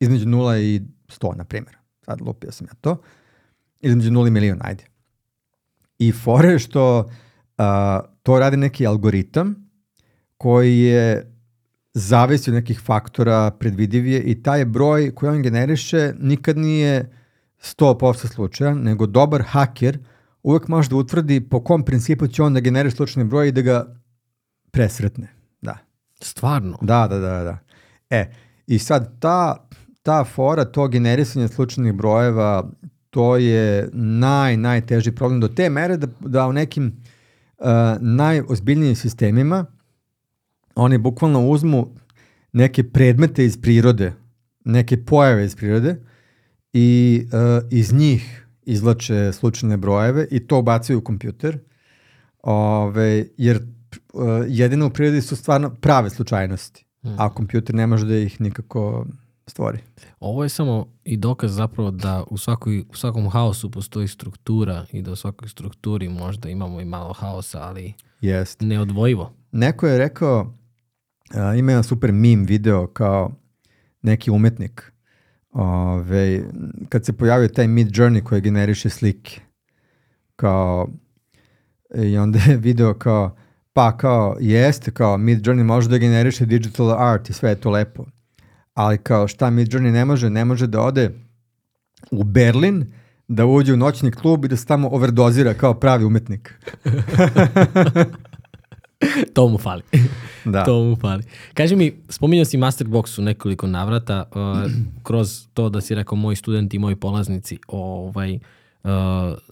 Između 0.00 0.26
0 0.26 0.60
i 0.60 0.80
100, 1.08 1.36
na 1.36 1.44
primjer. 1.44 1.76
Sad 2.04 2.20
lupio 2.20 2.52
sam 2.52 2.66
ja 2.66 2.74
to. 2.80 2.96
Između 3.80 4.10
0 4.10 4.28
i 4.28 4.30
milion, 4.30 4.58
ajde. 4.62 4.84
I 5.98 6.12
fore 6.12 6.58
što 6.58 6.98
uh, 7.00 7.64
to 8.22 8.38
radi 8.38 8.56
neki 8.56 8.86
algoritam 8.86 9.70
koji 10.36 10.78
je 10.78 11.32
zavisi 11.94 12.50
od 12.50 12.54
nekih 12.54 12.80
faktora, 12.80 13.50
predvidivije 13.50 14.20
i 14.22 14.42
taj 14.42 14.64
broj 14.64 15.14
koji 15.14 15.30
on 15.30 15.42
generiše 15.42 16.12
nikad 16.18 16.58
nije 16.58 17.12
100% 17.58 18.34
slučajan, 18.34 18.78
nego 18.82 19.06
dobar 19.06 19.42
haker 19.42 19.98
uvek 20.42 20.68
može 20.68 20.88
da 20.88 20.96
utvrdi 20.96 21.40
po 21.40 21.64
kom 21.64 21.84
principu 21.84 22.26
će 22.26 22.42
on 22.42 22.54
da 22.54 22.60
generiše 22.60 22.96
slučajni 22.96 23.28
broj 23.28 23.48
i 23.48 23.52
da 23.52 23.62
ga 23.62 24.00
presretne. 24.70 25.37
Stvarno? 26.20 26.78
Da, 26.80 27.06
da, 27.08 27.18
da, 27.18 27.44
da. 27.44 27.58
E, 28.10 28.30
i 28.66 28.78
sad 28.78 29.20
ta, 29.20 29.68
ta 30.02 30.24
fora, 30.24 30.64
to 30.64 30.88
generisanje 30.88 31.48
slučajnih 31.48 31.94
brojeva, 31.94 32.70
to 33.10 33.36
je 33.36 33.88
naj, 33.92 34.56
najteži 34.56 35.12
problem 35.12 35.40
do 35.40 35.48
te 35.48 35.70
mere 35.70 35.96
da, 35.96 36.06
da 36.20 36.46
u 36.46 36.52
nekim 36.52 37.02
uh, 37.58 37.66
najozbiljnijim 38.00 38.96
sistemima 38.96 39.66
oni 40.74 40.98
bukvalno 40.98 41.48
uzmu 41.48 41.94
neke 42.52 42.84
predmete 42.84 43.44
iz 43.44 43.60
prirode, 43.60 44.12
neke 44.64 45.04
pojave 45.04 45.44
iz 45.44 45.56
prirode 45.56 45.96
i 46.72 47.20
uh, 47.24 47.68
iz 47.70 47.92
njih 47.92 48.46
izlače 48.62 49.32
slučajne 49.32 49.76
brojeve 49.76 50.26
i 50.30 50.46
to 50.46 50.58
ubacaju 50.58 50.98
u 50.98 51.02
kompjuter. 51.02 51.58
Ove, 52.42 53.26
jer 53.36 53.60
uh, 54.18 54.44
jedino 54.48 54.86
u 54.86 54.90
prirodi 54.90 55.22
su 55.22 55.36
stvarno 55.36 55.74
prave 55.74 56.10
slučajnosti, 56.10 56.84
Hmm. 57.02 57.14
a 57.18 57.34
kompjuter 57.34 57.74
ne 57.74 57.86
može 57.86 58.06
da 58.06 58.16
ih 58.16 58.40
nikako 58.40 59.06
stvori. 59.46 59.78
Ovo 60.20 60.42
je 60.42 60.48
samo 60.48 60.86
i 61.04 61.16
dokaz 61.16 61.54
zapravo 61.54 61.90
da 61.90 62.24
u, 62.30 62.38
svakoj, 62.38 62.84
u 62.88 62.94
svakom 62.94 63.30
haosu 63.30 63.70
postoji 63.70 64.08
struktura 64.08 64.86
i 64.92 65.02
da 65.02 65.12
u 65.12 65.16
svakoj 65.16 65.48
strukturi 65.48 66.08
možda 66.08 66.48
imamo 66.48 66.80
i 66.80 66.84
malo 66.84 67.12
haosa, 67.12 67.62
ali 67.62 67.94
Jest. 68.20 68.60
neodvojivo. 68.60 69.32
Neko 69.52 69.86
je 69.86 69.98
rekao, 69.98 70.40
uh, 70.40 71.58
ima 71.58 71.72
jedan 71.72 71.84
super 71.84 72.12
meme 72.12 72.44
video 72.44 72.86
kao 72.86 73.32
neki 74.02 74.30
umetnik. 74.30 74.92
Ove, 75.52 76.42
kad 76.88 77.04
se 77.04 77.12
pojavio 77.12 77.48
taj 77.48 77.68
Mid 77.68 77.88
Journey 77.88 78.22
koji 78.22 78.40
generiše 78.40 78.90
slike, 78.90 79.40
kao, 80.36 80.88
i 81.94 82.18
onda 82.18 82.38
je 82.38 82.56
video 82.56 82.94
kao, 82.94 83.36
pa 83.78 83.96
kao, 83.96 84.36
jeste, 84.40 84.90
kao 84.90 85.18
Mid 85.18 85.46
Journey 85.46 85.62
može 85.62 85.88
da 85.88 85.98
generiše 85.98 86.46
digital 86.46 86.90
art 86.90 87.30
i 87.30 87.32
sve 87.32 87.50
je 87.50 87.60
to 87.60 87.70
lepo. 87.70 88.04
Ali 88.74 88.98
kao 88.98 89.28
šta 89.28 89.50
Mid 89.50 89.68
Journey 89.68 89.92
ne 89.92 90.04
može? 90.04 90.30
Ne 90.30 90.44
može 90.44 90.66
da 90.66 90.80
ode 90.80 91.10
u 92.10 92.24
Berlin, 92.24 92.92
da 93.28 93.46
uđe 93.46 93.72
u 93.72 93.76
noćni 93.76 94.10
klub 94.12 94.44
i 94.44 94.48
da 94.48 94.56
se 94.56 94.66
tamo 94.66 94.88
overdozira 94.88 95.54
kao 95.54 95.74
pravi 95.74 96.04
umetnik. 96.04 96.54
To 99.34 99.48
mu 99.48 99.58
fali. 99.58 99.82
Da. 100.44 100.64
To 100.64 100.82
mu 100.82 100.96
fali. 100.96 101.22
Kaži 101.54 101.76
mi, 101.76 101.92
spominjao 102.08 102.44
si 102.44 102.58
Masterbox 102.58 103.18
u 103.18 103.22
nekoliko 103.22 103.66
navrata, 103.66 104.28
uh, 104.34 104.70
kroz 105.06 105.46
to 105.54 105.68
da 105.68 105.80
si 105.80 105.94
rekao 105.94 106.16
moji 106.16 106.36
studenti 106.36 106.76
i 106.76 106.80
moji 106.80 106.96
polaznici, 106.96 107.58
ovaj, 107.68 108.34
uh, 108.34 108.40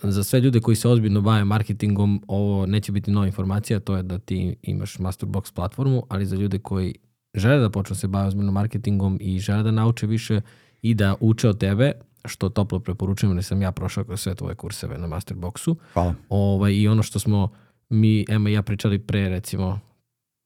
za 0.02 0.24
sve 0.24 0.40
ljude 0.40 0.60
koji 0.60 0.76
se 0.76 0.88
ozbiljno 0.88 1.20
bave 1.20 1.44
marketingom, 1.44 2.22
ovo 2.28 2.66
neće 2.66 2.92
biti 2.92 3.10
nova 3.10 3.26
informacija, 3.26 3.80
to 3.80 3.96
je 3.96 4.02
da 4.02 4.18
ti 4.18 4.56
imaš 4.62 4.98
Masterbox 4.98 5.54
platformu, 5.54 6.02
ali 6.08 6.26
za 6.26 6.36
ljude 6.36 6.58
koji 6.58 6.94
žele 7.34 7.58
da 7.58 7.70
počnu 7.70 7.96
se 7.96 8.08
bave 8.08 8.28
ozbiljno 8.28 8.52
marketingom 8.52 9.18
i 9.20 9.38
žele 9.38 9.62
da 9.62 9.70
nauče 9.70 10.06
više 10.06 10.40
i 10.82 10.94
da 10.94 11.14
uče 11.20 11.48
od 11.48 11.58
tebe, 11.58 11.92
što 12.24 12.48
toplo 12.48 12.80
preporučujem, 12.80 13.36
jer 13.36 13.44
sam 13.44 13.62
ja 13.62 13.72
prošao 13.72 14.04
kroz 14.04 14.20
sve 14.20 14.34
tvoje 14.34 14.54
kurseve 14.54 14.98
na 14.98 15.06
Masterboxu. 15.06 15.76
Hvala. 15.92 16.14
Ovaj, 16.28 16.74
I 16.74 16.88
ono 16.88 17.02
što 17.02 17.18
smo 17.18 17.48
mi, 17.88 18.24
Ema 18.28 18.50
i 18.50 18.52
ja 18.52 18.62
pričali 18.62 18.98
pre 18.98 19.28
recimo 19.28 19.80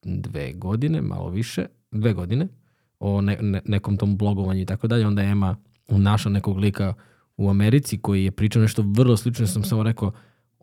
dve 0.03 0.53
godine, 0.53 1.01
malo 1.01 1.29
više, 1.29 1.67
dve 1.91 2.13
godine, 2.13 2.49
o 2.99 3.21
ne, 3.21 3.39
ne, 3.41 3.61
nekom 3.65 3.97
tom 3.97 4.17
blogovanju 4.17 4.61
i 4.61 4.67
tako 4.67 4.87
dalje, 4.87 5.07
onda 5.07 5.23
je 5.23 5.31
Ema 5.31 5.57
našla 5.89 6.31
nekog 6.31 6.59
lika 6.59 6.95
u 7.41 7.51
Americi 7.51 7.99
koji 7.99 8.25
je 8.25 8.31
pričao 8.31 8.63
nešto 8.63 8.85
vrlo 8.87 9.17
slično, 9.17 9.47
sam 9.47 9.65
samo 9.65 9.83
rekao, 9.83 10.13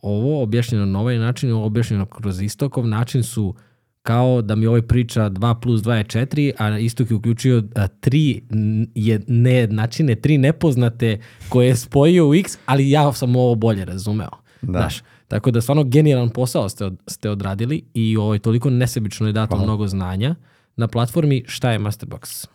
ovo 0.02 0.44
objašnjeno 0.44 0.86
na 0.86 1.00
ovaj 1.00 1.18
način, 1.18 1.52
ovo 1.52 1.66
objašnjeno 1.66 2.06
kroz 2.06 2.42
istokov 2.42 2.88
način 2.88 3.24
su 3.24 3.56
kao 4.02 4.42
da 4.42 4.56
mi 4.56 4.68
ovaj 4.68 4.82
priča 4.82 5.30
2 5.30 5.62
plus 5.62 5.82
2 5.82 5.92
je 5.92 6.04
4, 6.04 6.52
a 6.58 6.80
istok 6.80 7.12
je 7.12 7.16
uključio 7.16 7.64
tri 8.00 8.42
je 8.96 9.22
nejednačine, 9.28 10.16
tri 10.16 10.38
nepoznate 10.38 11.20
koje 11.50 11.68
je 11.68 11.76
spojio 11.76 12.30
u 12.30 12.36
x, 12.36 12.58
ali 12.66 12.90
ja 12.90 13.14
sam 13.14 13.36
ovo 13.36 13.56
bolje 13.56 13.86
razumeo. 13.86 14.30
Da. 14.62 14.80
Znaš, 14.80 15.02
tako 15.28 15.52
da 15.52 15.62
stvarno 15.62 15.84
genijalan 15.84 16.30
posao 16.30 16.70
ste, 16.70 16.86
od, 16.86 16.98
ste 17.08 17.30
odradili 17.30 17.84
i 17.94 18.18
ovaj, 18.18 18.40
toliko 18.40 18.70
nesebično 18.70 19.28
je 19.28 19.34
dato 19.34 19.56
Hvala. 19.56 19.64
mnogo 19.64 19.88
znanja 19.88 20.36
na 20.76 20.88
platformi 20.88 21.44
šta 21.48 21.72
je 21.72 21.80
Masterbox. 21.80 22.48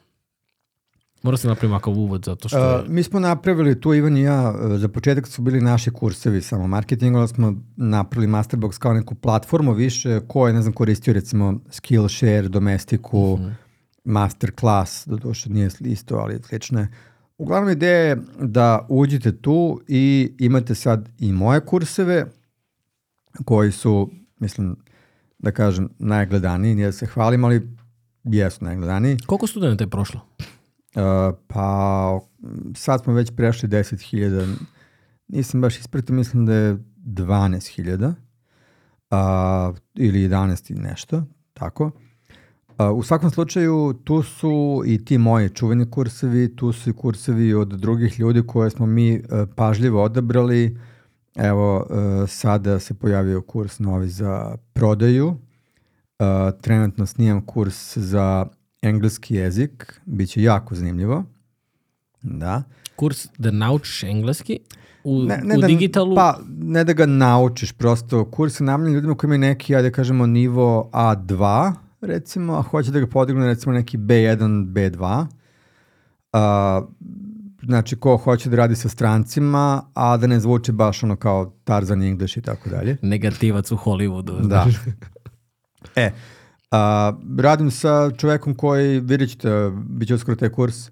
Morao 1.22 1.36
sam 1.36 1.48
napraviti 1.48 1.72
ovakav 1.72 1.94
uvod 1.94 2.24
zato 2.24 2.48
što 2.48 2.58
je... 2.58 2.82
Uh, 2.82 2.88
mi 2.88 3.02
smo 3.02 3.20
napravili 3.20 3.80
tu, 3.80 3.94
Ivan 3.94 4.16
i 4.16 4.22
ja, 4.22 4.50
uh, 4.50 4.78
za 4.78 4.88
početak 4.88 5.26
su 5.26 5.42
bili 5.42 5.60
naši 5.60 5.90
kursevi 5.90 6.42
samo 6.42 6.66
marketinga, 6.66 7.18
onda 7.18 7.28
smo 7.28 7.54
napravili 7.76 8.32
Masterbox 8.32 8.78
kao 8.78 8.92
neku 8.92 9.14
platformu 9.14 9.72
više 9.72 10.20
ko 10.28 10.46
je, 10.46 10.52
ne 10.52 10.62
znam, 10.62 10.72
koristio 10.72 11.14
recimo 11.14 11.60
Skillshare, 11.70 12.48
Domestiku, 12.48 13.36
Mhm. 13.36 13.48
Masterclass, 14.04 15.06
do 15.08 15.16
duše 15.16 15.50
nije 15.50 15.70
isto, 15.80 16.16
ali 16.16 16.40
slično 16.42 16.80
je. 16.80 16.88
Uglavnom 17.38 17.70
ideja 17.70 17.98
je 17.98 18.16
da 18.40 18.86
uđete 18.88 19.36
tu 19.36 19.80
i 19.88 20.32
imate 20.38 20.74
sad 20.74 21.08
i 21.18 21.32
moje 21.32 21.60
kurseve 21.60 22.26
koji 23.44 23.72
su, 23.72 24.10
mislim, 24.38 24.76
da 25.38 25.50
kažem, 25.50 25.88
najgledaniji, 25.98 26.74
nije 26.74 26.86
da 26.86 26.92
se 26.92 27.06
hvalim, 27.06 27.44
ali 27.44 27.68
jesu 28.24 28.64
najgledaniji. 28.64 29.18
Koliko 29.26 29.46
studenta 29.46 29.84
je 29.84 29.90
prošlo? 29.90 30.20
Uh, 30.96 31.34
pa 31.46 32.20
sad 32.74 33.02
smo 33.02 33.12
već 33.12 33.30
prešli 33.36 33.68
10.000, 33.68 34.54
nisam 35.28 35.60
baš 35.60 35.78
ispratio, 35.78 36.14
mislim 36.14 36.46
da 36.46 36.54
je 36.54 36.74
12.000 36.96 38.14
uh, 39.10 39.76
ili 39.94 40.28
11 40.28 40.70
i 40.70 40.74
nešto, 40.74 41.24
tako. 41.54 41.84
Uh, 41.84 42.98
u 42.98 43.02
svakom 43.02 43.30
slučaju 43.30 43.94
tu 44.04 44.22
su 44.22 44.82
i 44.86 45.04
ti 45.04 45.18
moji 45.18 45.48
čuveni 45.48 45.90
kursevi, 45.90 46.56
tu 46.56 46.72
su 46.72 46.90
i 46.90 46.92
kursevi 46.92 47.54
od 47.54 47.68
drugih 47.68 48.20
ljudi 48.20 48.46
koje 48.46 48.70
smo 48.70 48.86
mi 48.86 49.18
uh, 49.18 49.48
pažljivo 49.56 50.02
odabrali. 50.02 50.78
Evo, 51.36 51.76
uh, 51.76 52.28
sada 52.28 52.78
se 52.78 52.94
pojavio 52.94 53.42
kurs 53.42 53.78
novi 53.78 54.08
za 54.08 54.56
prodaju. 54.72 55.28
Uh, 55.28 55.36
trenutno 56.60 57.06
snimam 57.06 57.46
kurs 57.46 57.98
za 57.98 58.46
engleski 58.82 59.34
jezik, 59.34 60.00
bit 60.04 60.30
će 60.30 60.42
jako 60.42 60.74
zanimljivo. 60.74 61.24
Da. 62.22 62.62
Kurs 62.96 63.26
da 63.38 63.50
naučiš 63.50 64.02
engleski 64.02 64.58
u, 65.04 65.22
Ne, 65.22 65.40
ne 65.44 65.56
u 65.56 65.60
da, 65.60 65.66
digitalu? 65.66 66.16
Pa, 66.16 66.38
ne 66.48 66.84
da 66.84 66.92
ga 66.92 67.06
naučiš, 67.06 67.72
prosto 67.72 68.30
kurs 68.30 68.60
je 68.60 68.64
namenjen 68.64 68.94
ljudima 68.94 69.14
koji 69.14 69.28
imaju 69.28 69.38
neki, 69.38 69.76
ajde 69.76 69.90
da 69.90 69.94
kažemo, 69.94 70.26
nivo 70.26 70.90
A2, 70.92 71.72
recimo, 72.00 72.54
a 72.54 72.62
hoće 72.62 72.90
da 72.90 73.00
ga 73.00 73.06
podignu 73.06 73.46
recimo 73.46 73.74
neki 73.74 73.98
B1, 73.98 74.72
B2. 74.72 75.26
A, 76.32 76.82
znači, 77.62 77.96
ko 77.96 78.16
hoće 78.16 78.50
da 78.50 78.56
radi 78.56 78.76
sa 78.76 78.88
strancima, 78.88 79.82
a 79.94 80.16
da 80.16 80.26
ne 80.26 80.40
zvuči 80.40 80.72
baš 80.72 81.02
ono 81.02 81.16
kao 81.16 81.52
Tarzan 81.64 82.02
English 82.02 82.38
i 82.38 82.42
tako 82.42 82.70
dalje. 82.70 82.96
Negativac 83.02 83.72
u 83.72 83.76
Hollywoodu. 83.76 84.48
Da. 84.48 84.66
E, 85.96 86.10
a, 86.72 87.12
radim 87.38 87.70
sa 87.70 88.10
čovekom 88.10 88.54
koji, 88.54 89.00
vidjet 89.00 89.30
ćete, 89.30 89.70
bit 89.88 90.08
će 90.08 90.14
uskoro 90.14 90.36
taj 90.36 90.48
kurs, 90.48 90.90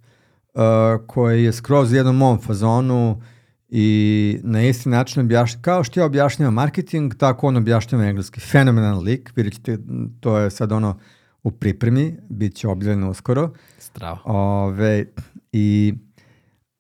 a, 0.54 0.98
koji 1.06 1.44
je 1.44 1.52
skroz 1.52 1.92
u 1.92 1.96
jednom 1.96 2.16
mom 2.16 2.40
fazonu 2.40 3.20
i 3.68 4.40
na 4.42 4.62
isti 4.62 4.88
način 4.88 5.22
objašnjava, 5.22 5.62
kao 5.62 5.84
što 5.84 6.00
ja 6.00 6.06
objašnjavam 6.06 6.54
marketing, 6.54 7.14
tako 7.14 7.46
on 7.46 7.56
objašnjava 7.56 8.04
engleski. 8.04 8.40
Fenomenalan 8.40 9.04
lik, 9.04 9.32
vidjet 9.36 9.54
ćete, 9.54 9.78
to 10.20 10.38
je 10.38 10.50
sad 10.50 10.72
ono 10.72 10.98
u 11.42 11.50
pripremi, 11.50 12.16
bit 12.28 12.54
će 12.54 12.68
objavljeno 12.68 13.10
uskoro. 13.10 13.50
Strava. 13.78 14.18
Ove, 14.24 15.04
i, 15.52 15.94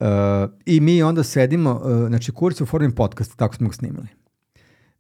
uh, 0.00 0.06
I 0.66 0.80
mi 0.80 1.02
onda 1.02 1.22
sedimo, 1.22 1.70
uh, 1.84 2.08
znači 2.08 2.32
kurs 2.32 2.60
je 2.60 2.64
u 2.64 2.66
formi 2.66 2.94
podcasta, 2.94 3.34
tako 3.36 3.54
smo 3.54 3.68
ga 3.68 3.74
snimili. 3.74 4.06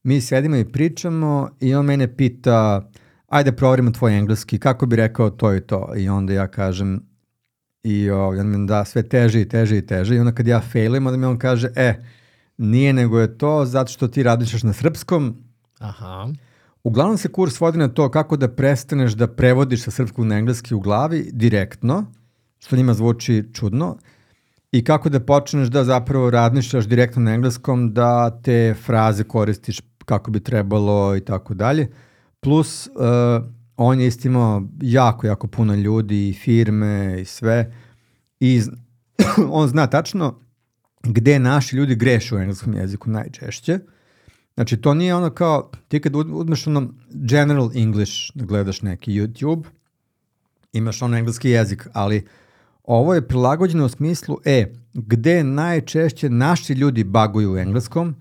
Mi 0.02 0.20
sedimo 0.20 0.56
i 0.56 0.64
pričamo 0.64 1.50
i 1.60 1.74
on 1.74 1.86
mene 1.86 2.16
pita, 2.16 2.90
ajde 3.30 3.52
proverimo 3.52 3.90
tvoj 3.90 4.18
engleski, 4.18 4.58
kako 4.58 4.86
bi 4.86 4.96
rekao 4.96 5.30
to 5.30 5.54
i 5.54 5.60
to. 5.60 5.92
I 5.96 6.08
onda 6.08 6.32
ja 6.32 6.46
kažem, 6.48 7.02
i 7.82 8.10
ovaj, 8.10 8.38
on 8.38 8.46
mi 8.46 8.66
da 8.66 8.84
sve 8.84 9.02
teže 9.02 9.40
i 9.40 9.48
teže 9.48 9.78
i 9.78 9.86
teže. 9.86 10.16
I 10.16 10.18
onda 10.18 10.32
kad 10.32 10.46
ja 10.46 10.60
failim, 10.60 11.06
onda 11.06 11.16
mi 11.16 11.26
on 11.26 11.38
kaže, 11.38 11.68
e, 11.76 11.94
nije 12.58 12.92
nego 12.92 13.20
je 13.20 13.38
to 13.38 13.64
zato 13.64 13.92
što 13.92 14.08
ti 14.08 14.22
radiš 14.22 14.62
na 14.62 14.72
srpskom, 14.72 15.36
Aha. 15.80 16.28
Uglavnom 16.84 17.18
se 17.18 17.28
kurs 17.28 17.60
vodi 17.60 17.78
na 17.78 17.88
to 17.88 18.10
kako 18.10 18.36
da 18.36 18.48
prestaneš 18.48 19.12
da 19.12 19.28
prevodiš 19.28 19.82
sa 19.82 19.90
srpskog 19.90 20.26
na 20.26 20.38
engleski 20.38 20.74
u 20.74 20.80
glavi 20.80 21.30
direktno, 21.32 22.04
što 22.58 22.76
njima 22.76 22.94
zvuči 22.94 23.44
čudno, 23.52 23.96
i 24.72 24.84
kako 24.84 25.08
da 25.08 25.20
počneš 25.20 25.68
da 25.68 25.84
zapravo 25.84 26.30
razmišljaš 26.30 26.84
direktno 26.84 27.22
na 27.22 27.34
engleskom, 27.34 27.92
da 27.94 28.40
te 28.42 28.74
fraze 28.84 29.24
koristiš 29.24 29.80
kako 30.04 30.30
bi 30.30 30.40
trebalo 30.40 31.16
i 31.16 31.20
tako 31.20 31.54
dalje. 31.54 31.88
Plus, 32.40 32.86
uh, 32.86 33.46
on 33.76 34.00
je 34.00 34.06
isto 34.06 34.28
imao 34.28 34.62
jako, 34.82 35.26
jako 35.26 35.46
puno 35.46 35.74
ljudi 35.74 36.28
i 36.28 36.32
firme 36.32 37.20
i 37.20 37.24
sve. 37.24 37.74
I 38.40 38.62
on 39.50 39.68
zna 39.68 39.86
tačno 39.86 40.40
gde 41.02 41.38
naši 41.38 41.76
ljudi 41.76 41.94
greše 41.94 42.34
u 42.34 42.38
engleskom 42.38 42.74
jeziku 42.74 43.10
najčešće. 43.10 43.78
Znači, 44.54 44.76
to 44.76 44.94
nije 44.94 45.14
ono 45.14 45.30
kao, 45.30 45.70
ti 45.88 46.00
kad 46.00 46.16
uz- 46.16 46.30
uzmeš 46.32 46.66
ono 46.66 46.92
general 47.10 47.70
English, 47.74 48.12
da 48.34 48.44
gledaš 48.44 48.82
neki 48.82 49.12
YouTube, 49.12 49.64
imaš 50.72 51.02
ono 51.02 51.16
engleski 51.16 51.50
jezik, 51.50 51.88
ali 51.92 52.26
ovo 52.84 53.14
je 53.14 53.28
prilagođeno 53.28 53.84
u 53.84 53.88
smislu, 53.88 54.38
e, 54.44 54.72
gde 54.94 55.44
najčešće 55.44 56.30
naši 56.30 56.72
ljudi 56.72 57.04
baguju 57.04 57.52
u 57.52 57.56
engleskom, 57.56 58.14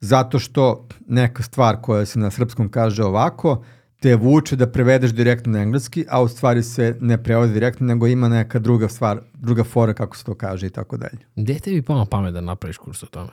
zato 0.00 0.38
što 0.38 0.88
neka 1.06 1.42
stvar 1.42 1.80
koja 1.80 2.06
se 2.06 2.18
na 2.18 2.30
srpskom 2.30 2.68
kaže 2.68 3.04
ovako, 3.04 3.64
te 4.00 4.16
vuče 4.16 4.56
da 4.56 4.66
prevedeš 4.66 5.10
direktno 5.10 5.52
na 5.52 5.62
engleski, 5.62 6.04
a 6.08 6.22
u 6.22 6.28
stvari 6.28 6.62
se 6.62 6.96
ne 7.00 7.22
prevodi 7.22 7.52
direktno, 7.52 7.86
nego 7.86 8.06
ima 8.06 8.28
neka 8.28 8.58
druga 8.58 8.88
stvar, 8.88 9.20
druga 9.34 9.64
fora 9.64 9.94
kako 9.94 10.16
se 10.16 10.24
to 10.24 10.34
kaže 10.34 10.66
i 10.66 10.70
tako 10.70 10.96
dalje. 10.96 11.18
Gde 11.36 11.58
tebi 11.58 11.82
palo 11.82 11.98
na 11.98 12.06
pamet 12.06 12.34
da 12.34 12.40
napraviš 12.40 12.76
kurs 12.76 13.02
o 13.02 13.06
tome? 13.06 13.32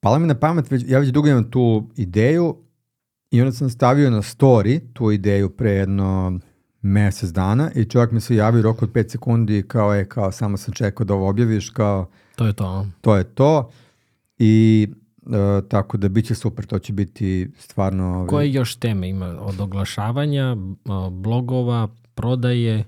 Pala 0.00 0.18
mi 0.18 0.26
na 0.26 0.34
pamet, 0.34 0.70
već, 0.70 0.84
ja 0.88 0.98
već 0.98 1.08
dugo 1.08 1.28
imam 1.28 1.50
tu 1.50 1.90
ideju 1.96 2.56
I 3.30 3.40
onda 3.40 3.52
sam 3.52 3.70
stavio 3.70 4.10
na 4.10 4.22
story 4.22 4.80
tu 4.92 5.10
ideju 5.10 5.50
pre 5.50 5.70
jedno 5.70 6.38
mesec 6.82 7.30
dana 7.30 7.70
i 7.74 7.84
čovjek 7.84 8.10
mi 8.10 8.20
se 8.20 8.36
javio 8.36 8.58
u 8.58 8.62
roku 8.62 8.84
od 8.84 8.92
5 8.92 9.10
sekundi 9.10 9.64
kao 9.68 9.94
je, 9.94 10.08
kao 10.08 10.32
samo 10.32 10.56
sam 10.56 10.74
čekao 10.74 11.04
da 11.04 11.14
ovo 11.14 11.28
objaviš, 11.28 11.70
kao 11.70 12.06
To 12.36 12.46
je 12.46 12.52
to. 12.52 12.86
to 13.00 13.16
je 13.16 13.24
to. 13.24 13.70
I 14.38 14.88
e, 15.26 15.68
tako 15.68 15.96
da 15.96 16.08
bit 16.08 16.26
će 16.26 16.34
super, 16.34 16.66
to 16.66 16.78
će 16.78 16.92
biti 16.92 17.50
stvarno... 17.58 18.14
ovaj, 18.14 18.26
Koje 18.26 18.52
još 18.52 18.76
teme 18.76 19.08
ima? 19.08 19.26
Od 19.40 19.60
oglašavanja, 19.60 20.56
blogova, 21.10 21.88
prodaje? 22.14 22.84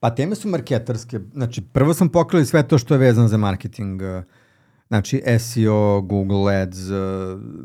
Pa 0.00 0.14
teme 0.14 0.34
su 0.34 0.48
marketarske. 0.48 1.20
Znači, 1.32 1.62
prvo 1.62 1.94
sam 1.94 2.08
pokrili 2.08 2.46
sve 2.46 2.68
to 2.68 2.78
što 2.78 2.94
je 2.94 2.98
vezano 2.98 3.28
za 3.28 3.36
marketing. 3.36 4.02
eh, 4.02 4.22
Znači, 4.88 5.22
SEO, 5.38 6.00
Google 6.00 6.56
Ads, 6.56 6.90
eh, 6.90 6.94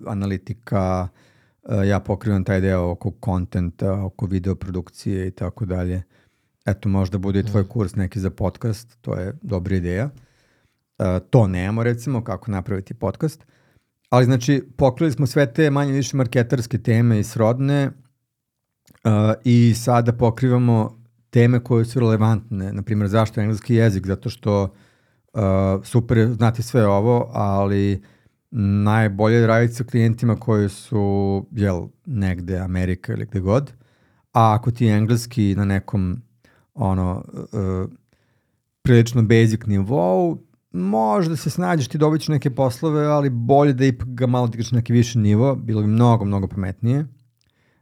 analitika, 0.06 1.08
eh, 1.70 1.88
ja 1.88 2.00
pokrivam 2.00 2.44
taj 2.44 2.62
deo 2.62 2.92
oko 2.92 3.12
kontenta, 3.12 4.04
oko 4.04 4.26
videoprodukcije 4.26 5.28
i 5.28 5.32
tako 5.32 5.66
dalje. 5.66 6.04
Eto, 6.66 6.90
možda 6.90 7.18
bude 7.18 7.40
i 7.40 7.44
tvoj 7.44 7.68
kurs 7.68 7.96
neki 7.96 8.20
za 8.20 8.30
podcast, 8.30 8.98
to 9.02 9.14
je 9.14 9.34
dobra 9.42 9.76
ideja. 9.76 10.04
Eh, 10.04 10.27
To 11.30 11.48
nemamo, 11.48 11.84
recimo, 11.84 12.24
kako 12.24 12.52
napraviti 12.52 12.94
podcast. 12.94 13.46
Ali, 14.10 14.26
znači, 14.26 14.64
pokrili 14.78 15.12
smo 15.12 15.28
sve 15.28 15.54
te 15.54 15.72
manje 15.72 15.92
više 15.92 16.18
marketarske 16.18 16.78
teme 16.78 17.20
i 17.20 17.24
srodne 17.24 17.92
uh, 19.04 19.12
i 19.44 19.74
sada 19.74 20.14
pokrivamo 20.14 21.04
teme 21.30 21.60
koje 21.64 21.86
su 21.86 22.00
relevantne, 22.00 22.74
na 22.74 22.82
primjer 22.82 23.10
zašto 23.10 23.42
engleski 23.42 23.76
jezik, 23.76 24.08
zato 24.08 24.30
što 24.30 24.64
uh, 25.34 25.42
super 25.84 26.34
znati 26.34 26.64
sve 26.64 26.88
ovo, 26.88 27.30
ali 27.34 28.04
najbolje 28.84 29.36
je 29.36 29.48
raditi 29.48 29.74
sa 29.74 29.84
klijentima 29.84 30.36
koji 30.36 30.70
su, 30.70 31.46
jel, 31.52 31.88
negde 32.06 32.60
Amerika 32.60 33.14
ili 33.14 33.26
gde 33.26 33.40
god, 33.40 33.74
a 34.34 34.54
ako 34.54 34.72
ti 34.72 34.86
je 34.86 34.98
engleski 34.98 35.56
na 35.58 35.66
nekom 35.66 36.22
ono, 36.74 37.26
uh, 37.36 37.90
prilično 38.82 39.22
basic 39.22 39.66
nivou, 39.66 40.47
možda 40.72 41.36
se 41.36 41.50
snađeš 41.50 41.88
ti 41.88 41.98
dobit 41.98 42.28
neke 42.28 42.56
poslove, 42.56 43.06
ali 43.06 43.30
bolje 43.30 43.74
da 43.74 43.86
ipak 43.86 44.08
ga 44.08 44.28
malo 44.28 44.48
digaš 44.48 44.72
na 44.72 44.76
neki 44.76 44.94
viši 44.94 45.18
nivo, 45.18 45.56
bilo 45.56 45.82
bi 45.82 45.88
mnogo, 45.88 46.26
mnogo 46.26 46.48
pametnije. 46.48 47.06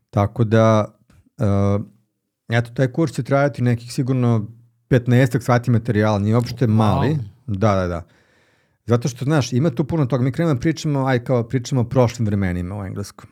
Tako 0.10 0.44
da, 0.44 0.96
uh, 1.38 1.86
eto, 2.50 2.72
taj 2.74 2.88
kurs 2.88 3.14
će 3.14 3.24
trajati 3.24 3.62
nekih 3.62 3.94
sigurno 3.94 4.48
15 4.90 5.40
sati 5.40 5.72
materijala, 5.72 6.20
nije 6.20 6.36
uopšte 6.36 6.68
mali. 6.68 7.18
Da, 7.48 7.76
da, 7.76 7.88
da. 7.88 8.08
Zato 8.86 9.08
što, 9.08 9.26
znaš, 9.26 9.54
ima 9.54 9.70
tu 9.70 9.84
puno 9.84 10.06
toga. 10.06 10.24
Mi 10.24 10.32
krenemo 10.32 10.54
da 10.54 10.60
pričamo, 10.60 11.06
aj 11.06 11.24
kao 11.24 11.44
pričamo 11.44 11.82
o 11.82 11.84
prošlim 11.84 12.26
vremenima 12.26 12.78
u 12.78 12.86
engleskom. 12.86 13.30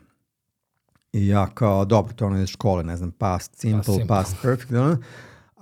I 1.14 1.28
ja 1.28 1.48
kao, 1.54 1.86
dobro, 1.86 2.14
to 2.14 2.26
je 2.26 2.28
ono 2.28 2.42
iz 2.42 2.50
škole, 2.50 2.84
ne 2.84 2.98
znam, 2.98 3.12
past 3.12 3.56
simple, 3.56 3.84
simple. 3.84 4.08
past 4.08 4.38
perfect, 4.42 4.72
ono. 4.72 4.98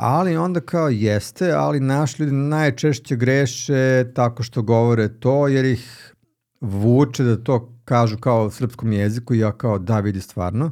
Ali 0.03 0.37
onda 0.37 0.59
kao 0.59 0.89
jeste, 0.89 1.51
ali 1.51 1.79
naši 1.79 2.23
ljudi 2.23 2.35
najčešće 2.35 3.15
greše 3.15 4.05
tako 4.15 4.43
što 4.43 4.61
govore 4.61 5.19
to, 5.19 5.47
jer 5.47 5.65
ih 5.65 6.13
vuče 6.61 7.23
da 7.23 7.43
to 7.43 7.73
kažu 7.85 8.17
kao 8.17 8.45
u 8.45 8.51
srpskom 8.51 8.91
jeziku 8.91 9.33
i 9.33 9.39
ja 9.39 9.51
kao 9.51 9.79
da 9.79 9.99
vidi 9.99 10.21
stvarno. 10.21 10.71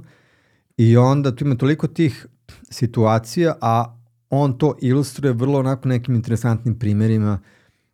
I 0.77 0.97
onda 0.97 1.35
tu 1.35 1.45
ima 1.45 1.56
toliko 1.56 1.88
tih 1.88 2.26
situacija, 2.69 3.56
a 3.61 3.95
on 4.30 4.57
to 4.57 4.76
ilustruje 4.81 5.34
vrlo 5.34 5.60
onako 5.60 5.88
nekim 5.88 6.15
interesantnim 6.15 6.80
primjerima. 6.80 7.39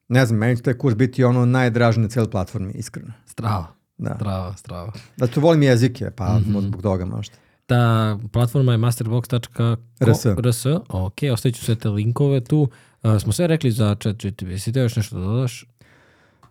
Ne 0.08 0.26
znam, 0.26 0.40
meni 0.40 0.58
će 0.58 0.64
taj 0.64 0.74
kurs 0.74 0.96
biti 0.96 1.24
ono 1.24 1.46
najdraži 1.46 2.00
na 2.00 2.08
cijeloj 2.08 2.32
platformi, 2.32 2.74
iskreno. 2.74 3.14
Strava. 3.26 3.68
Da. 3.98 4.16
Strava, 4.16 4.54
strava. 4.58 4.92
Da 5.18 5.28
to 5.28 5.42
volim 5.42 5.64
jezike, 5.64 6.12
pa 6.12 6.38
Mhm. 6.40 6.50
zbog 6.60 6.82
toga 6.82 7.06
možda. 7.06 7.36
Ta 7.66 8.18
platforma 8.32 8.72
je 8.72 8.78
masterbox.rs. 8.78 9.80
RS. 10.00 10.26
RS. 10.26 10.66
Ok, 10.90 11.18
ostavit 11.34 11.56
ću 11.56 11.66
sve 11.66 11.76
te 11.76 11.90
linkove 11.90 12.42
tu. 12.44 12.70
Uh, 13.04 13.22
smo 13.22 13.32
sve 13.32 13.48
rekli 13.48 13.72
za 13.72 13.96
chat 13.96 14.16
GTP. 14.16 14.60
Si 14.60 14.74
te 14.74 14.80
još 14.80 14.96
nešto 14.96 15.20
da 15.20 15.26
dodaš? 15.26 15.66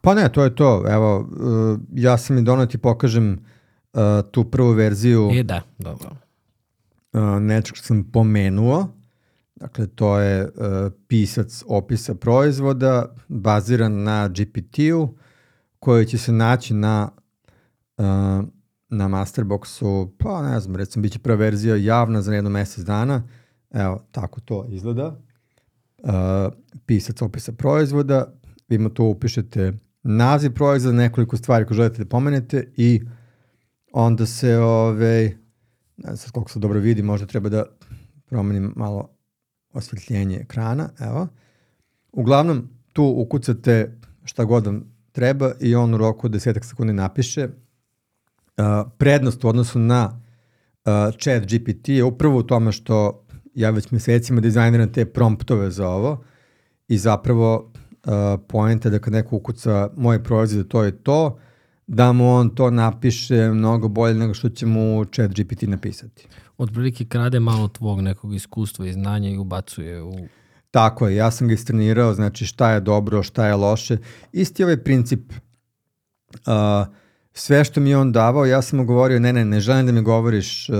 Pa 0.00 0.14
ne, 0.14 0.32
to 0.32 0.44
je 0.44 0.54
to. 0.54 0.84
Evo, 0.88 1.18
uh, 1.18 1.80
ja 1.92 2.18
sam 2.18 2.38
i 2.38 2.42
donao 2.42 2.66
ti 2.66 2.78
pokažem 2.78 3.44
uh, 3.92 4.00
tu 4.30 4.44
prvu 4.44 4.70
verziju 4.70 5.30
E, 5.32 5.42
da, 5.42 5.62
da, 5.78 5.94
da. 5.94 6.10
uh, 7.20 7.42
nečeg 7.42 7.76
što 7.76 7.86
sam 7.86 8.04
pomenuo. 8.12 8.88
Dakle, 9.56 9.86
to 9.86 10.18
je 10.18 10.44
uh, 10.44 10.92
pisac 11.08 11.62
opisa 11.66 12.14
proizvoda 12.14 13.14
baziran 13.28 14.02
na 14.02 14.28
GPT-u 14.28 15.14
koji 15.78 16.06
će 16.06 16.18
se 16.18 16.32
naći 16.32 16.74
na 16.74 17.10
uh, 17.96 18.04
na 18.96 19.08
Masterboxu, 19.08 20.08
pa 20.18 20.42
ne 20.42 20.60
znam, 20.60 20.76
recimo 20.76 21.02
bit 21.02 21.12
će 21.12 21.18
prva 21.18 21.36
verzija 21.36 21.76
javna 21.76 22.22
za 22.22 22.34
jedno 22.34 22.50
mesec 22.50 22.84
dana. 22.84 23.22
Evo, 23.70 24.06
tako 24.12 24.40
to 24.40 24.66
izgleda. 24.68 25.20
Uh, 25.98 26.10
pisac 26.86 27.22
opisa 27.22 27.52
proizvoda, 27.52 28.34
vi 28.68 28.78
mu 28.78 28.88
to 28.88 29.04
upišete 29.04 29.72
naziv 30.02 30.54
proizvoda, 30.54 30.96
nekoliko 30.96 31.36
stvari 31.36 31.66
koje 31.66 31.76
želite 31.76 32.04
da 32.04 32.08
pomenete 32.08 32.72
i 32.76 33.02
onda 33.92 34.26
se, 34.26 34.58
ove, 34.58 35.22
ne 35.96 36.06
znam 36.06 36.16
sad 36.16 36.30
koliko 36.30 36.50
se 36.50 36.58
dobro 36.58 36.80
vidi, 36.80 37.02
možda 37.02 37.26
treba 37.26 37.48
da 37.48 37.64
promenim 38.26 38.72
malo 38.76 39.08
osvetljenje 39.72 40.36
ekrana, 40.36 40.88
evo. 41.00 41.28
Uglavnom, 42.12 42.68
tu 42.92 43.14
ukucate 43.16 44.00
šta 44.24 44.44
god 44.44 44.66
vam 44.66 44.94
treba 45.12 45.52
i 45.60 45.74
on 45.74 45.94
u 45.94 45.98
roku 45.98 46.26
od 46.26 46.32
desetak 46.32 46.64
sekundi 46.64 46.92
napiše. 46.92 47.48
Prednost 48.98 49.44
u 49.44 49.48
odnosu 49.48 49.78
na 49.78 50.20
uh, 50.84 50.92
chat 51.18 51.42
GPT 51.42 51.88
je 51.88 52.04
upravo 52.04 52.38
u 52.38 52.42
tome 52.42 52.72
što 52.72 53.24
ja 53.54 53.70
već 53.70 53.90
mesecima 53.90 54.40
dizajniram 54.40 54.92
te 54.92 55.04
promptove 55.04 55.70
za 55.70 55.88
ovo 55.88 56.24
i 56.88 56.98
zapravo 56.98 57.72
uh, 58.06 58.12
poenta 58.48 58.90
da 58.90 58.98
kad 58.98 59.12
neko 59.12 59.36
ukuca 59.36 59.88
moje 59.96 60.24
proizvode, 60.24 60.68
to 60.68 60.82
je 60.82 61.02
to, 61.02 61.38
da 61.86 62.12
mu 62.12 62.34
on 62.34 62.54
to 62.54 62.70
napiše 62.70 63.50
mnogo 63.50 63.88
bolje 63.88 64.14
nego 64.14 64.34
što 64.34 64.48
će 64.48 64.66
mu 64.66 65.04
chat 65.04 65.30
GPT 65.30 65.62
napisati. 65.62 66.28
Otprilike 66.58 67.04
krade 67.04 67.40
malo 67.40 67.68
tvog 67.68 68.00
nekog 68.00 68.34
iskustva 68.34 68.86
i 68.86 68.92
znanja 68.92 69.30
i 69.30 69.38
ubacuje 69.38 70.02
u... 70.02 70.12
Tako 70.70 71.08
je, 71.08 71.16
ja 71.16 71.30
sam 71.30 71.48
ga 71.48 71.54
istrenirao, 71.54 72.14
znači 72.14 72.46
šta 72.46 72.70
je 72.70 72.80
dobro, 72.80 73.22
šta 73.22 73.46
je 73.46 73.54
loše. 73.54 73.96
Isti 74.32 74.64
ovaj 74.64 74.76
princip, 74.76 75.32
uh, 76.32 76.94
sve 77.34 77.64
što 77.64 77.80
mi 77.80 77.90
je 77.90 77.96
on 77.96 78.12
davao, 78.12 78.46
ja 78.46 78.62
sam 78.62 78.78
mu 78.78 78.84
govorio, 78.84 79.20
ne, 79.20 79.32
ne, 79.32 79.44
ne 79.44 79.60
želim 79.60 79.86
da 79.86 79.92
mi 79.92 80.02
govoriš, 80.02 80.68
uh, 80.68 80.76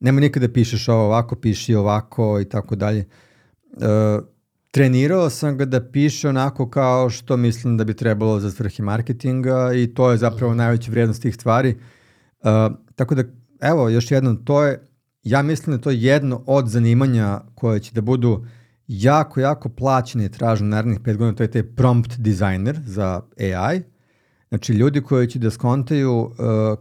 nema 0.00 0.20
nikada 0.20 0.46
da 0.46 0.52
pišeš 0.52 0.88
ovo 0.88 1.04
ovako, 1.04 1.36
piši 1.36 1.74
ovako 1.74 2.40
i 2.40 2.44
tako 2.44 2.76
dalje. 2.76 3.04
Uh, 3.72 4.24
trenirao 4.70 5.30
sam 5.30 5.58
ga 5.58 5.64
da 5.64 5.90
piše 5.90 6.28
onako 6.28 6.70
kao 6.70 7.10
što 7.10 7.36
mislim 7.36 7.76
da 7.76 7.84
bi 7.84 7.94
trebalo 7.94 8.40
za 8.40 8.50
svrhe 8.50 8.82
marketinga 8.82 9.72
i 9.74 9.94
to 9.94 10.10
je 10.10 10.16
zapravo 10.16 10.54
najveća 10.54 10.90
vrijednost 10.90 11.22
tih 11.22 11.34
stvari. 11.34 11.76
Uh, 12.40 12.76
tako 12.94 13.14
da, 13.14 13.22
evo, 13.60 13.88
još 13.88 14.10
jednom, 14.10 14.44
to 14.44 14.64
je, 14.64 14.88
ja 15.22 15.42
mislim 15.42 15.72
da 15.72 15.78
je 15.78 15.82
to 15.82 15.90
jedno 15.90 16.42
od 16.46 16.68
zanimanja 16.68 17.40
koje 17.54 17.80
će 17.80 17.92
da 17.94 18.00
budu 18.00 18.46
jako, 18.88 19.40
jako 19.40 19.68
plaćene 19.68 20.24
i 20.24 20.30
tražene 20.30 20.70
narednih 20.70 21.00
pet 21.04 21.16
godina, 21.16 21.36
to 21.36 21.42
je 21.42 21.50
taj 21.50 21.62
prompt 21.62 22.18
designer 22.18 22.80
za 22.86 23.20
AI. 23.40 23.82
Znači, 24.48 24.72
ljudi 24.72 25.00
koji 25.00 25.26
će 25.26 25.38
da 25.38 25.50
skontaju 25.50 26.20
uh, 26.20 26.32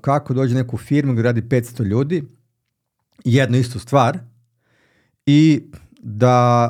kako 0.02 0.34
dođe 0.34 0.56
neku 0.56 0.78
firmu 0.78 1.14
gde 1.14 1.22
radi 1.22 1.42
500 1.42 1.84
ljudi, 1.84 2.24
jednu 3.26 3.58
istu 3.58 3.80
stvar, 3.80 4.20
i 5.26 5.72
da 6.00 6.70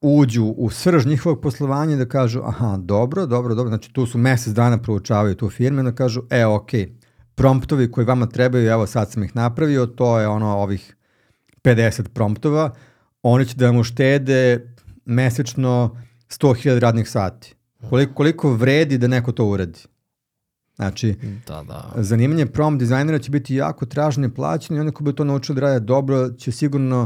uđu 0.00 0.44
u 0.44 0.70
srž 0.70 1.06
njihovog 1.06 1.40
poslovanja 1.40 1.96
da 1.96 2.08
kažu, 2.08 2.40
aha, 2.44 2.76
dobro, 2.76 3.26
dobro, 3.26 3.54
dobro, 3.54 3.68
znači 3.68 3.92
tu 3.92 4.06
su 4.06 4.18
mesec 4.18 4.52
dana 4.52 4.78
proučavaju 4.82 5.34
tu 5.34 5.50
firmu 5.50 5.80
i 5.80 5.84
da 5.84 5.94
kažu, 5.94 6.22
e, 6.30 6.46
ok, 6.46 6.70
promptovi 7.34 7.90
koji 7.92 8.06
vama 8.06 8.26
trebaju, 8.26 8.70
evo 8.70 8.86
sad 8.86 9.10
sam 9.12 9.22
ih 9.22 9.36
napravio, 9.36 9.86
to 9.86 10.20
je 10.20 10.28
ono 10.28 10.56
ovih 10.56 10.96
50 11.64 12.08
promptova, 12.08 12.74
oni 13.22 13.46
će 13.46 13.56
da 13.56 13.66
vam 13.66 13.76
uštede 13.76 14.74
mesečno 15.04 15.96
100.000 16.28 16.78
radnih 16.78 17.10
sati. 17.10 17.55
Koliko, 17.90 18.14
koliko 18.14 18.52
vredi 18.52 18.98
da 18.98 19.06
neko 19.06 19.32
to 19.32 19.46
uradi? 19.46 19.78
Znači, 20.76 21.14
Da, 21.46 21.62
da. 21.68 21.92
zanimanje 21.96 22.46
prompt 22.46 22.78
dizajnera 22.80 23.18
će 23.18 23.30
biti 23.30 23.54
jako 23.54 23.86
traženo 23.86 24.26
i 24.26 24.34
plaćeno 24.34 24.76
i 24.76 24.80
oni 24.80 24.92
koji 24.92 25.04
bi 25.04 25.16
to 25.16 25.24
naučili 25.24 25.54
da 25.54 25.60
rade 25.60 25.80
dobro 25.80 26.30
će 26.30 26.52
sigurno 26.52 27.02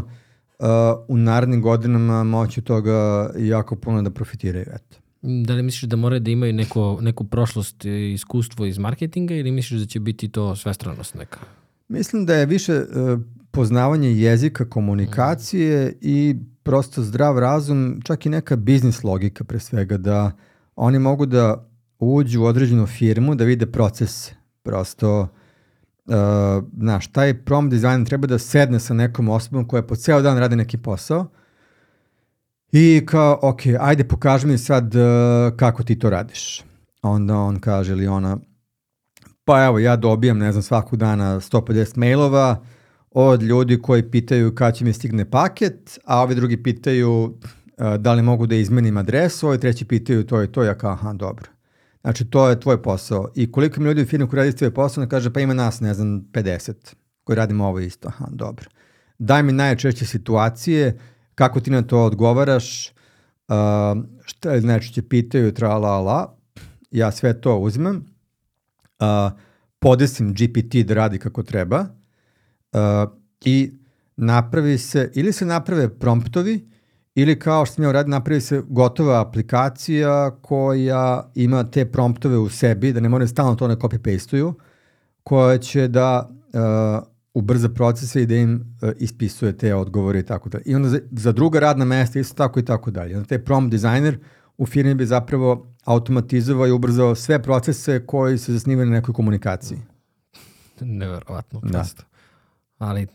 uh, 0.59 0.66
u 1.09 1.16
narednim 1.16 1.62
godinama 1.62 2.24
moći 2.24 2.61
od 2.61 2.65
toga 2.65 3.31
jako 3.39 3.77
puno 3.77 4.02
da 4.02 4.11
profitiraju. 4.11 4.66
Eto. 4.74 4.97
Da 5.23 5.55
li 5.55 5.62
misliš 5.62 5.82
da 5.82 5.97
moraju 5.97 6.20
da 6.20 6.31
imaju 6.31 6.52
neko, 6.52 6.98
neku 7.01 7.24
prošlost 7.24 7.85
i 7.85 8.12
iskustvo 8.12 8.66
iz 8.66 8.78
marketinga 8.78 9.35
ili 9.35 9.51
misliš 9.51 9.81
da 9.81 9.86
će 9.86 10.01
biti 10.01 10.28
to 10.28 10.57
svestranost 10.57 11.15
neka? 11.15 11.39
Mislim 11.89 12.27
da 12.27 12.35
je 12.35 12.47
više 12.47 12.81
uh, 12.81 13.20
poznavanje 13.51 14.12
jezika, 14.12 14.69
komunikacije 14.69 15.98
i 16.01 16.36
prosto 16.62 17.02
zdrav 17.02 17.39
razum, 17.39 18.01
čak 18.05 18.27
i 18.27 18.28
neka 18.28 18.57
biznis 18.57 19.05
logika 19.05 19.44
pre 19.44 19.59
svega, 19.59 19.97
da 19.97 20.32
oni 20.76 20.98
mogu 20.98 21.26
da 21.26 21.68
uđu 21.98 22.42
u 22.42 22.44
određenu 22.44 22.86
firmu, 22.86 23.34
da 23.34 23.44
vide 23.44 23.66
procese. 23.66 24.34
Prosto 24.62 25.28
znaš, 26.76 27.06
taj 27.12 27.44
prompt 27.44 27.70
design 27.74 28.05
treba 28.05 28.26
da 28.26 28.38
sedne 28.38 28.80
sa 28.80 28.94
nekom 28.94 29.28
osobom 29.28 29.68
koja 29.68 29.82
po 29.82 29.97
ceo 29.97 30.22
dan 30.22 30.38
radi 30.38 30.56
neki 30.56 30.78
posao 30.78 31.26
i 32.72 33.06
kao, 33.06 33.38
ok, 33.42 33.60
ajde 33.80 34.05
pokaži 34.05 34.47
mi 34.47 34.59
sad 34.59 34.94
uh, 34.94 35.02
kako 35.56 35.82
ti 35.82 35.98
to 35.98 36.10
radiš. 36.10 36.64
Onda 37.02 37.36
on 37.36 37.60
kaže 37.60 37.92
ili 37.92 38.06
ona, 38.06 38.38
pa 39.44 39.64
evo 39.64 39.78
ja 39.78 39.97
dobijam, 39.97 40.38
ne 40.38 40.52
znam, 40.52 40.62
svakog 40.62 40.98
dana 40.98 41.40
150 41.40 41.98
mailova 41.98 42.62
od 43.10 43.42
ljudi 43.42 43.82
koji 43.82 44.10
pitaju 44.10 44.55
kada 44.55 44.72
će 44.72 44.84
mi 44.84 44.92
stigne 44.92 45.30
paket, 45.30 45.98
a 46.05 46.22
ovi 46.22 46.34
drugi 46.34 46.62
pitaju 46.62 47.24
uh, 47.24 47.32
da 47.98 48.12
li 48.12 48.23
mogu 48.23 48.47
da 48.47 48.55
izmenim 48.55 48.97
adresu, 48.97 49.48
ovi 49.48 49.59
treći 49.59 49.85
pitaju 49.85 50.27
to 50.27 50.40
je 50.40 50.52
to, 50.52 50.62
ja 50.62 50.78
kao, 50.78 50.90
aha, 50.93 51.12
dobro. 51.12 51.51
Znači, 52.01 52.24
to 52.24 52.48
je 52.48 52.61
tvoj 52.61 52.82
posao. 52.82 53.28
I 53.35 53.52
koliko 53.52 53.81
mi 53.81 53.86
ljudi 53.86 54.02
u 54.02 54.07
firmu 54.07 54.28
koji 54.28 54.39
radi 54.39 54.57
tvoj 54.57 54.74
posao, 54.74 55.05
ne 55.05 55.09
kaže, 55.09 55.32
pa 55.32 55.40
ima 55.40 55.55
nas, 55.55 55.81
ne 55.81 55.94
znam, 55.94 56.24
50 56.32 56.73
koji 57.24 57.36
radimo 57.36 57.66
ovo 57.66 57.81
isto. 57.81 58.09
Aha, 58.09 58.27
dobro. 58.31 58.66
Daj 59.19 59.43
mi 59.43 59.52
najčešće 59.52 60.07
situacije, 60.07 60.98
kako 61.35 61.61
ti 61.61 61.70
na 61.70 61.82
to 61.82 62.05
odgovaraš, 62.05 62.89
uh, 62.89 62.94
šta 64.24 64.61
najčešće 64.61 65.02
pitaju, 65.02 65.52
tra 65.52 65.78
la 65.78 66.01
la, 66.01 66.36
ja 66.90 67.11
sve 67.12 67.40
to 67.40 67.59
uzmem, 67.59 67.97
uh, 67.97 69.32
podesim 69.78 70.35
GPT 70.35 70.86
da 70.86 70.94
radi 70.94 71.19
kako 71.19 71.43
treba 71.43 71.81
uh, 71.81 72.81
i 73.44 73.73
napravi 74.16 74.78
se, 74.78 75.11
ili 75.15 75.32
se 75.32 75.47
naprave 75.47 75.98
promptovi, 75.98 76.70
Ili 77.14 77.38
kao 77.38 77.66
što 77.66 77.74
sam 77.74 77.84
ja 77.84 77.88
uradio, 77.90 78.10
napravi 78.10 78.40
se 78.40 78.62
gotova 78.68 79.20
aplikacija 79.20 80.30
koja 80.42 81.30
ima 81.34 81.64
te 81.64 81.84
promptove 81.84 82.38
u 82.38 82.48
sebi, 82.48 82.92
da 82.92 83.00
ne 83.00 83.08
moraju 83.08 83.28
stalno 83.28 83.54
to 83.54 83.68
ne 83.68 83.76
copy-pasteuju, 83.76 84.54
koja 85.22 85.58
će 85.58 85.88
da 85.88 86.30
uh, 86.30 87.08
ubrza 87.34 87.68
procese 87.68 88.22
i 88.22 88.26
da 88.26 88.34
im 88.34 88.76
uh, 88.82 88.90
ispisuje 88.98 89.58
te 89.58 89.74
odgovore 89.74 90.18
i 90.18 90.22
tako 90.22 90.48
dalje. 90.48 90.64
I 90.66 90.74
onda 90.74 90.88
za, 90.88 91.00
za 91.10 91.32
druga 91.32 91.60
radna 91.60 91.84
mesta 91.84 92.20
isto 92.20 92.34
tako 92.34 92.60
i 92.60 92.64
tako 92.64 92.90
dalje. 92.90 93.16
Onda 93.16 93.28
taj 93.28 93.44
prompt 93.44 93.70
designer 93.70 94.18
u 94.58 94.66
firmi 94.66 94.94
bi 94.94 95.06
zapravo 95.06 95.66
automatizovao 95.84 96.66
i 96.66 96.70
ubrzao 96.70 97.14
sve 97.14 97.42
procese 97.42 98.06
koji 98.06 98.38
se 98.38 98.52
zasnivaju 98.52 98.86
na 98.86 98.92
nekoj 98.92 99.14
komunikaciji. 99.14 99.78
Neverovatno, 100.80 101.60
prosto. 101.60 102.02
Da. 102.02 102.86
Ali, 102.86 103.06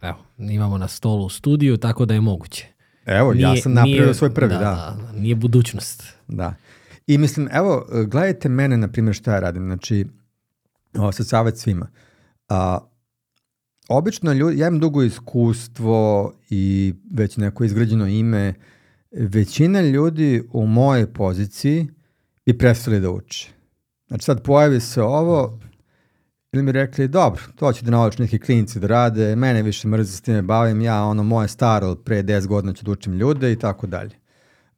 evo, 0.00 0.16
imamo 0.38 0.78
na 0.78 0.88
stolu 0.88 1.28
studiju, 1.28 1.76
tako 1.76 2.04
da 2.04 2.14
je 2.14 2.20
moguće. 2.20 2.71
Evo, 3.06 3.32
nije, 3.34 3.42
ja 3.42 3.56
sam 3.56 3.72
napravio 3.72 4.02
nije, 4.02 4.14
svoj 4.14 4.34
prvi, 4.34 4.52
da, 4.52 4.58
da. 4.58 4.96
da. 5.12 5.20
Nije 5.20 5.34
budućnost. 5.34 6.04
Da. 6.28 6.54
I 7.06 7.18
mislim, 7.18 7.48
evo, 7.52 7.86
gledajte 8.06 8.48
mene, 8.48 8.76
na 8.76 8.88
primjer, 8.88 9.14
šta 9.14 9.32
ja 9.32 9.40
radim. 9.40 9.62
Znači, 9.62 10.06
ovo 10.94 11.12
sad 11.12 11.28
savjet 11.28 11.58
svima. 11.58 11.88
A, 12.48 12.78
obično 13.88 14.32
ljudi, 14.32 14.58
ja 14.58 14.68
imam 14.68 14.80
dugo 14.80 15.02
iskustvo 15.02 16.32
i 16.50 16.94
već 17.14 17.36
neko 17.36 17.64
izgrađeno 17.64 18.06
ime, 18.06 18.54
većina 19.10 19.80
ljudi 19.80 20.42
u 20.52 20.66
mojoj 20.66 21.12
poziciji 21.12 21.88
bi 22.46 22.58
prestali 22.58 23.00
da 23.00 23.10
uče. 23.10 23.48
Znači 24.08 24.24
sad 24.24 24.42
pojavi 24.42 24.80
se 24.80 25.02
ovo, 25.02 25.60
Ili 26.54 26.62
mi 26.62 26.72
rekli, 26.72 27.08
dobro, 27.08 27.42
to 27.54 27.72
će 27.72 27.84
da 27.84 27.90
nauči 27.90 28.22
neki 28.22 28.38
klinici 28.38 28.80
da 28.80 28.86
rade, 28.86 29.36
mene 29.36 29.62
više 29.62 29.88
mrzi 29.88 30.16
s 30.16 30.20
time 30.20 30.42
bavim, 30.42 30.80
ja 30.80 31.04
ono 31.04 31.22
moje 31.22 31.48
staro 31.48 31.94
pre 31.94 32.22
10 32.22 32.46
godina 32.46 32.72
ću 32.72 32.84
da 32.84 32.90
učim 32.90 33.14
ljude 33.14 33.52
i 33.52 33.58
tako 33.58 33.86
dalje. 33.86 34.16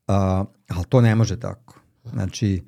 Ali 0.06 0.84
to 0.88 1.00
ne 1.00 1.14
može 1.14 1.40
tako. 1.40 1.80
Znači, 2.04 2.62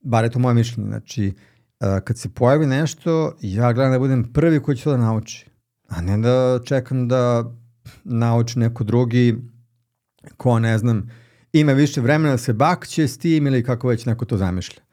bar 0.00 0.24
je 0.24 0.30
to 0.30 0.38
moje 0.38 0.54
mišljenje, 0.54 0.88
znači, 0.88 1.34
uh, 1.80 1.86
kad 2.04 2.18
se 2.18 2.28
pojavi 2.28 2.66
nešto, 2.66 3.36
ja 3.40 3.72
gledam 3.72 3.92
da 3.92 3.98
budem 3.98 4.32
prvi 4.32 4.62
koji 4.62 4.76
će 4.76 4.84
to 4.84 4.90
da 4.90 4.96
nauči, 4.96 5.46
a 5.88 6.00
ne 6.00 6.18
da 6.18 6.60
čekam 6.64 7.08
da 7.08 7.52
nauči 8.04 8.58
neko 8.58 8.84
drugi 8.84 9.36
ko, 10.36 10.58
ne 10.58 10.78
znam, 10.78 11.10
ima 11.52 11.72
više 11.72 12.00
vremena 12.00 12.30
da 12.30 12.38
se 12.38 12.52
bakće 12.52 13.08
s 13.08 13.18
tim 13.18 13.46
ili 13.46 13.64
kako 13.64 13.88
već 13.88 14.06
neko 14.06 14.24
to 14.24 14.36
zamišlja. 14.36 14.87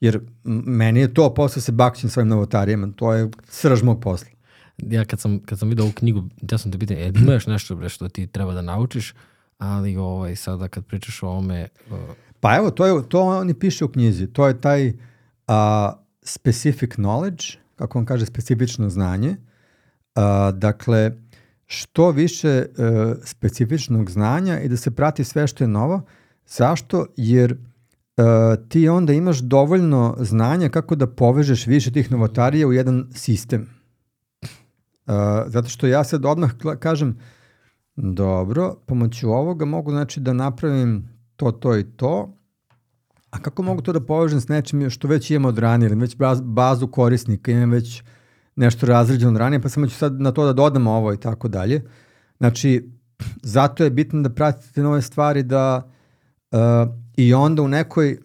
Jer 0.00 0.20
meni 0.66 1.00
je 1.00 1.14
to 1.14 1.34
posle 1.34 1.62
se 1.62 1.72
bakćem 1.72 2.10
svojim 2.10 2.28
novotarijama, 2.28 2.88
to 2.96 3.12
je 3.12 3.30
srž 3.48 3.82
mog 3.82 4.00
posla. 4.00 4.28
Ja 4.78 5.04
kad 5.04 5.20
sam, 5.20 5.38
kad 5.38 5.58
sam 5.58 5.68
vidio 5.68 5.84
ovu 5.84 5.92
knjigu, 5.92 6.24
ja 6.50 6.58
sam 6.58 6.72
te 6.72 6.78
pitao, 6.78 6.96
e, 6.96 7.12
ima 7.14 7.32
još 7.32 7.46
nešto 7.56 7.76
bre, 7.76 7.88
što 7.88 8.08
ti 8.08 8.26
treba 8.26 8.54
da 8.54 8.62
naučiš, 8.62 9.14
ali 9.58 9.96
ovaj, 9.96 10.36
sada 10.36 10.68
kad 10.68 10.84
pričaš 10.84 11.22
o 11.22 11.28
ome... 11.28 11.68
Uh... 11.90 11.98
Pa 12.40 12.56
evo, 12.56 12.70
to, 12.70 12.86
je, 12.86 13.08
to 13.08 13.20
oni 13.20 13.54
piše 13.54 13.84
u 13.84 13.88
knjizi, 13.88 14.26
to 14.26 14.48
je 14.48 14.60
taj 14.60 14.88
uh, 14.88 14.94
specific 16.22 16.90
knowledge, 16.90 17.56
kako 17.76 17.98
on 17.98 18.04
kaže, 18.04 18.26
specifično 18.26 18.90
znanje. 18.90 19.30
Uh, 19.30 20.22
dakle, 20.54 21.10
što 21.66 22.10
više 22.10 22.66
uh, 22.68 23.16
specifičnog 23.24 24.10
znanja 24.10 24.60
i 24.60 24.68
da 24.68 24.76
se 24.76 24.90
prati 24.90 25.24
sve 25.24 25.46
što 25.46 25.64
je 25.64 25.68
novo. 25.68 26.02
Zašto? 26.46 27.06
Jer 27.16 27.52
uh, 27.52 27.58
ti 28.68 28.88
onda 28.88 29.12
imaš 29.12 29.38
dovoljno 29.38 30.16
znanja 30.20 30.68
kako 30.68 30.94
da 30.94 31.06
povežeš 31.06 31.66
više 31.66 31.92
tih 31.92 32.12
novotarija 32.12 32.66
u 32.66 32.72
jedan 32.72 33.06
sistem. 33.12 33.66
Uh, 35.06 35.12
zato 35.46 35.68
što 35.68 35.86
ja 35.86 36.04
sad 36.04 36.24
odmah 36.24 36.50
kažem, 36.78 37.18
dobro, 37.96 38.74
pomoću 38.86 39.30
ovoga 39.30 39.64
mogu 39.64 39.90
znači 39.90 40.20
da 40.20 40.32
napravim 40.32 41.08
to, 41.36 41.50
to 41.50 41.76
i 41.76 41.84
to, 41.84 42.36
a 43.30 43.38
kako 43.38 43.62
mogu 43.62 43.82
to 43.82 43.92
da 43.92 44.00
povežem 44.00 44.40
s 44.40 44.48
nečim 44.48 44.90
što 44.90 45.08
već 45.08 45.30
imam 45.30 45.44
od 45.44 45.58
ranije, 45.58 45.94
već 45.94 46.16
bazu 46.42 46.88
korisnika, 46.88 47.52
imam 47.52 47.70
već 47.70 48.02
nešto 48.56 48.86
razređeno 48.86 49.30
od 49.30 49.36
ranije, 49.36 49.62
pa 49.62 49.68
samo 49.68 49.86
ću 49.86 49.94
sad 49.94 50.20
na 50.20 50.32
to 50.32 50.44
da 50.44 50.52
dodam 50.52 50.86
ovo 50.86 51.12
i 51.12 51.16
tako 51.16 51.48
dalje. 51.48 51.82
Znači, 52.38 52.90
zato 53.56 53.84
je 53.84 53.90
bitno 53.90 54.22
da 54.22 54.34
pratite 54.34 54.82
nove 54.82 55.02
stvari, 55.02 55.42
da 55.42 55.90
uh, 56.50 56.58
I 57.16 57.34
onda 57.34 57.62
u 57.62 57.68
nekoj 57.68 58.18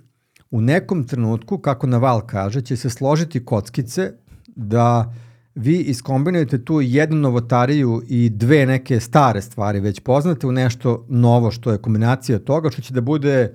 u 0.52 0.62
nekom 0.62 1.08
trenutku, 1.08 1.58
kako 1.58 1.88
Naval 1.88 2.22
kaže, 2.28 2.62
će 2.62 2.76
se 2.76 2.90
složiti 2.90 3.46
kockice 3.46 4.12
da 4.48 5.14
vi 5.56 5.78
iskombinujete 5.80 6.66
tu 6.66 6.82
jednu 6.82 7.18
novotariju 7.18 8.04
i 8.08 8.30
dve 8.30 8.66
neke 8.66 9.00
stare 9.00 9.42
stvari 9.42 9.80
već 9.80 10.00
poznate 10.00 10.48
u 10.48 10.52
nešto 10.52 11.06
novo 11.10 11.52
što 11.52 11.72
je 11.72 11.78
kombinacija 11.78 12.40
toga 12.40 12.70
što 12.70 12.82
će 12.82 12.94
da 12.94 13.02
bude 13.02 13.54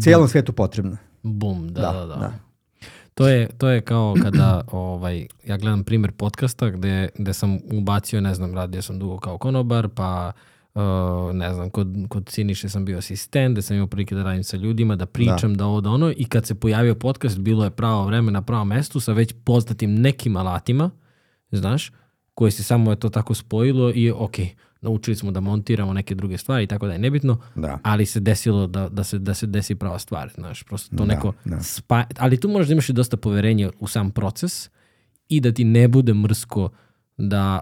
cijelom 0.00 0.28
svetu 0.28 0.52
potrebno. 0.52 0.96
Bum, 1.22 1.68
da, 1.68 1.80
da, 1.80 1.92
da. 1.92 2.06
da. 2.06 2.14
da. 2.14 2.32
To 3.14 3.28
je, 3.28 3.48
to 3.58 3.68
je 3.68 3.80
kao 3.80 4.14
kada 4.22 4.64
ovaj, 4.72 5.26
ja 5.44 5.56
gledam 5.56 5.84
primer 5.84 6.12
podcasta 6.12 6.70
gde, 6.70 7.08
gde 7.18 7.32
sam 7.32 7.58
ubacio, 7.72 8.20
ne 8.20 8.34
znam, 8.34 8.54
radio 8.54 8.82
sam 8.82 8.98
dugo 8.98 9.18
kao 9.18 9.38
konobar, 9.38 9.88
pa 9.88 10.32
uh, 10.34 10.51
Uh, 10.74 11.34
ne 11.34 11.54
znam, 11.54 11.70
kod, 11.70 11.88
kod 12.08 12.28
Siniše 12.28 12.68
sam 12.68 12.84
bio 12.84 12.98
asistent, 12.98 13.54
da 13.54 13.62
sam 13.62 13.76
imao 13.76 13.86
prilike 13.86 14.14
da 14.14 14.22
radim 14.22 14.44
sa 14.44 14.56
ljudima, 14.56 14.96
da 14.96 15.06
pričam, 15.06 15.54
da, 15.54 15.58
da 15.58 15.66
ovo, 15.66 15.80
da 15.80 15.90
ono, 15.90 16.12
i 16.16 16.24
kad 16.24 16.46
se 16.46 16.54
pojavio 16.54 16.94
podcast, 16.94 17.38
bilo 17.38 17.64
je 17.64 17.70
pravo 17.70 18.06
vreme 18.06 18.32
na 18.32 18.42
pravom 18.42 18.68
mestu 18.68 19.00
sa 19.00 19.12
već 19.12 19.34
poznatim 19.44 19.94
nekim 19.94 20.36
alatima, 20.36 20.90
znaš, 21.50 21.92
koje 22.34 22.50
se 22.50 22.62
samo 22.62 22.90
je 22.90 22.96
to 22.96 23.08
tako 23.08 23.34
spojilo 23.34 23.92
i 23.94 24.10
ok, 24.10 24.36
naučili 24.80 25.16
smo 25.16 25.30
da 25.30 25.40
montiramo 25.40 25.92
neke 25.92 26.14
druge 26.14 26.38
stvari 26.38 26.64
i 26.64 26.66
tako 26.66 26.86
da 26.86 26.92
je 26.92 26.98
nebitno, 26.98 27.38
da. 27.54 27.78
ali 27.82 28.06
se 28.06 28.20
desilo 28.20 28.66
da, 28.66 28.88
da, 28.88 29.04
se, 29.04 29.18
da 29.18 29.34
se 29.34 29.46
desi 29.46 29.74
prava 29.74 29.98
stvar, 29.98 30.30
znaš, 30.34 30.62
prosto 30.62 30.96
to 30.96 31.04
da, 31.04 31.14
neko 31.14 31.32
da. 31.44 31.62
spa... 31.62 32.04
Ali 32.18 32.40
tu 32.40 32.48
možeš 32.48 32.68
da 32.68 32.72
imaš 32.72 32.88
i 32.88 32.92
dosta 32.92 33.16
poverenja 33.16 33.70
u 33.78 33.86
sam 33.86 34.10
proces 34.10 34.70
i 35.28 35.40
da 35.40 35.52
ti 35.52 35.64
ne 35.64 35.88
bude 35.88 36.14
mrsko 36.14 36.64
uh, 36.64 36.70
da 37.16 37.60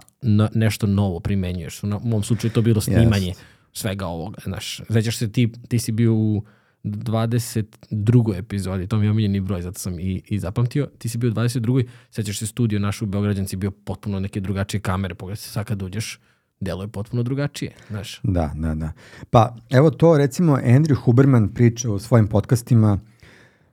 nešto 0.53 0.87
novo 0.87 1.19
primenjuješ. 1.19 1.83
U 1.83 1.87
mom 1.87 2.23
slučaju 2.23 2.51
to 2.51 2.61
bilo 2.61 2.81
snimanje 2.81 3.31
yes. 3.31 3.39
svega 3.73 4.07
ovoga. 4.07 4.41
Znaš, 4.43 4.81
sećaš 4.89 5.17
se 5.17 5.31
ti, 5.31 5.51
ti 5.67 5.79
si 5.79 5.91
bio 5.91 6.13
u 6.13 6.43
22. 6.83 8.37
epizodi, 8.37 8.87
to 8.87 8.97
mi 8.97 9.05
je 9.05 9.11
omiljeni 9.11 9.39
broj, 9.39 9.61
zato 9.61 9.79
sam 9.79 9.99
i, 9.99 10.21
i 10.27 10.39
zapamtio. 10.39 10.87
Ti 10.97 11.09
si 11.09 11.17
bio 11.17 11.29
u 11.29 11.33
22. 11.33 11.87
Sećaš 12.09 12.39
se 12.39 12.47
studio 12.47 12.79
naš 12.79 13.01
u 13.01 13.05
Beograđanci 13.05 13.55
bio 13.55 13.71
potpuno 13.71 14.19
neke 14.19 14.39
drugačije 14.39 14.81
kamere, 14.81 15.15
pogledaj 15.15 15.37
se 15.37 15.49
sad 15.49 15.65
kad 15.65 15.81
uđeš, 15.81 16.19
delo 16.59 16.83
je 16.83 16.87
potpuno 16.87 17.23
drugačije, 17.23 17.71
znaš. 17.89 18.19
Da, 18.23 18.51
da, 18.55 18.75
da. 18.75 18.91
Pa 19.29 19.55
evo 19.69 19.89
to 19.91 20.17
recimo 20.17 20.57
Andrew 20.57 20.95
Huberman 20.95 21.49
priča 21.49 21.91
u 21.91 21.99
svojim 21.99 22.27
podcastima, 22.27 22.99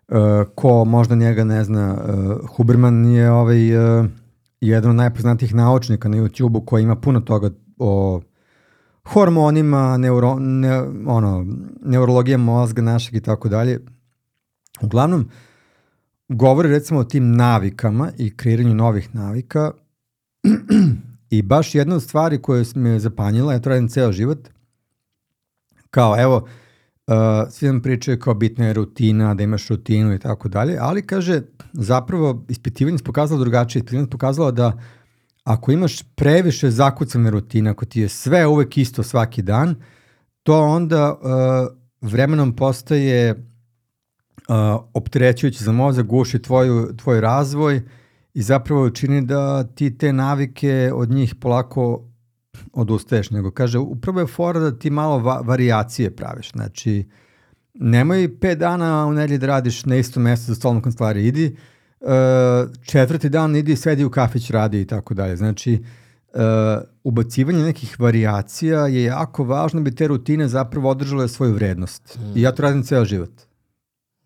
uh, 0.08 0.16
ko 0.54 0.84
možda 0.84 1.14
njega 1.14 1.44
ne 1.44 1.64
zna, 1.64 1.94
uh, 1.94 2.48
Huberman 2.56 3.04
je 3.04 3.30
ovaj... 3.30 3.76
Uh, 4.00 4.06
jedan 4.60 4.90
od 4.90 4.96
najpoznatijih 4.96 5.54
naučnika 5.54 6.08
na 6.08 6.16
YouTube-u 6.16 6.66
koji 6.66 6.82
ima 6.82 6.96
puno 6.96 7.20
toga 7.20 7.50
o 7.78 8.20
hormonima, 9.04 9.96
neuro, 9.96 10.36
ne, 10.38 10.82
ono, 11.06 11.46
neurologija 11.82 12.38
mozga 12.38 12.82
našeg 12.82 13.14
i 13.14 13.20
tako 13.20 13.48
dalje. 13.48 13.80
Uglavnom, 14.80 15.28
govori 16.28 16.68
recimo 16.68 17.00
o 17.00 17.04
tim 17.04 17.36
navikama 17.36 18.10
i 18.18 18.36
kreiranju 18.36 18.74
novih 18.74 19.14
navika 19.14 19.70
i 21.30 21.42
baš 21.42 21.74
jedna 21.74 21.96
od 21.96 22.02
stvari 22.02 22.42
koje 22.42 22.64
me 22.74 22.98
zapanjila, 22.98 23.52
ja 23.52 23.60
to 23.60 23.70
radim 23.70 23.88
ceo 23.88 24.12
život, 24.12 24.48
kao 25.90 26.20
evo, 26.20 26.48
Uh, 27.08 27.14
svi 27.50 27.66
nam 27.66 27.82
pričaju 27.82 28.18
kao 28.18 28.34
bitna 28.34 28.66
je 28.66 28.72
rutina, 28.72 29.34
da 29.34 29.42
imaš 29.42 29.68
rutinu 29.68 30.14
i 30.14 30.18
tako 30.18 30.48
dalje, 30.48 30.76
ali 30.80 31.06
kaže, 31.06 31.42
zapravo 31.72 32.44
ispitivanje 32.48 32.96
je 32.96 33.04
pokazalo 33.04 33.40
drugačije, 33.40 33.80
ispitivanje 33.80 34.06
je 34.06 34.10
pokazalo 34.10 34.52
da 34.52 34.78
ako 35.44 35.72
imaš 35.72 36.02
previše 36.14 36.70
zakucane 36.70 37.30
rutine, 37.30 37.70
ako 37.70 37.84
ti 37.84 38.00
je 38.00 38.08
sve 38.08 38.46
uvek 38.46 38.78
isto 38.78 39.02
svaki 39.02 39.42
dan, 39.42 39.74
to 40.42 40.62
onda 40.62 41.12
uh, 41.12 41.20
vremenom 42.00 42.56
postaje 42.56 43.30
uh, 43.30 44.54
opterećujući 44.94 45.64
za 45.64 45.72
mozak, 45.72 46.06
guši 46.06 46.42
tvoju, 46.42 46.96
tvoj 46.96 47.20
razvoj 47.20 47.82
i 48.34 48.42
zapravo 48.42 48.90
čini 48.90 49.22
da 49.22 49.64
ti 49.64 49.98
te 49.98 50.12
navike 50.12 50.90
od 50.94 51.10
njih 51.10 51.34
polako 51.34 52.08
odustaješ, 52.72 53.30
nego 53.30 53.50
kaže, 53.50 53.78
upravo 53.78 54.20
je 54.20 54.26
fora 54.26 54.60
da 54.60 54.78
ti 54.78 54.90
malo 54.90 55.18
va 55.18 55.40
variacije 55.44 56.16
praviš, 56.16 56.50
znači 56.52 57.08
nemoj 57.74 58.40
pet 58.40 58.58
dana 58.58 59.06
u 59.06 59.12
nedelji 59.12 59.38
da 59.38 59.46
radiš 59.46 59.84
na 59.84 59.96
istom 59.96 60.22
mestu 60.22 60.46
za 60.46 60.54
stolnom 60.54 60.82
kancelariji, 60.82 61.26
idi 61.26 61.56
uh, 62.00 62.08
četvrti 62.82 63.28
dan 63.28 63.56
idi 63.56 63.76
sedi 63.76 64.04
u 64.04 64.10
kafić 64.10 64.50
radi 64.50 64.80
i 64.80 64.86
tako 64.86 65.14
dalje, 65.14 65.36
znači 65.36 65.84
uh, 66.34 66.40
ubacivanje 67.04 67.62
nekih 67.62 68.00
variacija 68.00 68.86
je 68.86 69.02
jako 69.02 69.44
važno 69.44 69.80
da 69.80 69.84
bi 69.84 69.96
te 69.96 70.08
rutine 70.08 70.48
zapravo 70.48 70.90
održale 70.90 71.28
svoju 71.28 71.54
vrednost 71.54 72.18
mm. 72.20 72.38
i 72.38 72.42
ja 72.42 72.52
to 72.52 72.62
radim 72.62 72.82
ceo 72.82 73.04
život. 73.04 73.32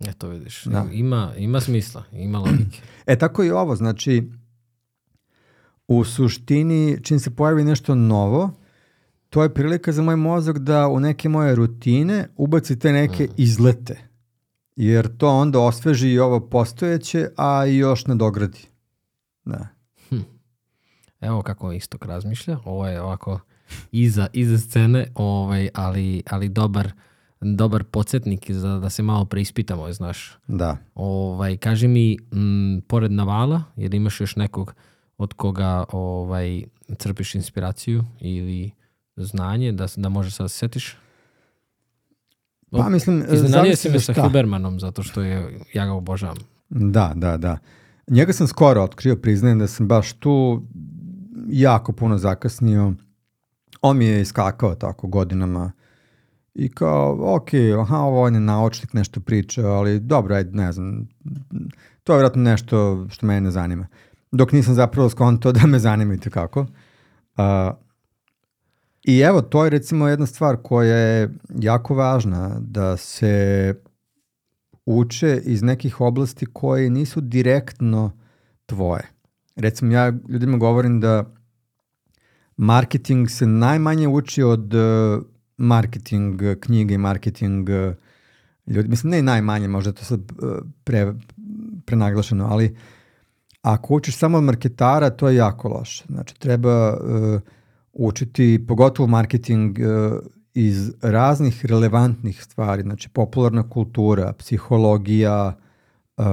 Eto 0.08 0.28
vidiš, 0.28 0.64
da. 0.64 0.86
ima, 0.92 1.32
ima 1.36 1.60
smisla, 1.60 2.04
ima 2.12 2.38
logike. 2.38 2.80
E 3.06 3.18
tako 3.18 3.44
i 3.44 3.50
ovo, 3.50 3.76
znači 3.76 4.30
u 5.98 6.04
suštini 6.04 6.98
čim 7.02 7.20
se 7.20 7.30
pojavi 7.30 7.64
nešto 7.64 7.94
novo, 7.94 8.50
to 9.30 9.42
je 9.42 9.54
prilika 9.54 9.92
za 9.92 10.02
moj 10.02 10.16
mozak 10.16 10.58
da 10.58 10.88
u 10.88 11.00
neke 11.00 11.28
moje 11.28 11.54
rutine 11.54 12.28
ubaci 12.36 12.78
te 12.78 12.92
neke 12.92 13.24
mm. 13.24 13.34
izlete. 13.36 13.98
Jer 14.76 15.16
to 15.16 15.28
onda 15.28 15.60
osveži 15.60 16.08
i 16.08 16.18
ovo 16.18 16.40
postojeće, 16.40 17.28
a 17.36 17.66
i 17.66 17.76
još 17.76 18.06
nadogradi. 18.06 18.58
Da. 19.44 19.68
Hm. 20.08 20.20
Evo 21.20 21.42
kako 21.42 21.72
istok 21.72 22.04
razmišlja. 22.04 22.58
Ovo 22.64 22.86
je 22.86 23.02
ovako 23.02 23.40
iza, 23.92 24.26
iza 24.32 24.58
scene, 24.58 25.06
ovaj, 25.14 25.68
ali, 25.74 26.22
ali 26.30 26.48
dobar, 26.48 26.92
dobar 27.40 27.84
podsjetnik 27.84 28.50
za 28.50 28.78
da 28.78 28.90
se 28.90 29.02
malo 29.02 29.24
preispitamo, 29.24 29.92
znaš. 29.92 30.38
Da. 30.46 30.76
Ovaj, 30.94 31.56
kaži 31.56 31.88
mi, 31.88 32.16
m, 32.32 32.80
pored 32.86 33.12
Navala, 33.12 33.62
jer 33.76 33.94
imaš 33.94 34.20
još 34.20 34.36
nekog 34.36 34.74
od 35.22 35.34
koga 35.34 35.84
ovaj, 35.92 36.62
crpiš 36.98 37.34
inspiraciju 37.34 38.04
ili 38.20 38.70
znanje 39.16 39.72
da, 39.72 39.86
da 39.96 40.08
možeš 40.08 40.34
sad 40.34 40.44
da 40.44 40.48
se 40.48 40.58
setiš? 40.58 40.96
Pa 42.70 42.88
mislim... 42.88 43.24
Iznenadio 43.32 43.76
si 43.76 43.90
me 43.90 44.00
sa 44.00 44.22
Hubermanom 44.22 44.80
zato 44.80 45.02
što 45.02 45.22
je, 45.22 45.60
ja 45.74 45.86
ga 45.86 45.92
obožavam. 45.92 46.36
Da, 46.68 47.12
da, 47.14 47.36
da. 47.36 47.58
Njega 48.08 48.32
sam 48.32 48.46
skoro 48.46 48.82
otkrio, 48.82 49.16
priznajem 49.16 49.58
da 49.58 49.66
sam 49.66 49.88
baš 49.88 50.12
tu 50.12 50.62
jako 51.48 51.92
puno 51.92 52.18
zakasnio. 52.18 52.94
On 53.82 53.96
mi 53.96 54.04
je 54.04 54.20
iskakao 54.20 54.74
tako 54.74 55.06
godinama 55.06 55.72
i 56.54 56.68
kao, 56.68 57.34
ok, 57.34 57.48
aha, 57.80 57.98
ovo 57.98 58.22
on 58.22 58.34
je 58.34 58.40
naučnik, 58.40 58.92
nešto 58.92 59.20
priča, 59.20 59.66
ali 59.66 60.00
dobro, 60.00 60.34
ajde, 60.34 60.50
ne 60.50 60.72
znam, 60.72 61.08
to 62.04 62.12
je 62.12 62.16
vjerojatno 62.16 62.42
nešto 62.42 63.06
što 63.10 63.26
mene 63.26 63.40
ne 63.40 63.50
zanima. 63.50 63.86
Dok 64.32 64.52
nisam 64.52 64.74
zapravo 64.74 65.10
skonto 65.10 65.52
da 65.52 65.66
me 65.66 65.78
zanima 65.78 66.14
i 66.14 66.18
kako. 66.18 66.60
Uh, 66.60 66.66
I 69.04 69.18
evo, 69.18 69.42
to 69.42 69.64
je 69.64 69.70
recimo 69.70 70.08
jedna 70.08 70.26
stvar 70.26 70.56
koja 70.62 70.96
je 70.96 71.30
jako 71.54 71.94
važna, 71.94 72.56
da 72.60 72.96
se 72.96 73.74
uče 74.86 75.40
iz 75.44 75.62
nekih 75.62 76.00
oblasti 76.00 76.46
koje 76.52 76.90
nisu 76.90 77.20
direktno 77.20 78.12
tvoje. 78.66 79.02
Recimo, 79.56 79.92
ja 79.92 80.12
ljudima 80.28 80.58
govorim 80.58 81.00
da 81.00 81.24
marketing 82.56 83.30
se 83.30 83.46
najmanje 83.46 84.08
uči 84.08 84.42
od 84.42 84.74
uh, 84.74 85.22
marketing 85.56 86.40
knjige 86.60 86.94
i 86.94 86.98
marketing 86.98 87.68
uh, 87.68 87.94
ljudi. 88.66 88.88
Mislim, 88.88 89.10
ne 89.10 89.22
najmanje, 89.22 89.68
možda 89.68 89.92
to 89.92 90.04
sad 90.04 90.20
uh, 90.20 90.56
pre, 90.84 91.14
prenaglašeno, 91.86 92.46
ali 92.50 92.76
ako 93.62 93.94
učiš 93.94 94.16
samo 94.16 94.38
od 94.38 94.44
marketara, 94.44 95.10
to 95.10 95.28
je 95.28 95.36
jako 95.36 95.68
loše. 95.68 96.04
Znači, 96.08 96.34
treba... 96.40 96.96
Uh, 96.96 97.40
učiti, 97.92 98.64
pogotovo 98.68 99.06
marketing 99.06 99.78
uh, 99.78 100.18
iz 100.54 100.92
raznih 101.02 101.66
relevantnih 101.66 102.42
stvari, 102.42 102.82
znači 102.82 103.08
popularna 103.08 103.68
kultura, 103.68 104.32
psihologija, 104.32 105.56
uh, 106.16 106.24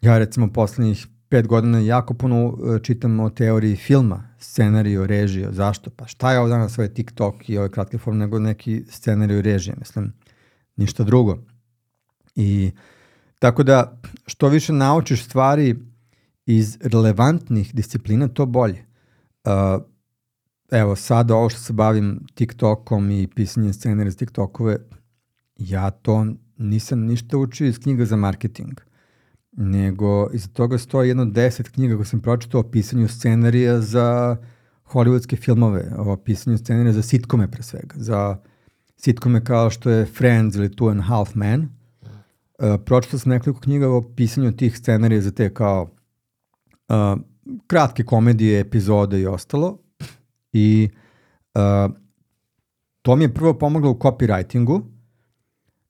ja 0.00 0.18
recimo 0.18 0.52
poslednjih 0.52 1.06
pet 1.28 1.46
godina 1.46 1.78
jako 1.78 2.14
puno 2.14 2.46
uh, 2.46 2.82
čitam 2.82 3.20
o 3.20 3.30
teoriji 3.30 3.76
filma, 3.76 4.28
scenariju, 4.38 5.06
režiju, 5.06 5.48
zašto? 5.52 5.90
Pa 5.90 6.06
šta 6.06 6.32
je 6.32 6.38
ovo 6.38 6.48
danas 6.48 6.78
ovaj 6.78 6.88
TikTok 6.88 7.48
i 7.48 7.58
ove 7.58 7.70
kratke 7.70 7.98
forme 7.98 8.18
nego 8.18 8.38
neki 8.38 8.84
scenariju 8.90 9.42
režije, 9.42 9.76
mislim, 9.78 10.12
ništa 10.76 11.04
drugo. 11.04 11.38
I 12.34 12.70
tako 13.38 13.62
da 13.62 14.00
što 14.26 14.48
više 14.48 14.72
naučiš 14.72 15.24
stvari 15.24 15.76
iz 16.48 16.78
relevantnih 16.80 17.74
disciplina, 17.74 18.28
to 18.28 18.46
bolje. 18.46 18.84
Uh, 19.44 19.82
evo 20.70 20.96
sada 20.96 21.34
ovo 21.36 21.48
što 21.48 21.60
se 21.60 21.72
bavim 21.72 22.26
TikTokom 22.34 23.10
i 23.10 23.26
pisanjem 23.26 23.72
scenarija 23.72 24.10
za 24.10 24.16
TikTokove, 24.16 24.76
ja 25.56 25.90
to 25.90 26.26
nisam 26.56 27.00
ništa 27.00 27.38
učio 27.38 27.66
iz 27.66 27.78
knjiga 27.78 28.04
za 28.04 28.16
marketing, 28.16 28.80
nego 29.52 30.30
iza 30.32 30.48
toga 30.48 30.78
stoji 30.78 31.08
jedno 31.08 31.24
deset 31.24 31.68
knjiga 31.68 31.94
koje 31.94 32.06
sam 32.06 32.20
pročitao 32.20 32.60
o 32.60 32.70
pisanju 32.70 33.08
scenarija 33.08 33.80
za 33.80 34.36
hollywoodske 34.84 35.36
filmove, 35.36 35.92
o 35.98 36.16
pisanju 36.16 36.58
scenarija 36.58 36.92
za 36.92 37.02
sitkome 37.02 37.50
pre 37.50 37.62
svega, 37.62 37.94
za 37.96 38.36
sitkome 38.96 39.44
kao 39.44 39.70
što 39.70 39.90
je 39.90 40.06
Friends 40.06 40.56
ili 40.56 40.68
Two 40.68 40.90
and 40.90 41.00
a 41.00 41.02
Half 41.02 41.34
Men. 41.34 41.60
Uh, 41.62 41.68
pročitao 42.84 43.18
sam 43.18 43.30
nekoliko 43.30 43.60
knjiga 43.60 43.88
o 43.88 44.02
pisanju 44.16 44.52
tih 44.52 44.78
scenarija 44.78 45.20
za 45.20 45.30
te 45.30 45.54
kao 45.54 45.97
kratke 47.66 48.04
komedije, 48.04 48.60
epizode 48.60 49.20
i 49.20 49.26
ostalo 49.26 49.78
I 50.52 50.90
uh, 51.54 51.94
to 53.02 53.16
mi 53.16 53.24
je 53.24 53.34
prvo 53.34 53.58
pomoglo 53.58 53.90
u 53.90 53.98
copywritingu. 53.98 54.82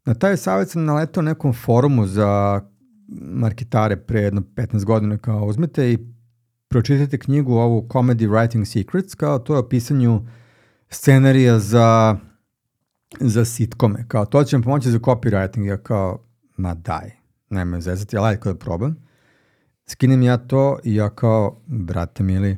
Na 0.04 0.14
taj 0.14 0.36
savjet 0.36 0.70
sam 0.70 0.84
naletao 0.84 1.22
nekom 1.22 1.52
forumu 1.52 2.06
za 2.06 2.60
marketare 3.20 3.96
pre 3.96 4.20
jedno 4.20 4.42
15 4.54 4.84
godina 4.84 5.18
kao 5.18 5.46
uzmete 5.46 5.92
i 5.92 5.98
pročitajte 6.68 7.18
knjigu 7.18 7.54
ovu 7.54 7.86
Comedy 7.88 8.28
Writing 8.28 8.64
Secrets 8.64 9.14
kao 9.14 9.38
to 9.38 9.54
je 9.54 9.58
o 9.58 9.68
pisanju 9.68 10.26
scenarija 10.90 11.58
za 11.58 12.18
za 13.20 13.44
sitkome. 13.44 14.04
Kao 14.08 14.26
to 14.26 14.44
će 14.44 14.56
vam 14.56 14.62
pomoći 14.62 14.90
za 14.90 14.98
copywriting. 14.98 15.64
Ja 15.64 15.76
kao, 15.76 16.24
ma 16.56 16.74
daj, 16.74 17.10
nema 17.50 17.80
zezati, 17.80 18.16
ali 18.16 18.26
ajde 18.26 18.40
kada 18.40 18.50
je 18.50 18.58
problem. 18.58 19.07
Skinem 19.90 20.22
ja 20.22 20.36
to 20.36 20.78
i 20.84 20.94
ja 20.94 21.10
kao, 21.10 21.60
brate 21.66 22.22
mili, 22.22 22.56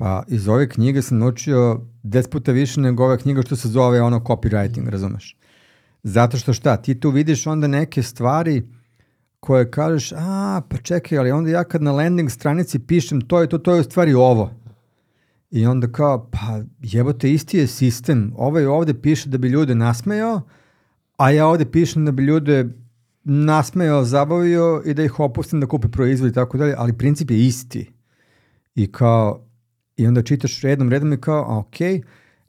Pa 0.00 0.22
iz 0.28 0.48
ove 0.48 0.68
knjige 0.68 1.02
sam 1.02 1.18
naučio 1.18 1.80
10 2.04 2.30
puta 2.30 2.52
više 2.52 2.80
nego 2.80 3.04
ova 3.04 3.16
knjiga 3.16 3.42
što 3.42 3.56
se 3.56 3.68
zove 3.68 4.02
ono 4.02 4.20
copywriting, 4.20 4.88
razumeš? 4.88 5.36
Zato 6.02 6.36
što 6.36 6.52
šta, 6.52 6.76
ti 6.76 7.00
tu 7.00 7.10
vidiš 7.10 7.46
onda 7.46 7.66
neke 7.66 8.02
stvari 8.02 8.62
koje 9.40 9.70
kažeš, 9.70 10.12
a 10.16 10.60
pa 10.68 10.76
čekaj, 10.76 11.18
ali 11.18 11.30
onda 11.30 11.50
ja 11.50 11.64
kad 11.64 11.82
na 11.82 11.92
landing 11.92 12.30
stranici 12.30 12.78
pišem 12.78 13.20
to 13.20 13.40
je 13.40 13.48
to, 13.48 13.58
to 13.58 13.74
je 13.74 13.80
u 13.80 13.84
stvari 13.84 14.14
ovo. 14.14 14.50
I 15.50 15.66
onda 15.66 15.92
kao, 15.92 16.28
pa 16.30 16.60
jebote, 16.82 17.32
isti 17.32 17.58
je 17.58 17.66
sistem. 17.66 18.32
Ovaj 18.36 18.66
ovde 18.66 18.94
piše 18.94 19.28
da 19.28 19.38
bi 19.38 19.48
ljude 19.48 19.74
nasmejao, 19.74 20.40
a 21.16 21.30
ja 21.30 21.46
ovde 21.46 21.64
pišem 21.64 22.04
da 22.04 22.12
bi 22.12 22.22
ljude 22.22 22.68
nasmejao, 23.24 24.04
zabavio 24.04 24.82
i 24.86 24.94
da 24.94 25.04
ih 25.04 25.20
opustim 25.20 25.60
da 25.60 25.66
kupe 25.66 25.88
proizvod 25.88 26.30
i 26.30 26.34
tako 26.34 26.58
dalje, 26.58 26.74
ali 26.78 26.98
princip 26.98 27.30
je 27.30 27.46
isti. 27.46 27.92
I 28.74 28.92
kao, 28.92 29.46
I 29.96 30.06
onda 30.06 30.22
čitaš 30.22 30.60
redom, 30.60 30.88
redom 30.88 31.12
i 31.12 31.20
kao, 31.20 31.42
a, 31.42 31.58
ok, 31.58 31.80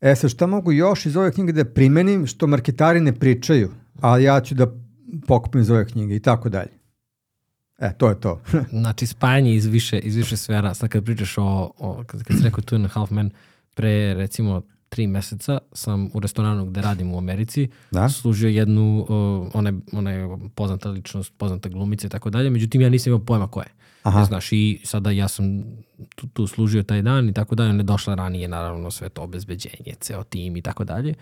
e 0.01 0.15
sad 0.15 0.29
šta 0.29 0.47
mogu 0.47 0.71
još 0.71 1.05
iz 1.05 1.17
ove 1.17 1.31
knjige 1.31 1.51
da 1.51 1.65
primenim 1.65 2.27
što 2.27 2.47
marketari 2.47 2.99
ne 2.99 3.13
pričaju, 3.13 3.71
a 4.01 4.17
ja 4.17 4.41
ću 4.41 4.55
da 4.55 4.67
pokupim 5.27 5.61
iz 5.61 5.69
ove 5.69 5.85
knjige 5.85 6.15
i 6.15 6.19
tako 6.19 6.49
dalje. 6.49 6.71
E, 7.79 7.93
to 7.97 8.09
je 8.09 8.19
to. 8.19 8.41
znači, 8.81 9.07
spajanje 9.07 9.55
iz 9.55 9.65
više, 9.65 9.99
iz 9.99 10.15
više 10.15 10.37
sfera. 10.37 10.73
Sad 10.73 10.89
kad 10.89 11.05
pričaš 11.05 11.37
o, 11.37 11.71
o 11.77 12.03
kad, 12.07 12.23
kad 12.23 12.37
si 12.37 12.43
rekao 12.43 12.63
Two 12.63 12.75
and 12.75 12.85
a 12.85 12.89
Half 12.89 13.11
Men, 13.11 13.29
pre 13.75 14.13
recimo 14.13 14.61
tri 14.91 15.07
meseca 15.07 15.57
sam 15.73 16.09
u 16.13 16.19
restoranu 16.19 16.65
gde 16.65 16.81
radim 16.81 17.13
u 17.13 17.17
Americi 17.17 17.69
da? 17.91 18.09
služio 18.09 18.49
jednu, 18.49 19.05
uh, 19.09 19.51
ona, 19.53 19.73
ona 19.91 20.11
je 20.11 20.37
poznata 20.55 20.89
ličnost, 20.89 21.33
poznata 21.37 21.69
glumica 21.69 22.07
i 22.07 22.09
tako 22.09 22.29
dalje, 22.29 22.49
međutim 22.49 22.81
ja 22.81 22.89
nisam 22.89 23.11
imao 23.11 23.25
pojma 23.25 23.47
ko 23.47 23.59
je. 23.59 23.67
Aha. 24.03 24.19
Ne 24.19 24.25
znaš, 24.25 24.51
i 24.51 24.81
sada 24.83 25.11
ja 25.11 25.27
sam 25.27 25.63
tu, 26.15 26.27
tu 26.27 26.47
služio 26.47 26.83
taj 26.83 27.01
dan 27.01 27.29
i 27.29 27.33
tako 27.33 27.55
dalje, 27.55 27.69
ona 27.69 27.79
je 27.79 27.83
došla 27.83 28.15
ranije, 28.15 28.47
naravno, 28.47 28.91
sve 28.91 29.09
to 29.09 29.21
obezbeđenje, 29.21 29.95
ceo 29.99 30.23
tim 30.23 30.57
i 30.57 30.61
tako 30.61 30.83
dalje. 30.83 31.13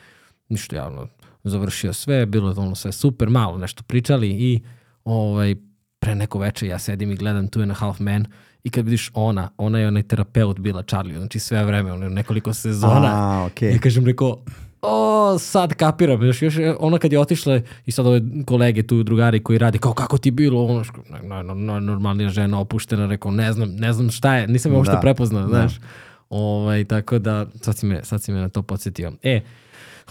Ništa 0.50 0.76
javno 0.76 1.08
završio 1.44 1.94
sve, 1.94 2.26
bilo 2.26 2.50
je 2.50 2.56
ono 2.58 2.76
sve 2.76 2.92
super, 2.92 3.30
malo 3.30 3.58
nešto 3.58 3.84
pričali 3.84 4.30
i 4.30 4.62
ovaj, 5.04 5.56
pre 6.00 6.16
neko 6.16 6.40
veče 6.40 6.68
ja 6.68 6.80
sedim 6.80 7.12
i 7.12 7.16
gledam 7.16 7.48
Two 7.48 7.62
and 7.62 7.72
a 7.72 7.76
Half 7.76 8.00
Men 8.00 8.26
i 8.64 8.70
kad 8.70 8.86
vidiš 8.86 9.12
ona, 9.14 9.50
ona 9.58 9.80
je 9.80 9.88
onaj 9.88 10.04
terapeut 10.04 10.60
bila 10.60 10.84
Charlie, 10.84 11.18
znači 11.18 11.40
sve 11.40 11.66
vreme, 11.66 11.94
ono 11.94 12.10
nekoliko 12.10 12.54
sezona. 12.54 13.10
A, 13.14 13.46
okej. 13.46 13.72
Ja 13.72 13.80
kažem, 13.80 14.06
rekao, 14.06 14.44
o, 14.82 15.38
sad 15.40 15.74
kapiram, 15.74 16.24
još, 16.24 16.42
još 16.42 16.56
ona 16.80 16.98
kad 16.98 17.12
je 17.14 17.20
otišla 17.20 17.60
i 17.86 17.92
sad 17.92 18.06
ove 18.08 18.22
kolege 18.46 18.88
tu, 18.88 19.04
drugari 19.04 19.44
koji 19.44 19.58
radi, 19.58 19.78
kao 19.78 19.94
kako 19.94 20.18
ti 20.18 20.32
bilo, 20.32 20.66
ono, 20.66 20.84
ško, 20.84 21.02
no, 21.24 21.44
no, 21.44 21.54
no, 21.54 21.80
normalnija 21.80 22.30
žena 22.30 22.60
opuštena, 22.60 23.06
rekao, 23.06 23.32
ne 23.32 23.54
znam, 23.54 23.70
ne 23.70 23.94
znam 23.94 24.10
šta 24.12 24.36
je, 24.36 24.48
nisam 24.48 24.72
je 24.72 24.78
uopšte 24.78 24.96
Da. 24.96 25.00
prepoznao, 25.02 25.42
Da. 25.42 25.48
znaš. 25.48 25.80
Ovaj, 26.30 26.84
tako 26.86 27.20
da, 27.20 27.46
sad 27.62 27.78
si, 27.78 27.86
me, 27.86 28.04
sad 28.04 28.24
si 28.24 28.32
me 28.32 28.40
na 28.40 28.50
to 28.50 28.62
podsjetio. 28.62 29.12
E, 29.24 29.42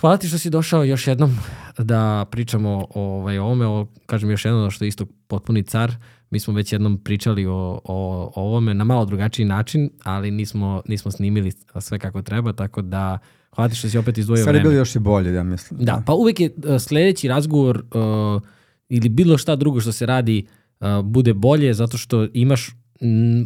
hvala 0.01 0.17
ti 0.17 0.29
što 0.29 0.39
si 0.39 0.51
došao 0.51 0.85
još 0.85 1.07
jednom 1.07 1.39
da 1.79 2.27
pričamo 2.31 2.87
ovaj, 2.95 3.39
o 3.39 3.45
ovome, 3.45 3.67
o, 3.67 3.87
kažem 4.07 4.31
još 4.31 4.45
jednom 4.45 4.71
što 4.71 4.85
je 4.85 4.89
isto 4.89 5.07
potpuni 5.27 5.63
car, 5.63 5.93
mi 6.31 6.41
smo 6.41 6.55
već 6.55 6.73
jednom 6.73 6.99
pričali 6.99 7.47
o, 7.47 7.81
o, 7.85 8.33
o 8.35 8.43
ovome 8.43 8.75
na 8.75 8.85
malo 8.85 9.05
drugačiji 9.05 9.47
način, 9.47 9.91
ali 10.03 10.31
nismo, 10.31 10.83
nismo 10.89 11.11
snimili 11.11 11.53
sve 11.81 11.99
kako 11.99 12.23
treba, 12.23 12.53
tako 12.53 12.83
da 12.83 13.19
hvala 13.55 13.69
ti 13.69 13.77
što 13.77 13.89
si 13.89 13.99
opet 13.99 14.19
izdvojio 14.19 14.45
Sad 14.45 14.55
je 14.55 14.61
vreme. 14.61 14.71
bilo 14.71 14.81
još 14.81 14.97
i 14.97 14.99
bolje, 14.99 15.35
ja 15.35 15.43
mislim. 15.43 15.81
Da, 15.85 16.03
pa 16.07 16.13
uvek 16.15 16.41
je 16.41 16.51
uh, 16.57 16.81
sledeći 16.81 17.29
razgovor 17.29 17.77
uh, 17.79 18.43
ili 18.89 19.09
bilo 19.09 19.39
šta 19.39 19.57
drugo 19.57 19.81
što 19.81 19.93
se 19.93 20.07
radi 20.07 20.47
uh, 20.81 20.87
bude 21.05 21.35
bolje 21.35 21.75
zato 21.75 21.99
što 21.99 22.27
imaš 22.33 22.71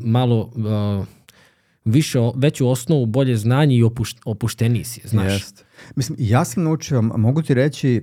malo 0.04 0.40
uh, 0.40 1.06
više, 1.84 2.18
veću 2.34 2.68
osnovu, 2.68 3.06
bolje 3.06 3.36
znanje 3.36 3.76
i 3.76 3.82
opuš, 3.82 4.14
opušteniji 4.24 4.84
si, 4.84 5.00
znaš. 5.04 5.32
Jest. 5.32 5.64
Mislim, 5.96 6.16
ja 6.20 6.44
sam 6.44 6.62
naučio, 6.62 7.02
mogu 7.02 7.42
ti 7.42 7.54
reći, 7.54 8.02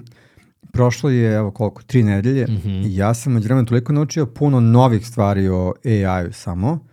prošlo 0.72 1.10
je, 1.10 1.34
evo 1.34 1.52
koliko, 1.52 1.82
tri 1.84 2.04
nedelje, 2.04 2.46
Mhm. 2.46 2.70
i 2.70 2.96
ja 2.96 3.14
sam 3.14 3.34
među 3.34 3.46
vremenu 3.46 3.66
toliko 3.66 3.94
naučio 3.94 4.26
puno 4.26 4.60
novih 4.60 5.08
stvari 5.08 5.48
o 5.48 5.74
AI-u 5.86 6.34
samo, 6.34 6.86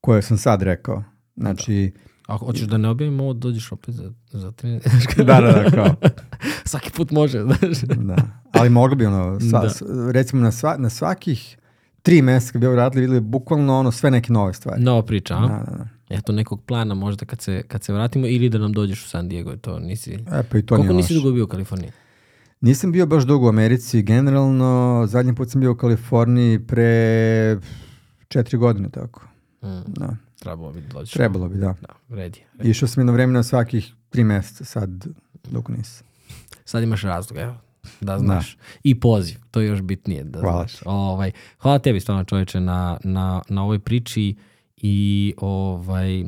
koje 0.00 0.22
sam 0.22 0.38
sad 0.38 0.62
rekao. 0.62 1.04
Znači, 1.36 1.92
Ako 2.26 2.46
hoćeš 2.46 2.62
da 2.62 2.76
ne 2.78 2.88
objavimo 2.88 3.22
ovo, 3.24 3.32
dođeš 3.32 3.72
opet 3.72 3.94
za, 3.94 4.12
za 4.24 4.50
tri... 4.52 4.80
da, 5.16 5.40
da, 5.40 5.40
da, 5.40 5.70
kao, 5.72 5.94
Svaki 6.64 6.90
put 6.90 7.10
može, 7.10 7.40
znaš. 7.42 7.80
da. 7.80 8.16
Ali 8.52 8.70
mogli 8.70 8.96
bi 8.96 9.06
ono, 9.06 9.40
sva, 9.40 9.60
Da. 9.60 9.70
recimo 10.12 10.42
na, 10.42 10.52
sva, 10.52 10.76
na 10.78 10.90
svakih 10.90 11.56
tri 12.02 12.22
meseca 12.22 12.52
kad 12.52 12.60
bi 12.60 12.66
ovo 12.66 12.76
radili, 12.76 13.00
videli 13.00 13.20
bukvalno 13.20 13.74
ono 13.74 13.90
sve 13.90 14.10
neke 14.10 14.32
nove 14.32 14.52
stvari. 14.54 14.82
Nova 14.82 15.02
priča, 15.02 15.34
a? 15.34 15.40
Da, 15.40 15.46
da, 15.48 15.76
da. 15.76 15.88
Eto 16.10 16.32
nekog 16.32 16.62
plana 16.62 16.94
možda 16.94 17.26
kad 17.26 17.40
se, 17.40 17.62
kad 17.62 17.84
se 17.84 17.92
vratimo 17.92 18.26
ili 18.26 18.48
da 18.48 18.58
nam 18.58 18.72
dođeš 18.72 19.04
u 19.04 19.08
San 19.08 19.28
Diego, 19.28 19.56
to 19.56 19.78
nisi... 19.78 20.12
E, 20.12 20.42
pa 20.42 20.58
i 20.58 20.62
to 20.62 20.74
Koliko 20.74 20.82
nije 20.84 20.96
nisi 20.96 21.14
dugo 21.14 21.32
bio 21.32 21.44
u 21.44 21.48
Kaliforniji? 21.48 21.90
Nisam 22.64 22.92
bio 22.92 23.06
baš 23.06 23.24
dugo 23.24 23.46
u 23.46 23.48
Americi, 23.48 24.02
generalno, 24.02 25.04
zadnji 25.08 25.34
put 25.34 25.50
sam 25.50 25.60
bio 25.60 25.72
u 25.72 25.76
Kaliforniji 25.76 26.58
pre 26.58 27.56
četiri 28.28 28.58
godine, 28.58 28.88
tako. 28.88 29.22
Mm, 29.62 29.82
Da. 29.86 30.16
trebalo 30.38 30.72
bi 30.72 30.80
da 30.80 30.88
dođeš. 30.88 31.12
Trebalo 31.12 31.48
bi, 31.48 31.58
da. 31.58 31.74
Da, 31.80 32.16
redi. 32.16 32.40
Išao 32.62 32.88
sam 32.88 33.00
jedno 33.00 33.12
vreme 33.12 33.32
na 33.32 33.42
svakih 33.42 33.92
tri 34.10 34.24
meseca, 34.24 34.64
sad 34.64 35.06
dok 35.50 35.68
nisam. 35.68 36.06
Sad 36.64 36.82
imaš 36.82 37.02
razlog, 37.02 37.38
evo. 37.38 37.54
Da 38.00 38.18
znaš. 38.18 38.56
I 38.82 39.00
poziv, 39.00 39.36
to 39.50 39.60
je 39.60 39.68
još 39.68 39.82
bitnije. 39.82 40.24
Da 40.24 40.40
Hvala 40.40 40.56
znaš. 40.58 40.82
Ovaj, 40.84 41.30
hvala 41.58 41.78
tebi 41.78 42.00
stvarno 42.00 42.24
čoveče 42.24 42.60
na, 42.60 42.98
na, 43.04 43.42
na 43.48 43.62
ovoj 43.62 43.78
priči 43.78 44.36
i 44.76 45.34
ovaj, 45.36 46.24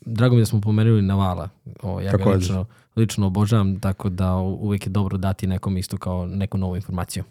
drago 0.00 0.34
mi 0.34 0.40
je 0.40 0.42
da 0.42 0.46
smo 0.46 0.60
pomenuli 0.60 1.02
Navala. 1.02 1.48
O, 1.82 2.00
ja 2.00 2.12
ga 2.12 2.18
Također. 2.18 2.40
lično, 2.40 2.66
lično 2.96 3.26
obožavam, 3.26 3.80
tako 3.80 4.08
da 4.08 4.34
uvijek 4.36 4.86
je 4.86 4.90
dobro 4.90 5.18
dati 5.18 5.46
nekom 5.46 5.76
isto 5.76 5.96
kao 5.96 6.26
neku 6.26 6.58
novu 6.58 6.76
informaciju. 6.76 7.24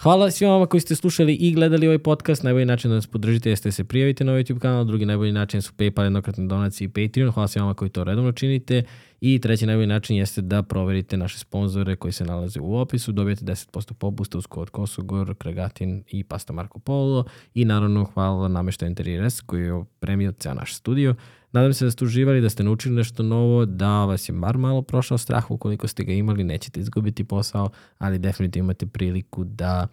Hvala 0.00 0.30
svima 0.30 0.52
vama 0.52 0.66
koji 0.66 0.80
ste 0.80 0.94
slušali 0.94 1.34
i 1.34 1.52
gledali 1.52 1.86
ovaj 1.86 1.98
podcast. 1.98 2.42
Najbolji 2.42 2.66
način 2.66 2.90
da 2.90 2.94
nas 2.94 3.06
podržite 3.06 3.50
jeste 3.50 3.68
da 3.68 3.72
se 3.72 3.84
prijavite 3.84 4.24
na 4.24 4.32
ovaj 4.32 4.44
YouTube 4.44 4.58
kanal. 4.58 4.84
Drugi 4.84 5.06
najbolji 5.06 5.32
način 5.32 5.62
su 5.62 5.72
PayPal, 5.78 6.04
jednokratne 6.04 6.46
donacije 6.46 6.86
i 6.86 6.88
Patreon. 6.88 7.32
Hvala 7.32 7.48
svima 7.48 7.64
vama 7.64 7.74
koji 7.74 7.90
to 7.90 8.04
redovno 8.04 8.32
činite. 8.32 8.82
I 9.20 9.38
treći 9.40 9.66
najbolji 9.66 9.86
način 9.86 10.16
jeste 10.16 10.42
da 10.42 10.62
proverite 10.62 11.16
naše 11.16 11.38
sponzore 11.38 11.96
koji 11.96 12.12
se 12.12 12.24
nalaze 12.24 12.60
u 12.60 12.76
opisu. 12.76 13.12
Dobijete 13.12 13.44
10% 13.44 13.92
popusta 13.92 14.38
uz 14.38 14.46
kod 14.46 14.70
Kosogor, 14.70 15.34
Kregatin 15.34 16.04
i 16.08 16.24
Pasta 16.24 16.52
Marco 16.52 16.78
Polo. 16.78 17.24
I 17.54 17.64
naravno 17.64 18.04
hvala 18.04 18.48
nameštaju 18.48 18.88
Interiores 18.88 19.40
koji 19.40 19.62
je 19.62 19.72
opremio 19.72 20.32
ceo 20.32 20.54
naš 20.54 20.74
studio. 20.74 21.14
Nadam 21.52 21.72
se 21.72 21.84
da 21.84 21.90
ste 21.90 22.04
uživali, 22.04 22.40
da 22.40 22.50
ste 22.50 22.64
naučili 22.64 22.94
nešto 22.94 23.22
novo, 23.22 23.66
da 23.66 24.04
vas 24.04 24.28
je 24.28 24.32
bar 24.32 24.58
malo 24.58 24.82
prošao 24.82 25.18
strah. 25.18 25.50
Ukoliko 25.50 25.88
ste 25.88 26.04
ga 26.04 26.12
imali, 26.12 26.44
nećete 26.44 26.80
izgubiti 26.80 27.24
posao, 27.24 27.70
ali 27.98 28.18
definitivno 28.18 28.64
imate 28.64 28.86
priliku 28.86 29.44
da 29.44 29.86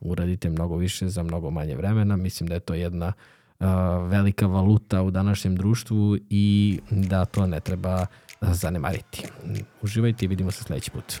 uradite 0.00 0.50
mnogo 0.50 0.76
više 0.76 1.08
za 1.08 1.22
mnogo 1.22 1.50
manje 1.50 1.76
vremena. 1.76 2.16
Mislim 2.16 2.48
da 2.48 2.54
je 2.54 2.60
to 2.60 2.74
jedna 2.74 3.12
uh, 3.60 3.66
velika 4.08 4.46
valuta 4.46 5.02
u 5.02 5.10
današnjem 5.10 5.56
društvu 5.56 6.18
i 6.30 6.78
da 6.90 7.24
to 7.24 7.46
ne 7.46 7.60
treba 7.60 8.06
zanemariti. 8.40 9.22
Uživajte 9.82 10.24
i 10.24 10.28
vidimo 10.28 10.50
se 10.50 10.62
sledeći 10.64 10.90
put. 10.90 11.20